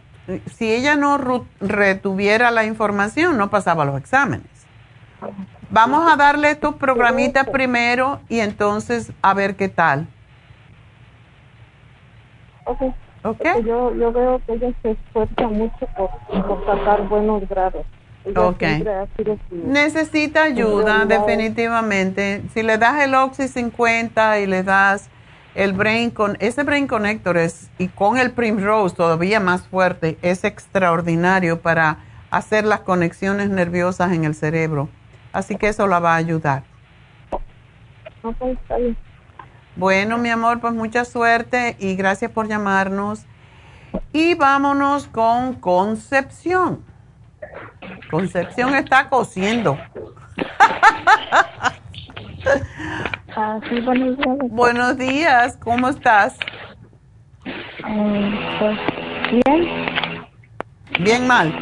si 0.47 0.71
ella 0.71 0.95
no 0.95 1.17
retuviera 1.59 2.51
la 2.51 2.65
información, 2.65 3.37
no 3.37 3.49
pasaba 3.49 3.85
los 3.85 3.97
exámenes. 3.97 4.47
Vamos 5.69 6.11
a 6.11 6.15
darle 6.15 6.51
estos 6.51 6.75
programitas 6.75 7.47
primero 7.49 8.19
y 8.29 8.39
entonces 8.39 9.11
a 9.21 9.33
ver 9.33 9.55
qué 9.55 9.69
tal. 9.69 10.07
Okay. 12.65 12.93
Okay. 13.21 13.63
Yo, 13.63 13.93
yo 13.95 14.11
veo 14.13 14.41
que 14.45 14.53
ella 14.53 14.71
se 14.81 14.91
esfuerza 14.91 15.47
mucho 15.47 15.87
por, 15.97 16.09
por 16.45 16.65
sacar 16.65 17.07
buenos 17.07 17.47
grados. 17.49 17.85
okay. 18.35 18.83
Necesita 19.51 20.43
ayuda, 20.43 21.05
definitivamente. 21.05 22.43
Si 22.53 22.63
le 22.63 22.77
das 22.77 23.03
el 23.03 23.13
Oxy 23.13 23.47
50 23.47 24.39
y 24.39 24.47
le 24.47 24.63
das 24.63 25.09
el 25.59 25.73
Brain 25.73 26.09
con 26.09 26.37
ese 26.39 26.63
Brain 26.63 26.87
Connector 26.87 27.37
es, 27.37 27.69
y 27.77 27.89
con 27.89 28.17
el 28.17 28.31
Primrose 28.31 28.95
todavía 28.95 29.41
más 29.41 29.67
fuerte, 29.67 30.17
es 30.21 30.45
extraordinario 30.45 31.59
para 31.59 31.97
hacer 32.31 32.63
las 32.63 32.79
conexiones 32.79 33.49
nerviosas 33.49 34.13
en 34.13 34.23
el 34.23 34.35
cerebro. 34.35 34.87
Así 35.33 35.57
que 35.57 35.67
eso 35.67 35.85
la 35.85 35.99
va 35.99 36.13
a 36.13 36.15
ayudar. 36.15 36.63
Okay, 38.23 38.51
está 38.53 38.77
bien. 38.77 38.95
Bueno, 39.75 40.17
mi 40.17 40.29
amor, 40.29 40.61
pues 40.61 40.73
mucha 40.73 41.03
suerte 41.03 41.75
y 41.77 41.95
gracias 41.95 42.31
por 42.31 42.47
llamarnos. 42.47 43.25
Y 44.13 44.35
vámonos 44.35 45.07
con 45.07 45.55
Concepción. 45.55 46.85
Concepción 48.09 48.75
está 48.75 49.09
cosiendo. 49.09 49.77
Ah, 53.35 53.59
sí, 53.69 53.79
buenos 53.81 54.17
días. 54.17 54.37
Buenos 54.49 54.97
días, 54.97 55.57
¿cómo 55.57 55.89
estás? 55.89 56.37
Mm, 57.87 58.35
pues 58.59 58.77
bien. 59.31 59.67
Bien 60.99 61.27
mal. 61.27 61.53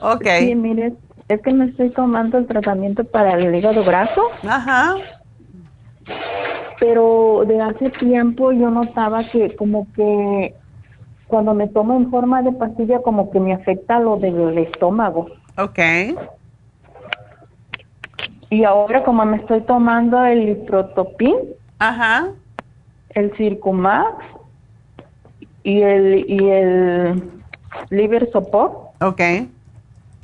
ok. 0.00 0.24
Sí, 0.38 0.54
mire, 0.54 0.94
es 1.28 1.42
que 1.42 1.52
me 1.52 1.66
estoy 1.66 1.90
tomando 1.90 2.38
el 2.38 2.46
tratamiento 2.46 3.04
para 3.04 3.34
el 3.34 3.54
hígado 3.54 3.84
graso. 3.84 4.22
Ajá. 4.48 4.94
Pero 6.78 7.44
de 7.46 7.60
hace 7.60 7.90
tiempo 7.90 8.52
yo 8.52 8.70
notaba 8.70 9.28
que 9.30 9.54
como 9.56 9.86
que 9.94 10.54
cuando 11.26 11.52
me 11.54 11.68
tomo 11.68 11.94
en 11.94 12.10
forma 12.10 12.42
de 12.42 12.52
pastilla 12.52 13.00
como 13.02 13.30
que 13.30 13.38
me 13.38 13.52
afecta 13.52 14.00
lo 14.00 14.16
del 14.16 14.56
estómago. 14.58 15.28
Ok. 15.58 15.78
Y 18.50 18.64
ahora 18.64 19.04
como 19.04 19.24
me 19.24 19.36
estoy 19.38 19.60
tomando 19.62 20.24
el 20.24 20.56
protopin, 20.66 21.36
Ajá. 21.78 22.28
el 23.10 23.34
Circumax 23.36 24.24
y 25.62 25.80
el 25.82 26.24
y 26.28 26.48
el 26.48 27.22
Liver 27.90 28.28
Support. 28.32 29.02
Ok. 29.02 29.20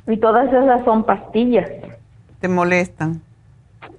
Y 0.07 0.17
todas 0.17 0.47
esas 0.51 0.83
son 0.85 1.03
pastillas. 1.03 1.69
¿Te 2.39 2.47
molestan? 2.47 3.21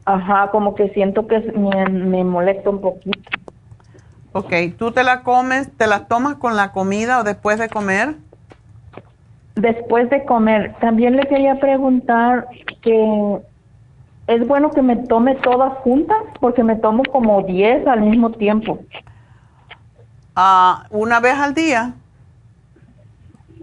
Ajá, 0.05 0.51
como 0.51 0.75
que 0.75 0.89
siento 0.91 1.27
que 1.27 1.41
me, 1.53 1.87
me 1.87 2.25
molesta 2.25 2.71
un 2.71 2.81
poquito. 2.81 3.31
Ok, 4.33 4.53
¿tú 4.79 4.93
te 4.93 5.05
la 5.05 5.23
comes, 5.23 5.71
te 5.77 5.87
la 5.87 6.07
tomas 6.07 6.37
con 6.37 6.55
la 6.55 6.73
comida 6.73 7.19
o 7.21 7.25
después 7.25 7.59
de 7.59 7.69
comer? 7.69 8.15
Después 9.55 10.09
de 10.11 10.25
comer. 10.25 10.75
También 10.81 11.17
le 11.17 11.27
quería 11.27 11.59
preguntar 11.59 12.47
que 12.83 13.39
es 14.29 14.47
bueno 14.47 14.71
que 14.71 14.83
me 14.83 14.95
tome 14.95 15.35
todas 15.37 15.73
juntas 15.79 16.19
porque 16.39 16.63
me 16.63 16.77
tomo 16.77 17.03
como 17.11 17.43
10 17.43 17.87
al 17.87 18.03
mismo 18.03 18.31
tiempo. 18.31 18.79
Ah, 20.37 20.87
¿Una 20.91 21.19
vez 21.19 21.35
al 21.35 21.55
día? 21.55 21.95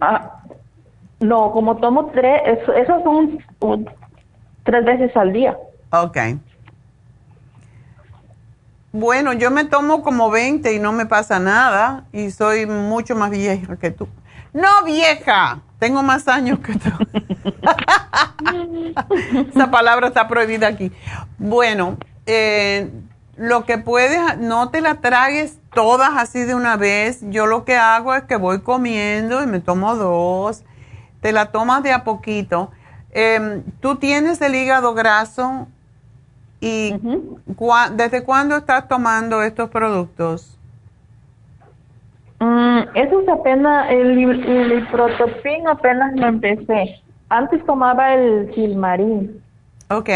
Ah, 0.01 0.41
no, 1.19 1.51
como 1.51 1.77
tomo 1.77 2.07
tres, 2.07 2.41
esas 2.75 3.03
son 3.03 3.37
tres 4.63 4.83
veces 4.83 5.15
al 5.15 5.31
día. 5.31 5.55
Ok. 5.91 6.17
Bueno, 8.91 9.33
yo 9.33 9.51
me 9.51 9.65
tomo 9.65 10.01
como 10.01 10.31
20 10.31 10.73
y 10.73 10.79
no 10.79 10.91
me 10.91 11.05
pasa 11.05 11.39
nada 11.39 12.05
y 12.11 12.31
soy 12.31 12.65
mucho 12.65 13.15
más 13.15 13.29
vieja 13.29 13.77
que 13.77 13.91
tú. 13.91 14.07
No 14.51 14.83
vieja, 14.83 15.61
tengo 15.79 16.03
más 16.03 16.27
años 16.27 16.59
que 16.59 16.73
tú. 16.73 16.89
Esa 19.53 19.71
palabra 19.71 20.07
está 20.07 20.27
prohibida 20.27 20.67
aquí. 20.67 20.91
Bueno, 21.37 21.97
eh, 22.25 22.89
lo 23.37 23.65
que 23.65 23.77
puedes, 23.77 24.37
no 24.37 24.69
te 24.69 24.81
la 24.81 24.95
tragues 24.95 25.57
todas 25.73 26.11
así 26.15 26.43
de 26.43 26.55
una 26.55 26.77
vez. 26.77 27.19
Yo 27.23 27.45
lo 27.45 27.65
que 27.65 27.75
hago 27.75 28.13
es 28.13 28.23
que 28.23 28.35
voy 28.35 28.61
comiendo 28.61 29.43
y 29.43 29.47
me 29.47 29.59
tomo 29.59 29.95
dos 29.95 30.63
te 31.25 31.31
la 31.31 31.47
tomas 31.47 31.81
de 31.81 31.91
a 31.91 32.03
poquito. 32.03 32.69
Em, 33.09 33.63
¿Tú 33.79 33.95
tienes 33.95 34.39
el 34.41 34.53
hígado 34.53 34.93
graso? 34.93 35.67
¿Y 36.61 36.93
desde 37.93 38.23
cuándo 38.23 38.57
estás 38.57 38.87
tomando 38.87 39.41
estos 39.41 39.71
productos? 39.71 40.54
Mm, 42.39 42.79
eso 42.95 43.21
es 43.21 43.29
apenas, 43.29 43.91
el, 43.91 44.17
el, 44.17 44.87
protopin 44.87 45.67
apenas 45.67 46.15
lo 46.15 46.27
empecé. 46.27 47.01
Antes 47.29 47.65
tomaba 47.65 48.13
el 48.13 48.53
silmarín. 48.53 49.41
Ok. 49.89 50.09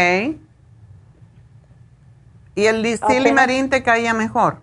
¿Y 2.54 2.66
el 2.66 2.84
silmarín 2.98 3.70
te 3.70 3.82
caía 3.82 4.12
mejor? 4.12 4.58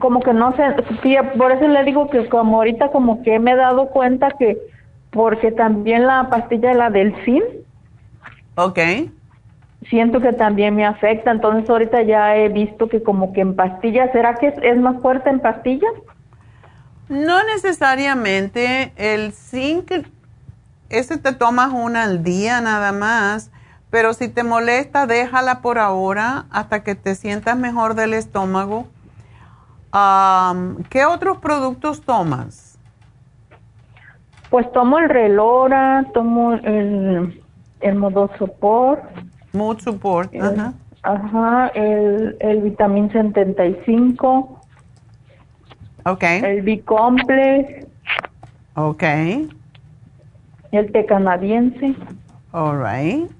como 0.00 0.20
que 0.20 0.32
no 0.32 0.56
sé, 0.56 0.62
por 1.36 1.52
eso 1.52 1.68
le 1.68 1.84
digo 1.84 2.10
que 2.10 2.28
como 2.28 2.56
ahorita 2.56 2.90
como 2.90 3.22
que 3.22 3.38
me 3.38 3.52
he 3.52 3.56
dado 3.56 3.90
cuenta 3.90 4.30
que 4.32 4.58
porque 5.10 5.52
también 5.52 6.06
la 6.06 6.28
pastilla 6.30 6.74
la 6.74 6.90
del 6.90 7.14
zinc. 7.24 7.44
Ok. 8.56 8.78
Siento 9.88 10.20
que 10.20 10.32
también 10.32 10.76
me 10.76 10.84
afecta, 10.84 11.30
entonces 11.30 11.68
ahorita 11.68 12.02
ya 12.02 12.36
he 12.36 12.48
visto 12.48 12.88
que 12.88 13.02
como 13.02 13.32
que 13.32 13.40
en 13.40 13.56
pastillas, 13.56 14.12
¿será 14.12 14.34
que 14.34 14.54
es, 14.62 14.76
más 14.78 15.00
fuerte 15.00 15.30
en 15.30 15.40
pastillas? 15.40 15.92
No 17.08 17.42
necesariamente, 17.44 18.92
el 18.96 19.32
zinc, 19.32 19.90
ese 20.90 21.16
te 21.16 21.32
tomas 21.32 21.72
una 21.72 22.04
al 22.04 22.22
día 22.22 22.60
nada 22.60 22.92
más, 22.92 23.50
pero 23.90 24.12
si 24.12 24.28
te 24.28 24.44
molesta, 24.44 25.06
déjala 25.06 25.60
por 25.60 25.78
ahora 25.78 26.44
hasta 26.50 26.84
que 26.84 26.94
te 26.94 27.14
sientas 27.14 27.56
mejor 27.56 27.94
del 27.94 28.14
estómago 28.14 28.86
¿Qué 30.88 31.04
otros 31.04 31.38
productos 31.38 32.02
tomas? 32.02 32.78
Pues 34.48 34.70
tomo 34.72 34.98
el 34.98 35.08
Relora, 35.08 36.06
tomo 36.14 36.54
el, 36.54 37.42
el 37.80 37.94
Modo 37.96 38.30
Support. 38.38 39.02
Mood 39.52 39.80
Support, 39.80 40.34
ajá. 40.34 40.74
Ajá, 41.02 41.68
el, 41.74 42.36
el 42.40 42.62
Vitamin 42.62 43.10
75. 43.10 44.60
Ok. 46.04 46.22
El 46.22 46.62
B-Complex. 46.62 47.86
Ok. 48.74 49.02
El 50.72 50.92
té 50.92 51.06
canadiense. 51.06 51.94
All 52.52 52.78
right. 52.78 53.30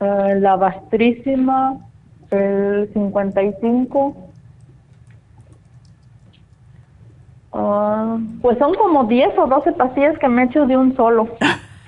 Eh, 0.00 0.34
la 0.40 0.56
Bastrísima, 0.56 1.78
el 2.30 2.90
55. 2.92 4.16
Ah, 7.52 8.18
pues 8.40 8.58
son 8.58 8.74
como 8.74 9.04
10 9.04 9.38
o 9.38 9.46
12 9.46 9.72
pastillas 9.72 10.18
que 10.18 10.28
me 10.28 10.42
he 10.42 10.46
hecho 10.46 10.66
de 10.66 10.76
un 10.76 10.96
solo. 10.96 11.28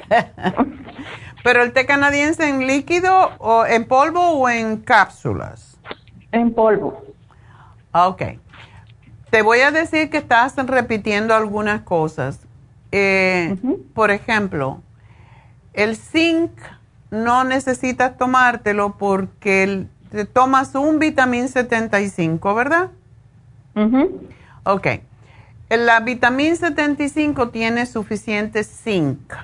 ¿Pero 1.44 1.62
el 1.62 1.74
té 1.74 1.84
canadiense 1.84 2.48
en 2.48 2.66
líquido 2.66 3.32
o 3.38 3.66
en 3.66 3.84
polvo 3.84 4.30
o 4.30 4.48
en 4.48 4.78
cápsulas? 4.78 5.76
En 6.32 6.54
polvo. 6.54 7.04
Ok. 7.92 8.22
Te 9.28 9.42
voy 9.42 9.60
a 9.60 9.70
decir 9.70 10.08
que 10.08 10.16
estás 10.16 10.56
repitiendo 10.56 11.34
algunas 11.34 11.82
cosas. 11.82 12.40
Eh, 12.92 13.56
por 13.92 14.10
ejemplo, 14.10 14.80
El 15.74 15.96
zinc 15.96 16.50
no 17.10 17.44
necesitas 17.44 18.16
tomártelo 18.16 18.96
porque 18.96 19.86
te 20.10 20.24
tomas 20.24 20.74
un 20.74 20.98
vitamín 20.98 21.48
75, 21.48 22.54
¿verdad? 22.54 22.90
Ok. 24.64 24.86
La 25.68 26.00
vitamina 26.00 26.56
75 26.56 27.50
tiene 27.50 27.84
suficiente 27.84 28.64
zinc. 28.64 29.34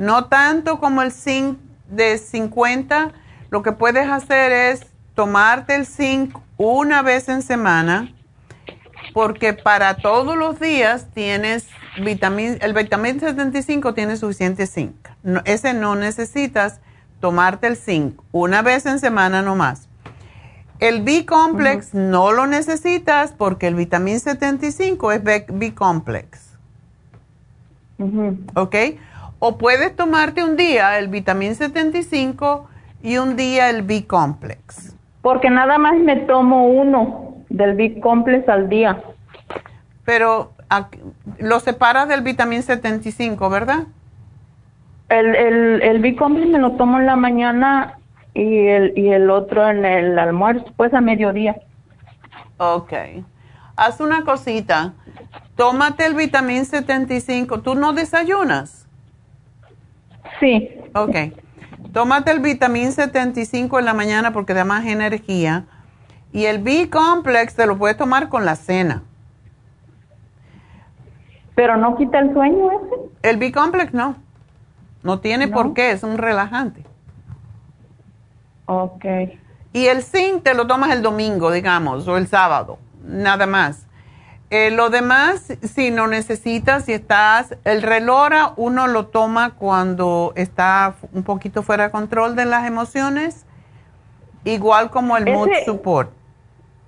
No 0.00 0.24
tanto 0.28 0.80
como 0.80 1.02
el 1.02 1.12
zinc 1.12 1.58
de 1.90 2.16
50. 2.16 3.12
Lo 3.50 3.62
que 3.62 3.72
puedes 3.72 4.08
hacer 4.08 4.50
es 4.50 4.86
tomarte 5.14 5.74
el 5.74 5.84
zinc 5.84 6.38
una 6.56 7.02
vez 7.02 7.28
en 7.28 7.42
semana, 7.42 8.10
porque 9.12 9.52
para 9.52 9.98
todos 9.98 10.38
los 10.38 10.58
días 10.58 11.08
tienes 11.12 11.68
vitamina, 12.02 12.56
el 12.62 12.72
vitamina 12.72 13.20
75 13.20 13.92
tiene 13.92 14.16
suficiente 14.16 14.66
zinc. 14.66 14.94
ese 15.44 15.74
no 15.74 15.96
necesitas 15.96 16.80
tomarte 17.20 17.66
el 17.66 17.76
zinc 17.76 18.18
una 18.32 18.62
vez 18.62 18.86
en 18.86 19.00
semana 19.00 19.42
nomás. 19.42 19.86
El 20.78 21.02
B-complex 21.02 21.92
no 21.92 22.32
lo 22.32 22.46
necesitas 22.46 23.34
porque 23.36 23.66
el 23.66 23.74
vitamín 23.74 24.18
75 24.18 25.12
es 25.12 25.22
B-complex. 25.22 26.56
¿Ok? 28.54 28.76
O 29.40 29.56
puedes 29.56 29.96
tomarte 29.96 30.44
un 30.44 30.56
día 30.56 30.98
el 30.98 31.08
vitamín 31.08 31.54
75 31.54 32.68
y 33.02 33.16
un 33.16 33.36
día 33.36 33.70
el 33.70 33.82
B-complex. 33.82 34.94
Porque 35.22 35.48
nada 35.48 35.78
más 35.78 35.98
me 35.98 36.16
tomo 36.16 36.68
uno 36.68 37.36
del 37.48 37.74
B-complex 37.74 38.48
al 38.50 38.68
día. 38.68 39.02
Pero 40.04 40.52
lo 41.38 41.58
separas 41.60 42.06
del 42.08 42.20
vitamín 42.20 42.62
75, 42.62 43.48
¿verdad? 43.48 43.84
El, 45.08 45.34
el, 45.34 45.82
el 45.82 46.00
B-complex 46.00 46.48
me 46.48 46.58
lo 46.58 46.72
tomo 46.72 46.98
en 46.98 47.06
la 47.06 47.16
mañana 47.16 47.98
y 48.34 48.66
el, 48.66 48.92
y 48.94 49.08
el 49.08 49.30
otro 49.30 49.68
en 49.68 49.86
el 49.86 50.18
almuerzo, 50.18 50.66
pues 50.76 50.92
a 50.92 51.00
mediodía. 51.00 51.56
Ok. 52.58 52.92
Haz 53.74 54.00
una 54.00 54.22
cosita. 54.24 54.92
Tómate 55.56 56.04
el 56.04 56.14
vitamín 56.14 56.66
75. 56.66 57.62
¿Tú 57.62 57.74
no 57.74 57.94
desayunas? 57.94 58.79
Sí. 60.40 60.70
Ok. 60.94 61.16
Tómate 61.92 62.30
el 62.30 62.40
vitamín 62.40 62.92
75 62.92 63.78
en 63.78 63.84
la 63.84 63.94
mañana 63.94 64.32
porque 64.32 64.54
da 64.54 64.64
más 64.64 64.86
energía. 64.86 65.66
Y 66.32 66.46
el 66.46 66.58
B-complex 66.58 67.54
te 67.54 67.66
lo 67.66 67.76
puedes 67.76 67.96
tomar 67.96 68.28
con 68.28 68.44
la 68.44 68.56
cena. 68.56 69.02
¿Pero 71.54 71.76
no 71.76 71.96
quita 71.96 72.20
el 72.20 72.32
sueño 72.32 72.70
ese? 72.70 73.28
El 73.28 73.36
B-complex 73.36 73.92
no. 73.92 74.16
No 75.02 75.20
tiene 75.20 75.48
por 75.48 75.74
qué, 75.74 75.90
es 75.90 76.02
un 76.02 76.18
relajante. 76.18 76.84
Ok. 78.66 79.04
Y 79.72 79.86
el 79.86 80.02
zinc 80.02 80.42
te 80.42 80.54
lo 80.54 80.66
tomas 80.66 80.90
el 80.92 81.02
domingo, 81.02 81.50
digamos, 81.50 82.06
o 82.06 82.16
el 82.16 82.26
sábado, 82.26 82.78
nada 83.04 83.46
más. 83.46 83.86
Eh, 84.50 84.72
lo 84.72 84.90
demás, 84.90 85.56
si 85.62 85.92
no 85.92 86.08
necesitas, 86.08 86.84
si 86.86 86.92
estás, 86.92 87.56
el 87.62 87.82
relora 87.82 88.52
uno 88.56 88.88
lo 88.88 89.06
toma 89.06 89.50
cuando 89.50 90.32
está 90.34 90.94
un 91.12 91.22
poquito 91.22 91.62
fuera 91.62 91.84
de 91.84 91.90
control 91.92 92.34
de 92.34 92.46
las 92.46 92.66
emociones, 92.66 93.46
igual 94.42 94.90
como 94.90 95.16
el 95.16 95.32
mood 95.32 95.50
support. 95.64 96.10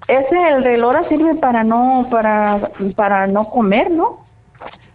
Ese 0.09 0.49
el 0.49 0.65
relora 0.65 1.09
sirve 1.09 1.37
para 1.37 1.63
no 1.63 2.09
para 2.11 2.73
para 2.97 3.29
no 3.29 3.49
comer, 3.49 3.93
¿no? 3.93 4.27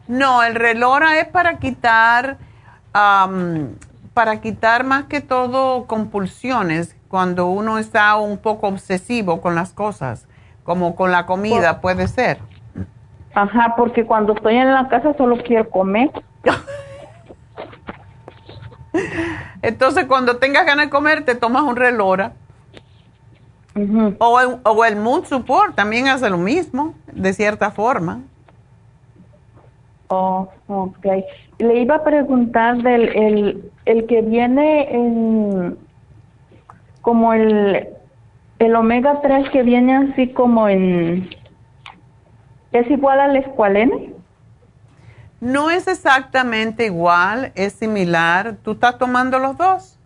No, 0.10 0.44
el 0.44 0.53
relora 0.56 1.19
es 1.19 1.27
para 1.27 1.60
quitar 1.60 2.38
para 4.14 4.41
quitar 4.41 4.84
más 4.84 5.06
que 5.06 5.22
todo 5.22 5.85
compulsiones 5.85 6.98
cuando 7.07 7.48
uno 7.48 7.77
está 7.77 8.18
un 8.18 8.38
poco 8.38 8.68
obsesivo 8.68 9.39
con 9.39 9.56
las 9.56 9.72
cosas, 9.72 10.27
como 10.64 10.98
con 10.98 11.14
la 11.14 11.26
comida 11.26 11.80
puede 11.80 12.10
ser. 12.10 12.39
Ajá, 13.38 13.76
porque 13.77 14.03
cuando 14.03 14.34
estoy 14.34 14.55
en 14.55 14.73
la 14.73 14.88
casa 14.88 15.14
solo 15.15 15.38
quiero 15.38 15.69
comer. 15.69 16.09
Entonces 19.61 20.05
cuando 20.05 20.38
tengas 20.38 20.65
ganas 20.65 20.88
de 20.88 20.89
comer 20.89 21.23
te 21.23 21.35
tomas 21.35 21.61
un 21.61 21.76
relora. 21.76 22.34
o, 24.18 24.39
el, 24.39 24.57
o 24.64 24.85
el 24.85 24.95
mood 24.95 25.26
support 25.26 25.76
también 25.76 26.07
hace 26.07 26.31
lo 26.31 26.39
mismo, 26.39 26.95
de 27.14 27.31
cierta 27.31 27.69
forma. 27.69 28.22
Oh, 30.07 30.49
ok. 30.68 31.05
Le 31.59 31.80
iba 31.80 31.97
a 31.97 32.03
preguntar 32.03 32.77
del 32.77 33.09
el, 33.09 33.72
el 33.85 34.07
que 34.07 34.23
viene 34.23 34.95
en 34.95 35.77
como 37.01 37.34
el, 37.34 37.88
el 38.57 38.76
omega 38.76 39.22
3 39.22 39.51
que 39.51 39.61
viene 39.61 39.95
así 39.95 40.30
como 40.30 40.68
en 40.68 41.30
es 42.80 42.90
igual 42.90 43.20
al 43.20 43.36
escualene. 43.36 44.14
No 45.40 45.70
es 45.70 45.88
exactamente 45.88 46.86
igual, 46.86 47.52
es 47.56 47.74
similar. 47.74 48.56
¿Tú 48.64 48.72
estás 48.72 48.98
tomando 48.98 49.38
los 49.40 49.58
dos? 49.58 49.99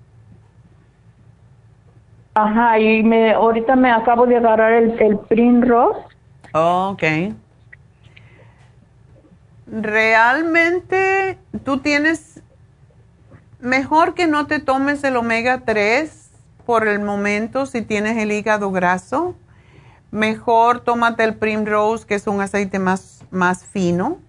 Ajá, 2.34 2.80
y 2.80 3.04
me 3.04 3.34
ahorita 3.34 3.76
me 3.76 3.92
acabo 3.92 4.26
de 4.26 4.38
agarrar 4.38 4.74
el, 4.74 5.00
el 5.02 5.18
Primrose. 5.18 6.00
Oh, 6.54 6.92
ok 6.94 7.04
realmente 9.72 11.38
tú 11.64 11.80
tienes, 11.80 12.42
mejor 13.60 14.14
que 14.14 14.28
no 14.28 14.48
te 14.48 14.60
tomes 14.60 15.04
el 15.04 15.16
omega 15.16 15.62
3 15.66 16.30
por 16.66 16.88
el 16.88 17.00
momento 17.00 17.66
si 17.66 17.82
tienes 17.82 18.18
el 18.18 18.32
hígado 18.32 18.72
graso. 18.72 19.36
Mejor 20.12 20.82
tómate 20.82 21.24
el 21.24 21.36
Primrose, 21.36 22.06
que 22.06 22.16
es 22.16 22.28
un 22.28 22.42
aceite 22.42 22.80
más, 22.80 23.26
más 23.32 23.66
fino. 23.66 24.20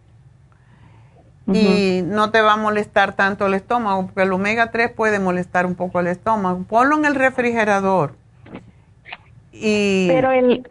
Y 1.52 2.02
no 2.04 2.30
te 2.30 2.40
va 2.40 2.52
a 2.52 2.56
molestar 2.56 3.14
tanto 3.14 3.46
el 3.46 3.54
estómago, 3.54 4.06
porque 4.06 4.22
el 4.22 4.32
omega 4.32 4.70
3 4.70 4.92
puede 4.92 5.18
molestar 5.18 5.66
un 5.66 5.74
poco 5.74 5.98
el 5.98 6.06
estómago. 6.06 6.62
Ponlo 6.68 6.96
en 6.96 7.04
el 7.04 7.16
refrigerador. 7.16 8.14
Y, 9.52 10.09
Pero 10.09 10.30
el... 10.30 10.66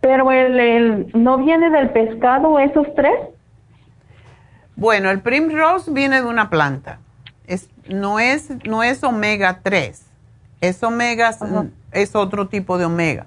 Pero 0.00 0.30
el, 0.32 1.10
¿no 1.14 1.38
viene 1.38 1.70
del 1.70 1.90
pescado 1.90 2.58
esos 2.58 2.86
tres? 2.94 3.14
Bueno, 4.76 5.10
el 5.10 5.20
Primrose 5.20 5.90
viene 5.92 6.20
de 6.20 6.26
una 6.26 6.50
planta. 6.50 6.98
Es, 7.46 7.70
no, 7.88 8.18
es, 8.18 8.50
no 8.66 8.82
es 8.82 9.04
omega 9.04 9.60
3. 9.62 10.04
Es 10.60 10.82
omega, 10.82 11.30
es 11.92 12.14
otro 12.16 12.48
tipo 12.48 12.76
de 12.76 12.86
omega. 12.86 13.26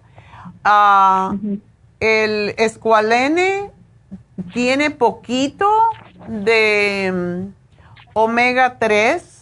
Ah, 0.69 1.34
el 2.02 2.53
escualene 2.57 3.72
tiene 4.53 4.91
poquito 4.91 5.65
de 6.27 7.11
mm, 7.14 7.53
omega 8.14 8.77
3 8.77 9.38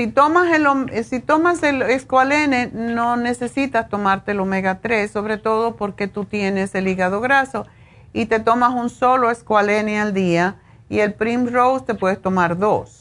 si 0.00 0.06
tomas 0.06 0.50
el, 0.52 1.04
si 1.04 1.20
tomas 1.20 1.62
el 1.62 1.82
escualene, 1.82 2.70
no 2.72 3.16
necesitas 3.16 3.88
tomarte 3.88 4.30
el 4.30 4.40
omega 4.40 4.78
3, 4.80 5.10
sobre 5.10 5.36
todo 5.36 5.76
porque 5.76 6.06
tú 6.06 6.24
tienes 6.24 6.74
el 6.74 6.88
hígado 6.88 7.20
graso 7.20 7.66
y 8.12 8.24
te 8.26 8.40
tomas 8.40 8.72
un 8.72 8.88
solo 8.88 9.30
escualene 9.30 10.00
al 10.00 10.14
día 10.14 10.56
y 10.88 11.00
el 11.00 11.12
Primrose 11.12 11.84
te 11.84 11.94
puedes 11.94 12.22
tomar 12.22 12.56
dos. 12.56 12.99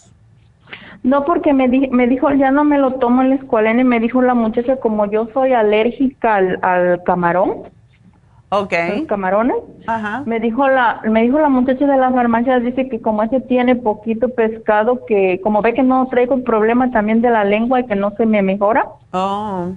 No, 1.04 1.24
porque 1.26 1.54
me, 1.54 1.68
me 1.68 2.08
dijo, 2.08 2.30
ya 2.32 2.52
no 2.52 2.64
me 2.64 2.78
lo 2.78 2.96
tomo 2.96 3.22
el 3.22 3.34
escualene, 3.34 3.84
me 3.84 4.00
dijo 4.00 4.22
la 4.22 4.34
muchacha, 4.34 4.78
como 4.78 5.06
yo 5.10 5.30
soy 5.34 5.54
alérgica 5.54 6.36
al 6.62 7.04
camarón, 7.04 7.64
Okay. 8.52 9.00
Los 9.00 9.08
camarones. 9.08 9.58
Ajá. 9.86 10.24
Me 10.26 10.40
dijo 10.40 10.68
la 10.68 11.02
me 11.04 11.22
dijo 11.22 11.40
la 11.40 11.50
muchacha 11.50 11.86
de 11.86 11.98
la 11.98 12.12
farmacia 12.12 12.60
dice 12.60 12.90
que 12.90 13.00
como 13.00 13.22
ese 13.22 13.42
tiene 13.42 13.76
poquito 13.76 14.30
pescado 14.30 15.06
que 15.06 15.40
como 15.42 15.62
ve 15.62 15.76
que 15.76 15.84
no 15.84 16.08
traigo 16.08 16.34
el 16.34 16.42
problema 16.42 16.90
también 16.90 17.22
de 17.22 17.30
la 17.30 17.44
lengua 17.44 17.80
y 17.80 17.86
que 17.86 17.96
no 17.96 18.12
se 18.12 18.26
me 18.26 18.42
mejora. 18.42 18.88
Oh. 19.12 19.68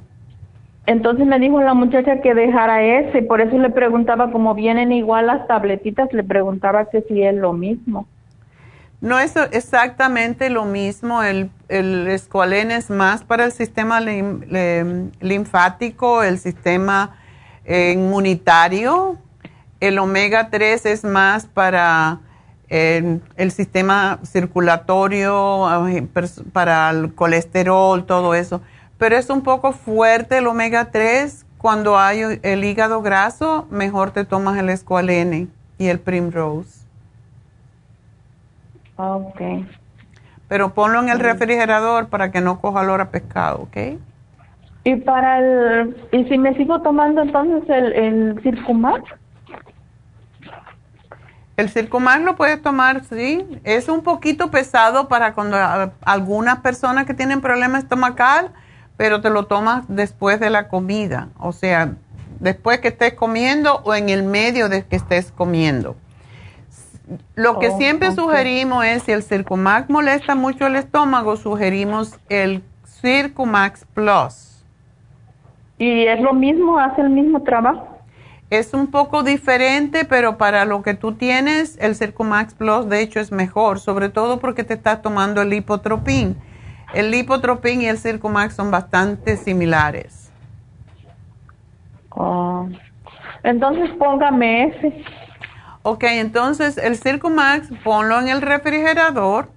Entonces 0.86 1.26
me 1.26 1.38
dijo 1.38 1.60
la 1.60 1.74
muchacha 1.74 2.22
que 2.22 2.34
dejara 2.34 2.82
ese, 2.82 3.22
por 3.22 3.40
eso 3.42 3.56
le 3.58 3.70
preguntaba 3.70 4.32
como 4.32 4.54
vienen 4.54 4.90
igual 4.90 5.26
las 5.26 5.46
tabletitas, 5.46 6.12
le 6.12 6.24
preguntaba 6.24 6.86
que 6.86 7.02
si 7.02 7.22
es 7.22 7.34
lo 7.36 7.52
mismo. 7.52 8.06
No 9.02 9.18
es 9.18 9.34
exactamente 9.50 10.48
lo 10.48 10.64
mismo, 10.64 11.24
el, 11.24 11.50
el 11.68 12.06
es 12.06 12.88
más 12.88 13.24
para 13.24 13.44
el 13.44 13.50
sistema 13.50 14.00
linfático, 15.20 16.22
el 16.22 16.38
sistema 16.38 17.16
inmunitario. 17.66 19.18
El 19.80 19.98
omega 19.98 20.50
3 20.50 20.86
es 20.86 21.02
más 21.02 21.46
para 21.46 22.20
el, 22.68 23.50
sistema 23.50 24.20
circulatorio, 24.24 25.68
para 26.52 26.90
el 26.90 27.12
colesterol, 27.12 28.06
todo 28.06 28.36
eso. 28.36 28.62
Pero 28.98 29.16
es 29.16 29.30
un 29.30 29.42
poco 29.42 29.72
fuerte 29.72 30.38
el 30.38 30.46
omega 30.46 30.92
3. 30.92 31.44
Cuando 31.58 31.98
hay 31.98 32.38
el 32.42 32.62
hígado 32.62 33.02
graso, 33.02 33.66
mejor 33.68 34.12
te 34.12 34.24
tomas 34.24 34.56
el 34.60 34.68
escualene 34.68 35.48
y 35.76 35.88
el 35.88 35.98
primrose. 35.98 36.81
Ok. 39.02 39.40
pero 40.48 40.74
ponlo 40.74 41.00
en 41.00 41.08
el 41.08 41.18
refrigerador 41.18 42.08
para 42.08 42.30
que 42.30 42.40
no 42.40 42.60
coja 42.60 42.80
olor 42.80 43.00
a 43.00 43.10
pescado, 43.10 43.62
¿ok? 43.62 43.98
Y 44.84 44.96
para 44.96 45.38
el, 45.38 45.96
y 46.12 46.24
si 46.24 46.36
me 46.36 46.54
sigo 46.56 46.82
tomando 46.82 47.22
entonces 47.22 47.62
el, 47.70 47.92
el 47.92 48.40
Circumax. 48.42 49.02
El 51.56 51.68
Circumax 51.70 52.22
lo 52.22 52.36
puedes 52.36 52.60
tomar, 52.60 53.04
sí. 53.04 53.46
Es 53.64 53.88
un 53.88 54.02
poquito 54.02 54.50
pesado 54.50 55.08
para 55.08 55.32
cuando 55.34 55.56
algunas 56.04 56.58
personas 56.58 57.06
que 57.06 57.14
tienen 57.14 57.40
problemas 57.40 57.84
estomacal, 57.84 58.50
pero 58.96 59.20
te 59.20 59.30
lo 59.30 59.46
tomas 59.46 59.84
después 59.88 60.38
de 60.38 60.50
la 60.50 60.68
comida, 60.68 61.28
o 61.38 61.52
sea, 61.52 61.94
después 62.40 62.80
que 62.80 62.88
estés 62.88 63.14
comiendo 63.14 63.80
o 63.84 63.94
en 63.94 64.08
el 64.08 64.22
medio 64.22 64.68
de 64.68 64.84
que 64.84 64.96
estés 64.96 65.32
comiendo. 65.32 65.96
Lo 67.34 67.58
que 67.58 67.68
oh, 67.68 67.78
siempre 67.78 68.12
sugerimos 68.12 68.84
es, 68.84 69.02
si 69.02 69.12
el 69.12 69.22
Circumax 69.22 69.90
molesta 69.90 70.34
mucho 70.34 70.66
el 70.66 70.76
estómago, 70.76 71.36
sugerimos 71.36 72.18
el 72.28 72.62
Circumax 72.84 73.84
Plus. 73.94 74.64
¿Y 75.78 76.06
es 76.06 76.20
lo 76.20 76.32
mismo? 76.32 76.78
¿Hace 76.78 77.00
el 77.00 77.10
mismo 77.10 77.42
trabajo? 77.42 77.88
Es 78.50 78.74
un 78.74 78.88
poco 78.88 79.22
diferente, 79.22 80.04
pero 80.04 80.36
para 80.36 80.64
lo 80.64 80.82
que 80.82 80.94
tú 80.94 81.14
tienes, 81.14 81.78
el 81.80 81.94
Circumax 81.94 82.54
Plus 82.54 82.88
de 82.88 83.00
hecho 83.00 83.18
es 83.18 83.32
mejor, 83.32 83.80
sobre 83.80 84.10
todo 84.10 84.38
porque 84.38 84.62
te 84.62 84.74
estás 84.74 85.00
tomando 85.02 85.40
el 85.42 85.48
lipotropín. 85.48 86.36
El 86.92 87.10
lipotropín 87.10 87.80
y 87.80 87.86
el 87.86 87.98
Circumax 87.98 88.54
son 88.54 88.70
bastante 88.70 89.36
similares. 89.36 90.30
Oh. 92.10 92.68
Entonces 93.42 93.90
póngame 93.98 94.64
ese. 94.66 95.04
Ok, 95.82 96.04
entonces 96.04 96.78
el 96.78 96.96
Circumax 96.96 97.68
ponlo 97.82 98.20
en 98.20 98.28
el 98.28 98.40
refrigerador 98.40 99.48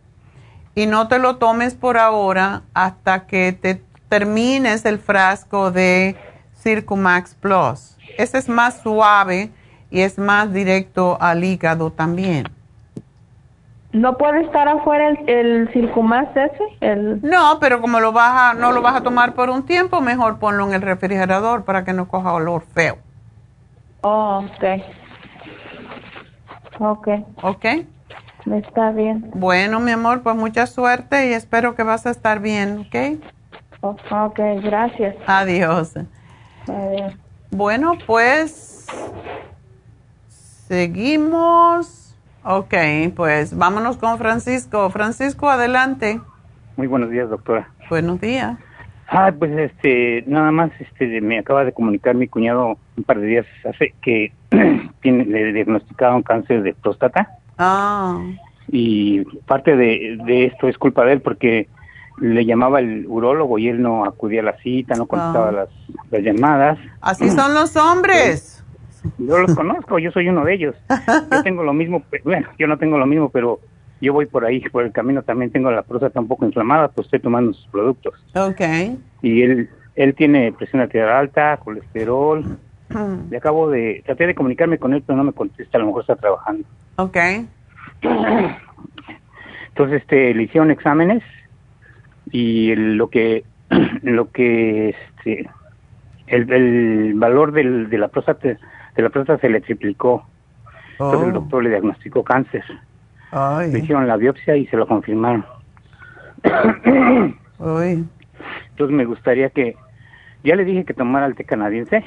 y 0.73 0.88
no 0.88 1.07
te 1.07 1.19
lo 1.19 1.38
tomes 1.38 1.76
por 1.76 1.97
ahora 1.97 2.64
hasta 2.73 3.27
que 3.27 3.53
te 3.53 3.81
termines 4.10 4.85
el 4.85 4.99
frasco 4.99 5.72
de 5.72 6.15
Circumax 6.56 7.35
Plus 7.35 7.95
ese 8.18 8.38
es 8.38 8.49
más 8.49 8.81
suave 8.81 9.52
y 9.89 10.02
es 10.02 10.18
más 10.18 10.52
directo 10.52 11.18
al 11.19 11.43
hígado 11.43 11.91
también. 11.91 12.47
¿No 13.91 14.18
puede 14.18 14.41
estar 14.41 14.68
afuera 14.68 15.07
el, 15.07 15.30
el 15.30 15.69
ese? 15.69 16.64
El... 16.81 17.22
No, 17.22 17.60
pero 17.61 17.80
como 17.80 18.02
lo 18.02 18.11
vas 18.11 18.53
a, 18.53 18.53
no 18.53 18.73
lo 18.73 18.81
vas 18.81 18.95
a 18.95 19.02
tomar 19.02 19.34
por 19.34 19.49
un 19.49 19.65
tiempo, 19.65 20.02
mejor 20.02 20.38
ponlo 20.38 20.68
en 20.68 20.73
el 20.73 20.81
refrigerador 20.81 21.64
para 21.64 21.85
que 21.85 21.93
no 21.93 22.07
coja 22.07 22.34
olor 22.34 22.64
feo. 22.73 22.97
Oh, 24.02 24.43
ok. 24.45 24.84
Ok. 26.80 27.07
Ok. 27.41 27.65
Está 28.52 28.91
bien. 28.91 29.31
Bueno, 29.34 29.80
mi 29.80 29.91
amor, 29.91 30.22
pues 30.22 30.35
mucha 30.35 30.68
suerte 30.68 31.30
y 31.30 31.34
espero 31.34 31.76
que 31.76 31.84
vas 31.84 32.06
a 32.06 32.11
estar 32.11 32.39
bien, 32.39 32.80
¿ok? 32.80 33.19
Oh, 33.81 33.95
ok, 34.11 34.39
gracias. 34.64 35.15
Adiós. 35.26 35.93
Adiós. 36.68 37.14
Bueno, 37.52 37.93
pues 38.06 38.85
seguimos. 40.68 42.15
Ok, 42.43 42.76
pues 43.15 43.57
vámonos 43.57 43.97
con 43.97 44.18
Francisco. 44.19 44.89
Francisco, 44.91 45.49
adelante. 45.49 46.22
Muy 46.77 46.85
buenos 46.85 47.10
días, 47.10 47.30
doctora. 47.30 47.69
Buenos 47.89 48.22
días. 48.22 48.57
Ah, 49.07 49.31
pues 49.38 49.52
este, 49.52 50.23
nada 50.27 50.52
más, 50.52 50.72
este, 50.80 51.22
me 51.22 51.39
acaba 51.39 51.64
de 51.64 51.72
comunicar 51.72 52.15
mi 52.15 52.27
cuñado 52.27 52.77
un 52.97 53.03
par 53.03 53.19
de 53.19 53.27
días 53.27 53.45
hace 53.64 53.93
que 54.02 54.31
tiene, 55.02 55.26
le 55.26 55.53
diagnosticaron 55.53 56.23
cáncer 56.23 56.64
de 56.64 56.73
próstata. 56.73 57.30
Ah. 57.57 58.19
Y 58.68 59.23
parte 59.45 59.76
de, 59.76 60.18
de 60.26 60.45
esto 60.45 60.68
es 60.68 60.77
culpa 60.77 61.06
de 61.06 61.14
él 61.14 61.22
porque 61.22 61.68
le 62.19 62.45
llamaba 62.45 62.80
el 62.80 63.06
urólogo 63.07 63.60
y 63.60 63.68
él 63.68 63.82
no 63.82 64.06
acudía 64.06 64.41
a 64.41 64.45
la 64.45 64.57
cita, 64.57 64.95
no 64.95 65.06
contestaba 65.06 65.52
las, 65.52 65.69
las, 66.11 66.22
llamadas. 66.22 66.80
Así 67.02 67.30
son 67.30 67.53
los 67.53 67.76
hombres. 67.76 68.64
Yo 69.18 69.38
los 69.38 69.53
conozco, 69.53 69.99
yo 69.99 70.11
soy 70.11 70.30
uno 70.30 70.44
de 70.45 70.53
ellos. 70.53 70.76
Yo 71.32 71.44
tengo 71.44 71.64
lo 71.64 71.73
mismo, 71.73 72.03
bueno, 72.23 72.48
yo 72.57 72.68
no 72.68 72.77
tengo 72.77 72.98
lo 72.98 73.06
mismo, 73.06 73.30
pero 73.30 73.60
yo 74.02 74.14
voy 74.14 74.26
por 74.26 74.45
ahí, 74.45 74.61
por 74.69 74.84
el 74.84 74.91
camino 74.91 75.22
también 75.23 75.52
tengo 75.52 75.72
la 75.72 75.84
próstata 75.84 76.19
un 76.19 76.27
poco 76.27 76.45
inflamada, 76.45 76.88
pues 76.88 77.06
estoy 77.06 77.19
tomando 77.19 77.53
sus 77.53 77.68
productos. 77.68 78.14
Ok. 78.36 78.61
Y 79.22 79.41
él, 79.44 79.69
él 79.95 80.15
tiene 80.15 80.52
presión 80.53 80.82
arterial 80.82 81.10
alta, 81.10 81.57
colesterol. 81.64 82.57
Hmm. 82.90 83.30
Le 83.32 83.38
acabo 83.38 83.70
de, 83.70 84.03
traté 84.06 84.28
de 84.28 84.36
comunicarme 84.36 84.78
con 84.78 84.94
él, 84.94 85.03
pero 85.06 85.18
no 85.18 85.24
me 85.24 85.34
contesta, 85.34 85.78
a 85.78 85.82
lo 85.82 85.88
mejor 85.88 86.02
está 86.02 86.16
trabajando. 86.16 86.64
Ok. 86.98 87.18
Entonces, 89.70 90.02
este, 90.02 90.34
le 90.34 90.44
hicieron 90.44 90.72
exámenes 90.72 91.24
y 92.32 92.74
lo 92.76 93.10
que 93.10 93.44
lo 94.03 94.32
que 94.32 94.90
este 94.90 95.49
el, 96.28 96.52
el 96.52 97.14
valor 97.16 97.52
del, 97.52 97.90
de 97.90 97.98
la 97.98 98.07
próstata 98.07 98.48
de 98.48 99.02
la 99.03 99.10
próstata 99.10 99.40
se 99.41 99.49
le 99.49 99.62
triplicó 99.62 100.26
entonces 100.94 101.22
el 101.28 101.36
Oh. 101.36 101.40
doctor 101.41 101.64
le 101.64 101.70
diagnosticó 101.70 102.24
cáncer 102.24 102.64
Ay. 103.32 103.72
le 103.72 103.80
hicieron 103.80 104.07
la 104.07 104.18
biopsia 104.18 104.56
y 104.56 104.66
se 104.68 104.78
lo 104.78 104.88
confirmaron 104.88 105.45
Uy. 107.60 108.06
entonces 108.70 108.95
me 108.95 109.06
gustaría 109.06 109.49
que 109.49 109.76
ya 110.44 110.56
le 110.56 110.66
dije 110.66 110.84
que 110.86 110.94
tomara 110.94 111.26
el 111.26 111.36
té 111.36 111.44
canadiense 111.44 112.03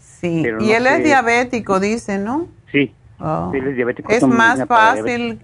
Sí. 0.00 0.40
Pero 0.42 0.62
y 0.62 0.68
no 0.68 0.76
él 0.76 0.86
es 0.86 1.04
diabético, 1.04 1.80
dice, 1.80 2.18
¿no? 2.18 2.48
sí 2.72 2.94
Oh. 3.22 3.52
él 3.54 3.68
es 3.68 3.76
diabético 3.76 4.10
Es 4.10 4.26
más 4.26 4.66
fácil, 4.66 5.40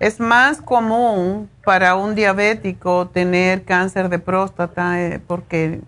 es 0.00 0.18
más 0.18 0.60
común 0.60 1.48
para 1.64 1.94
un 1.94 2.16
diabético 2.16 3.06
tener 3.06 3.62
cáncer 3.62 4.08
de 4.08 4.18
próstata 4.18 5.00
eh, 5.00 5.20
porque 5.24 5.80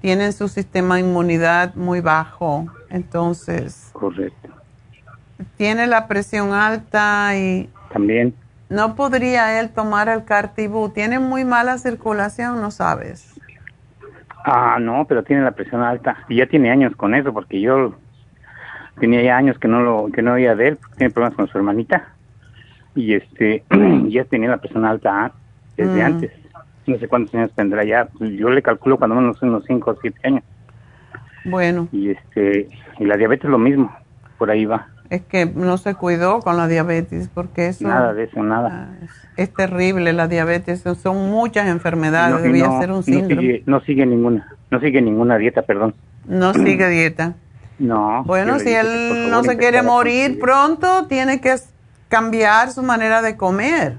tienen 0.00 0.32
su 0.32 0.48
sistema 0.48 0.96
de 0.96 1.02
inmunidad 1.02 1.76
muy 1.76 2.00
bajo. 2.00 2.66
Entonces, 2.88 3.90
correcto 3.92 4.50
tiene 5.56 5.86
la 5.86 6.06
presión 6.06 6.52
alta 6.52 7.36
y 7.36 7.68
también 7.92 8.34
no 8.68 8.94
podría 8.94 9.60
él 9.60 9.70
tomar 9.70 10.08
el 10.08 10.24
cartibú. 10.24 10.90
Tiene 10.90 11.18
muy 11.18 11.44
mala 11.44 11.78
circulación, 11.78 12.60
¿no 12.60 12.70
sabes? 12.70 13.29
Ah, 14.44 14.78
no, 14.80 15.04
pero 15.06 15.22
tiene 15.22 15.42
la 15.42 15.50
presión 15.52 15.82
alta 15.82 16.18
y 16.28 16.36
ya 16.36 16.46
tiene 16.46 16.70
años 16.70 16.96
con 16.96 17.14
eso 17.14 17.32
porque 17.32 17.60
yo 17.60 17.94
tenía 18.98 19.22
ya 19.22 19.36
años 19.36 19.58
que 19.58 19.68
no 19.68 19.82
lo 19.82 20.08
que 20.12 20.22
no 20.22 20.32
oía 20.32 20.54
de 20.54 20.68
él, 20.68 20.76
porque 20.76 20.96
tiene 20.96 21.12
problemas 21.12 21.36
con 21.36 21.48
su 21.48 21.58
hermanita 21.58 22.08
y 22.94 23.14
este 23.14 23.64
ya 24.08 24.24
tenía 24.24 24.50
la 24.50 24.58
presión 24.58 24.84
alta 24.84 25.32
desde 25.76 26.02
Mm. 26.02 26.06
antes. 26.06 26.32
No 26.86 26.98
sé 26.98 27.06
cuántos 27.08 27.34
años 27.34 27.52
tendrá 27.54 27.84
ya. 27.84 28.08
Yo 28.18 28.50
le 28.50 28.62
calculo 28.62 28.96
cuando 28.96 29.16
menos 29.16 29.40
unos 29.42 29.64
5 29.66 29.90
o 29.92 29.96
7 30.00 30.18
años 30.24 30.42
Bueno, 31.44 31.88
y 31.92 32.10
este 32.10 32.68
y 32.98 33.04
la 33.04 33.16
diabetes 33.16 33.48
lo 33.48 33.58
mismo, 33.58 33.94
por 34.38 34.50
ahí 34.50 34.64
va. 34.64 34.88
Es 35.10 35.22
que 35.22 35.44
no 35.46 35.76
se 35.76 35.94
cuidó 35.94 36.40
con 36.40 36.56
la 36.56 36.66
diabetes 36.68 37.28
porque 37.34 37.66
eso 37.68 37.86
Nada 37.86 38.14
de 38.14 38.24
eso, 38.24 38.42
nada. 38.42 38.90
es 39.36 39.52
terrible. 39.52 40.12
La 40.12 40.28
diabetes 40.28 40.82
son- 41.02 41.30
muchas 41.30 41.66
enfermedades, 41.66 42.36
No, 42.36 42.40
debía 42.42 42.68
no- 42.68 42.80
ser 42.80 42.90
un 42.90 42.96
no 42.98 43.02
síndrome. 43.02 43.42
sigue, 43.42 43.62
no 43.66 43.80
sigue 43.80 44.06
ninguna, 44.06 44.56
no 44.70 44.80
sigue 44.80 45.02
ninguna 45.02 45.36
dieta, 45.36 45.62
perdón. 45.62 45.94
No 46.26 46.54
sigue 46.54 46.88
dieta. 46.88 47.34
No. 47.80 48.22
Bueno, 48.24 48.58
si 48.58 48.68
él 48.72 48.86
favor, 48.86 49.30
no 49.30 49.42
se 49.42 49.56
quiere 49.56 49.82
morir 49.82 50.38
pronto, 50.38 51.06
tiene 51.06 51.40
que 51.40 51.56
cambiar 52.08 52.70
su 52.70 52.82
manera 52.82 53.20
de 53.22 53.36
comer. 53.36 53.96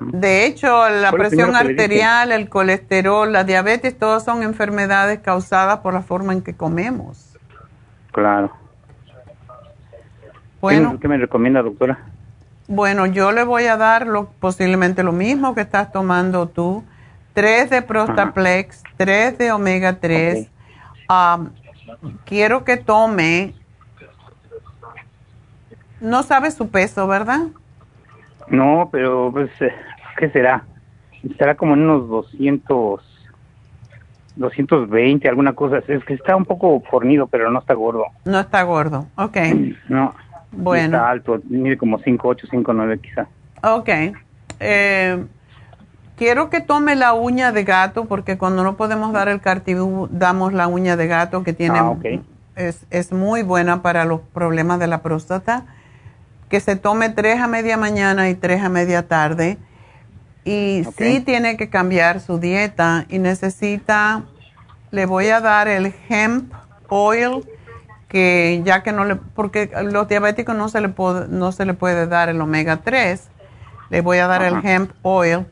De 0.00 0.44
hecho, 0.44 0.88
la 0.90 1.12
presión 1.12 1.54
arterial, 1.56 2.32
el 2.32 2.48
colesterol, 2.48 3.32
la 3.32 3.44
diabetes, 3.44 3.96
todas 3.96 4.24
son 4.24 4.42
enfermedades 4.42 5.20
causadas 5.20 5.78
por 5.78 5.94
la 5.94 6.02
forma 6.02 6.32
en 6.32 6.42
que 6.42 6.54
comemos. 6.54 7.36
Claro. 8.10 8.52
Bueno, 10.62 10.96
¿Qué, 11.00 11.08
me 11.08 11.18
recomienda, 11.18 11.60
doctora? 11.60 11.98
bueno, 12.68 13.06
yo 13.06 13.32
le 13.32 13.42
voy 13.42 13.64
a 13.64 13.76
dar 13.76 14.06
lo, 14.06 14.26
posiblemente 14.38 15.02
lo 15.02 15.10
mismo 15.10 15.56
que 15.56 15.60
estás 15.60 15.90
tomando 15.90 16.46
tú. 16.46 16.84
Tres 17.34 17.68
de 17.68 17.82
Prostaplex, 17.82 18.84
tres 18.96 19.36
de 19.38 19.50
Omega 19.50 19.98
3. 19.98 20.48
Am, 21.08 21.50
quiero 22.24 22.62
que 22.62 22.76
tome, 22.76 23.54
no 26.00 26.22
sabe 26.22 26.52
su 26.52 26.68
peso, 26.70 27.08
¿verdad? 27.08 27.40
No, 28.46 28.88
pero 28.92 29.30
pues, 29.32 29.50
eh, 29.60 29.74
¿qué 30.16 30.30
será? 30.30 30.62
Estará 31.28 31.56
como 31.56 31.74
en 31.74 31.82
unos 31.82 32.08
200, 32.08 33.02
220, 34.36 35.28
alguna 35.28 35.54
cosa. 35.54 35.78
Es 35.88 36.04
que 36.04 36.14
está 36.14 36.36
un 36.36 36.44
poco 36.44 36.80
fornido, 36.88 37.26
pero 37.26 37.50
no 37.50 37.58
está 37.58 37.74
gordo. 37.74 38.04
No 38.24 38.38
está 38.38 38.62
gordo. 38.62 39.08
Ok. 39.16 39.38
No. 39.88 40.14
Bueno. 40.52 40.96
Está 40.98 41.10
alto, 41.10 41.40
mide 41.48 41.76
como 41.78 41.98
5'8, 41.98 42.48
5'9 42.50 43.00
quizá. 43.00 43.26
Ok. 43.62 43.88
Eh, 44.60 45.24
quiero 46.16 46.50
que 46.50 46.60
tome 46.60 46.94
la 46.94 47.14
uña 47.14 47.52
de 47.52 47.64
gato 47.64 48.04
porque 48.04 48.38
cuando 48.38 48.62
no 48.62 48.76
podemos 48.76 49.12
dar 49.12 49.28
el 49.28 49.40
cartibú 49.40 50.08
damos 50.10 50.52
la 50.52 50.68
uña 50.68 50.96
de 50.96 51.06
gato 51.08 51.42
que 51.42 51.52
tiene 51.52 51.78
Ah, 51.78 51.90
ok. 51.90 52.04
es, 52.56 52.86
es 52.90 53.12
muy 53.12 53.42
buena 53.42 53.82
para 53.82 54.04
los 54.04 54.20
problemas 54.20 54.78
de 54.78 54.86
la 54.86 55.02
próstata. 55.02 55.64
que 56.48 56.60
se 56.60 56.76
tome 56.76 57.08
tres 57.08 57.40
a 57.40 57.46
media 57.48 57.78
mañana 57.78 58.28
y 58.28 58.34
tres 58.34 58.62
a 58.62 58.68
media 58.68 59.08
tarde. 59.08 59.56
Y 60.44 60.82
sí 60.98 61.20
tiene 61.20 61.56
que 61.56 61.70
cambiar 61.70 62.20
su 62.20 62.38
dieta 62.38 63.06
y 63.08 63.18
necesita, 63.18 64.24
le 64.90 65.06
voy 65.06 65.28
a 65.28 65.40
dar 65.40 65.66
el 65.68 65.94
hemp 66.10 66.52
oil, 66.88 67.42
que 68.12 68.60
ya 68.62 68.82
que 68.82 68.92
no 68.92 69.06
le, 69.06 69.16
porque 69.16 69.70
a 69.74 69.82
los 69.82 70.06
diabéticos 70.06 70.54
no 70.54 70.68
se 70.68 70.82
le, 70.82 70.90
puede, 70.90 71.28
no 71.28 71.50
se 71.50 71.64
le 71.64 71.72
puede 71.72 72.06
dar 72.06 72.28
el 72.28 72.38
omega 72.42 72.76
3, 72.76 73.30
le 73.88 74.00
voy 74.02 74.18
a 74.18 74.26
dar 74.26 74.42
el 74.42 74.56
hemp 74.62 74.90
oil. 75.00 75.46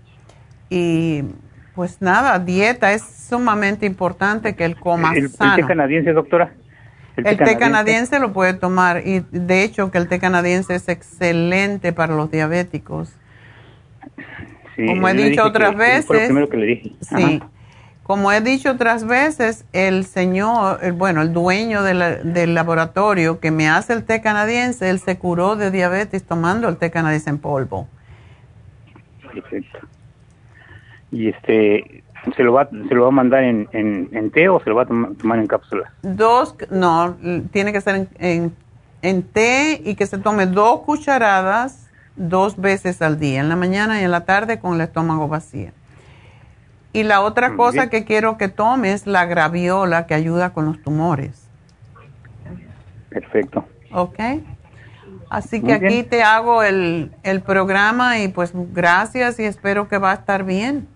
Y 0.69 1.25
pues 1.75 2.03
nada, 2.03 2.39
dieta 2.39 2.93
es 2.93 3.03
sumamente 3.03 3.87
importante 3.87 4.55
que 4.55 4.67
él 4.67 4.79
coma 4.79 5.15
sano. 5.31 5.55
¿El 5.55 5.63
té 5.63 5.67
canadiense, 5.67 6.13
doctora? 6.13 6.53
El, 7.17 7.39
té, 7.39 7.57
canadiense? 7.57 8.19
lo 8.19 8.35
puede 8.35 8.53
tomar 8.53 9.07
y 9.07 9.25
de 9.31 9.65
hecho 9.65 9.91
que 9.91 9.97
el 9.97 10.07
té 10.07 10.19
canadiense 10.19 10.75
es 10.75 10.89
excelente 10.91 11.95
para 11.95 12.15
los 12.15 12.31
diabéticos. 12.31 13.17
como 14.77 15.09
he 15.09 15.15
dicho 15.15 15.45
otras 15.45 15.75
veces. 15.75 16.31
que 16.51 16.57
le 16.59 16.67
dije. 16.67 16.93
Sí. 17.01 17.43
Como 18.11 18.33
he 18.33 18.41
dicho 18.41 18.73
otras 18.73 19.07
veces, 19.07 19.65
el 19.73 20.05
señor, 20.05 20.81
bueno, 20.95 21.23
el 21.23 21.33
dueño 21.33 21.85
del 21.85 22.55
laboratorio 22.57 23.39
que 23.39 23.53
me 23.53 23.69
hace 23.69 23.93
el 23.93 24.05
té 24.05 24.21
canadiense, 24.21 24.91
él 24.91 24.99
se 24.99 25.17
curó 25.17 25.55
de 25.55 25.71
diabetes 25.71 26.25
tomando 26.25 26.69
el 26.69 26.77
té 26.77 26.91
canadiense 26.91 27.31
en 27.31 27.39
polvo. 27.39 27.87
Perfecto. 29.33 29.79
Y 31.13 31.29
este, 31.29 32.03
¿se 32.37 32.43
lo 32.43 32.53
va, 32.53 32.69
se 32.69 32.93
lo 32.97 33.03
va 33.03 33.09
a 33.11 33.13
mandar 33.13 33.45
en, 33.45 33.69
en, 33.71 34.31
té 34.33 34.49
o 34.49 34.59
se 34.59 34.71
lo 34.71 34.75
va 34.75 34.83
a 34.83 34.87
tomar 34.87 35.39
en 35.39 35.47
cápsulas? 35.47 35.93
Dos, 36.03 36.57
no, 36.69 37.17
tiene 37.53 37.73
que 37.73 37.81
ser 37.81 38.09
en, 38.19 38.53
en, 39.03 39.23
té 39.23 39.83
y 39.85 39.95
que 39.95 40.07
se 40.07 40.19
tome 40.19 40.47
dos 40.47 40.81
cucharadas 40.81 41.89
dos 42.17 42.61
veces 42.61 43.03
al 43.03 43.21
día, 43.21 43.39
en 43.39 43.49
la 43.49 43.55
mañana 43.55 44.01
y 44.01 44.05
en 44.05 44.11
la 44.11 44.25
tarde 44.25 44.59
con 44.59 44.75
el 44.75 44.81
estómago 44.81 45.29
vacío. 45.29 45.71
Y 46.93 47.05
la 47.05 47.21
otra 47.21 47.57
cosa 47.57 47.89
que 47.89 48.05
quiero 48.05 48.37
que 48.37 48.49
tome 48.49 48.93
es 48.93 49.07
la 49.07 49.25
graviola 49.27 50.07
que 50.07 50.15
ayuda 50.15 50.53
con 50.53 50.67
los 50.67 50.83
tumores. 50.83 51.49
Perfecto. 53.09 53.65
Ok. 53.93 54.19
Así 55.29 55.63
que 55.63 55.73
aquí 55.73 56.03
te 56.03 56.25
hago 56.25 56.65
el, 56.65 57.13
el 57.23 57.41
programa 57.41 58.19
y 58.19 58.29
pues 58.29 58.53
gracias 58.73 59.39
y 59.39 59.45
espero 59.45 59.89
que 59.89 59.99
va 59.99 60.11
a 60.11 60.15
estar 60.15 60.45
bien. 60.45 60.89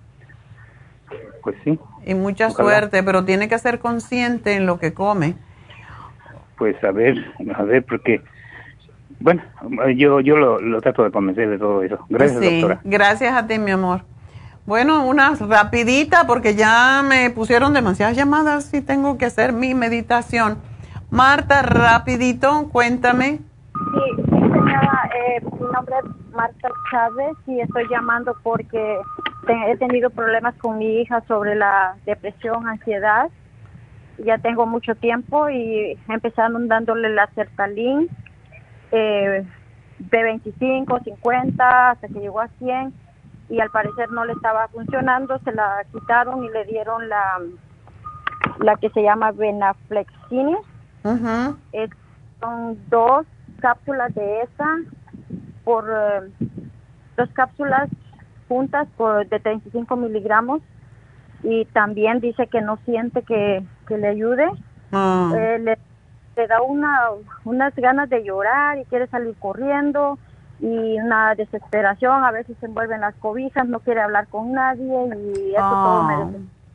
Pues 1.45 1.57
sí. 1.63 1.79
Y 2.07 2.15
mucha 2.15 2.51
suerte, 2.51 3.03
pero 3.03 3.25
tiene 3.25 3.49
que 3.49 3.59
ser 3.59 3.79
consciente 3.79 4.55
en 4.55 4.67
lo 4.67 4.79
que 4.79 4.93
come. 4.93 5.37
Pues 6.57 6.83
a 6.83 6.91
ver, 6.91 7.17
a 7.55 7.63
ver, 7.63 7.85
porque, 7.85 8.23
bueno, 9.21 9.43
yo, 9.95 10.21
yo 10.21 10.37
lo, 10.37 10.81
trato 10.81 11.05
de 11.05 11.11
convencer 11.11 11.49
de 11.49 11.59
todo 11.59 11.83
eso. 11.83 12.05
Gracias, 12.09 12.41
sí, 12.41 12.65
Gracias 12.85 13.35
a 13.35 13.47
ti, 13.47 13.59
mi 13.59 13.71
amor. 13.71 14.03
Bueno, 14.67 15.07
una 15.07 15.35
rapidita 15.35 16.27
porque 16.27 16.55
ya 16.55 17.03
me 17.07 17.29
pusieron 17.29 17.75
demasiadas 17.75 18.17
llamadas 18.17 18.73
y 18.73 18.81
tengo 18.81 19.19
que 19.19 19.27
hacer 19.27 19.53
mi 19.53 19.75
meditación. 19.75 20.57
Marta, 21.11 21.61
rapidito, 21.61 22.71
cuéntame. 22.73 23.41
Sí, 23.75 24.23
señora, 24.31 25.11
eh, 25.15 25.43
mi 25.43 25.71
nombre 25.71 25.97
es 26.03 26.35
Marta 26.35 26.69
Chávez 26.91 27.37
y 27.47 27.61
estoy 27.61 27.87
llamando 27.91 28.35
porque 28.43 29.01
he 29.69 29.77
tenido 29.77 30.09
problemas 30.09 30.55
con 30.55 30.79
mi 30.79 31.03
hija 31.03 31.23
sobre 31.29 31.57
la 31.57 31.97
depresión, 32.07 32.67
ansiedad. 32.67 33.29
Ya 34.17 34.39
tengo 34.39 34.65
mucho 34.65 34.95
tiempo 34.95 35.51
y 35.51 35.99
empezaron 36.09 36.69
dándole 36.69 37.11
la 37.11 37.29
sertalín 37.35 38.09
eh, 38.93 39.45
de 39.99 40.23
25, 40.23 41.01
50 41.01 41.91
hasta 41.91 42.09
que 42.09 42.21
llegó 42.21 42.41
a 42.41 42.49
100 42.59 43.04
y 43.49 43.61
al 43.61 43.71
parecer 43.71 44.11
no 44.11 44.25
le 44.25 44.33
estaba 44.33 44.69
funcionando, 44.69 45.39
se 45.41 45.53
la 45.53 45.85
quitaron 45.93 46.45
y 46.45 46.49
le 46.51 46.65
dieron 46.65 47.09
la 47.09 47.41
la 48.59 48.77
que 48.77 48.91
se 48.91 49.03
llama 49.03 49.33
Venaflexine. 49.33 50.57
son 52.41 52.79
dos 52.89 53.27
cápsulas 53.61 54.15
de 54.15 54.43
esa 54.43 54.79
por 55.65 55.89
eh, 55.89 56.31
dos 57.17 57.31
cápsulas 57.33 57.89
juntas 58.49 58.89
por 58.97 59.27
de 59.29 59.41
35 59.41 59.97
miligramos 59.97 60.61
y 61.43 61.65
también 61.67 62.21
dice 62.21 62.47
que 62.47 62.61
no 62.61 62.79
siente 62.85 63.23
que, 63.23 63.65
le 63.89 64.09
ayude. 64.09 64.47
Ah. 64.93 65.33
Eh, 65.37 65.59
le, 65.59 65.79
da 66.47 66.63
una, 66.63 67.11
unas 67.45 67.75
ganas 67.77 68.09
de 68.11 68.25
llorar 68.25 68.79
y 68.79 68.85
quiere 68.87 69.07
salir 69.07 69.35
corriendo 69.39 70.19
y 70.61 70.99
una 70.99 71.35
desesperación, 71.35 72.25
a 72.25 72.31
veces 72.31 72.57
se 72.61 72.67
envuelven 72.67 73.01
las 73.01 73.15
cobijas, 73.17 73.69
no 73.69 73.81
quiere 73.81 74.01
hablar 74.01 74.29
con 74.29 74.53
nadie 74.53 74.85
y 74.85 75.51
eso 75.51 75.71
todo 75.71 76.03
me 76.05 76.15
ah, 76.15 76.31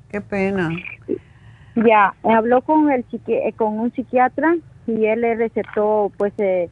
Qué 0.09 0.21
pena. 0.21 0.69
Ya, 1.75 2.13
habló 2.23 2.61
con 2.61 2.91
el 2.91 3.05
eh, 3.27 3.53
con 3.55 3.79
un 3.79 3.91
psiquiatra 3.93 4.55
y 4.87 5.05
él 5.05 5.21
le 5.21 5.35
recetó 5.35 6.11
pues 6.17 6.33
eh, 6.39 6.69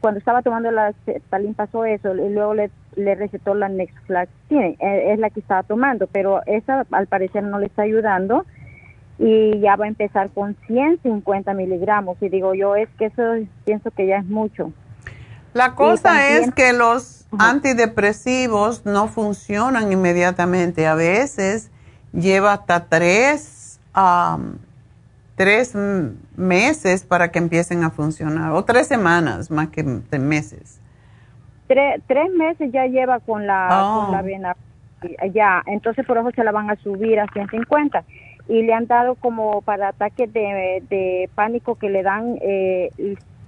cuando 0.00 0.18
estaba 0.18 0.42
tomando 0.42 0.70
la 0.70 0.94
Stalin 1.06 1.54
pasó 1.54 1.84
eso 1.84 2.14
y 2.14 2.32
luego 2.32 2.54
le, 2.54 2.70
le 2.96 3.14
recetó 3.14 3.54
la 3.54 3.68
Nextflaxine, 3.68 4.76
eh, 4.80 5.12
es 5.12 5.18
la 5.18 5.30
que 5.30 5.40
estaba 5.40 5.64
tomando, 5.64 6.06
pero 6.06 6.42
esa 6.46 6.86
al 6.92 7.08
parecer 7.08 7.42
no 7.42 7.58
le 7.58 7.66
está 7.66 7.82
ayudando 7.82 8.46
y 9.18 9.58
ya 9.58 9.74
va 9.76 9.86
a 9.86 9.88
empezar 9.88 10.30
con 10.30 10.56
150 10.66 11.52
miligramos 11.54 12.16
y 12.22 12.28
digo 12.28 12.54
yo 12.54 12.76
es 12.76 12.88
que 12.90 13.06
eso 13.06 13.22
pienso 13.64 13.90
que 13.90 14.06
ya 14.06 14.18
es 14.18 14.26
mucho. 14.26 14.72
La 15.58 15.74
cosa 15.74 16.28
es 16.28 16.54
que 16.54 16.72
los 16.72 17.26
antidepresivos 17.36 18.86
no 18.86 19.08
funcionan 19.08 19.90
inmediatamente, 19.90 20.86
a 20.86 20.94
veces 20.94 21.72
lleva 22.12 22.52
hasta 22.52 22.84
tres 22.84 23.80
tres 25.34 25.76
meses 26.36 27.04
para 27.04 27.32
que 27.32 27.40
empiecen 27.40 27.82
a 27.82 27.90
funcionar, 27.90 28.52
o 28.52 28.64
tres 28.64 28.86
semanas 28.86 29.50
más 29.50 29.70
que 29.70 29.82
meses. 29.82 30.80
Tres, 31.66 32.02
tres 32.06 32.32
meses 32.32 32.70
ya 32.70 32.86
lleva 32.86 33.18
con 33.18 33.44
la, 33.44 33.66
con 33.68 34.12
la 34.12 34.20
oh. 34.20 34.22
vena, 34.22 34.56
ya, 35.34 35.64
entonces 35.66 36.06
por 36.06 36.18
eso 36.18 36.30
se 36.36 36.44
la 36.44 36.52
van 36.52 36.70
a 36.70 36.76
subir 36.76 37.18
a 37.18 37.26
150 37.32 38.04
y 38.48 38.62
le 38.62 38.72
han 38.72 38.86
dado 38.86 39.16
como 39.16 39.60
para 39.62 39.88
ataques 39.88 40.32
de, 40.32 40.84
de 40.88 41.28
pánico 41.34 41.74
que 41.74 41.90
le 41.90 42.04
dan 42.04 42.38
eh, 42.40 42.90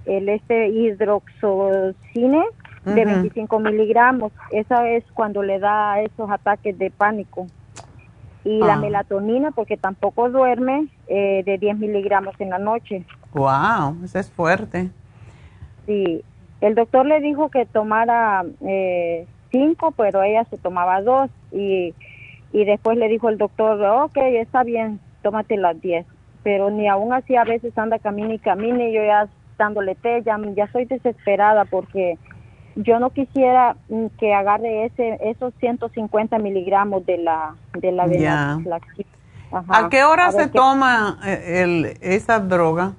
el 0.05 0.29
este 0.29 0.69
hidroxocine 0.69 2.43
de 2.85 3.05
25 3.05 3.59
miligramos. 3.59 4.31
Esa 4.51 4.89
es 4.89 5.03
cuando 5.13 5.43
le 5.43 5.59
da 5.59 6.01
esos 6.01 6.29
ataques 6.29 6.77
de 6.77 6.89
pánico 6.89 7.47
y 8.43 8.59
la 8.59 8.73
ah. 8.73 8.77
melatonina 8.77 9.51
porque 9.51 9.77
tampoco 9.77 10.29
duerme 10.29 10.87
eh, 11.07 11.43
de 11.45 11.57
10 11.57 11.77
miligramos 11.77 12.33
en 12.39 12.49
la 12.49 12.57
noche. 12.57 13.05
Wow, 13.33 13.97
eso 14.03 14.19
es 14.19 14.31
fuerte. 14.31 14.89
Sí, 15.85 16.23
el 16.59 16.75
doctor 16.75 17.05
le 17.05 17.19
dijo 17.19 17.49
que 17.49 17.65
tomara 17.65 18.43
eh, 18.61 19.27
cinco, 19.51 19.91
pero 19.91 20.23
ella 20.23 20.45
se 20.45 20.57
tomaba 20.57 21.01
dos 21.01 21.29
y, 21.51 21.93
y 22.51 22.65
después 22.65 22.97
le 22.97 23.07
dijo 23.09 23.29
el 23.29 23.37
doctor, 23.37 23.81
ok, 23.81 24.17
está 24.17 24.63
bien, 24.63 24.99
tómate 25.21 25.57
las 25.57 25.79
10. 25.79 26.05
Pero 26.43 26.71
ni 26.71 26.87
aún 26.87 27.13
así 27.13 27.35
a 27.35 27.43
veces 27.43 27.77
anda 27.77 27.99
camina 27.99 28.33
y 28.33 28.39
camina 28.39 28.83
y 28.83 28.93
yo 28.93 29.03
ya 29.03 29.27
dándole 29.61 29.93
té, 29.93 30.23
ya, 30.23 30.39
ya 30.55 30.71
soy 30.71 30.85
desesperada 30.85 31.65
porque 31.65 32.17
yo 32.75 32.99
no 32.99 33.11
quisiera 33.11 33.75
mm, 33.89 34.07
que 34.19 34.33
agarre 34.33 34.85
ese 34.85 35.19
esos 35.21 35.53
150 35.59 36.39
miligramos 36.39 37.05
de 37.05 37.17
la 37.19 37.55
de 37.73 37.91
la 37.91 38.05
¿A 39.67 39.89
qué 39.89 40.03
hora 40.03 40.31
se 40.31 40.47
toma 40.47 41.19
eh, 41.25 41.61
el, 41.61 41.97
esa 42.01 42.39
droga? 42.39 42.93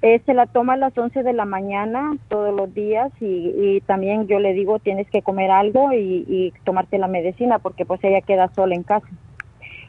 Eh, 0.00 0.20
se 0.26 0.34
la 0.34 0.46
toma 0.46 0.72
a 0.72 0.76
las 0.78 0.96
11 0.96 1.22
de 1.22 1.32
la 1.32 1.44
mañana 1.44 2.16
todos 2.28 2.52
los 2.52 2.74
días 2.74 3.12
y, 3.20 3.52
y 3.54 3.80
también 3.82 4.26
yo 4.26 4.40
le 4.40 4.52
digo 4.54 4.80
tienes 4.80 5.08
que 5.10 5.22
comer 5.22 5.50
algo 5.50 5.92
y, 5.92 6.24
y, 6.26 6.52
tomarte 6.64 6.98
la 6.98 7.06
medicina 7.06 7.60
porque 7.60 7.84
pues 7.84 8.02
ella 8.02 8.20
queda 8.22 8.48
sola 8.54 8.74
en 8.74 8.82
casa. 8.82 9.06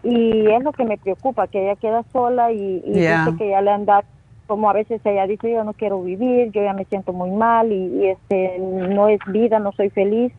Y 0.03 0.47
es 0.51 0.61
lo 0.61 0.73
que 0.73 0.83
me 0.83 0.97
preocupa, 0.97 1.47
que 1.47 1.63
ella 1.63 1.77
queda 1.77 2.03
sola 2.11 2.51
y, 2.51 2.83
y 2.85 2.91
dice 2.91 3.37
que 3.37 3.49
ya 3.49 3.61
le 3.61 3.71
han 3.71 3.85
dado 3.85 4.03
como 4.47 4.69
a 4.69 4.73
veces 4.73 5.01
ella 5.05 5.27
dice 5.27 5.51
yo 5.51 5.63
no 5.63 5.73
quiero 5.73 6.01
vivir, 6.01 6.51
yo 6.51 6.63
ya 6.63 6.73
me 6.73 6.85
siento 6.85 7.13
muy 7.13 7.31
mal 7.31 7.71
y, 7.71 8.07
este 8.07 8.59
no 8.59 9.09
es 9.09 9.19
vida, 9.27 9.59
no 9.59 9.71
soy 9.73 9.89
feliz 9.89 10.31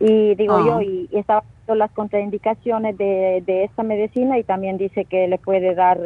y 0.00 0.34
digo 0.34 0.64
yo 0.64 0.78
ah. 0.78 0.84
y, 0.84 1.08
estaba 1.12 1.42
viendo 1.42 1.74
las 1.76 1.90
contraindicaciones 1.92 2.96
de, 2.98 3.42
de 3.46 3.64
esta 3.64 3.82
medicina 3.82 4.38
y 4.38 4.44
también 4.44 4.76
dice 4.76 5.04
que 5.04 5.28
le 5.28 5.38
puede 5.38 5.74
dar 5.74 6.00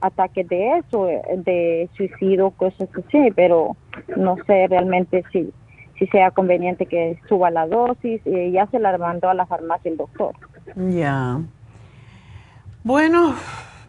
ataques 0.00 0.48
de 0.48 0.78
eso, 0.78 1.06
de 1.06 1.88
suicidio, 1.96 2.50
cosas 2.50 2.88
así, 2.94 3.30
pero 3.34 3.76
no 4.16 4.36
sé 4.46 4.66
realmente 4.68 5.24
si 5.32 5.52
si 5.98 6.06
sea 6.08 6.30
conveniente 6.30 6.86
que 6.86 7.18
suba 7.28 7.50
la 7.50 7.66
dosis 7.66 8.20
y 8.24 8.50
ya 8.52 8.66
se 8.66 8.78
la 8.78 8.96
mandó 8.98 9.28
a 9.28 9.34
la 9.34 9.46
farmacia 9.46 9.90
el 9.90 9.96
doctor. 9.96 10.34
Ya. 10.76 11.40
Bueno, 12.82 13.34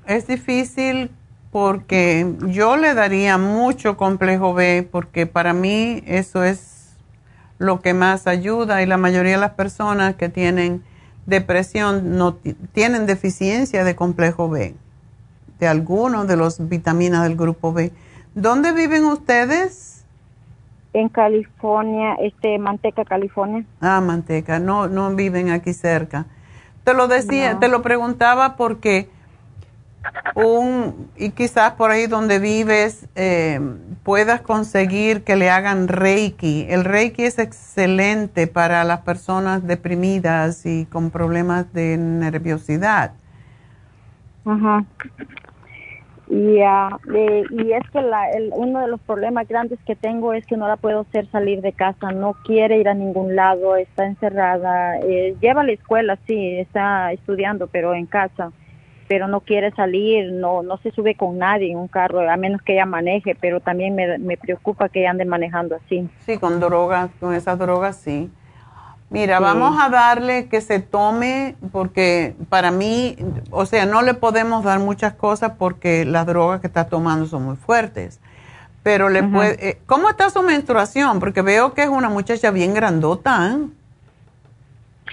es 0.06 0.28
difícil 0.28 1.10
porque 1.56 2.36
yo 2.48 2.76
le 2.76 2.94
daría 2.94 3.38
mucho 3.38 3.96
complejo 3.96 4.54
B 4.54 4.86
porque 4.92 5.26
para 5.26 5.54
mí 5.54 6.04
eso 6.06 6.44
es 6.44 6.98
lo 7.60 7.80
que 7.80 7.94
más 7.94 8.28
ayuda 8.28 8.82
y 8.82 8.86
la 8.86 8.98
mayoría 8.98 9.36
de 9.36 9.38
las 9.38 9.52
personas 9.52 10.16
que 10.16 10.28
tienen 10.28 10.84
depresión 11.26 12.18
no 12.18 12.36
tienen 12.74 13.06
deficiencia 13.06 13.86
de 13.86 13.96
complejo 13.96 14.50
B, 14.50 14.76
de 15.58 15.68
alguno 15.70 16.26
de 16.26 16.36
los 16.36 16.68
vitaminas 16.68 17.24
del 17.24 17.38
grupo 17.38 17.72
B. 17.72 17.94
¿Dónde 18.34 18.74
viven 18.74 19.06
ustedes? 19.06 20.04
En 20.92 21.08
California, 21.08 22.16
este 22.16 22.60
Manteca, 22.60 23.06
California. 23.06 23.64
Ah, 23.80 24.02
Manteca, 24.02 24.60
no 24.60 24.90
no 24.90 25.16
viven 25.16 25.52
aquí 25.52 25.72
cerca. 25.72 26.26
Te 26.84 26.94
lo 26.94 27.08
decía, 27.08 27.60
te 27.60 27.70
lo 27.70 27.82
preguntaba 27.82 28.58
porque 28.58 29.15
un, 30.36 31.10
y 31.16 31.32
quizás 31.32 31.74
por 31.74 31.92
ahí 31.92 32.08
donde 32.08 32.40
vives 32.40 33.08
eh, 33.16 33.60
puedas 34.04 34.42
conseguir 34.42 35.24
que 35.24 35.36
le 35.36 35.50
hagan 35.50 35.88
Reiki. 35.88 36.66
El 36.70 36.84
Reiki 36.84 37.24
es 37.24 37.40
excelente 37.40 38.48
para 38.48 38.84
las 38.84 39.02
personas 39.02 39.66
deprimidas 39.66 40.66
y 40.66 40.86
con 40.86 41.10
problemas 41.10 41.72
de 41.74 41.98
nerviosidad. 41.98 43.14
Ajá. 44.46 44.86
Y, 46.28 46.60
ah, 46.62 46.98
y 47.52 47.72
es 47.72 47.90
que 47.92 48.02
la, 48.02 48.28
uno 48.54 48.80
de 48.82 48.88
los 48.88 49.00
problemas 49.02 49.48
grandes 49.48 49.80
que 49.86 49.96
tengo 49.96 50.34
es 50.34 50.46
que 50.48 50.58
no 50.58 50.68
la 50.68 50.76
puedo 50.76 51.02
hacer 51.02 51.30
salir 51.30 51.62
de 51.62 51.72
casa, 51.72 52.12
no 52.12 52.34
quiere 52.44 52.80
ir 52.80 52.90
a 52.90 52.96
ningún 52.96 53.36
lado, 53.36 53.76
está 53.76 54.06
encerrada, 54.06 54.98
eh, 55.00 55.36
lleva 55.40 55.62
a 55.62 55.66
la 55.66 55.74
escuela, 55.74 56.18
sí, 56.26 56.58
está 56.58 57.12
estudiando, 57.12 57.68
pero 57.68 57.94
en 57.94 58.08
casa 58.08 58.52
pero 59.08 59.28
no 59.28 59.42
quiere 59.42 59.72
salir, 59.72 60.32
no 60.32 60.64
no 60.64 60.78
se 60.78 60.92
sube 60.92 61.16
con 61.16 61.38
nadie 61.38 61.72
en 61.72 61.78
un 61.78 61.88
carro, 61.88 62.30
a 62.30 62.38
menos 62.38 62.62
que 62.62 62.74
ella 62.74 62.86
maneje, 62.86 63.36
pero 63.40 63.60
también 63.60 63.96
me, 63.96 64.18
me 64.18 64.38
preocupa 64.38 64.90
que 64.90 65.02
ella 65.02 65.12
ande 65.12 65.26
manejando 65.26 65.76
así. 65.76 66.10
Sí, 66.26 66.38
con 66.38 66.60
drogas, 66.60 67.10
con 67.20 67.34
esas 67.34 67.60
drogas 67.60 67.96
sí. 67.98 68.30
Mira, 69.10 69.40
vamos 69.40 69.78
a 69.80 69.90
darle 69.90 70.48
que 70.48 70.62
se 70.62 70.80
tome, 70.80 71.56
porque 71.72 72.36
para 72.50 72.72
mí, 72.72 73.16
o 73.52 73.66
sea, 73.66 73.86
no 73.86 74.02
le 74.02 74.16
podemos 74.16 74.64
dar 74.64 74.80
muchas 74.80 75.14
cosas 75.14 75.54
porque 75.58 76.06
las 76.06 76.26
drogas 76.26 76.60
que 76.60 76.68
está 76.68 76.88
tomando 76.88 77.28
son 77.28 77.44
muy 77.44 77.56
fuertes. 77.56 78.20
Pero 78.82 79.10
le 79.10 79.24
puede, 79.24 79.70
eh, 79.70 79.82
¿cómo 79.86 80.10
está 80.10 80.30
su 80.30 80.42
menstruación? 80.44 81.20
Porque 81.20 81.42
veo 81.42 81.74
que 81.74 81.84
es 81.84 81.90
una 81.90 82.10
muchacha 82.10 82.52
bien 82.52 82.74
grandota, 82.74 83.52
¿eh? 83.52 83.68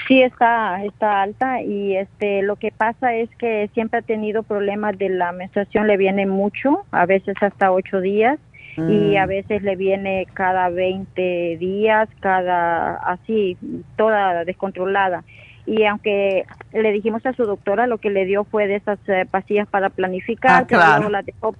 Sí 0.08 0.22
está, 0.22 0.82
está 0.84 1.22
alta 1.22 1.62
y 1.62 1.96
este 1.96 2.42
lo 2.42 2.56
que 2.56 2.72
pasa 2.72 3.14
es 3.14 3.28
que 3.36 3.68
siempre 3.74 4.00
ha 4.00 4.02
tenido 4.02 4.42
problemas 4.42 4.96
de 4.96 5.10
la 5.10 5.32
menstruación, 5.32 5.86
le 5.86 5.96
viene 5.96 6.26
mucho, 6.26 6.84
a 6.90 7.04
veces 7.04 7.36
hasta 7.40 7.72
ocho 7.72 8.00
días 8.00 8.38
y 8.76 9.16
a 9.16 9.26
mm. 9.26 9.28
veces 9.28 9.62
le 9.62 9.76
viene 9.76 10.26
cada 10.32 10.70
20 10.70 11.58
días, 11.58 12.08
cada 12.20 12.94
así, 12.94 13.58
toda 13.96 14.46
descontrolada. 14.46 15.24
Y 15.66 15.84
aunque 15.84 16.46
le 16.72 16.90
dijimos 16.90 17.24
a 17.26 17.34
su 17.34 17.44
doctora, 17.44 17.86
lo 17.86 17.98
que 17.98 18.10
le 18.10 18.24
dio 18.24 18.44
fue 18.44 18.66
de 18.66 18.76
esas 18.76 18.98
eh, 19.08 19.26
pastillas 19.30 19.68
para 19.68 19.90
planificar, 19.90 20.62
ah, 20.62 20.98
pero 20.98 21.10
la 21.10 21.22
dejó 21.22 21.54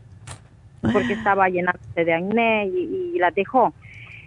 porque 0.93 1.13
estaba 1.13 1.49
llenándose 1.49 2.05
de 2.05 2.15
acné 2.15 2.67
y, 2.67 3.13
y 3.15 3.19
la 3.19 3.31
dejó. 3.31 3.73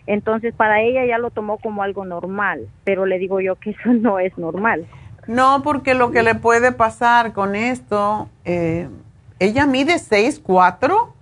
Entonces, 0.07 0.53
para 0.53 0.82
ella 0.82 1.06
ya 1.06 1.18
lo 1.18 1.32
tomó 1.32 1.57
como 1.57 1.82
algo 1.84 2.06
normal, 2.06 2.68
pero 2.84 3.06
le 3.06 3.18
digo 3.18 3.40
yo 3.40 3.56
que 3.56 3.69
eso 3.80 3.94
no 3.94 4.19
es 4.19 4.38
normal. 4.38 4.86
No, 5.27 5.64
porque 5.64 5.95
lo 5.95 6.11
que 6.11 6.22
le 6.22 6.36
puede 6.36 6.72
pasar 6.72 7.34
con 7.34 7.56
esto, 7.56 8.30
eh, 8.44 8.88
ella 9.40 9.65
mide 9.65 9.98
6'4". 9.98 11.14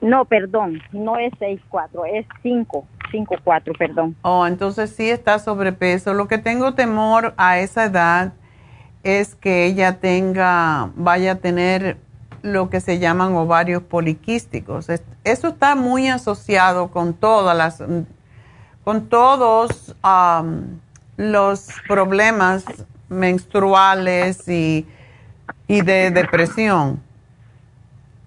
No, 0.00 0.24
perdón, 0.24 0.82
no 0.92 1.16
es 1.18 1.32
6'4", 1.34 2.04
es 2.12 2.26
5, 2.42 2.84
5'4", 3.12 3.76
perdón. 3.78 4.16
Oh, 4.22 4.46
entonces 4.46 4.90
sí 4.90 5.08
está 5.10 5.38
sobrepeso. 5.38 6.12
Lo 6.12 6.28
que 6.28 6.38
tengo 6.38 6.74
temor 6.74 7.34
a 7.36 7.58
esa 7.60 7.84
edad 7.84 8.32
es 9.02 9.36
que 9.36 9.66
ella 9.66 10.00
tenga, 10.00 10.90
vaya 10.96 11.32
a 11.32 11.34
tener 11.36 11.96
lo 12.46 12.70
que 12.70 12.80
se 12.80 12.98
llaman 12.98 13.34
ovarios 13.34 13.82
poliquísticos. 13.82 14.88
Eso 15.24 15.48
está 15.48 15.74
muy 15.74 16.08
asociado 16.08 16.88
con 16.92 17.12
todas 17.12 17.56
las, 17.56 17.82
con 18.84 19.08
todos 19.08 19.94
los 21.16 21.68
problemas 21.88 22.64
menstruales 23.08 24.48
y, 24.48 24.86
y 25.66 25.82
de 25.82 26.12
depresión. 26.12 27.02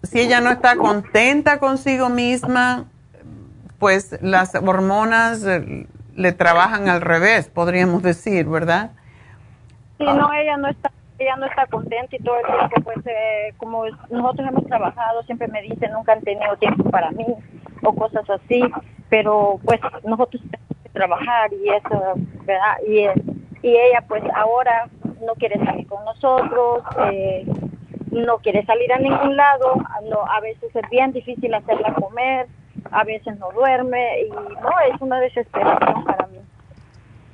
Si 0.03 0.19
ella 0.19 0.41
no 0.41 0.51
está 0.51 0.75
contenta 0.75 1.59
consigo 1.59 2.09
misma, 2.09 2.85
pues 3.79 4.17
las 4.21 4.55
hormonas 4.55 5.43
eh, 5.45 5.87
le 6.15 6.31
trabajan 6.33 6.89
al 6.89 7.01
revés, 7.01 7.47
podríamos 7.47 8.03
decir, 8.03 8.45
¿verdad? 8.45 8.91
Sí, 9.97 10.05
no, 10.05 10.33
ella 10.33 10.57
no 10.57 10.69
está 10.69 10.91
ella 11.19 11.35
no 11.35 11.45
está 11.45 11.65
contenta 11.67 12.15
y 12.15 12.19
todo 12.19 12.37
el 12.37 12.45
tiempo, 12.45 12.81
pues, 12.83 13.05
eh, 13.05 13.53
como 13.57 13.85
nosotros 14.09 14.47
hemos 14.47 14.65
trabajado, 14.65 15.21
siempre 15.23 15.47
me 15.49 15.61
dicen, 15.61 15.91
nunca 15.91 16.13
han 16.13 16.21
tenido 16.21 16.55
tiempo 16.57 16.89
para 16.89 17.11
mí 17.11 17.25
o 17.83 17.93
cosas 17.93 18.27
así, 18.29 18.61
pero 19.09 19.59
pues 19.65 19.79
nosotros 20.03 20.41
tenemos 20.49 20.83
que 20.83 20.89
trabajar 20.89 21.51
y 21.53 21.69
eso, 21.69 22.13
¿verdad? 22.45 22.77
Y, 22.87 23.67
y 23.67 23.77
ella 23.77 24.03
pues 24.07 24.23
ahora 24.35 24.87
no 25.25 25.33
quiere 25.35 25.63
salir 25.63 25.87
con 25.87 26.03
nosotros, 26.05 26.83
eh, 27.11 27.45
no 28.11 28.37
quiere 28.37 28.65
salir 28.65 28.91
a 28.93 28.99
ningún 28.99 29.35
lado, 29.35 29.75
no, 30.09 30.25
a 30.25 30.39
veces 30.39 30.73
es 30.75 30.89
bien 30.89 31.11
difícil 31.11 31.53
hacerla 31.53 31.93
comer, 31.93 32.47
a 32.91 33.03
veces 33.03 33.37
no 33.39 33.51
duerme 33.51 34.21
y 34.21 34.29
no, 34.29 34.71
es 34.93 35.01
una 35.01 35.19
desesperación 35.19 36.05
para 36.05 36.27
mí. 36.27 36.39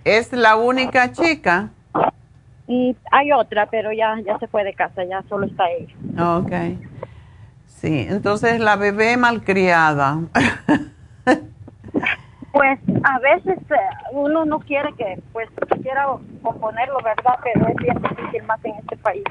¿Es 0.04 0.34
la 0.34 0.56
única 0.56 1.12
chica? 1.12 1.70
Y 2.68 2.96
hay 3.12 3.32
otra, 3.32 3.68
pero 3.68 3.92
ya, 3.94 4.20
ya 4.26 4.40
se 4.40 4.48
fue 4.48 4.64
de 4.64 4.74
casa, 4.74 5.04
ya 5.04 5.22
solo 5.30 5.46
está 5.46 5.66
ella. 5.70 6.38
Ok. 6.38 6.52
Sí, 7.66 8.08
entonces 8.10 8.60
la 8.60 8.76
bebé 8.76 9.18
malcriada. 9.18 10.20
pues 12.52 12.80
a 13.04 13.20
veces 13.20 13.60
eh, 13.70 13.76
uno 14.14 14.46
no 14.46 14.60
quiere 14.60 14.94
que, 14.94 15.22
pues 15.34 15.50
quiera 15.82 16.08
componerlo, 16.42 16.98
¿verdad? 17.04 17.36
Pero 17.44 17.68
es 17.68 17.76
bien 17.76 18.02
difícil 18.02 18.44
más 18.44 18.64
en 18.66 18.76
este 18.76 18.98
país. 18.98 19.24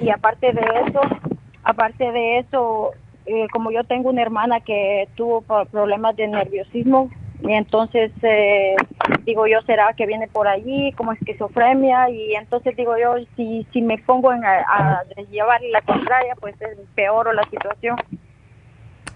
Y 0.00 0.10
aparte 0.10 0.52
de 0.52 0.60
eso, 0.86 1.00
aparte 1.64 2.12
de 2.12 2.38
eso, 2.38 2.92
eh, 3.26 3.46
como 3.52 3.72
yo 3.72 3.82
tengo 3.84 4.10
una 4.10 4.22
hermana 4.22 4.60
que 4.60 5.08
tuvo 5.16 5.42
problemas 5.70 6.14
de 6.14 6.28
nerviosismo, 6.28 7.10
y 7.40 7.52
entonces 7.52 8.10
eh, 8.22 8.74
digo 9.24 9.46
yo, 9.46 9.62
¿será 9.62 9.92
que 9.94 10.06
viene 10.06 10.26
por 10.28 10.48
allí 10.48 10.92
como 10.92 11.12
esquizofrenia? 11.12 12.10
Y 12.10 12.34
entonces 12.34 12.76
digo 12.76 12.96
yo, 12.98 13.14
si, 13.36 13.66
si 13.72 13.80
me 13.80 13.98
pongo 13.98 14.32
en 14.32 14.44
a, 14.44 15.02
llevarle 15.30 15.70
la 15.70 15.82
contraria, 15.82 16.34
pues 16.40 16.60
es 16.60 16.78
peor 16.94 17.32
la 17.34 17.44
situación. 17.44 17.96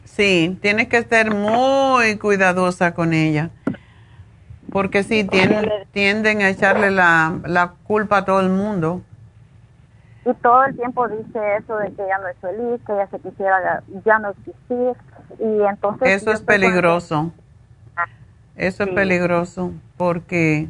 Sí, 0.05 0.57
tienes 0.61 0.89
que 0.89 1.03
ser 1.03 1.35
muy 1.35 2.16
cuidadosa 2.19 2.94
con 2.94 3.12
ella. 3.12 3.51
Porque 4.70 5.03
sí, 5.03 5.24
tienden, 5.24 5.69
tienden 5.90 6.43
a 6.43 6.49
echarle 6.49 6.90
la, 6.90 7.40
la 7.44 7.74
culpa 7.82 8.19
a 8.19 8.24
todo 8.24 8.40
el 8.40 8.49
mundo. 8.49 9.03
Y 10.24 10.32
todo 10.35 10.65
el 10.65 10.77
tiempo 10.77 11.09
dice 11.09 11.57
eso 11.59 11.77
de 11.77 11.93
que 11.93 12.05
ella 12.05 12.19
no 12.19 12.28
es 12.28 12.36
feliz, 12.39 12.81
que 12.86 12.93
ella 12.93 13.09
se 13.11 13.19
quisiera 13.19 13.82
ya 14.05 14.19
no 14.20 14.31
existir. 14.31 14.94
Y 15.40 15.62
entonces... 15.69 16.09
Eso 16.09 16.31
es 16.31 16.40
peligroso. 16.40 17.32
Eso 18.56 18.84
es 18.84 18.90
peligroso 18.90 19.72
porque 19.96 20.68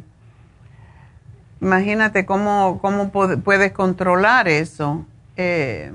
imagínate 1.61 2.25
cómo, 2.25 2.79
cómo 2.81 3.11
puedes 3.11 3.71
controlar 3.71 4.47
eso. 4.47 5.05
Eh, 5.35 5.91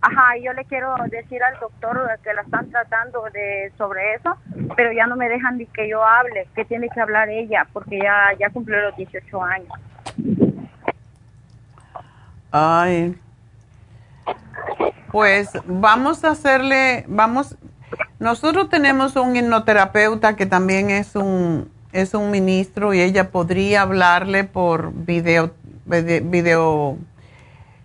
Ajá, 0.00 0.36
yo 0.40 0.52
le 0.52 0.64
quiero 0.66 0.94
decir 1.10 1.42
al 1.42 1.58
doctor 1.58 1.98
que 2.22 2.32
la 2.32 2.42
están 2.42 2.70
tratando 2.70 3.24
de 3.32 3.72
sobre 3.76 4.14
eso, 4.14 4.36
pero 4.76 4.92
ya 4.92 5.06
no 5.06 5.16
me 5.16 5.28
dejan 5.28 5.58
ni 5.58 5.66
que 5.66 5.88
yo 5.88 6.04
hable, 6.04 6.46
que 6.54 6.64
tiene 6.64 6.88
que 6.88 7.00
hablar 7.00 7.28
ella, 7.28 7.66
porque 7.72 7.98
ya, 7.98 8.28
ya 8.38 8.50
cumplió 8.50 8.80
los 8.82 8.96
18 8.96 9.42
años. 9.42 9.72
Ay. 12.52 13.18
Pues 15.10 15.50
vamos 15.66 16.24
a 16.24 16.30
hacerle, 16.30 17.04
vamos, 17.08 17.56
nosotros 18.18 18.68
tenemos 18.68 19.16
un 19.16 19.36
hipnoterapeuta 19.36 20.36
que 20.36 20.46
también 20.46 20.90
es 20.90 21.14
un, 21.14 21.70
es 21.92 22.14
un 22.14 22.30
ministro 22.30 22.94
y 22.94 23.00
ella 23.00 23.30
podría 23.30 23.82
hablarle 23.82 24.44
por 24.44 24.92
video, 24.92 25.52
video 25.86 26.98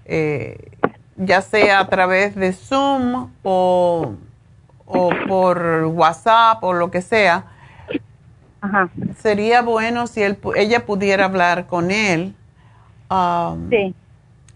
eh, 0.05 0.71
ya 1.17 1.41
sea 1.41 1.79
a 1.79 1.87
través 1.87 2.35
de 2.35 2.53
Zoom 2.53 3.31
o, 3.43 4.15
o 4.85 5.09
por 5.27 5.85
WhatsApp 5.85 6.63
o 6.63 6.73
lo 6.73 6.91
que 6.91 7.01
sea. 7.01 7.45
Sería 9.19 9.61
bueno 9.61 10.07
si 10.07 10.21
él, 10.21 10.37
ella 10.55 10.85
pudiera 10.85 11.25
hablar 11.25 11.67
con 11.67 11.91
él. 11.91 12.35
Um, 13.09 13.69
sí. 13.69 13.95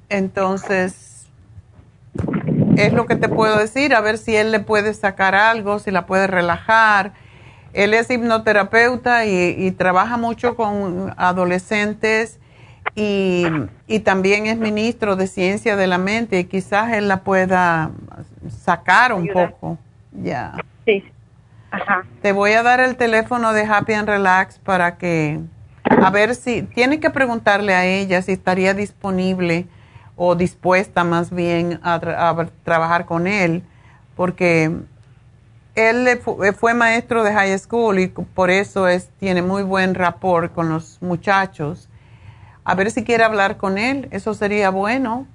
Entonces, 0.09 1.04
es 2.77 2.93
lo 2.93 3.05
que 3.05 3.15
te 3.15 3.29
puedo 3.29 3.57
decir, 3.57 3.93
a 3.93 4.01
ver 4.01 4.17
si 4.17 4.35
él 4.35 4.51
le 4.51 4.59
puede 4.59 4.93
sacar 4.93 5.35
algo, 5.35 5.79
si 5.79 5.91
la 5.91 6.05
puede 6.05 6.27
relajar. 6.27 7.13
Él 7.73 7.93
es 7.93 8.09
hipnoterapeuta 8.09 9.25
y, 9.25 9.71
trabaja 9.71 10.17
mucho 10.17 10.55
con 10.55 11.13
adolescentes 11.17 12.39
y, 12.95 13.45
también 14.03 14.45
es 14.45 14.57
ministro 14.57 15.15
de 15.15 15.27
ciencia 15.27 15.75
de 15.75 15.87
la 15.87 15.97
mente 15.97 16.39
y 16.39 16.45
quizás 16.45 16.93
él 16.93 17.07
la 17.07 17.21
pueda 17.21 17.91
sacar 18.49 19.13
un 19.13 19.27
poco. 19.27 19.77
Ya. 20.11 20.53
Sí. 20.85 21.03
Ajá. 21.71 22.05
Te 22.21 22.31
voy 22.31 22.53
a 22.53 22.63
dar 22.63 22.79
el 22.79 22.95
teléfono 22.95 23.51
de 23.51 23.65
Happy 23.65 23.93
and 23.93 24.07
Relax 24.07 24.59
para 24.59 24.97
que, 24.97 25.41
a 25.83 26.09
ver 26.09 26.35
si, 26.35 26.63
tiene 26.63 27.01
que 27.01 27.09
preguntarle 27.09 27.73
a 27.73 27.85
ella 27.85 28.21
si 28.21 28.31
estaría 28.31 28.73
disponible 28.73 29.67
o 30.15 30.35
dispuesta 30.35 31.03
más 31.03 31.33
bien 31.33 31.79
a, 31.83 31.95
a 31.95 32.45
trabajar 32.63 33.05
con 33.05 33.27
él, 33.27 33.63
porque 34.15 34.71
él 35.75 36.07
fue 36.57 36.73
maestro 36.73 37.23
de 37.23 37.33
high 37.33 37.57
school 37.59 37.99
y 37.99 38.07
por 38.07 38.49
eso 38.49 38.87
es, 38.87 39.09
tiene 39.19 39.41
muy 39.41 39.63
buen 39.63 39.93
rapport 39.93 40.53
con 40.53 40.69
los 40.69 41.01
muchachos. 41.01 41.89
A 42.63 42.75
ver 42.75 42.91
si 42.91 43.03
quiere 43.03 43.23
hablar 43.23 43.57
con 43.57 43.77
él, 43.77 44.07
eso 44.11 44.33
sería 44.33 44.69
bueno. 44.69 45.27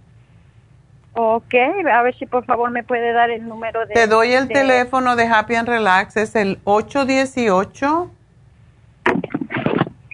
Ok, 1.15 1.55
a 1.93 2.02
ver 2.02 2.16
si 2.16 2.27
por 2.27 2.44
favor 2.44 2.70
me 2.70 2.82
puede 2.82 3.12
dar 3.12 3.31
el 3.31 3.47
número 3.47 3.85
de... 3.86 3.94
Te 3.94 4.07
doy 4.07 4.32
el 4.32 4.48
teléfono 4.48 5.16
de 5.16 5.27
Happy 5.27 5.57
and 5.57 5.69
Relax, 5.69 6.16
es 6.16 6.35
el 6.36 6.61
818. 6.65 8.11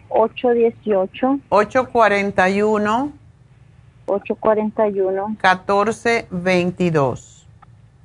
818. 0.09 1.39
841. 1.51 3.13
841. 4.07 5.29
1422. 5.29 7.47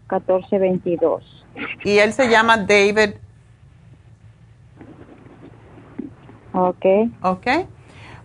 1422. 0.09 1.45
Y 1.83 1.99
él 1.99 2.13
se 2.13 2.29
llama 2.29 2.57
David. 2.57 3.15
Ok. 6.53 6.85
Ok. 7.21 7.47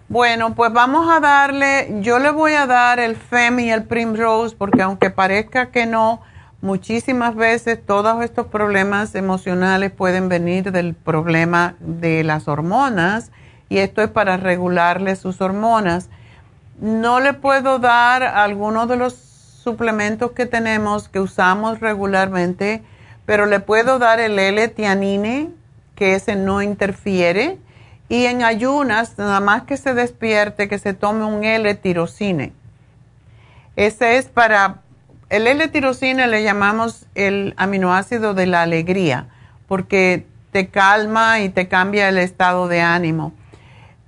Bueno, 0.09 0.55
pues 0.55 0.73
vamos 0.73 1.11
a 1.11 1.19
darle, 1.19 2.01
yo 2.01 2.21
le 2.21 2.31
voy 2.31 2.53
a 2.53 2.67
dar 2.67 3.01
el 3.01 3.17
FEM 3.17 3.59
y 3.59 3.71
el 3.71 3.85
Primrose 3.85 4.55
porque 4.57 4.83
aunque 4.83 5.11
parezca 5.11 5.73
que 5.73 5.85
no, 5.85 6.21
muchísimas 6.61 7.35
veces 7.35 7.85
todos 7.85 8.23
estos 8.23 8.47
problemas 8.47 9.17
emocionales 9.17 9.91
pueden 9.91 10.29
venir 10.29 10.71
del 10.71 10.95
problema 10.95 11.75
de 11.81 12.23
las 12.23 12.47
hormonas 12.47 13.33
y 13.69 13.79
esto 13.79 14.01
es 14.01 14.09
para 14.09 14.37
regularle 14.37 15.17
sus 15.17 15.41
hormonas. 15.41 16.09
No 16.81 17.21
le 17.21 17.33
puedo 17.33 17.79
dar 17.79 18.23
algunos 18.23 18.89
de 18.89 18.97
los 18.97 19.15
suplementos 19.15 20.33
que 20.33 20.47
tenemos 20.47 21.09
que 21.09 21.21
usamos 21.21 21.81
regularmente 21.81 22.83
pero 23.27 23.45
le 23.47 23.61
puedo 23.61 23.99
dar 23.99 24.21
el 24.21 24.39
L-tianine, 24.39 25.51
que 25.97 26.15
ese 26.15 26.37
no 26.37 26.63
interfiere, 26.63 27.59
y 28.09 28.27
en 28.27 28.45
ayunas, 28.45 29.19
nada 29.19 29.41
más 29.41 29.65
que 29.65 29.77
se 29.77 29.93
despierte, 29.93 30.69
que 30.69 30.79
se 30.79 30.95
tome 30.95 31.25
un 31.25 31.43
L-tirocine. 31.43 32.53
Ese 33.75 34.17
es 34.17 34.27
para, 34.27 34.83
el 35.29 35.49
L-tirocine 35.49 36.29
le 36.29 36.45
llamamos 36.45 37.07
el 37.17 37.53
aminoácido 37.57 38.33
de 38.33 38.47
la 38.47 38.63
alegría, 38.63 39.27
porque 39.67 40.25
te 40.53 40.69
calma 40.69 41.41
y 41.41 41.49
te 41.49 41.67
cambia 41.67 42.09
el 42.09 42.19
estado 42.19 42.69
de 42.69 42.81
ánimo. 42.81 43.33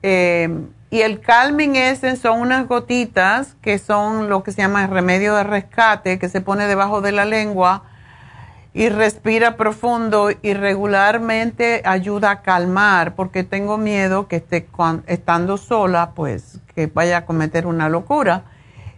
Eh, 0.04 0.48
y 0.90 1.02
el 1.02 1.20
calming 1.20 1.76
ese 1.76 2.16
son 2.16 2.40
unas 2.40 2.66
gotitas 2.66 3.56
que 3.60 3.78
son 3.78 4.28
lo 4.28 4.42
que 4.42 4.52
se 4.52 4.62
llama 4.62 4.84
el 4.84 4.90
remedio 4.90 5.34
de 5.34 5.44
rescate, 5.44 6.18
que 6.18 6.28
se 6.28 6.40
pone 6.40 6.66
debajo 6.66 7.02
de 7.02 7.12
la 7.12 7.26
lengua 7.26 7.82
y 8.72 8.88
respira 8.88 9.56
profundo 9.56 10.30
y 10.40 10.54
regularmente 10.54 11.82
ayuda 11.84 12.30
a 12.30 12.42
calmar 12.42 13.14
porque 13.16 13.44
tengo 13.44 13.76
miedo 13.76 14.28
que 14.28 14.36
esté 14.36 14.66
estando 15.06 15.58
sola 15.58 16.12
pues 16.14 16.60
que 16.74 16.86
vaya 16.86 17.18
a 17.18 17.26
cometer 17.26 17.66
una 17.66 17.88
locura. 17.88 18.44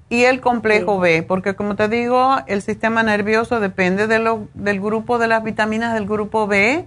Y 0.08 0.24
el 0.24 0.40
complejo 0.40 1.00
B 1.00 1.24
porque 1.24 1.54
como 1.54 1.74
te 1.74 1.88
digo 1.88 2.36
el 2.46 2.62
sistema 2.62 3.02
nervioso 3.02 3.58
depende 3.58 4.06
de 4.06 4.20
lo, 4.20 4.48
del 4.54 4.80
grupo 4.80 5.18
de 5.18 5.26
las 5.26 5.42
vitaminas 5.42 5.94
del 5.94 6.06
grupo 6.06 6.46
B 6.46 6.84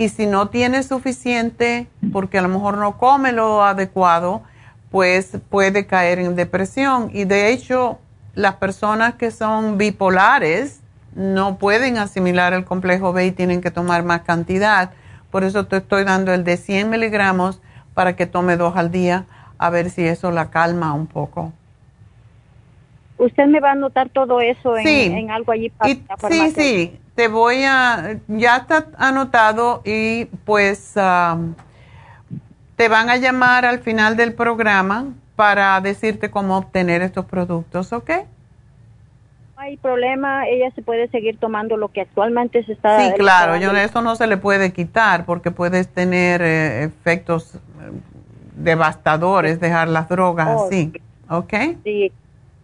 y 0.00 0.08
si 0.08 0.26
no 0.26 0.48
tiene 0.48 0.82
suficiente 0.82 1.86
porque 2.10 2.38
a 2.38 2.42
lo 2.42 2.48
mejor 2.48 2.78
no 2.78 2.96
come 2.96 3.32
lo 3.32 3.62
adecuado 3.62 4.40
pues 4.90 5.36
puede 5.50 5.86
caer 5.86 6.18
en 6.18 6.36
depresión 6.36 7.10
y 7.12 7.24
de 7.24 7.52
hecho 7.52 7.98
las 8.34 8.54
personas 8.54 9.16
que 9.16 9.30
son 9.30 9.76
bipolares 9.76 10.80
no 11.14 11.58
pueden 11.58 11.98
asimilar 11.98 12.54
el 12.54 12.64
complejo 12.64 13.12
B 13.12 13.26
y 13.26 13.32
tienen 13.32 13.60
que 13.60 13.70
tomar 13.70 14.02
más 14.02 14.22
cantidad. 14.22 14.92
Por 15.30 15.44
eso 15.44 15.66
te 15.66 15.76
estoy 15.76 16.04
dando 16.04 16.32
el 16.32 16.44
de 16.44 16.56
100 16.56 16.88
miligramos 16.88 17.60
para 17.92 18.16
que 18.16 18.24
tome 18.24 18.56
dos 18.56 18.76
al 18.76 18.90
día, 18.90 19.26
a 19.58 19.68
ver 19.68 19.90
si 19.90 20.06
eso 20.06 20.30
la 20.30 20.48
calma 20.48 20.94
un 20.94 21.08
poco. 21.08 21.52
¿Usted 23.18 23.46
me 23.48 23.60
va 23.60 23.70
a 23.70 23.72
anotar 23.72 24.08
todo 24.08 24.40
eso 24.40 24.78
en, 24.78 25.30
algo 25.30 25.52
allí 25.52 25.68
para 25.68 25.92
Sí, 26.30 26.52
sí, 26.56 27.00
te 27.20 27.28
voy 27.28 27.64
a, 27.64 28.16
ya 28.28 28.56
está 28.56 28.86
anotado 28.96 29.82
y 29.84 30.24
pues 30.46 30.94
um, 30.96 31.54
te 32.76 32.88
van 32.88 33.10
a 33.10 33.18
llamar 33.18 33.66
al 33.66 33.80
final 33.80 34.16
del 34.16 34.32
programa 34.32 35.08
para 35.36 35.78
decirte 35.82 36.30
cómo 36.30 36.56
obtener 36.56 37.02
estos 37.02 37.26
productos, 37.26 37.92
¿ok? 37.92 38.10
hay 39.58 39.76
problema, 39.76 40.48
ella 40.48 40.70
se 40.74 40.80
puede 40.80 41.08
seguir 41.08 41.36
tomando 41.36 41.76
lo 41.76 41.88
que 41.88 42.00
actualmente 42.00 42.64
se 42.64 42.72
está. 42.72 42.98
Sí, 42.98 43.12
claro, 43.18 43.56
yo 43.56 43.70
eso 43.72 44.00
no 44.00 44.16
se 44.16 44.26
le 44.26 44.38
puede 44.38 44.72
quitar 44.72 45.26
porque 45.26 45.50
puedes 45.50 45.88
tener 45.88 46.40
eh, 46.40 46.84
efectos 46.84 47.56
eh, 47.56 47.58
devastadores 48.56 49.60
dejar 49.60 49.88
las 49.88 50.08
drogas 50.08 50.48
oh, 50.48 50.66
así, 50.66 50.90
¿ok? 51.28 51.54
Sí. 51.84 52.10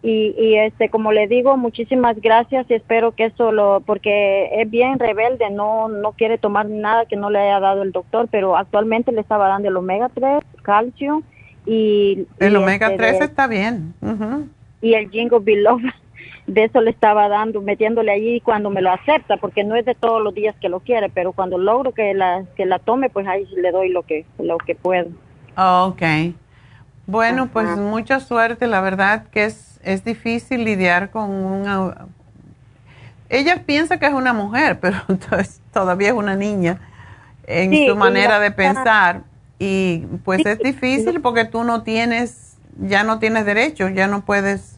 Y, 0.03 0.35
y 0.37 0.55
este 0.55 0.89
como 0.89 1.11
le 1.11 1.27
digo 1.27 1.57
muchísimas 1.57 2.21
gracias 2.21 2.69
y 2.69 2.75
espero 2.75 3.13
que 3.13 3.25
eso 3.25 3.51
lo 3.51 3.81
porque 3.83 4.61
es 4.61 4.69
bien 4.69 4.99
rebelde 4.99 5.49
no 5.49 5.87
no 5.87 6.11
quiere 6.11 6.37
tomar 6.37 6.67
nada 6.69 7.07
que 7.07 7.15
no 7.15 7.31
le 7.31 7.39
haya 7.39 7.59
dado 7.59 7.81
el 7.81 7.91
doctor 7.91 8.27
pero 8.29 8.55
actualmente 8.55 9.11
le 9.11 9.21
estaba 9.21 9.47
dando 9.47 9.69
el 9.69 9.75
omega 9.75 10.09
3 10.13 10.43
calcio 10.61 11.23
y 11.65 12.27
el 12.37 12.55
omega 12.55 12.95
3 12.95 13.13
este 13.13 13.25
está 13.25 13.47
bien 13.47 13.95
y 14.81 14.93
el 14.93 15.09
jingo 15.09 15.39
biloba 15.39 15.95
de 16.47 16.63
eso 16.63 16.81
le 16.81 16.91
estaba 16.91 17.27
dando, 17.27 17.61
metiéndole 17.61 18.11
allí 18.11 18.41
cuando 18.41 18.69
me 18.69 18.81
lo 18.81 18.91
acepta, 18.91 19.37
porque 19.37 19.65
no 19.65 19.75
es 19.75 19.85
de 19.85 19.95
todos 19.95 20.23
los 20.23 20.33
días 20.33 20.55
que 20.59 20.69
lo 20.69 20.79
quiere, 20.79 21.09
pero 21.09 21.33
cuando 21.33 21.57
logro 21.57 21.91
que 21.91 22.13
la, 22.13 22.45
que 22.55 22.65
la 22.65 22.79
tome, 22.79 23.09
pues 23.09 23.27
ahí 23.27 23.45
le 23.57 23.71
doy 23.71 23.89
lo 23.89 24.03
que, 24.03 24.25
lo 24.39 24.57
que 24.57 24.73
puedo. 24.73 25.09
Ok. 25.57 26.01
Bueno, 27.05 27.47
pues 27.51 27.77
mucha 27.77 28.19
suerte, 28.19 28.67
la 28.67 28.81
verdad 28.81 29.27
que 29.29 29.45
es, 29.45 29.76
es 29.87 30.03
difícil 30.03 30.63
lidiar 30.63 31.09
con 31.09 31.29
una... 31.29 32.07
Ella 33.29 33.63
piensa 33.65 33.97
que 33.99 34.05
es 34.05 34.13
una 34.13 34.33
mujer, 34.33 34.79
pero 34.81 34.97
todavía 35.73 36.09
es 36.09 36.13
una 36.13 36.35
niña 36.35 36.79
en 37.45 37.87
su 37.87 37.95
manera 37.95 38.39
de 38.39 38.51
pensar. 38.51 39.21
Y 39.59 40.05
pues 40.23 40.45
es 40.45 40.59
difícil 40.59 41.21
porque 41.21 41.45
tú 41.45 41.63
no 41.63 41.81
tienes, 41.81 42.57
ya 42.79 43.03
no 43.03 43.17
tienes 43.17 43.45
derechos, 43.45 43.91
ya 43.93 44.07
no 44.07 44.23
puedes 44.23 44.77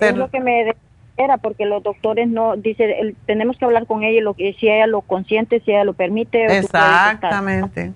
es 0.00 0.16
lo 0.16 0.30
que 0.30 0.40
me 0.40 0.74
era 1.16 1.38
porque 1.38 1.64
los 1.64 1.82
doctores 1.82 2.28
no 2.28 2.56
dice 2.56 3.14
tenemos 3.24 3.56
que 3.56 3.64
hablar 3.64 3.86
con 3.86 4.02
ella 4.02 4.20
lo 4.20 4.34
que 4.34 4.54
si 4.54 4.68
ella 4.68 4.86
lo 4.86 5.00
consiente 5.00 5.60
si 5.60 5.70
ella 5.70 5.84
lo 5.84 5.94
permite 5.94 6.44
exactamente 6.58 7.92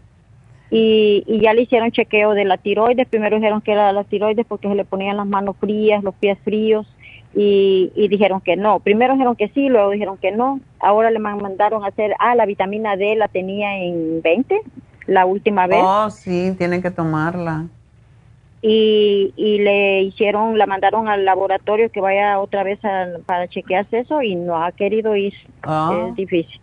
y, 0.70 1.24
y 1.26 1.40
ya 1.40 1.52
le 1.52 1.62
hicieron 1.62 1.90
chequeo 1.90 2.32
de 2.32 2.44
la 2.44 2.56
tiroides 2.56 3.08
primero 3.08 3.36
dijeron 3.36 3.60
que 3.60 3.72
era 3.72 3.92
la 3.92 4.04
tiroides 4.04 4.46
porque 4.46 4.68
se 4.68 4.74
le 4.74 4.84
ponían 4.84 5.16
las 5.16 5.26
manos 5.26 5.56
frías 5.58 6.02
los 6.02 6.14
pies 6.14 6.38
fríos 6.44 6.86
y, 7.34 7.92
y 7.94 8.08
dijeron 8.08 8.40
que 8.40 8.56
no 8.56 8.80
primero 8.80 9.14
dijeron 9.14 9.36
que 9.36 9.48
sí 9.48 9.68
luego 9.68 9.90
dijeron 9.90 10.16
que 10.16 10.32
no 10.32 10.60
ahora 10.78 11.10
le 11.10 11.18
mandaron 11.18 11.84
a 11.84 11.88
hacer 11.88 12.14
ah 12.18 12.34
la 12.34 12.46
vitamina 12.46 12.96
D 12.96 13.16
la 13.16 13.28
tenía 13.28 13.78
en 13.78 14.22
20 14.22 14.60
la 15.06 15.26
última 15.26 15.66
vez 15.66 15.80
oh 15.82 16.10
sí 16.10 16.54
tienen 16.56 16.82
que 16.82 16.90
tomarla 16.90 17.66
y, 18.62 19.32
y 19.36 19.58
le 19.58 20.02
hicieron, 20.02 20.58
la 20.58 20.66
mandaron 20.66 21.08
al 21.08 21.24
laboratorio 21.24 21.90
que 21.90 22.00
vaya 22.00 22.38
otra 22.38 22.62
vez 22.62 22.78
para 23.26 23.48
chequearse 23.48 24.00
eso 24.00 24.22
y 24.22 24.34
no 24.34 24.62
ha 24.62 24.72
querido 24.72 25.16
ir. 25.16 25.32
Ah. 25.62 26.08
Es 26.08 26.14
difícil. 26.14 26.60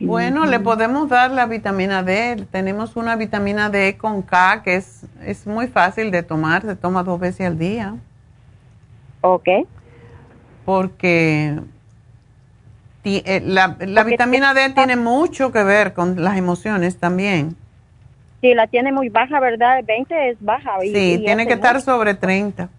Bueno, 0.00 0.46
le 0.46 0.60
podemos 0.60 1.08
dar 1.10 1.30
la 1.30 1.44
vitamina 1.46 2.02
D. 2.02 2.46
Tenemos 2.50 2.96
una 2.96 3.16
vitamina 3.16 3.68
D 3.68 3.98
con 3.98 4.22
K 4.22 4.62
que 4.62 4.76
es, 4.76 5.06
es 5.24 5.46
muy 5.46 5.66
fácil 5.66 6.10
de 6.10 6.22
tomar, 6.22 6.62
se 6.62 6.74
toma 6.74 7.02
dos 7.02 7.20
veces 7.20 7.46
al 7.46 7.58
día. 7.58 7.96
Ok. 9.20 9.48
Porque 10.64 11.58
eh, 13.04 13.42
la, 13.44 13.76
la 13.78 14.04
vitamina 14.04 14.54
D 14.54 14.70
tiene 14.70 14.96
mucho 14.96 15.52
que 15.52 15.62
ver 15.64 15.92
con 15.92 16.22
las 16.22 16.38
emociones 16.38 16.98
también. 16.98 17.56
Sí, 18.40 18.54
la 18.54 18.66
tiene 18.66 18.92
muy 18.92 19.10
baja, 19.10 19.38
¿verdad? 19.38 19.84
20 19.84 20.30
es 20.30 20.38
baja. 20.40 20.80
sí, 20.80 21.20
tiene 21.24 21.46
que 21.46 21.54
estar 21.54 21.78
sobre 21.82 22.14
30. 22.14 22.70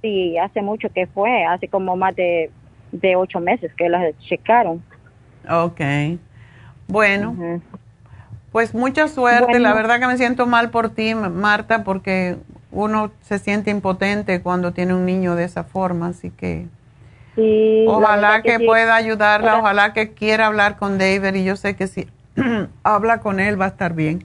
Sí, 0.00 0.38
hace 0.38 0.62
mucho 0.62 0.88
que 0.90 1.06
fue, 1.08 1.44
hace 1.44 1.66
como 1.66 1.96
más 1.96 2.14
de, 2.14 2.50
de 2.92 3.16
ocho 3.16 3.40
meses 3.40 3.72
que 3.74 3.88
la 3.88 4.12
checaron. 4.28 4.80
Ok. 5.50 5.80
Bueno, 6.86 7.60
pues 8.52 8.74
mucha 8.74 9.08
suerte. 9.08 9.58
La 9.58 9.72
verdad 9.72 10.00
que 10.00 10.06
me 10.06 10.16
siento 10.16 10.46
mal 10.46 10.70
por 10.70 10.90
ti, 10.90 11.14
Marta, 11.14 11.84
porque 11.84 12.36
uno 12.70 13.10
se 13.22 13.38
siente 13.38 13.70
impotente 13.70 14.42
cuando 14.42 14.72
tiene 14.72 14.94
un 14.94 15.06
niño 15.06 15.36
de 15.36 15.44
esa 15.44 15.64
forma, 15.64 16.08
así 16.08 16.30
que 16.30 16.66
ojalá 17.86 18.42
que, 18.42 18.60
pueda 18.60 18.96
ayudarla, 18.96 19.58
ojalá 19.58 19.92
que 19.92 20.12
quiera 20.12 20.46
hablar 20.46 20.76
con 20.76 20.98
David 20.98 21.34
y 21.34 21.44
yo 21.44 21.56
sé 21.56 21.76
que 21.76 21.86
si 21.86 22.08
habla 22.82 23.20
con 23.20 23.40
él 23.40 23.60
va 23.60 23.66
a 23.66 23.68
estar 23.68 23.94
bien. 23.94 24.24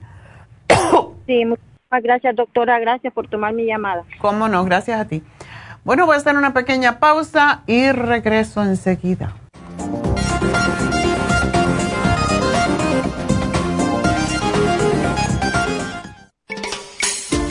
sí, 1.26 1.44
muchas 1.44 2.02
gracias 2.02 2.36
doctora, 2.36 2.78
gracias 2.78 3.12
por 3.12 3.28
tomar 3.28 3.52
mi 3.54 3.66
llamada. 3.66 4.04
Cómo 4.20 4.48
no, 4.48 4.64
gracias 4.64 5.00
a 5.00 5.04
ti. 5.06 5.22
Bueno, 5.84 6.06
voy 6.06 6.14
a 6.14 6.18
hacer 6.18 6.36
una 6.36 6.52
pequeña 6.52 6.98
pausa 6.98 7.62
y 7.66 7.90
regreso 7.92 8.62
enseguida. 8.62 9.32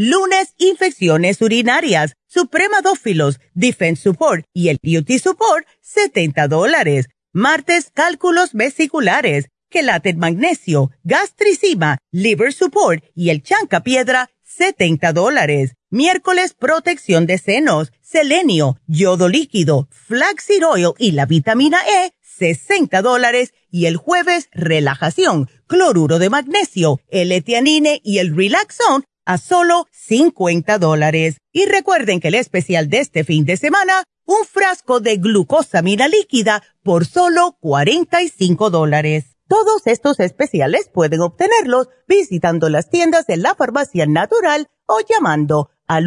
Lunes, 0.00 0.54
infecciones 0.58 1.42
urinarias, 1.42 2.14
supremadófilos, 2.28 3.40
defense 3.54 4.00
support 4.00 4.44
y 4.54 4.68
el 4.68 4.78
beauty 4.80 5.18
support, 5.18 5.66
70 5.80 6.46
dólares. 6.46 7.08
Martes, 7.32 7.90
cálculos 7.92 8.52
vesiculares 8.52 9.46
quelate 9.68 10.14
magnesio, 10.14 10.92
gastricima, 11.02 11.98
liver 12.12 12.52
support 12.52 13.02
y 13.16 13.30
el 13.30 13.42
chanca 13.42 13.82
piedra, 13.82 14.30
70 14.44 15.12
dólares. 15.12 15.74
Miércoles, 15.90 16.54
protección 16.54 17.26
de 17.26 17.38
senos, 17.38 17.92
selenio, 18.00 18.78
yodo 18.86 19.28
líquido, 19.28 19.88
flaxseed 19.90 20.62
y 20.98 21.10
la 21.10 21.26
vitamina 21.26 21.78
E, 22.04 22.12
60 22.22 23.02
dólares. 23.02 23.52
Y 23.68 23.86
el 23.86 23.96
jueves, 23.96 24.48
relajación, 24.52 25.50
cloruro 25.66 26.20
de 26.20 26.30
magnesio, 26.30 27.00
el 27.08 27.32
etianine 27.32 28.00
y 28.04 28.18
el 28.18 28.34
relaxón 28.34 29.04
a 29.28 29.38
solo 29.38 29.86
50 29.92 30.78
dólares. 30.78 31.36
Y 31.52 31.66
recuerden 31.66 32.18
que 32.18 32.26
el 32.28 32.34
especial 32.34 32.88
de 32.88 33.00
este 33.00 33.24
fin 33.24 33.44
de 33.44 33.58
semana, 33.58 34.04
un 34.24 34.46
frasco 34.46 35.00
de 35.00 35.18
glucosamina 35.18 36.08
líquida 36.08 36.62
por 36.82 37.04
solo 37.04 37.58
45 37.60 38.70
dólares. 38.70 39.36
Todos 39.46 39.86
estos 39.86 40.18
especiales 40.18 40.88
pueden 40.92 41.20
obtenerlos 41.20 41.90
visitando 42.06 42.70
las 42.70 42.88
tiendas 42.88 43.26
de 43.26 43.36
la 43.36 43.54
farmacia 43.54 44.06
natural 44.06 44.68
o 44.86 45.00
llamando 45.06 45.68
al 45.86 46.06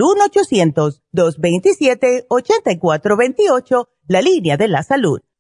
1-800-227-8428, 1.14 3.88
la 4.07 4.22
línea 4.23 4.57
de 4.57 4.68
la 4.68 4.81
salud. 4.81 5.22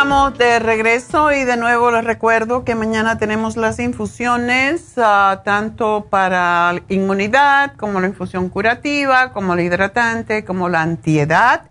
Estamos 0.00 0.38
de 0.38 0.58
regreso 0.60 1.30
y 1.30 1.44
de 1.44 1.58
nuevo 1.58 1.90
les 1.90 2.02
recuerdo 2.02 2.64
que 2.64 2.74
mañana 2.74 3.18
tenemos 3.18 3.58
las 3.58 3.78
infusiones 3.78 4.94
ah, 4.96 5.42
tanto 5.44 6.06
para 6.08 6.72
inmunidad 6.88 7.74
como 7.76 8.00
la 8.00 8.06
infusión 8.06 8.48
curativa, 8.48 9.30
como 9.34 9.54
la 9.54 9.60
hidratante, 9.60 10.42
como 10.42 10.70
la 10.70 10.80
antiedad, 10.80 11.64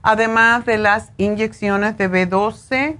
además 0.00 0.64
de 0.64 0.78
las 0.78 1.10
inyecciones 1.16 1.98
de 1.98 2.08
B12, 2.08 2.98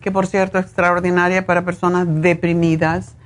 que 0.00 0.12
por 0.12 0.26
cierto 0.26 0.58
es 0.58 0.64
extraordinaria 0.64 1.44
para 1.44 1.62
personas 1.66 2.06
deprimidas. 2.08 3.16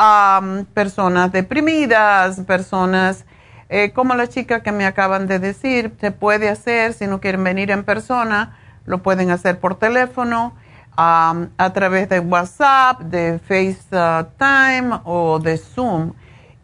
personas 0.73 1.31
deprimidas, 1.31 2.39
personas 2.41 3.25
eh, 3.69 3.91
como 3.93 4.15
la 4.15 4.27
chica 4.27 4.63
que 4.63 4.71
me 4.71 4.85
acaban 4.85 5.27
de 5.27 5.37
decir, 5.37 5.93
se 6.01 6.11
puede 6.11 6.49
hacer, 6.49 6.93
si 6.93 7.05
no 7.05 7.21
quieren 7.21 7.43
venir 7.43 7.69
en 7.69 7.83
persona, 7.83 8.57
lo 8.85 9.03
pueden 9.03 9.29
hacer 9.29 9.59
por 9.59 9.77
teléfono 9.77 10.55
a 10.95 11.71
través 11.73 12.09
de 12.09 12.19
WhatsApp, 12.19 12.99
de 13.01 13.39
FaceTime 13.39 14.99
o 15.05 15.39
de 15.39 15.57
Zoom. 15.57 16.13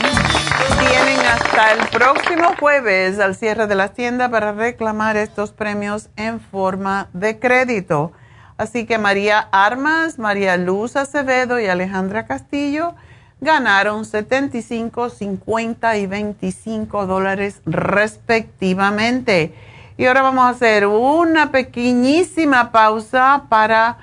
tienen 0.79 1.19
hasta 1.25 1.71
el 1.71 1.87
próximo 1.87 2.53
jueves 2.59 3.19
al 3.19 3.35
cierre 3.35 3.65
de 3.65 3.75
la 3.75 3.89
tienda 3.89 4.29
para 4.29 4.51
reclamar 4.51 5.17
estos 5.17 5.51
premios 5.51 6.09
en 6.17 6.39
forma 6.39 7.09
de 7.13 7.39
crédito. 7.39 8.11
Así 8.57 8.85
que 8.85 8.97
María 8.97 9.47
Armas, 9.51 10.17
María 10.17 10.57
Luz 10.57 10.95
Acevedo 10.95 11.59
y 11.59 11.67
Alejandra 11.67 12.25
Castillo 12.25 12.95
ganaron 13.39 14.03
75, 14.03 15.09
50 15.09 15.97
y 15.97 16.07
25 16.07 17.05
dólares 17.05 17.61
respectivamente. 17.65 19.53
Y 19.97 20.05
ahora 20.05 20.23
vamos 20.23 20.45
a 20.45 20.49
hacer 20.49 20.87
una 20.87 21.51
pequeñísima 21.51 22.71
pausa 22.71 23.43
para 23.49 23.97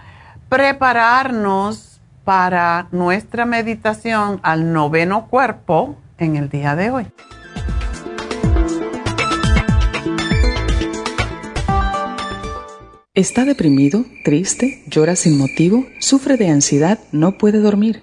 prepararnos 0.48 2.00
para 2.24 2.86
nuestra 2.90 3.44
meditación 3.44 4.40
al 4.42 4.72
noveno 4.72 5.26
cuerpo 5.26 5.96
en 6.18 6.36
el 6.36 6.48
día 6.48 6.76
de 6.76 6.90
hoy. 6.90 7.06
¿Está 13.16 13.44
deprimido, 13.44 14.06
triste, 14.24 14.82
llora 14.88 15.14
sin 15.14 15.38
motivo, 15.38 15.86
sufre 16.00 16.36
de 16.36 16.48
ansiedad, 16.48 16.98
no 17.12 17.38
puede 17.38 17.60
dormir? 17.60 18.02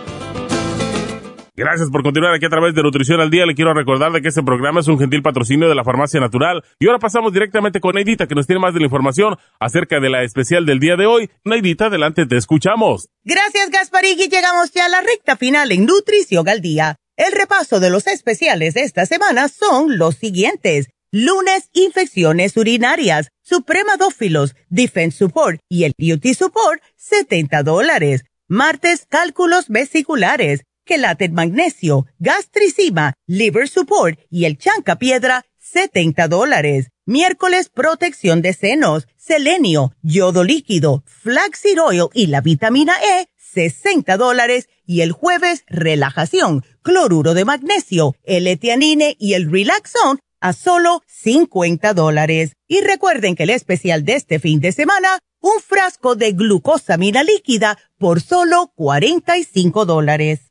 Gracias 1.53 1.89
por 1.89 2.01
continuar 2.01 2.33
aquí 2.33 2.45
a 2.45 2.49
través 2.49 2.73
de 2.75 2.81
Nutrición 2.81 3.19
al 3.19 3.29
Día. 3.29 3.45
Le 3.45 3.55
quiero 3.55 3.73
recordar 3.73 4.13
de 4.13 4.21
que 4.21 4.29
este 4.29 4.41
programa 4.41 4.79
es 4.79 4.87
un 4.87 4.97
gentil 4.97 5.21
patrocinio 5.21 5.67
de 5.67 5.75
la 5.75 5.83
Farmacia 5.83 6.21
Natural. 6.21 6.63
Y 6.79 6.87
ahora 6.87 6.99
pasamos 6.99 7.33
directamente 7.33 7.81
con 7.81 7.95
Neidita, 7.95 8.25
que 8.25 8.35
nos 8.35 8.47
tiene 8.47 8.61
más 8.61 8.73
de 8.73 8.79
la 8.79 8.85
información 8.85 9.35
acerca 9.59 9.99
de 9.99 10.09
la 10.09 10.23
especial 10.23 10.65
del 10.65 10.79
día 10.79 10.95
de 10.95 11.07
hoy. 11.07 11.29
Neidita, 11.43 11.87
adelante, 11.87 12.25
te 12.25 12.37
escuchamos. 12.37 13.09
Gracias, 13.25 13.69
Gasparigi. 13.69 14.29
Llegamos 14.29 14.71
ya 14.71 14.85
a 14.85 14.89
la 14.89 15.01
recta 15.01 15.35
final 15.35 15.73
en 15.73 15.85
Nutrición 15.85 16.47
al 16.47 16.61
Día. 16.61 16.95
El 17.17 17.33
repaso 17.33 17.81
de 17.81 17.89
los 17.89 18.07
especiales 18.07 18.73
de 18.73 18.83
esta 18.83 19.05
semana 19.05 19.49
son 19.49 19.97
los 19.97 20.15
siguientes. 20.15 20.87
Lunes, 21.11 21.69
infecciones 21.73 22.55
urinarias, 22.55 23.27
supremadófilos, 23.41 24.55
defense 24.69 25.17
support 25.17 25.59
y 25.67 25.83
el 25.83 25.91
beauty 25.97 26.33
support, 26.33 26.81
70 26.95 27.61
dólares. 27.63 28.23
Martes, 28.47 29.05
cálculos 29.09 29.67
vesiculares 29.67 30.63
Gelatin 30.91 31.33
magnesio, 31.33 32.05
gastricima, 32.19 33.13
liver 33.25 33.69
support 33.69 34.19
y 34.29 34.43
el 34.43 34.57
chanca 34.57 34.97
piedra, 34.97 35.45
70 35.57 36.27
dólares. 36.27 36.89
Miércoles, 37.05 37.69
protección 37.69 38.41
de 38.41 38.51
senos, 38.51 39.07
selenio, 39.15 39.93
yodo 40.01 40.43
líquido, 40.43 41.05
flaxseed 41.05 41.77
y 42.13 42.27
la 42.27 42.41
vitamina 42.41 42.93
E, 43.01 43.29
60 43.37 44.17
dólares. 44.17 44.67
Y 44.85 44.99
el 44.99 45.13
jueves, 45.13 45.63
relajación, 45.67 46.65
cloruro 46.81 47.35
de 47.35 47.45
magnesio, 47.45 48.17
el 48.25 48.45
etianine 48.47 49.15
y 49.17 49.35
el 49.35 49.49
relaxón 49.49 50.19
a 50.41 50.51
solo 50.51 51.03
50 51.07 51.93
dólares. 51.93 52.51
Y 52.67 52.81
recuerden 52.81 53.35
que 53.35 53.43
el 53.43 53.51
especial 53.51 54.03
de 54.03 54.15
este 54.15 54.39
fin 54.39 54.59
de 54.59 54.73
semana, 54.73 55.19
un 55.39 55.61
frasco 55.61 56.15
de 56.15 56.33
glucosamina 56.33 57.23
líquida 57.23 57.77
por 57.97 58.19
solo 58.19 58.73
45 58.75 59.85
dólares. 59.85 60.50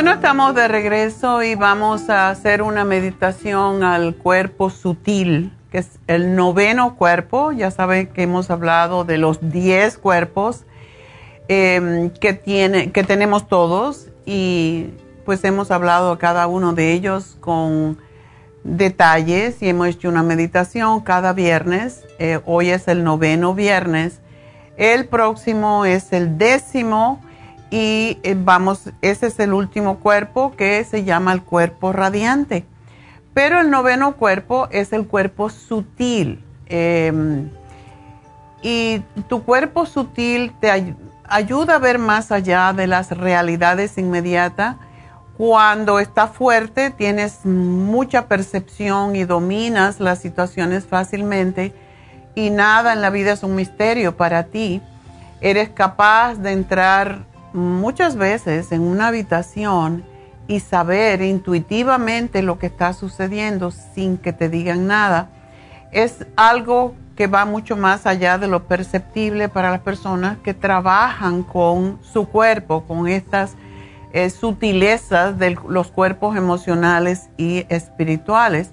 Bueno, 0.00 0.14
estamos 0.14 0.54
de 0.54 0.66
regreso 0.66 1.42
y 1.42 1.56
vamos 1.56 2.08
a 2.08 2.30
hacer 2.30 2.62
una 2.62 2.86
meditación 2.86 3.82
al 3.82 4.14
cuerpo 4.14 4.70
sutil, 4.70 5.52
que 5.70 5.76
es 5.76 5.98
el 6.06 6.34
noveno 6.34 6.96
cuerpo. 6.96 7.52
Ya 7.52 7.70
saben 7.70 8.06
que 8.06 8.22
hemos 8.22 8.50
hablado 8.50 9.04
de 9.04 9.18
los 9.18 9.50
10 9.50 9.98
cuerpos 9.98 10.64
em, 11.48 12.08
que, 12.08 12.32
tiene, 12.32 12.92
que 12.92 13.04
tenemos 13.04 13.46
todos 13.46 14.06
y 14.24 14.86
pues 15.26 15.44
hemos 15.44 15.70
hablado 15.70 16.16
cada 16.16 16.46
uno 16.46 16.72
de 16.72 16.94
ellos 16.94 17.36
con 17.38 17.98
detalles 18.64 19.60
y 19.60 19.68
hemos 19.68 19.88
hecho 19.88 20.08
una 20.08 20.22
meditación 20.22 21.02
cada 21.02 21.34
viernes. 21.34 22.06
Eh, 22.18 22.40
hoy 22.46 22.70
es 22.70 22.88
el 22.88 23.04
noveno 23.04 23.54
viernes. 23.54 24.22
El 24.78 25.08
próximo 25.08 25.84
es 25.84 26.14
el 26.14 26.38
décimo 26.38 27.20
y 27.70 28.18
eh, 28.24 28.36
vamos, 28.36 28.90
ese 29.00 29.28
es 29.28 29.38
el 29.38 29.52
último 29.52 30.00
cuerpo 30.00 30.54
que 30.56 30.82
se 30.84 31.04
llama 31.04 31.32
el 31.32 31.42
cuerpo 31.42 31.92
radiante. 31.92 32.66
Pero 33.32 33.60
el 33.60 33.70
noveno 33.70 34.16
cuerpo 34.16 34.68
es 34.72 34.92
el 34.92 35.06
cuerpo 35.06 35.50
sutil. 35.50 36.44
Em, 36.66 37.48
y 38.62 39.00
tu 39.28 39.44
cuerpo 39.44 39.86
sutil 39.86 40.52
te 40.60 40.98
ayuda 41.24 41.76
a 41.76 41.78
ver 41.78 41.98
más 41.98 42.32
allá 42.32 42.72
de 42.72 42.88
las 42.88 43.12
realidades 43.12 43.96
inmediatas. 43.98 44.76
Cuando 45.38 46.00
está 46.00 46.26
fuerte 46.26 46.90
tienes 46.90 47.46
mucha 47.46 48.26
percepción 48.26 49.16
y 49.16 49.24
dominas 49.24 50.00
las 50.00 50.18
situaciones 50.18 50.84
fácilmente 50.84 51.72
y 52.34 52.50
nada 52.50 52.92
en 52.92 53.00
la 53.00 53.10
vida 53.10 53.32
es 53.32 53.42
un 53.42 53.54
misterio 53.54 54.16
para 54.16 54.44
ti. 54.44 54.82
Eres 55.40 55.70
capaz 55.70 56.34
de 56.34 56.52
entrar 56.52 57.29
muchas 57.52 58.16
veces 58.16 58.72
en 58.72 58.82
una 58.82 59.08
habitación 59.08 60.04
y 60.46 60.60
saber 60.60 61.22
intuitivamente 61.22 62.42
lo 62.42 62.58
que 62.58 62.66
está 62.66 62.92
sucediendo 62.92 63.70
sin 63.70 64.18
que 64.18 64.32
te 64.32 64.48
digan 64.48 64.86
nada, 64.86 65.30
es 65.92 66.26
algo 66.36 66.94
que 67.16 67.26
va 67.26 67.44
mucho 67.44 67.76
más 67.76 68.06
allá 68.06 68.38
de 68.38 68.48
lo 68.48 68.66
perceptible 68.66 69.48
para 69.48 69.70
las 69.70 69.80
personas 69.80 70.38
que 70.38 70.54
trabajan 70.54 71.42
con 71.42 71.98
su 72.02 72.26
cuerpo, 72.26 72.84
con 72.84 73.06
estas 73.08 73.56
eh, 74.12 74.30
sutilezas 74.30 75.38
de 75.38 75.56
los 75.68 75.90
cuerpos 75.90 76.36
emocionales 76.36 77.28
y 77.36 77.66
espirituales. 77.68 78.72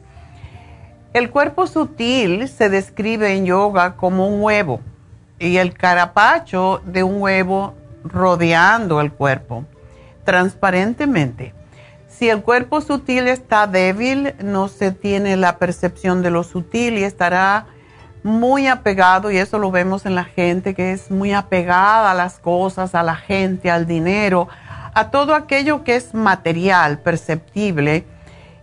El 1.13 1.29
cuerpo 1.29 1.67
sutil 1.67 2.47
se 2.47 2.69
describe 2.69 3.35
en 3.35 3.45
yoga 3.45 3.95
como 3.97 4.27
un 4.27 4.41
huevo 4.41 4.81
y 5.39 5.57
el 5.57 5.73
carapacho 5.73 6.81
de 6.85 7.03
un 7.03 7.21
huevo 7.21 7.75
rodeando 8.09 9.01
el 9.01 9.11
cuerpo 9.11 9.65
transparentemente. 10.27 11.53
Si 12.09 12.29
el 12.29 12.41
cuerpo 12.41 12.81
sutil 12.81 13.27
está 13.27 13.65
débil, 13.65 14.33
no 14.43 14.67
se 14.67 14.91
tiene 14.91 15.37
la 15.37 15.57
percepción 15.57 16.21
de 16.21 16.31
lo 16.31 16.43
sutil 16.43 16.97
y 16.97 17.03
estará 17.03 17.67
muy 18.23 18.67
apegado, 18.67 19.31
y 19.31 19.37
eso 19.37 19.57
lo 19.57 19.71
vemos 19.71 20.05
en 20.05 20.15
la 20.15 20.25
gente 20.25 20.73
que 20.73 20.91
es 20.91 21.11
muy 21.11 21.31
apegada 21.31 22.11
a 22.11 22.13
las 22.13 22.39
cosas, 22.39 22.93
a 22.93 23.03
la 23.03 23.15
gente, 23.15 23.71
al 23.71 23.87
dinero, 23.87 24.49
a 24.93 25.11
todo 25.11 25.33
aquello 25.33 25.85
que 25.85 25.95
es 25.95 26.13
material, 26.13 26.99
perceptible, 26.99 28.03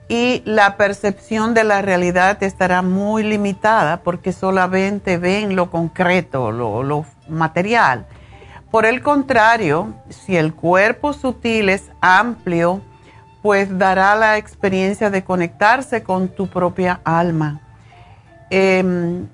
y 0.06 0.42
la 0.44 0.76
percepción 0.76 1.54
de 1.54 1.64
la 1.64 1.80
realidad 1.80 2.42
estará 2.42 2.82
muy 2.82 3.22
limitada 3.22 4.02
porque 4.02 4.32
solamente 4.32 5.16
ven 5.16 5.56
lo 5.56 5.70
concreto, 5.70 6.52
lo, 6.52 6.82
lo 6.82 7.06
material. 7.26 8.04
Por 8.74 8.86
el 8.86 9.02
contrario, 9.02 9.94
si 10.08 10.36
el 10.36 10.52
cuerpo 10.52 11.12
sutil 11.12 11.68
es 11.68 11.92
amplio, 12.00 12.82
pues 13.40 13.78
dará 13.78 14.16
la 14.16 14.36
experiencia 14.36 15.10
de 15.10 15.22
conectarse 15.22 16.02
con 16.02 16.26
tu 16.26 16.48
propia 16.48 17.00
alma. 17.04 17.60
Em, 18.50 19.28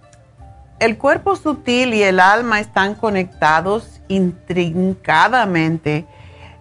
el 0.78 0.98
cuerpo 0.98 1.36
sutil 1.36 1.94
y 1.94 2.02
el 2.02 2.20
alma 2.20 2.60
están 2.60 2.94
conectados 2.94 4.02
intrincadamente. 4.08 6.04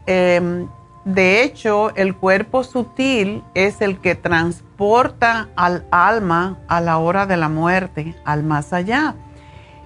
Em, 0.05 0.65
de 1.03 1.43
hecho, 1.43 1.93
el 1.97 2.15
cuerpo 2.15 2.63
sutil 2.63 3.43
es 3.55 3.81
el 3.81 3.99
que 3.99 4.15
transporta 4.15 5.49
al 5.57 5.85
alma 5.91 6.59
a 6.69 6.79
la 6.79 6.97
hora 6.97 7.25
de 7.25 7.35
la 7.35 7.49
muerte, 7.49 8.15
al 8.23 8.43
más 8.43 8.71
allá. 8.71 9.15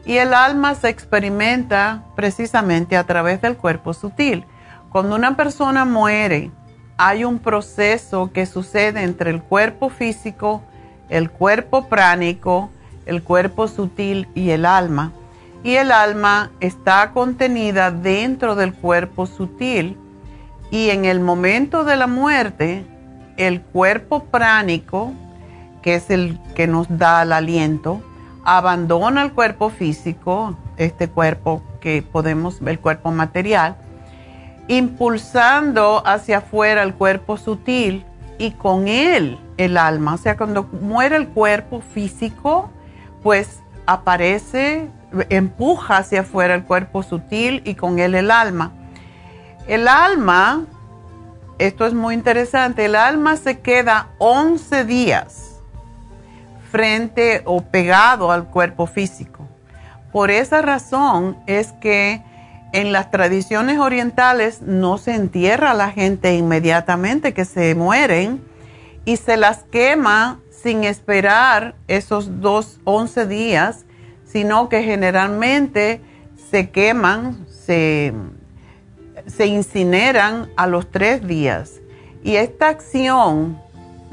Y 0.05 0.17
el 0.17 0.33
alma 0.33 0.75
se 0.75 0.89
experimenta 0.89 2.03
precisamente 2.15 2.97
a 2.97 3.05
través 3.05 3.41
del 3.41 3.55
cuerpo 3.55 3.93
sutil. 3.93 4.45
Cuando 4.91 5.15
una 5.15 5.37
persona 5.37 5.85
muere, 5.85 6.51
hay 6.97 7.23
un 7.23 7.39
proceso 7.39 8.31
que 8.31 8.45
sucede 8.45 9.03
entre 9.03 9.31
el 9.31 9.41
cuerpo 9.41 9.89
físico, 9.89 10.61
el 11.09 11.29
cuerpo 11.29 11.87
pránico, 11.87 12.69
el 13.05 13.23
cuerpo 13.23 13.67
sutil 13.67 14.27
y 14.35 14.51
el 14.51 14.65
alma. 14.65 15.11
Y 15.63 15.75
el 15.75 15.91
alma 15.91 16.51
está 16.59 17.11
contenida 17.11 17.91
dentro 17.91 18.55
del 18.55 18.73
cuerpo 18.73 19.25
sutil. 19.25 19.97
Y 20.69 20.89
en 20.89 21.05
el 21.05 21.21
momento 21.21 21.85
de 21.85 21.95
la 21.95 22.07
muerte, 22.07 22.85
el 23.37 23.61
cuerpo 23.61 24.25
pránico, 24.25 25.13
que 25.81 25.95
es 25.95 26.09
el 26.09 26.39
que 26.55 26.67
nos 26.67 26.87
da 26.97 27.23
el 27.23 27.31
aliento, 27.31 28.01
abandona 28.43 29.23
el 29.23 29.33
cuerpo 29.33 29.69
físico, 29.69 30.55
este 30.77 31.09
cuerpo 31.09 31.61
que 31.79 32.01
podemos 32.01 32.59
el 32.65 32.79
cuerpo 32.79 33.11
material, 33.11 33.75
impulsando 34.67 36.05
hacia 36.05 36.39
afuera 36.39 36.83
el 36.83 36.93
cuerpo 36.93 37.37
sutil 37.37 38.05
y 38.37 38.51
con 38.51 38.87
él 38.87 39.39
el 39.57 39.77
alma. 39.77 40.13
O 40.15 40.17
sea, 40.17 40.37
cuando 40.37 40.63
muere 40.63 41.15
el 41.15 41.27
cuerpo 41.27 41.81
físico, 41.81 42.69
pues 43.21 43.61
aparece, 43.85 44.89
empuja 45.29 45.97
hacia 45.97 46.21
afuera 46.21 46.55
el 46.55 46.63
cuerpo 46.63 47.03
sutil 47.03 47.61
y 47.65 47.75
con 47.75 47.99
él 47.99 48.15
el 48.15 48.31
alma. 48.31 48.71
El 49.67 49.87
alma, 49.87 50.65
esto 51.57 51.85
es 51.85 51.93
muy 51.93 52.13
interesante, 52.15 52.85
el 52.85 52.95
alma 52.95 53.37
se 53.37 53.59
queda 53.59 54.09
11 54.17 54.85
días 54.85 55.52
frente 56.73 57.43
o 57.45 57.61
pegado 57.61 58.31
al 58.31 58.49
cuerpo 58.49 58.87
físico. 58.87 59.47
Por 60.11 60.31
esa 60.31 60.63
razón 60.63 61.37
es 61.45 61.71
que 61.73 62.23
en 62.71 62.91
las 62.91 63.11
tradiciones 63.11 63.77
orientales 63.77 64.63
no 64.63 64.97
se 64.97 65.13
entierra 65.13 65.69
a 65.69 65.75
la 65.75 65.91
gente 65.91 66.33
inmediatamente 66.33 67.35
que 67.35 67.45
se 67.45 67.75
mueren 67.75 68.43
y 69.05 69.17
se 69.17 69.37
las 69.37 69.65
quema 69.65 70.39
sin 70.49 70.83
esperar 70.83 71.75
esos 71.87 72.41
dos, 72.41 72.79
once 72.85 73.27
días, 73.27 73.85
sino 74.25 74.67
que 74.67 74.81
generalmente 74.81 76.01
se 76.49 76.71
queman, 76.71 77.45
se, 77.49 78.13
se 79.27 79.45
incineran 79.45 80.49
a 80.57 80.65
los 80.65 80.89
tres 80.89 81.27
días. 81.27 81.81
Y 82.23 82.37
esta 82.37 82.69
acción 82.69 83.61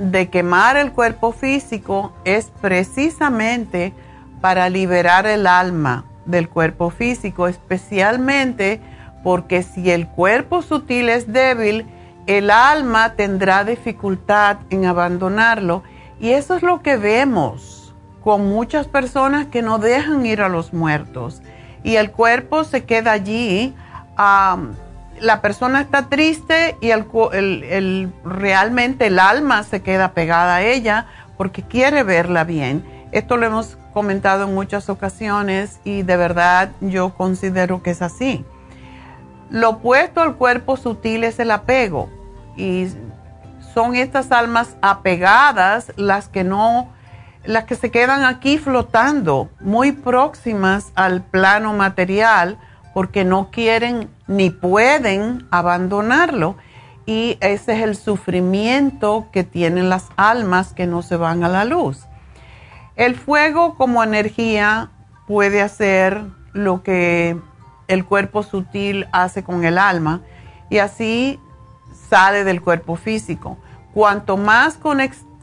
de 0.00 0.30
quemar 0.30 0.78
el 0.78 0.92
cuerpo 0.92 1.32
físico 1.32 2.12
es 2.24 2.50
precisamente 2.62 3.92
para 4.40 4.70
liberar 4.70 5.26
el 5.26 5.46
alma 5.46 6.06
del 6.24 6.48
cuerpo 6.48 6.88
físico, 6.88 7.46
especialmente 7.46 8.80
porque 9.22 9.62
si 9.62 9.90
el 9.90 10.08
cuerpo 10.08 10.62
sutil 10.62 11.10
es 11.10 11.30
débil, 11.30 11.86
el 12.26 12.50
alma 12.50 13.12
tendrá 13.14 13.64
dificultad 13.64 14.58
en 14.70 14.86
abandonarlo. 14.86 15.82
Y 16.18 16.30
eso 16.30 16.56
es 16.56 16.62
lo 16.62 16.80
que 16.80 16.96
vemos 16.96 17.94
con 18.24 18.48
muchas 18.48 18.88
personas 18.88 19.46
que 19.46 19.60
no 19.60 19.78
dejan 19.78 20.24
ir 20.24 20.40
a 20.40 20.48
los 20.48 20.72
muertos. 20.72 21.42
Y 21.82 21.96
el 21.96 22.10
cuerpo 22.10 22.64
se 22.64 22.84
queda 22.84 23.12
allí 23.12 23.74
la 25.20 25.42
persona 25.42 25.80
está 25.80 26.08
triste 26.08 26.76
y 26.80 26.90
el, 26.90 28.12
realmente 28.24 29.06
el 29.06 29.18
alma 29.18 29.62
se 29.62 29.82
queda 29.82 30.12
pegada 30.12 30.56
a 30.56 30.62
ella 30.62 31.06
porque 31.36 31.62
quiere 31.62 32.02
verla 32.02 32.44
bien. 32.44 32.84
Esto 33.12 33.36
lo 33.36 33.46
hemos 33.46 33.76
comentado 33.92 34.44
en 34.44 34.54
muchas 34.54 34.88
ocasiones 34.88 35.80
y 35.84 36.02
de 36.02 36.16
verdad 36.16 36.70
yo 36.80 37.14
considero 37.14 37.82
que 37.82 37.90
es 37.90 38.02
así. 38.02 38.44
Lo 39.50 39.70
opuesto 39.70 40.20
al 40.20 40.36
cuerpo 40.36 40.76
sutil 40.76 41.24
es 41.24 41.38
el 41.40 41.50
apego 41.50 42.08
y 42.56 42.88
son 43.74 43.96
estas 43.96 44.32
almas 44.32 44.76
apegadas 44.80 45.92
las 45.96 46.28
que 46.28 46.44
no, 46.44 46.88
las 47.44 47.64
que 47.64 47.74
se 47.74 47.90
quedan 47.90 48.24
aquí 48.24 48.58
flotando, 48.58 49.50
muy 49.60 49.92
próximas 49.92 50.92
al 50.94 51.22
plano 51.22 51.72
material 51.72 52.58
porque 52.94 53.24
no 53.24 53.50
quieren 53.50 54.08
ni 54.26 54.50
pueden 54.50 55.46
abandonarlo. 55.50 56.56
Y 57.06 57.38
ese 57.40 57.72
es 57.72 57.82
el 57.82 57.96
sufrimiento 57.96 59.28
que 59.32 59.42
tienen 59.42 59.88
las 59.88 60.08
almas 60.16 60.72
que 60.72 60.86
no 60.86 61.02
se 61.02 61.16
van 61.16 61.42
a 61.44 61.48
la 61.48 61.64
luz. 61.64 62.06
El 62.96 63.16
fuego 63.16 63.76
como 63.76 64.04
energía 64.04 64.90
puede 65.26 65.62
hacer 65.62 66.22
lo 66.52 66.82
que 66.82 67.36
el 67.88 68.04
cuerpo 68.04 68.42
sutil 68.42 69.06
hace 69.12 69.42
con 69.42 69.64
el 69.64 69.78
alma 69.78 70.20
y 70.68 70.78
así 70.78 71.40
sale 72.08 72.44
del 72.44 72.60
cuerpo 72.60 72.96
físico. 72.96 73.58
Cuanto 73.94 74.36
más 74.36 74.78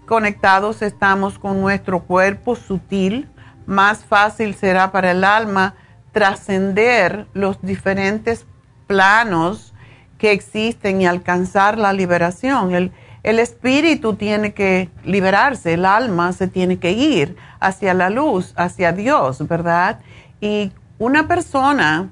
conectados 0.05 0.81
estamos 0.81 1.39
con 1.39 1.59
nuestro 1.59 2.01
cuerpo 2.03 2.55
sutil, 2.55 3.29
más 3.65 4.05
fácil 4.05 4.55
será 4.55 4.91
para 4.91 5.11
el 5.11 5.23
alma 5.23 5.75
trascender 6.17 7.27
los 7.35 7.61
diferentes 7.61 8.47
planos 8.87 9.75
que 10.17 10.31
existen 10.31 10.99
y 10.99 11.05
alcanzar 11.05 11.77
la 11.77 11.93
liberación. 11.93 12.73
El, 12.73 12.91
el 13.21 13.37
espíritu 13.37 14.15
tiene 14.15 14.51
que 14.55 14.89
liberarse, 15.03 15.75
el 15.75 15.85
alma 15.85 16.33
se 16.33 16.47
tiene 16.47 16.79
que 16.79 16.93
ir 16.93 17.35
hacia 17.59 17.93
la 17.93 18.09
luz, 18.09 18.53
hacia 18.55 18.93
Dios, 18.93 19.47
¿verdad? 19.47 19.99
Y 20.41 20.71
una 20.97 21.27
persona 21.27 22.09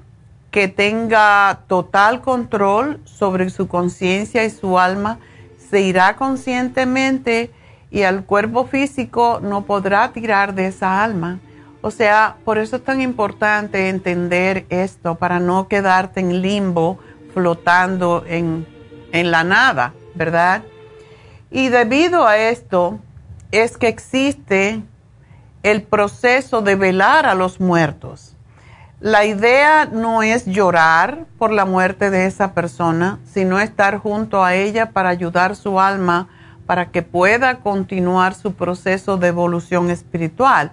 que 0.52 0.68
tenga 0.68 1.62
total 1.66 2.20
control 2.20 3.00
sobre 3.02 3.50
su 3.50 3.66
conciencia 3.66 4.44
y 4.44 4.50
su 4.50 4.78
alma 4.78 5.18
se 5.68 5.80
irá 5.80 6.14
conscientemente 6.14 7.50
y 7.90 8.04
al 8.04 8.24
cuerpo 8.24 8.66
físico 8.66 9.40
no 9.42 9.62
podrá 9.62 10.12
tirar 10.12 10.54
de 10.54 10.68
esa 10.68 11.02
alma. 11.02 11.40
O 11.86 11.92
sea, 11.92 12.38
por 12.44 12.58
eso 12.58 12.74
es 12.74 12.84
tan 12.84 13.00
importante 13.00 13.88
entender 13.88 14.66
esto, 14.70 15.14
para 15.14 15.38
no 15.38 15.68
quedarte 15.68 16.18
en 16.18 16.42
limbo, 16.42 16.98
flotando 17.32 18.24
en, 18.26 18.66
en 19.12 19.30
la 19.30 19.44
nada, 19.44 19.94
¿verdad? 20.16 20.64
Y 21.48 21.68
debido 21.68 22.26
a 22.26 22.38
esto 22.38 22.98
es 23.52 23.78
que 23.78 23.86
existe 23.86 24.82
el 25.62 25.84
proceso 25.84 26.60
de 26.60 26.74
velar 26.74 27.24
a 27.24 27.36
los 27.36 27.60
muertos. 27.60 28.34
La 28.98 29.24
idea 29.24 29.84
no 29.84 30.24
es 30.24 30.44
llorar 30.44 31.26
por 31.38 31.52
la 31.52 31.66
muerte 31.66 32.10
de 32.10 32.26
esa 32.26 32.52
persona, 32.52 33.20
sino 33.32 33.60
estar 33.60 33.98
junto 33.98 34.42
a 34.42 34.56
ella 34.56 34.90
para 34.90 35.10
ayudar 35.10 35.54
su 35.54 35.78
alma 35.78 36.26
para 36.66 36.90
que 36.90 37.02
pueda 37.02 37.60
continuar 37.60 38.34
su 38.34 38.54
proceso 38.54 39.18
de 39.18 39.28
evolución 39.28 39.88
espiritual. 39.88 40.72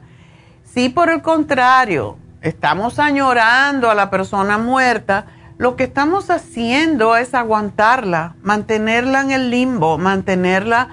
Si 0.73 0.89
por 0.89 1.11
el 1.11 1.21
contrario 1.21 2.17
estamos 2.41 2.97
añorando 2.97 3.91
a 3.91 3.95
la 3.95 4.09
persona 4.09 4.57
muerta, 4.57 5.27
lo 5.59 5.75
que 5.75 5.83
estamos 5.83 6.31
haciendo 6.31 7.15
es 7.15 7.35
aguantarla, 7.35 8.37
mantenerla 8.41 9.21
en 9.21 9.29
el 9.29 9.51
limbo, 9.51 9.99
mantenerla 9.99 10.89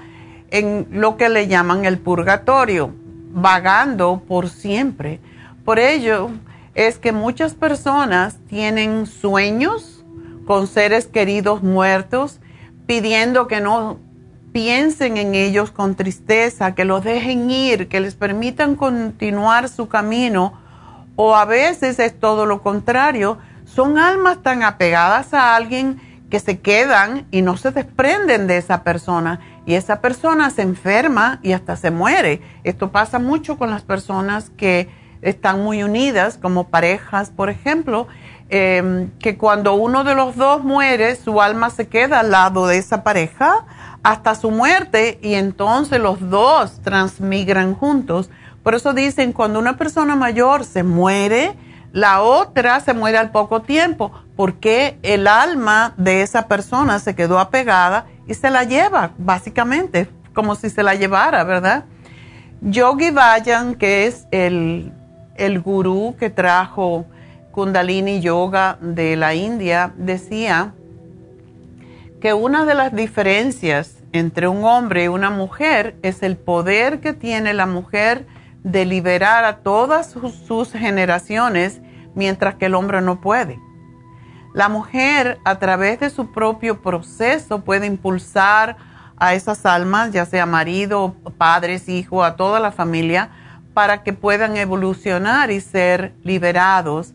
en 0.51 0.87
lo 0.91 1.17
que 1.17 1.29
le 1.29 1.47
llaman 1.47 1.85
el 1.85 1.97
purgatorio, 1.97 2.93
vagando 3.31 4.21
por 4.27 4.49
siempre. 4.49 5.19
Por 5.65 5.79
ello 5.79 6.29
es 6.75 6.99
que 6.99 7.11
muchas 7.11 7.55
personas 7.55 8.37
tienen 8.47 9.07
sueños 9.07 10.05
con 10.45 10.67
seres 10.67 11.07
queridos 11.07 11.63
muertos, 11.63 12.39
pidiendo 12.85 13.47
que 13.47 13.61
no 13.61 13.97
piensen 14.51 15.17
en 15.17 15.35
ellos 15.35 15.71
con 15.71 15.95
tristeza, 15.95 16.75
que 16.75 16.85
los 16.85 17.03
dejen 17.03 17.49
ir, 17.49 17.87
que 17.87 17.99
les 17.99 18.15
permitan 18.15 18.75
continuar 18.75 19.69
su 19.69 19.87
camino, 19.87 20.53
o 21.15 21.35
a 21.35 21.45
veces 21.45 21.99
es 21.99 22.19
todo 22.19 22.45
lo 22.45 22.61
contrario, 22.61 23.37
son 23.65 23.97
almas 23.97 24.41
tan 24.41 24.63
apegadas 24.63 25.33
a 25.33 25.55
alguien 25.55 26.01
que 26.29 26.39
se 26.39 26.59
quedan 26.59 27.27
y 27.31 27.41
no 27.41 27.57
se 27.57 27.71
desprenden 27.71 28.47
de 28.47 28.57
esa 28.57 28.83
persona 28.83 29.39
y 29.65 29.75
esa 29.75 30.01
persona 30.01 30.49
se 30.49 30.63
enferma 30.63 31.39
y 31.43 31.51
hasta 31.51 31.75
se 31.75 31.91
muere. 31.91 32.41
Esto 32.63 32.91
pasa 32.91 33.19
mucho 33.19 33.57
con 33.57 33.69
las 33.69 33.83
personas 33.83 34.49
que 34.49 34.89
están 35.21 35.61
muy 35.61 35.83
unidas, 35.83 36.37
como 36.41 36.69
parejas, 36.69 37.29
por 37.29 37.49
ejemplo, 37.49 38.07
em, 38.49 39.11
que 39.19 39.37
cuando 39.37 39.75
uno 39.75 40.03
de 40.03 40.15
los 40.15 40.35
dos 40.35 40.63
muere, 40.63 41.15
su 41.15 41.41
alma 41.41 41.69
se 41.69 41.87
queda 41.87 42.21
al 42.21 42.31
lado 42.31 42.65
de 42.65 42.77
esa 42.77 43.03
pareja 43.03 43.65
hasta 44.03 44.35
su 44.35 44.51
muerte 44.51 45.19
y 45.21 45.35
entonces 45.35 45.99
los 45.99 46.29
dos 46.29 46.81
transmigran 46.81 47.75
juntos. 47.75 48.29
Por 48.63 48.75
eso 48.75 48.93
dicen, 48.93 49.33
cuando 49.33 49.59
una 49.59 49.77
persona 49.77 50.15
mayor 50.15 50.65
se 50.65 50.83
muere, 50.83 51.55
la 51.93 52.21
otra 52.21 52.79
se 52.79 52.93
muere 52.93 53.17
al 53.17 53.31
poco 53.31 53.61
tiempo, 53.61 54.11
porque 54.35 54.97
el 55.03 55.27
alma 55.27 55.93
de 55.97 56.21
esa 56.21 56.47
persona 56.47 56.99
se 56.99 57.15
quedó 57.15 57.39
apegada 57.39 58.05
y 58.27 58.33
se 58.33 58.49
la 58.49 58.63
lleva, 58.63 59.11
básicamente, 59.17 60.07
como 60.33 60.55
si 60.55 60.69
se 60.69 60.83
la 60.83 60.95
llevara, 60.95 61.43
¿verdad? 61.43 61.85
Yogi 62.61 63.11
Vayan, 63.11 63.75
que 63.75 64.07
es 64.07 64.27
el, 64.31 64.93
el 65.35 65.59
gurú 65.59 66.15
que 66.17 66.29
trajo 66.29 67.05
Kundalini 67.51 68.21
Yoga 68.21 68.77
de 68.79 69.15
la 69.15 69.33
India, 69.33 69.91
decía 69.97 70.73
que 72.21 72.33
una 72.35 72.65
de 72.65 72.75
las 72.75 72.93
diferencias 72.95 73.97
entre 74.13 74.47
un 74.47 74.63
hombre 74.63 75.05
y 75.05 75.07
una 75.07 75.31
mujer 75.31 75.95
es 76.03 76.21
el 76.21 76.37
poder 76.37 76.99
que 76.99 77.13
tiene 77.13 77.53
la 77.53 77.65
mujer 77.65 78.27
de 78.63 78.85
liberar 78.85 79.43
a 79.43 79.57
todas 79.57 80.15
sus, 80.45 80.71
generaciones 80.71 81.81
mientras 82.13 82.55
que 82.55 82.67
el 82.67 82.75
hombre 82.75 83.01
no 83.01 83.21
puede. 83.21 83.59
La 84.53 84.69
mujer 84.69 85.39
a 85.45 85.57
través 85.57 85.99
de 85.99 86.11
su 86.11 86.31
propio 86.31 86.81
proceso 86.83 87.61
puede 87.61 87.87
impulsar 87.87 88.77
a 89.17 89.33
esas 89.33 89.65
almas, 89.65 90.11
ya 90.11 90.25
sea 90.25 90.45
marido, 90.45 91.15
padres, 91.39 91.89
hijos, 91.89 92.23
a 92.23 92.35
toda 92.35 92.59
la 92.59 92.71
familia, 92.71 93.29
para 93.73 94.03
que 94.03 94.13
puedan 94.13 94.57
evolucionar 94.57 95.49
y 95.49 95.59
ser 95.59 96.13
liberados 96.23 97.13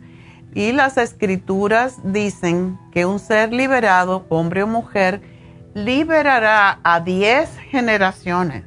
y 0.57 0.73
las 0.73 0.97
escrituras 0.97 1.99
dicen 2.03 2.79
que 2.91 3.05
un 3.05 3.19
ser 3.19 3.53
liberado, 3.53 4.25
hombre 4.31 4.63
o 4.63 4.67
mujer, 4.67 5.21
liberará 5.75 6.81
a 6.83 7.01
10 7.01 7.59
generaciones 7.71 8.65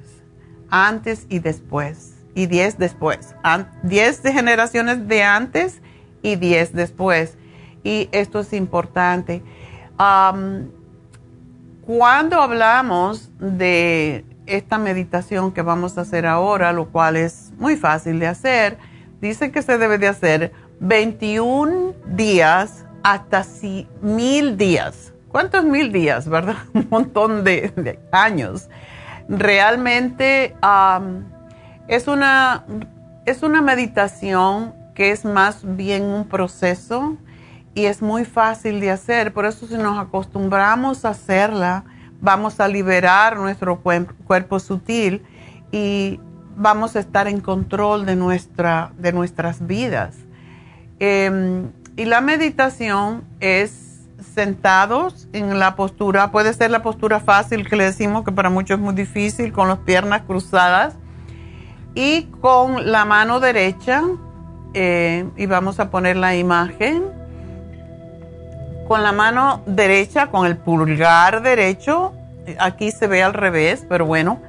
antes 0.69 1.26
y 1.30 1.40
después. 1.40 2.14
Y 2.35 2.45
10 2.45 2.77
después. 2.77 3.35
10 3.82 4.22
de 4.22 4.32
generaciones 4.32 5.08
de 5.08 5.24
antes 5.24 5.82
y 6.22 6.35
10 6.35 6.74
después. 6.74 7.40
Y 7.84 8.08
esto 8.11 8.42
es 8.42 8.53
importante. 8.53 9.42
cuando 11.88 12.40
hablamos 12.40 13.32
de 13.40 14.26
esta 14.45 14.77
meditación 14.77 15.51
que 15.51 15.64
vamos 15.64 15.98
a 15.98 16.01
hacer 16.01 16.27
ahora, 16.27 16.72
lo 16.72 16.90
cual 16.90 17.16
es 17.16 17.51
muy 17.58 17.76
fácil 17.77 18.19
de 18.19 18.27
hacer, 18.27 18.77
dice 19.22 19.50
que 19.50 19.64
se 19.64 19.80
debe 19.80 19.98
de 19.98 20.08
hacer 20.08 20.69
21 20.80 21.93
días 22.08 22.85
hasta 23.03 23.45
mil 24.01 24.58
días. 24.58 25.14
¿Cuántos 25.30 25.64
mil 25.64 25.91
días, 25.91 26.27
verdad? 26.27 26.56
Un 26.74 26.88
montón 26.90 27.43
de, 27.43 27.99
años. 28.11 28.69
Realmente 29.27 30.56
es, 31.88 32.08
una, 32.08 32.66
es 33.25 33.43
una 33.43 33.61
meditación 33.61 34.74
que 34.95 35.11
es 35.11 35.24
más 35.24 35.61
bien 35.64 36.03
un 36.03 36.27
proceso 36.27 37.16
y 37.75 37.85
es 37.85 38.01
muy 38.01 38.25
fácil 38.25 38.80
de 38.80 38.91
hacer. 38.91 39.33
Por 39.33 39.45
eso 39.45 39.67
si 39.67 39.75
nos 39.75 39.99
acostumbramos 39.99 41.06
a 41.06 41.09
hacerla, 41.09 41.83
vamos 42.22 42.59
a 42.59 42.67
liberar 42.67 43.38
nuestro 43.38 43.82
cuerpo 43.82 44.59
sutil 44.59 45.24
y 45.72 46.19
vamos 46.56 46.95
a 46.95 46.99
estar 46.99 47.27
en 47.27 47.40
control 47.40 48.06
de, 48.06 48.16
nuestra, 48.16 48.91
de 48.98 49.14
nuestras 49.14 49.66
vidas. 49.66 50.17
Em, 51.00 51.72
y 51.95 52.06
la 52.06 52.22
meditación 52.22 53.24
es 53.40 53.90
sentados 54.34 55.28
en 55.34 55.60
la 55.60 55.76
postura, 55.76 56.32
puede 56.32 56.53
ser 56.53 56.72
la 56.72 56.82
postura 56.82 57.19
fácil 57.19 57.68
que 57.68 57.76
le 57.76 57.86
decimos 57.86 58.24
que 58.24 58.32
para 58.32 58.50
muchos 58.50 58.78
es 58.78 58.84
muy 58.84 58.94
difícil, 58.94 59.52
con 59.52 59.68
las 59.68 59.80
piernas 59.80 60.22
cruzadas. 60.22 60.95
Y 61.95 62.24
con 62.40 62.92
la 62.92 63.03
mano 63.06 63.40
derecha, 63.40 64.03
eh, 64.74 65.28
y 65.36 65.45
vamos 65.48 65.80
a 65.80 65.90
poner 65.90 66.18
la 66.18 66.36
imagen, 66.36 67.03
con 68.88 69.03
la 69.03 69.11
mano 69.11 69.61
derecha, 69.66 70.28
con 70.28 70.45
el 70.45 70.58
pulgar 70.58 71.42
derecho, 71.42 72.14
aquí 72.60 72.92
se 72.92 73.08
ve 73.08 73.24
al 73.24 73.34
revés, 73.34 73.86
pero 73.88 74.06
bueno, 74.06 74.40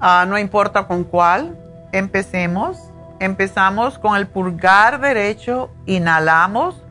ah, 0.00 0.24
no 0.28 0.38
importa 0.38 0.86
con 0.86 1.04
cuál, 1.04 1.56
empecemos 1.92 2.91
Empezamos 3.22 4.00
con 4.00 4.16
el 4.16 4.26
pulgar 4.26 5.00
derecho, 5.00 5.70
inhalamos 5.86 6.82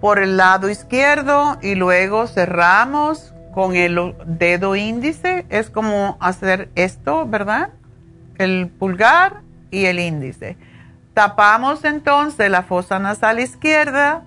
por 0.00 0.18
el 0.18 0.36
lado 0.36 0.68
izquierdo 0.68 1.56
y 1.62 1.76
luego 1.76 2.26
cerramos 2.26 3.32
con 3.54 3.76
el 3.76 4.16
dedo 4.26 4.74
índice. 4.74 5.46
Es 5.50 5.70
como 5.70 6.16
hacer 6.18 6.68
esto, 6.74 7.28
¿verdad? 7.28 7.68
El 8.38 8.68
pulgar 8.68 9.42
y 9.70 9.84
el 9.84 10.00
índice. 10.00 10.56
Tapamos 11.14 11.84
entonces 11.84 12.50
la 12.50 12.64
fosa 12.64 12.98
nasal 12.98 13.38
izquierda 13.38 14.24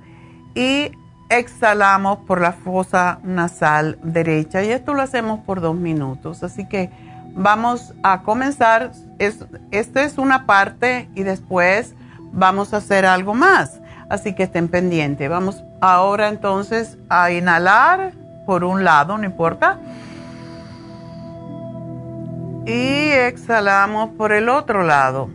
y 0.56 0.94
exhalamos 1.28 2.20
por 2.20 2.40
la 2.40 2.54
fosa 2.54 3.20
nasal 3.24 4.00
derecha. 4.04 4.64
Y 4.64 4.72
esto 4.72 4.94
lo 4.94 5.02
hacemos 5.02 5.42
por 5.42 5.60
dos 5.60 5.76
minutos. 5.76 6.44
Así 6.44 6.66
que 6.66 6.90
vamos 7.40 7.94
a 8.04 8.22
comenzar, 8.22 8.92
es, 9.18 9.46
esta 9.72 10.04
es 10.04 10.18
una 10.18 10.46
parte 10.46 11.10
y 11.16 11.24
después 11.24 11.96
vamos 12.32 12.74
a 12.74 12.78
hacer 12.78 13.06
algo 13.06 13.34
más. 13.34 13.80
Así 14.10 14.34
que 14.34 14.44
estén 14.44 14.68
pendientes. 14.68 15.30
Vamos 15.30 15.64
ahora 15.82 16.28
entonces 16.28 16.98
a 17.10 17.32
inhalar 17.32 18.12
por 18.46 18.64
un 18.64 18.84
lado, 18.84 19.18
no 19.18 19.24
importa. 19.24 19.80
Y 22.66 23.10
exhalamos 23.12 24.10
por 24.18 24.32
el 24.32 24.50
otro 24.50 24.84
lado. 24.84 25.30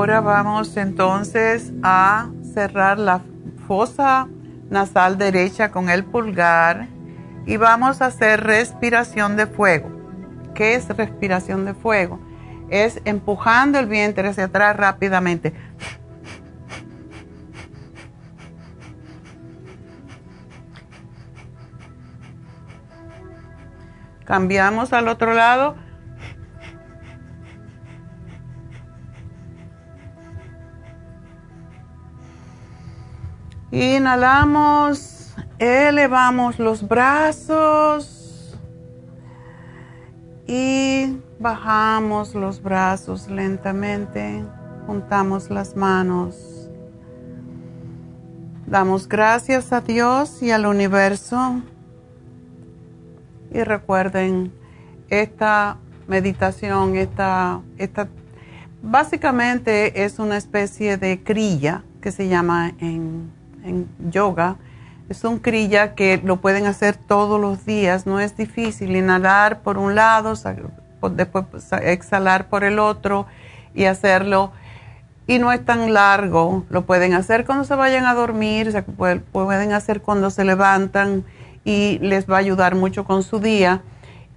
Ahora 0.00 0.22
vamos 0.22 0.78
entonces 0.78 1.74
a 1.82 2.30
cerrar 2.54 2.98
la 2.98 3.20
fosa 3.68 4.28
nasal 4.70 5.18
derecha 5.18 5.70
con 5.70 5.90
el 5.90 6.04
pulgar 6.04 6.88
y 7.44 7.58
vamos 7.58 8.00
a 8.00 8.06
hacer 8.06 8.42
respiración 8.42 9.36
de 9.36 9.46
fuego. 9.46 9.90
¿Qué 10.54 10.74
es 10.74 10.88
respiración 10.88 11.66
de 11.66 11.74
fuego? 11.74 12.18
Es 12.70 13.02
empujando 13.04 13.78
el 13.78 13.88
vientre 13.88 14.26
hacia 14.28 14.44
atrás 14.44 14.74
rápidamente. 14.74 15.52
Cambiamos 24.24 24.94
al 24.94 25.08
otro 25.08 25.34
lado 25.34 25.76
Inhalamos, 33.72 35.32
elevamos 35.60 36.58
los 36.58 36.88
brazos 36.88 38.58
y 40.44 41.16
bajamos 41.38 42.34
los 42.34 42.60
brazos 42.60 43.30
lentamente, 43.30 44.44
juntamos 44.88 45.50
las 45.50 45.76
manos. 45.76 46.68
Damos 48.66 49.08
gracias 49.08 49.72
a 49.72 49.80
Dios 49.80 50.42
y 50.42 50.50
al 50.50 50.66
universo. 50.66 51.62
Y 53.52 53.62
recuerden, 53.62 54.52
esta 55.10 55.76
meditación, 56.08 56.96
esta, 56.96 57.60
esta 57.78 58.08
básicamente 58.82 60.04
es 60.04 60.18
una 60.18 60.36
especie 60.36 60.96
de 60.96 61.22
crilla 61.22 61.84
que 62.00 62.10
se 62.10 62.26
llama 62.26 62.72
en 62.80 63.39
en 63.64 63.88
yoga. 64.10 64.56
Es 65.08 65.24
un 65.24 65.38
crilla 65.38 65.94
que 65.94 66.20
lo 66.22 66.36
pueden 66.36 66.66
hacer 66.66 66.96
todos 66.96 67.40
los 67.40 67.66
días, 67.66 68.06
no 68.06 68.20
es 68.20 68.36
difícil. 68.36 68.94
Inhalar 68.94 69.60
por 69.60 69.76
un 69.76 69.94
lado, 69.94 70.34
después 71.10 71.44
exhalar 71.82 72.48
por 72.48 72.64
el 72.64 72.78
otro 72.78 73.26
y 73.74 73.84
hacerlo. 73.84 74.52
Y 75.26 75.38
no 75.38 75.52
es 75.52 75.64
tan 75.64 75.92
largo, 75.92 76.64
lo 76.70 76.86
pueden 76.86 77.14
hacer 77.14 77.44
cuando 77.44 77.64
se 77.64 77.74
vayan 77.74 78.04
a 78.06 78.14
dormir, 78.14 78.72
se 78.72 78.82
pueden 78.82 79.72
hacer 79.72 80.00
cuando 80.00 80.30
se 80.30 80.44
levantan 80.44 81.24
y 81.64 81.98
les 82.00 82.28
va 82.28 82.36
a 82.36 82.38
ayudar 82.38 82.74
mucho 82.74 83.04
con 83.04 83.22
su 83.22 83.38
día. 83.38 83.82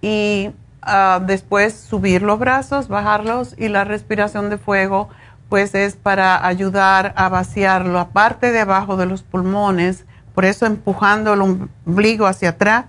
Y 0.01 0.51
ah, 0.81 1.19
después 1.25 1.73
subir 1.73 2.21
los 2.21 2.37
brazos, 2.37 2.87
bajarlos 2.89 3.55
y 3.57 3.69
la 3.69 3.83
respiración 3.85 4.49
de 4.49 4.57
fuego 4.57 5.09
pues 5.53 5.75
es 5.75 5.95
para 5.95 6.47
ayudar 6.47 7.13
a 7.15 7.29
vaciar 7.29 7.85
la 7.85 8.07
parte 8.07 8.51
de 8.51 8.61
abajo 8.61 8.97
de 8.97 9.05
los 9.05 9.21
pulmones, 9.21 10.03
por 10.33 10.45
eso 10.45 10.65
empujando 10.65 11.35
el 11.35 11.41
ombligo 11.43 12.25
hacia 12.25 12.49
atrás 12.49 12.85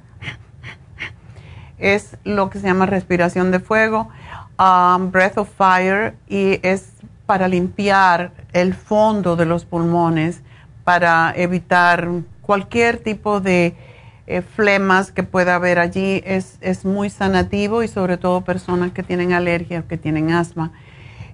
es 1.78 2.16
lo 2.24 2.48
que 2.48 2.60
se 2.60 2.66
llama 2.66 2.86
respiración 2.86 3.50
de 3.50 3.60
fuego, 3.60 4.08
um, 4.58 5.10
breath 5.10 5.36
of 5.36 5.50
fire, 5.54 6.14
y 6.26 6.58
es 6.66 6.88
para 7.26 7.48
limpiar 7.48 8.32
el 8.54 8.72
fondo 8.72 9.36
de 9.36 9.44
los 9.44 9.66
pulmones, 9.66 10.40
para 10.84 11.34
evitar 11.36 12.08
cualquier 12.40 12.96
tipo 12.96 13.40
de 13.40 13.76
eh, 14.26 14.40
flemas 14.40 15.12
que 15.12 15.22
pueda 15.22 15.56
haber 15.56 15.78
allí. 15.78 16.22
Es, 16.24 16.56
es 16.62 16.86
muy 16.86 17.10
sanativo 17.10 17.82
y 17.82 17.88
sobre 17.88 18.16
todo 18.16 18.40
personas 18.40 18.92
que 18.92 19.02
tienen 19.02 19.34
alergia, 19.34 19.82
que 19.86 19.98
tienen 19.98 20.32
asma. 20.32 20.72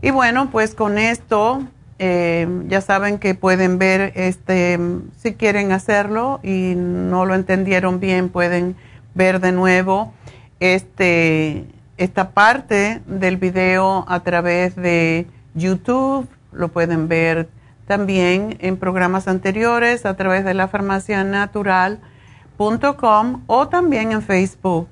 Y 0.02 0.10
bueno, 0.10 0.50
pues 0.50 0.74
con 0.74 0.98
esto 0.98 1.62
eh, 1.98 2.48
ya 2.68 2.80
saben 2.80 3.18
que 3.18 3.34
pueden 3.34 3.78
ver 3.78 4.12
este, 4.14 4.78
si 5.18 5.34
quieren 5.34 5.72
hacerlo 5.72 6.40
y 6.42 6.72
no 6.74 7.26
lo 7.26 7.34
entendieron 7.34 8.00
bien, 8.00 8.30
pueden 8.30 8.76
ver 9.14 9.40
de 9.40 9.52
nuevo 9.52 10.14
este, 10.60 11.66
esta 11.98 12.30
parte 12.30 13.02
del 13.06 13.36
video 13.36 14.06
a 14.08 14.20
través 14.20 14.74
de 14.76 15.26
YouTube, 15.54 16.26
lo 16.52 16.68
pueden 16.68 17.08
ver 17.08 17.50
también 17.86 18.56
en 18.60 18.78
programas 18.78 19.28
anteriores 19.28 20.06
a 20.06 20.16
través 20.16 20.44
de 20.44 20.54
la 20.54 20.68
farmacianatural.com 20.68 23.42
o 23.46 23.68
también 23.68 24.12
en 24.12 24.22
Facebook. 24.22 24.88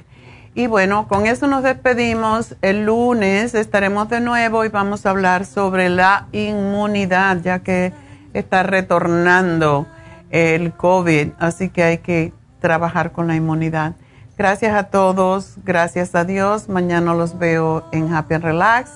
Y 0.54 0.66
bueno, 0.66 1.06
con 1.08 1.26
eso 1.26 1.46
nos 1.46 1.62
despedimos. 1.62 2.56
El 2.62 2.86
lunes 2.86 3.54
estaremos 3.54 4.08
de 4.08 4.20
nuevo 4.20 4.64
y 4.64 4.68
vamos 4.68 5.06
a 5.06 5.10
hablar 5.10 5.44
sobre 5.44 5.88
la 5.88 6.26
inmunidad, 6.32 7.38
ya 7.42 7.60
que 7.60 7.92
está 8.32 8.62
retornando 8.62 9.86
el 10.30 10.72
COVID, 10.72 11.28
así 11.38 11.68
que 11.68 11.82
hay 11.82 11.98
que 11.98 12.32
trabajar 12.60 13.12
con 13.12 13.26
la 13.28 13.36
inmunidad. 13.36 13.94
Gracias 14.36 14.74
a 14.74 14.84
todos, 14.84 15.56
gracias 15.64 16.14
a 16.14 16.24
Dios. 16.24 16.68
Mañana 16.68 17.14
los 17.14 17.38
veo 17.38 17.84
en 17.92 18.14
Happy 18.14 18.34
and 18.34 18.44
Relax 18.44 18.92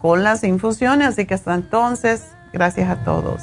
con 0.00 0.24
las 0.24 0.42
infusiones, 0.42 1.08
así 1.08 1.26
que 1.26 1.34
hasta 1.34 1.54
entonces, 1.54 2.32
gracias 2.52 2.90
a 2.90 3.04
todos. 3.04 3.42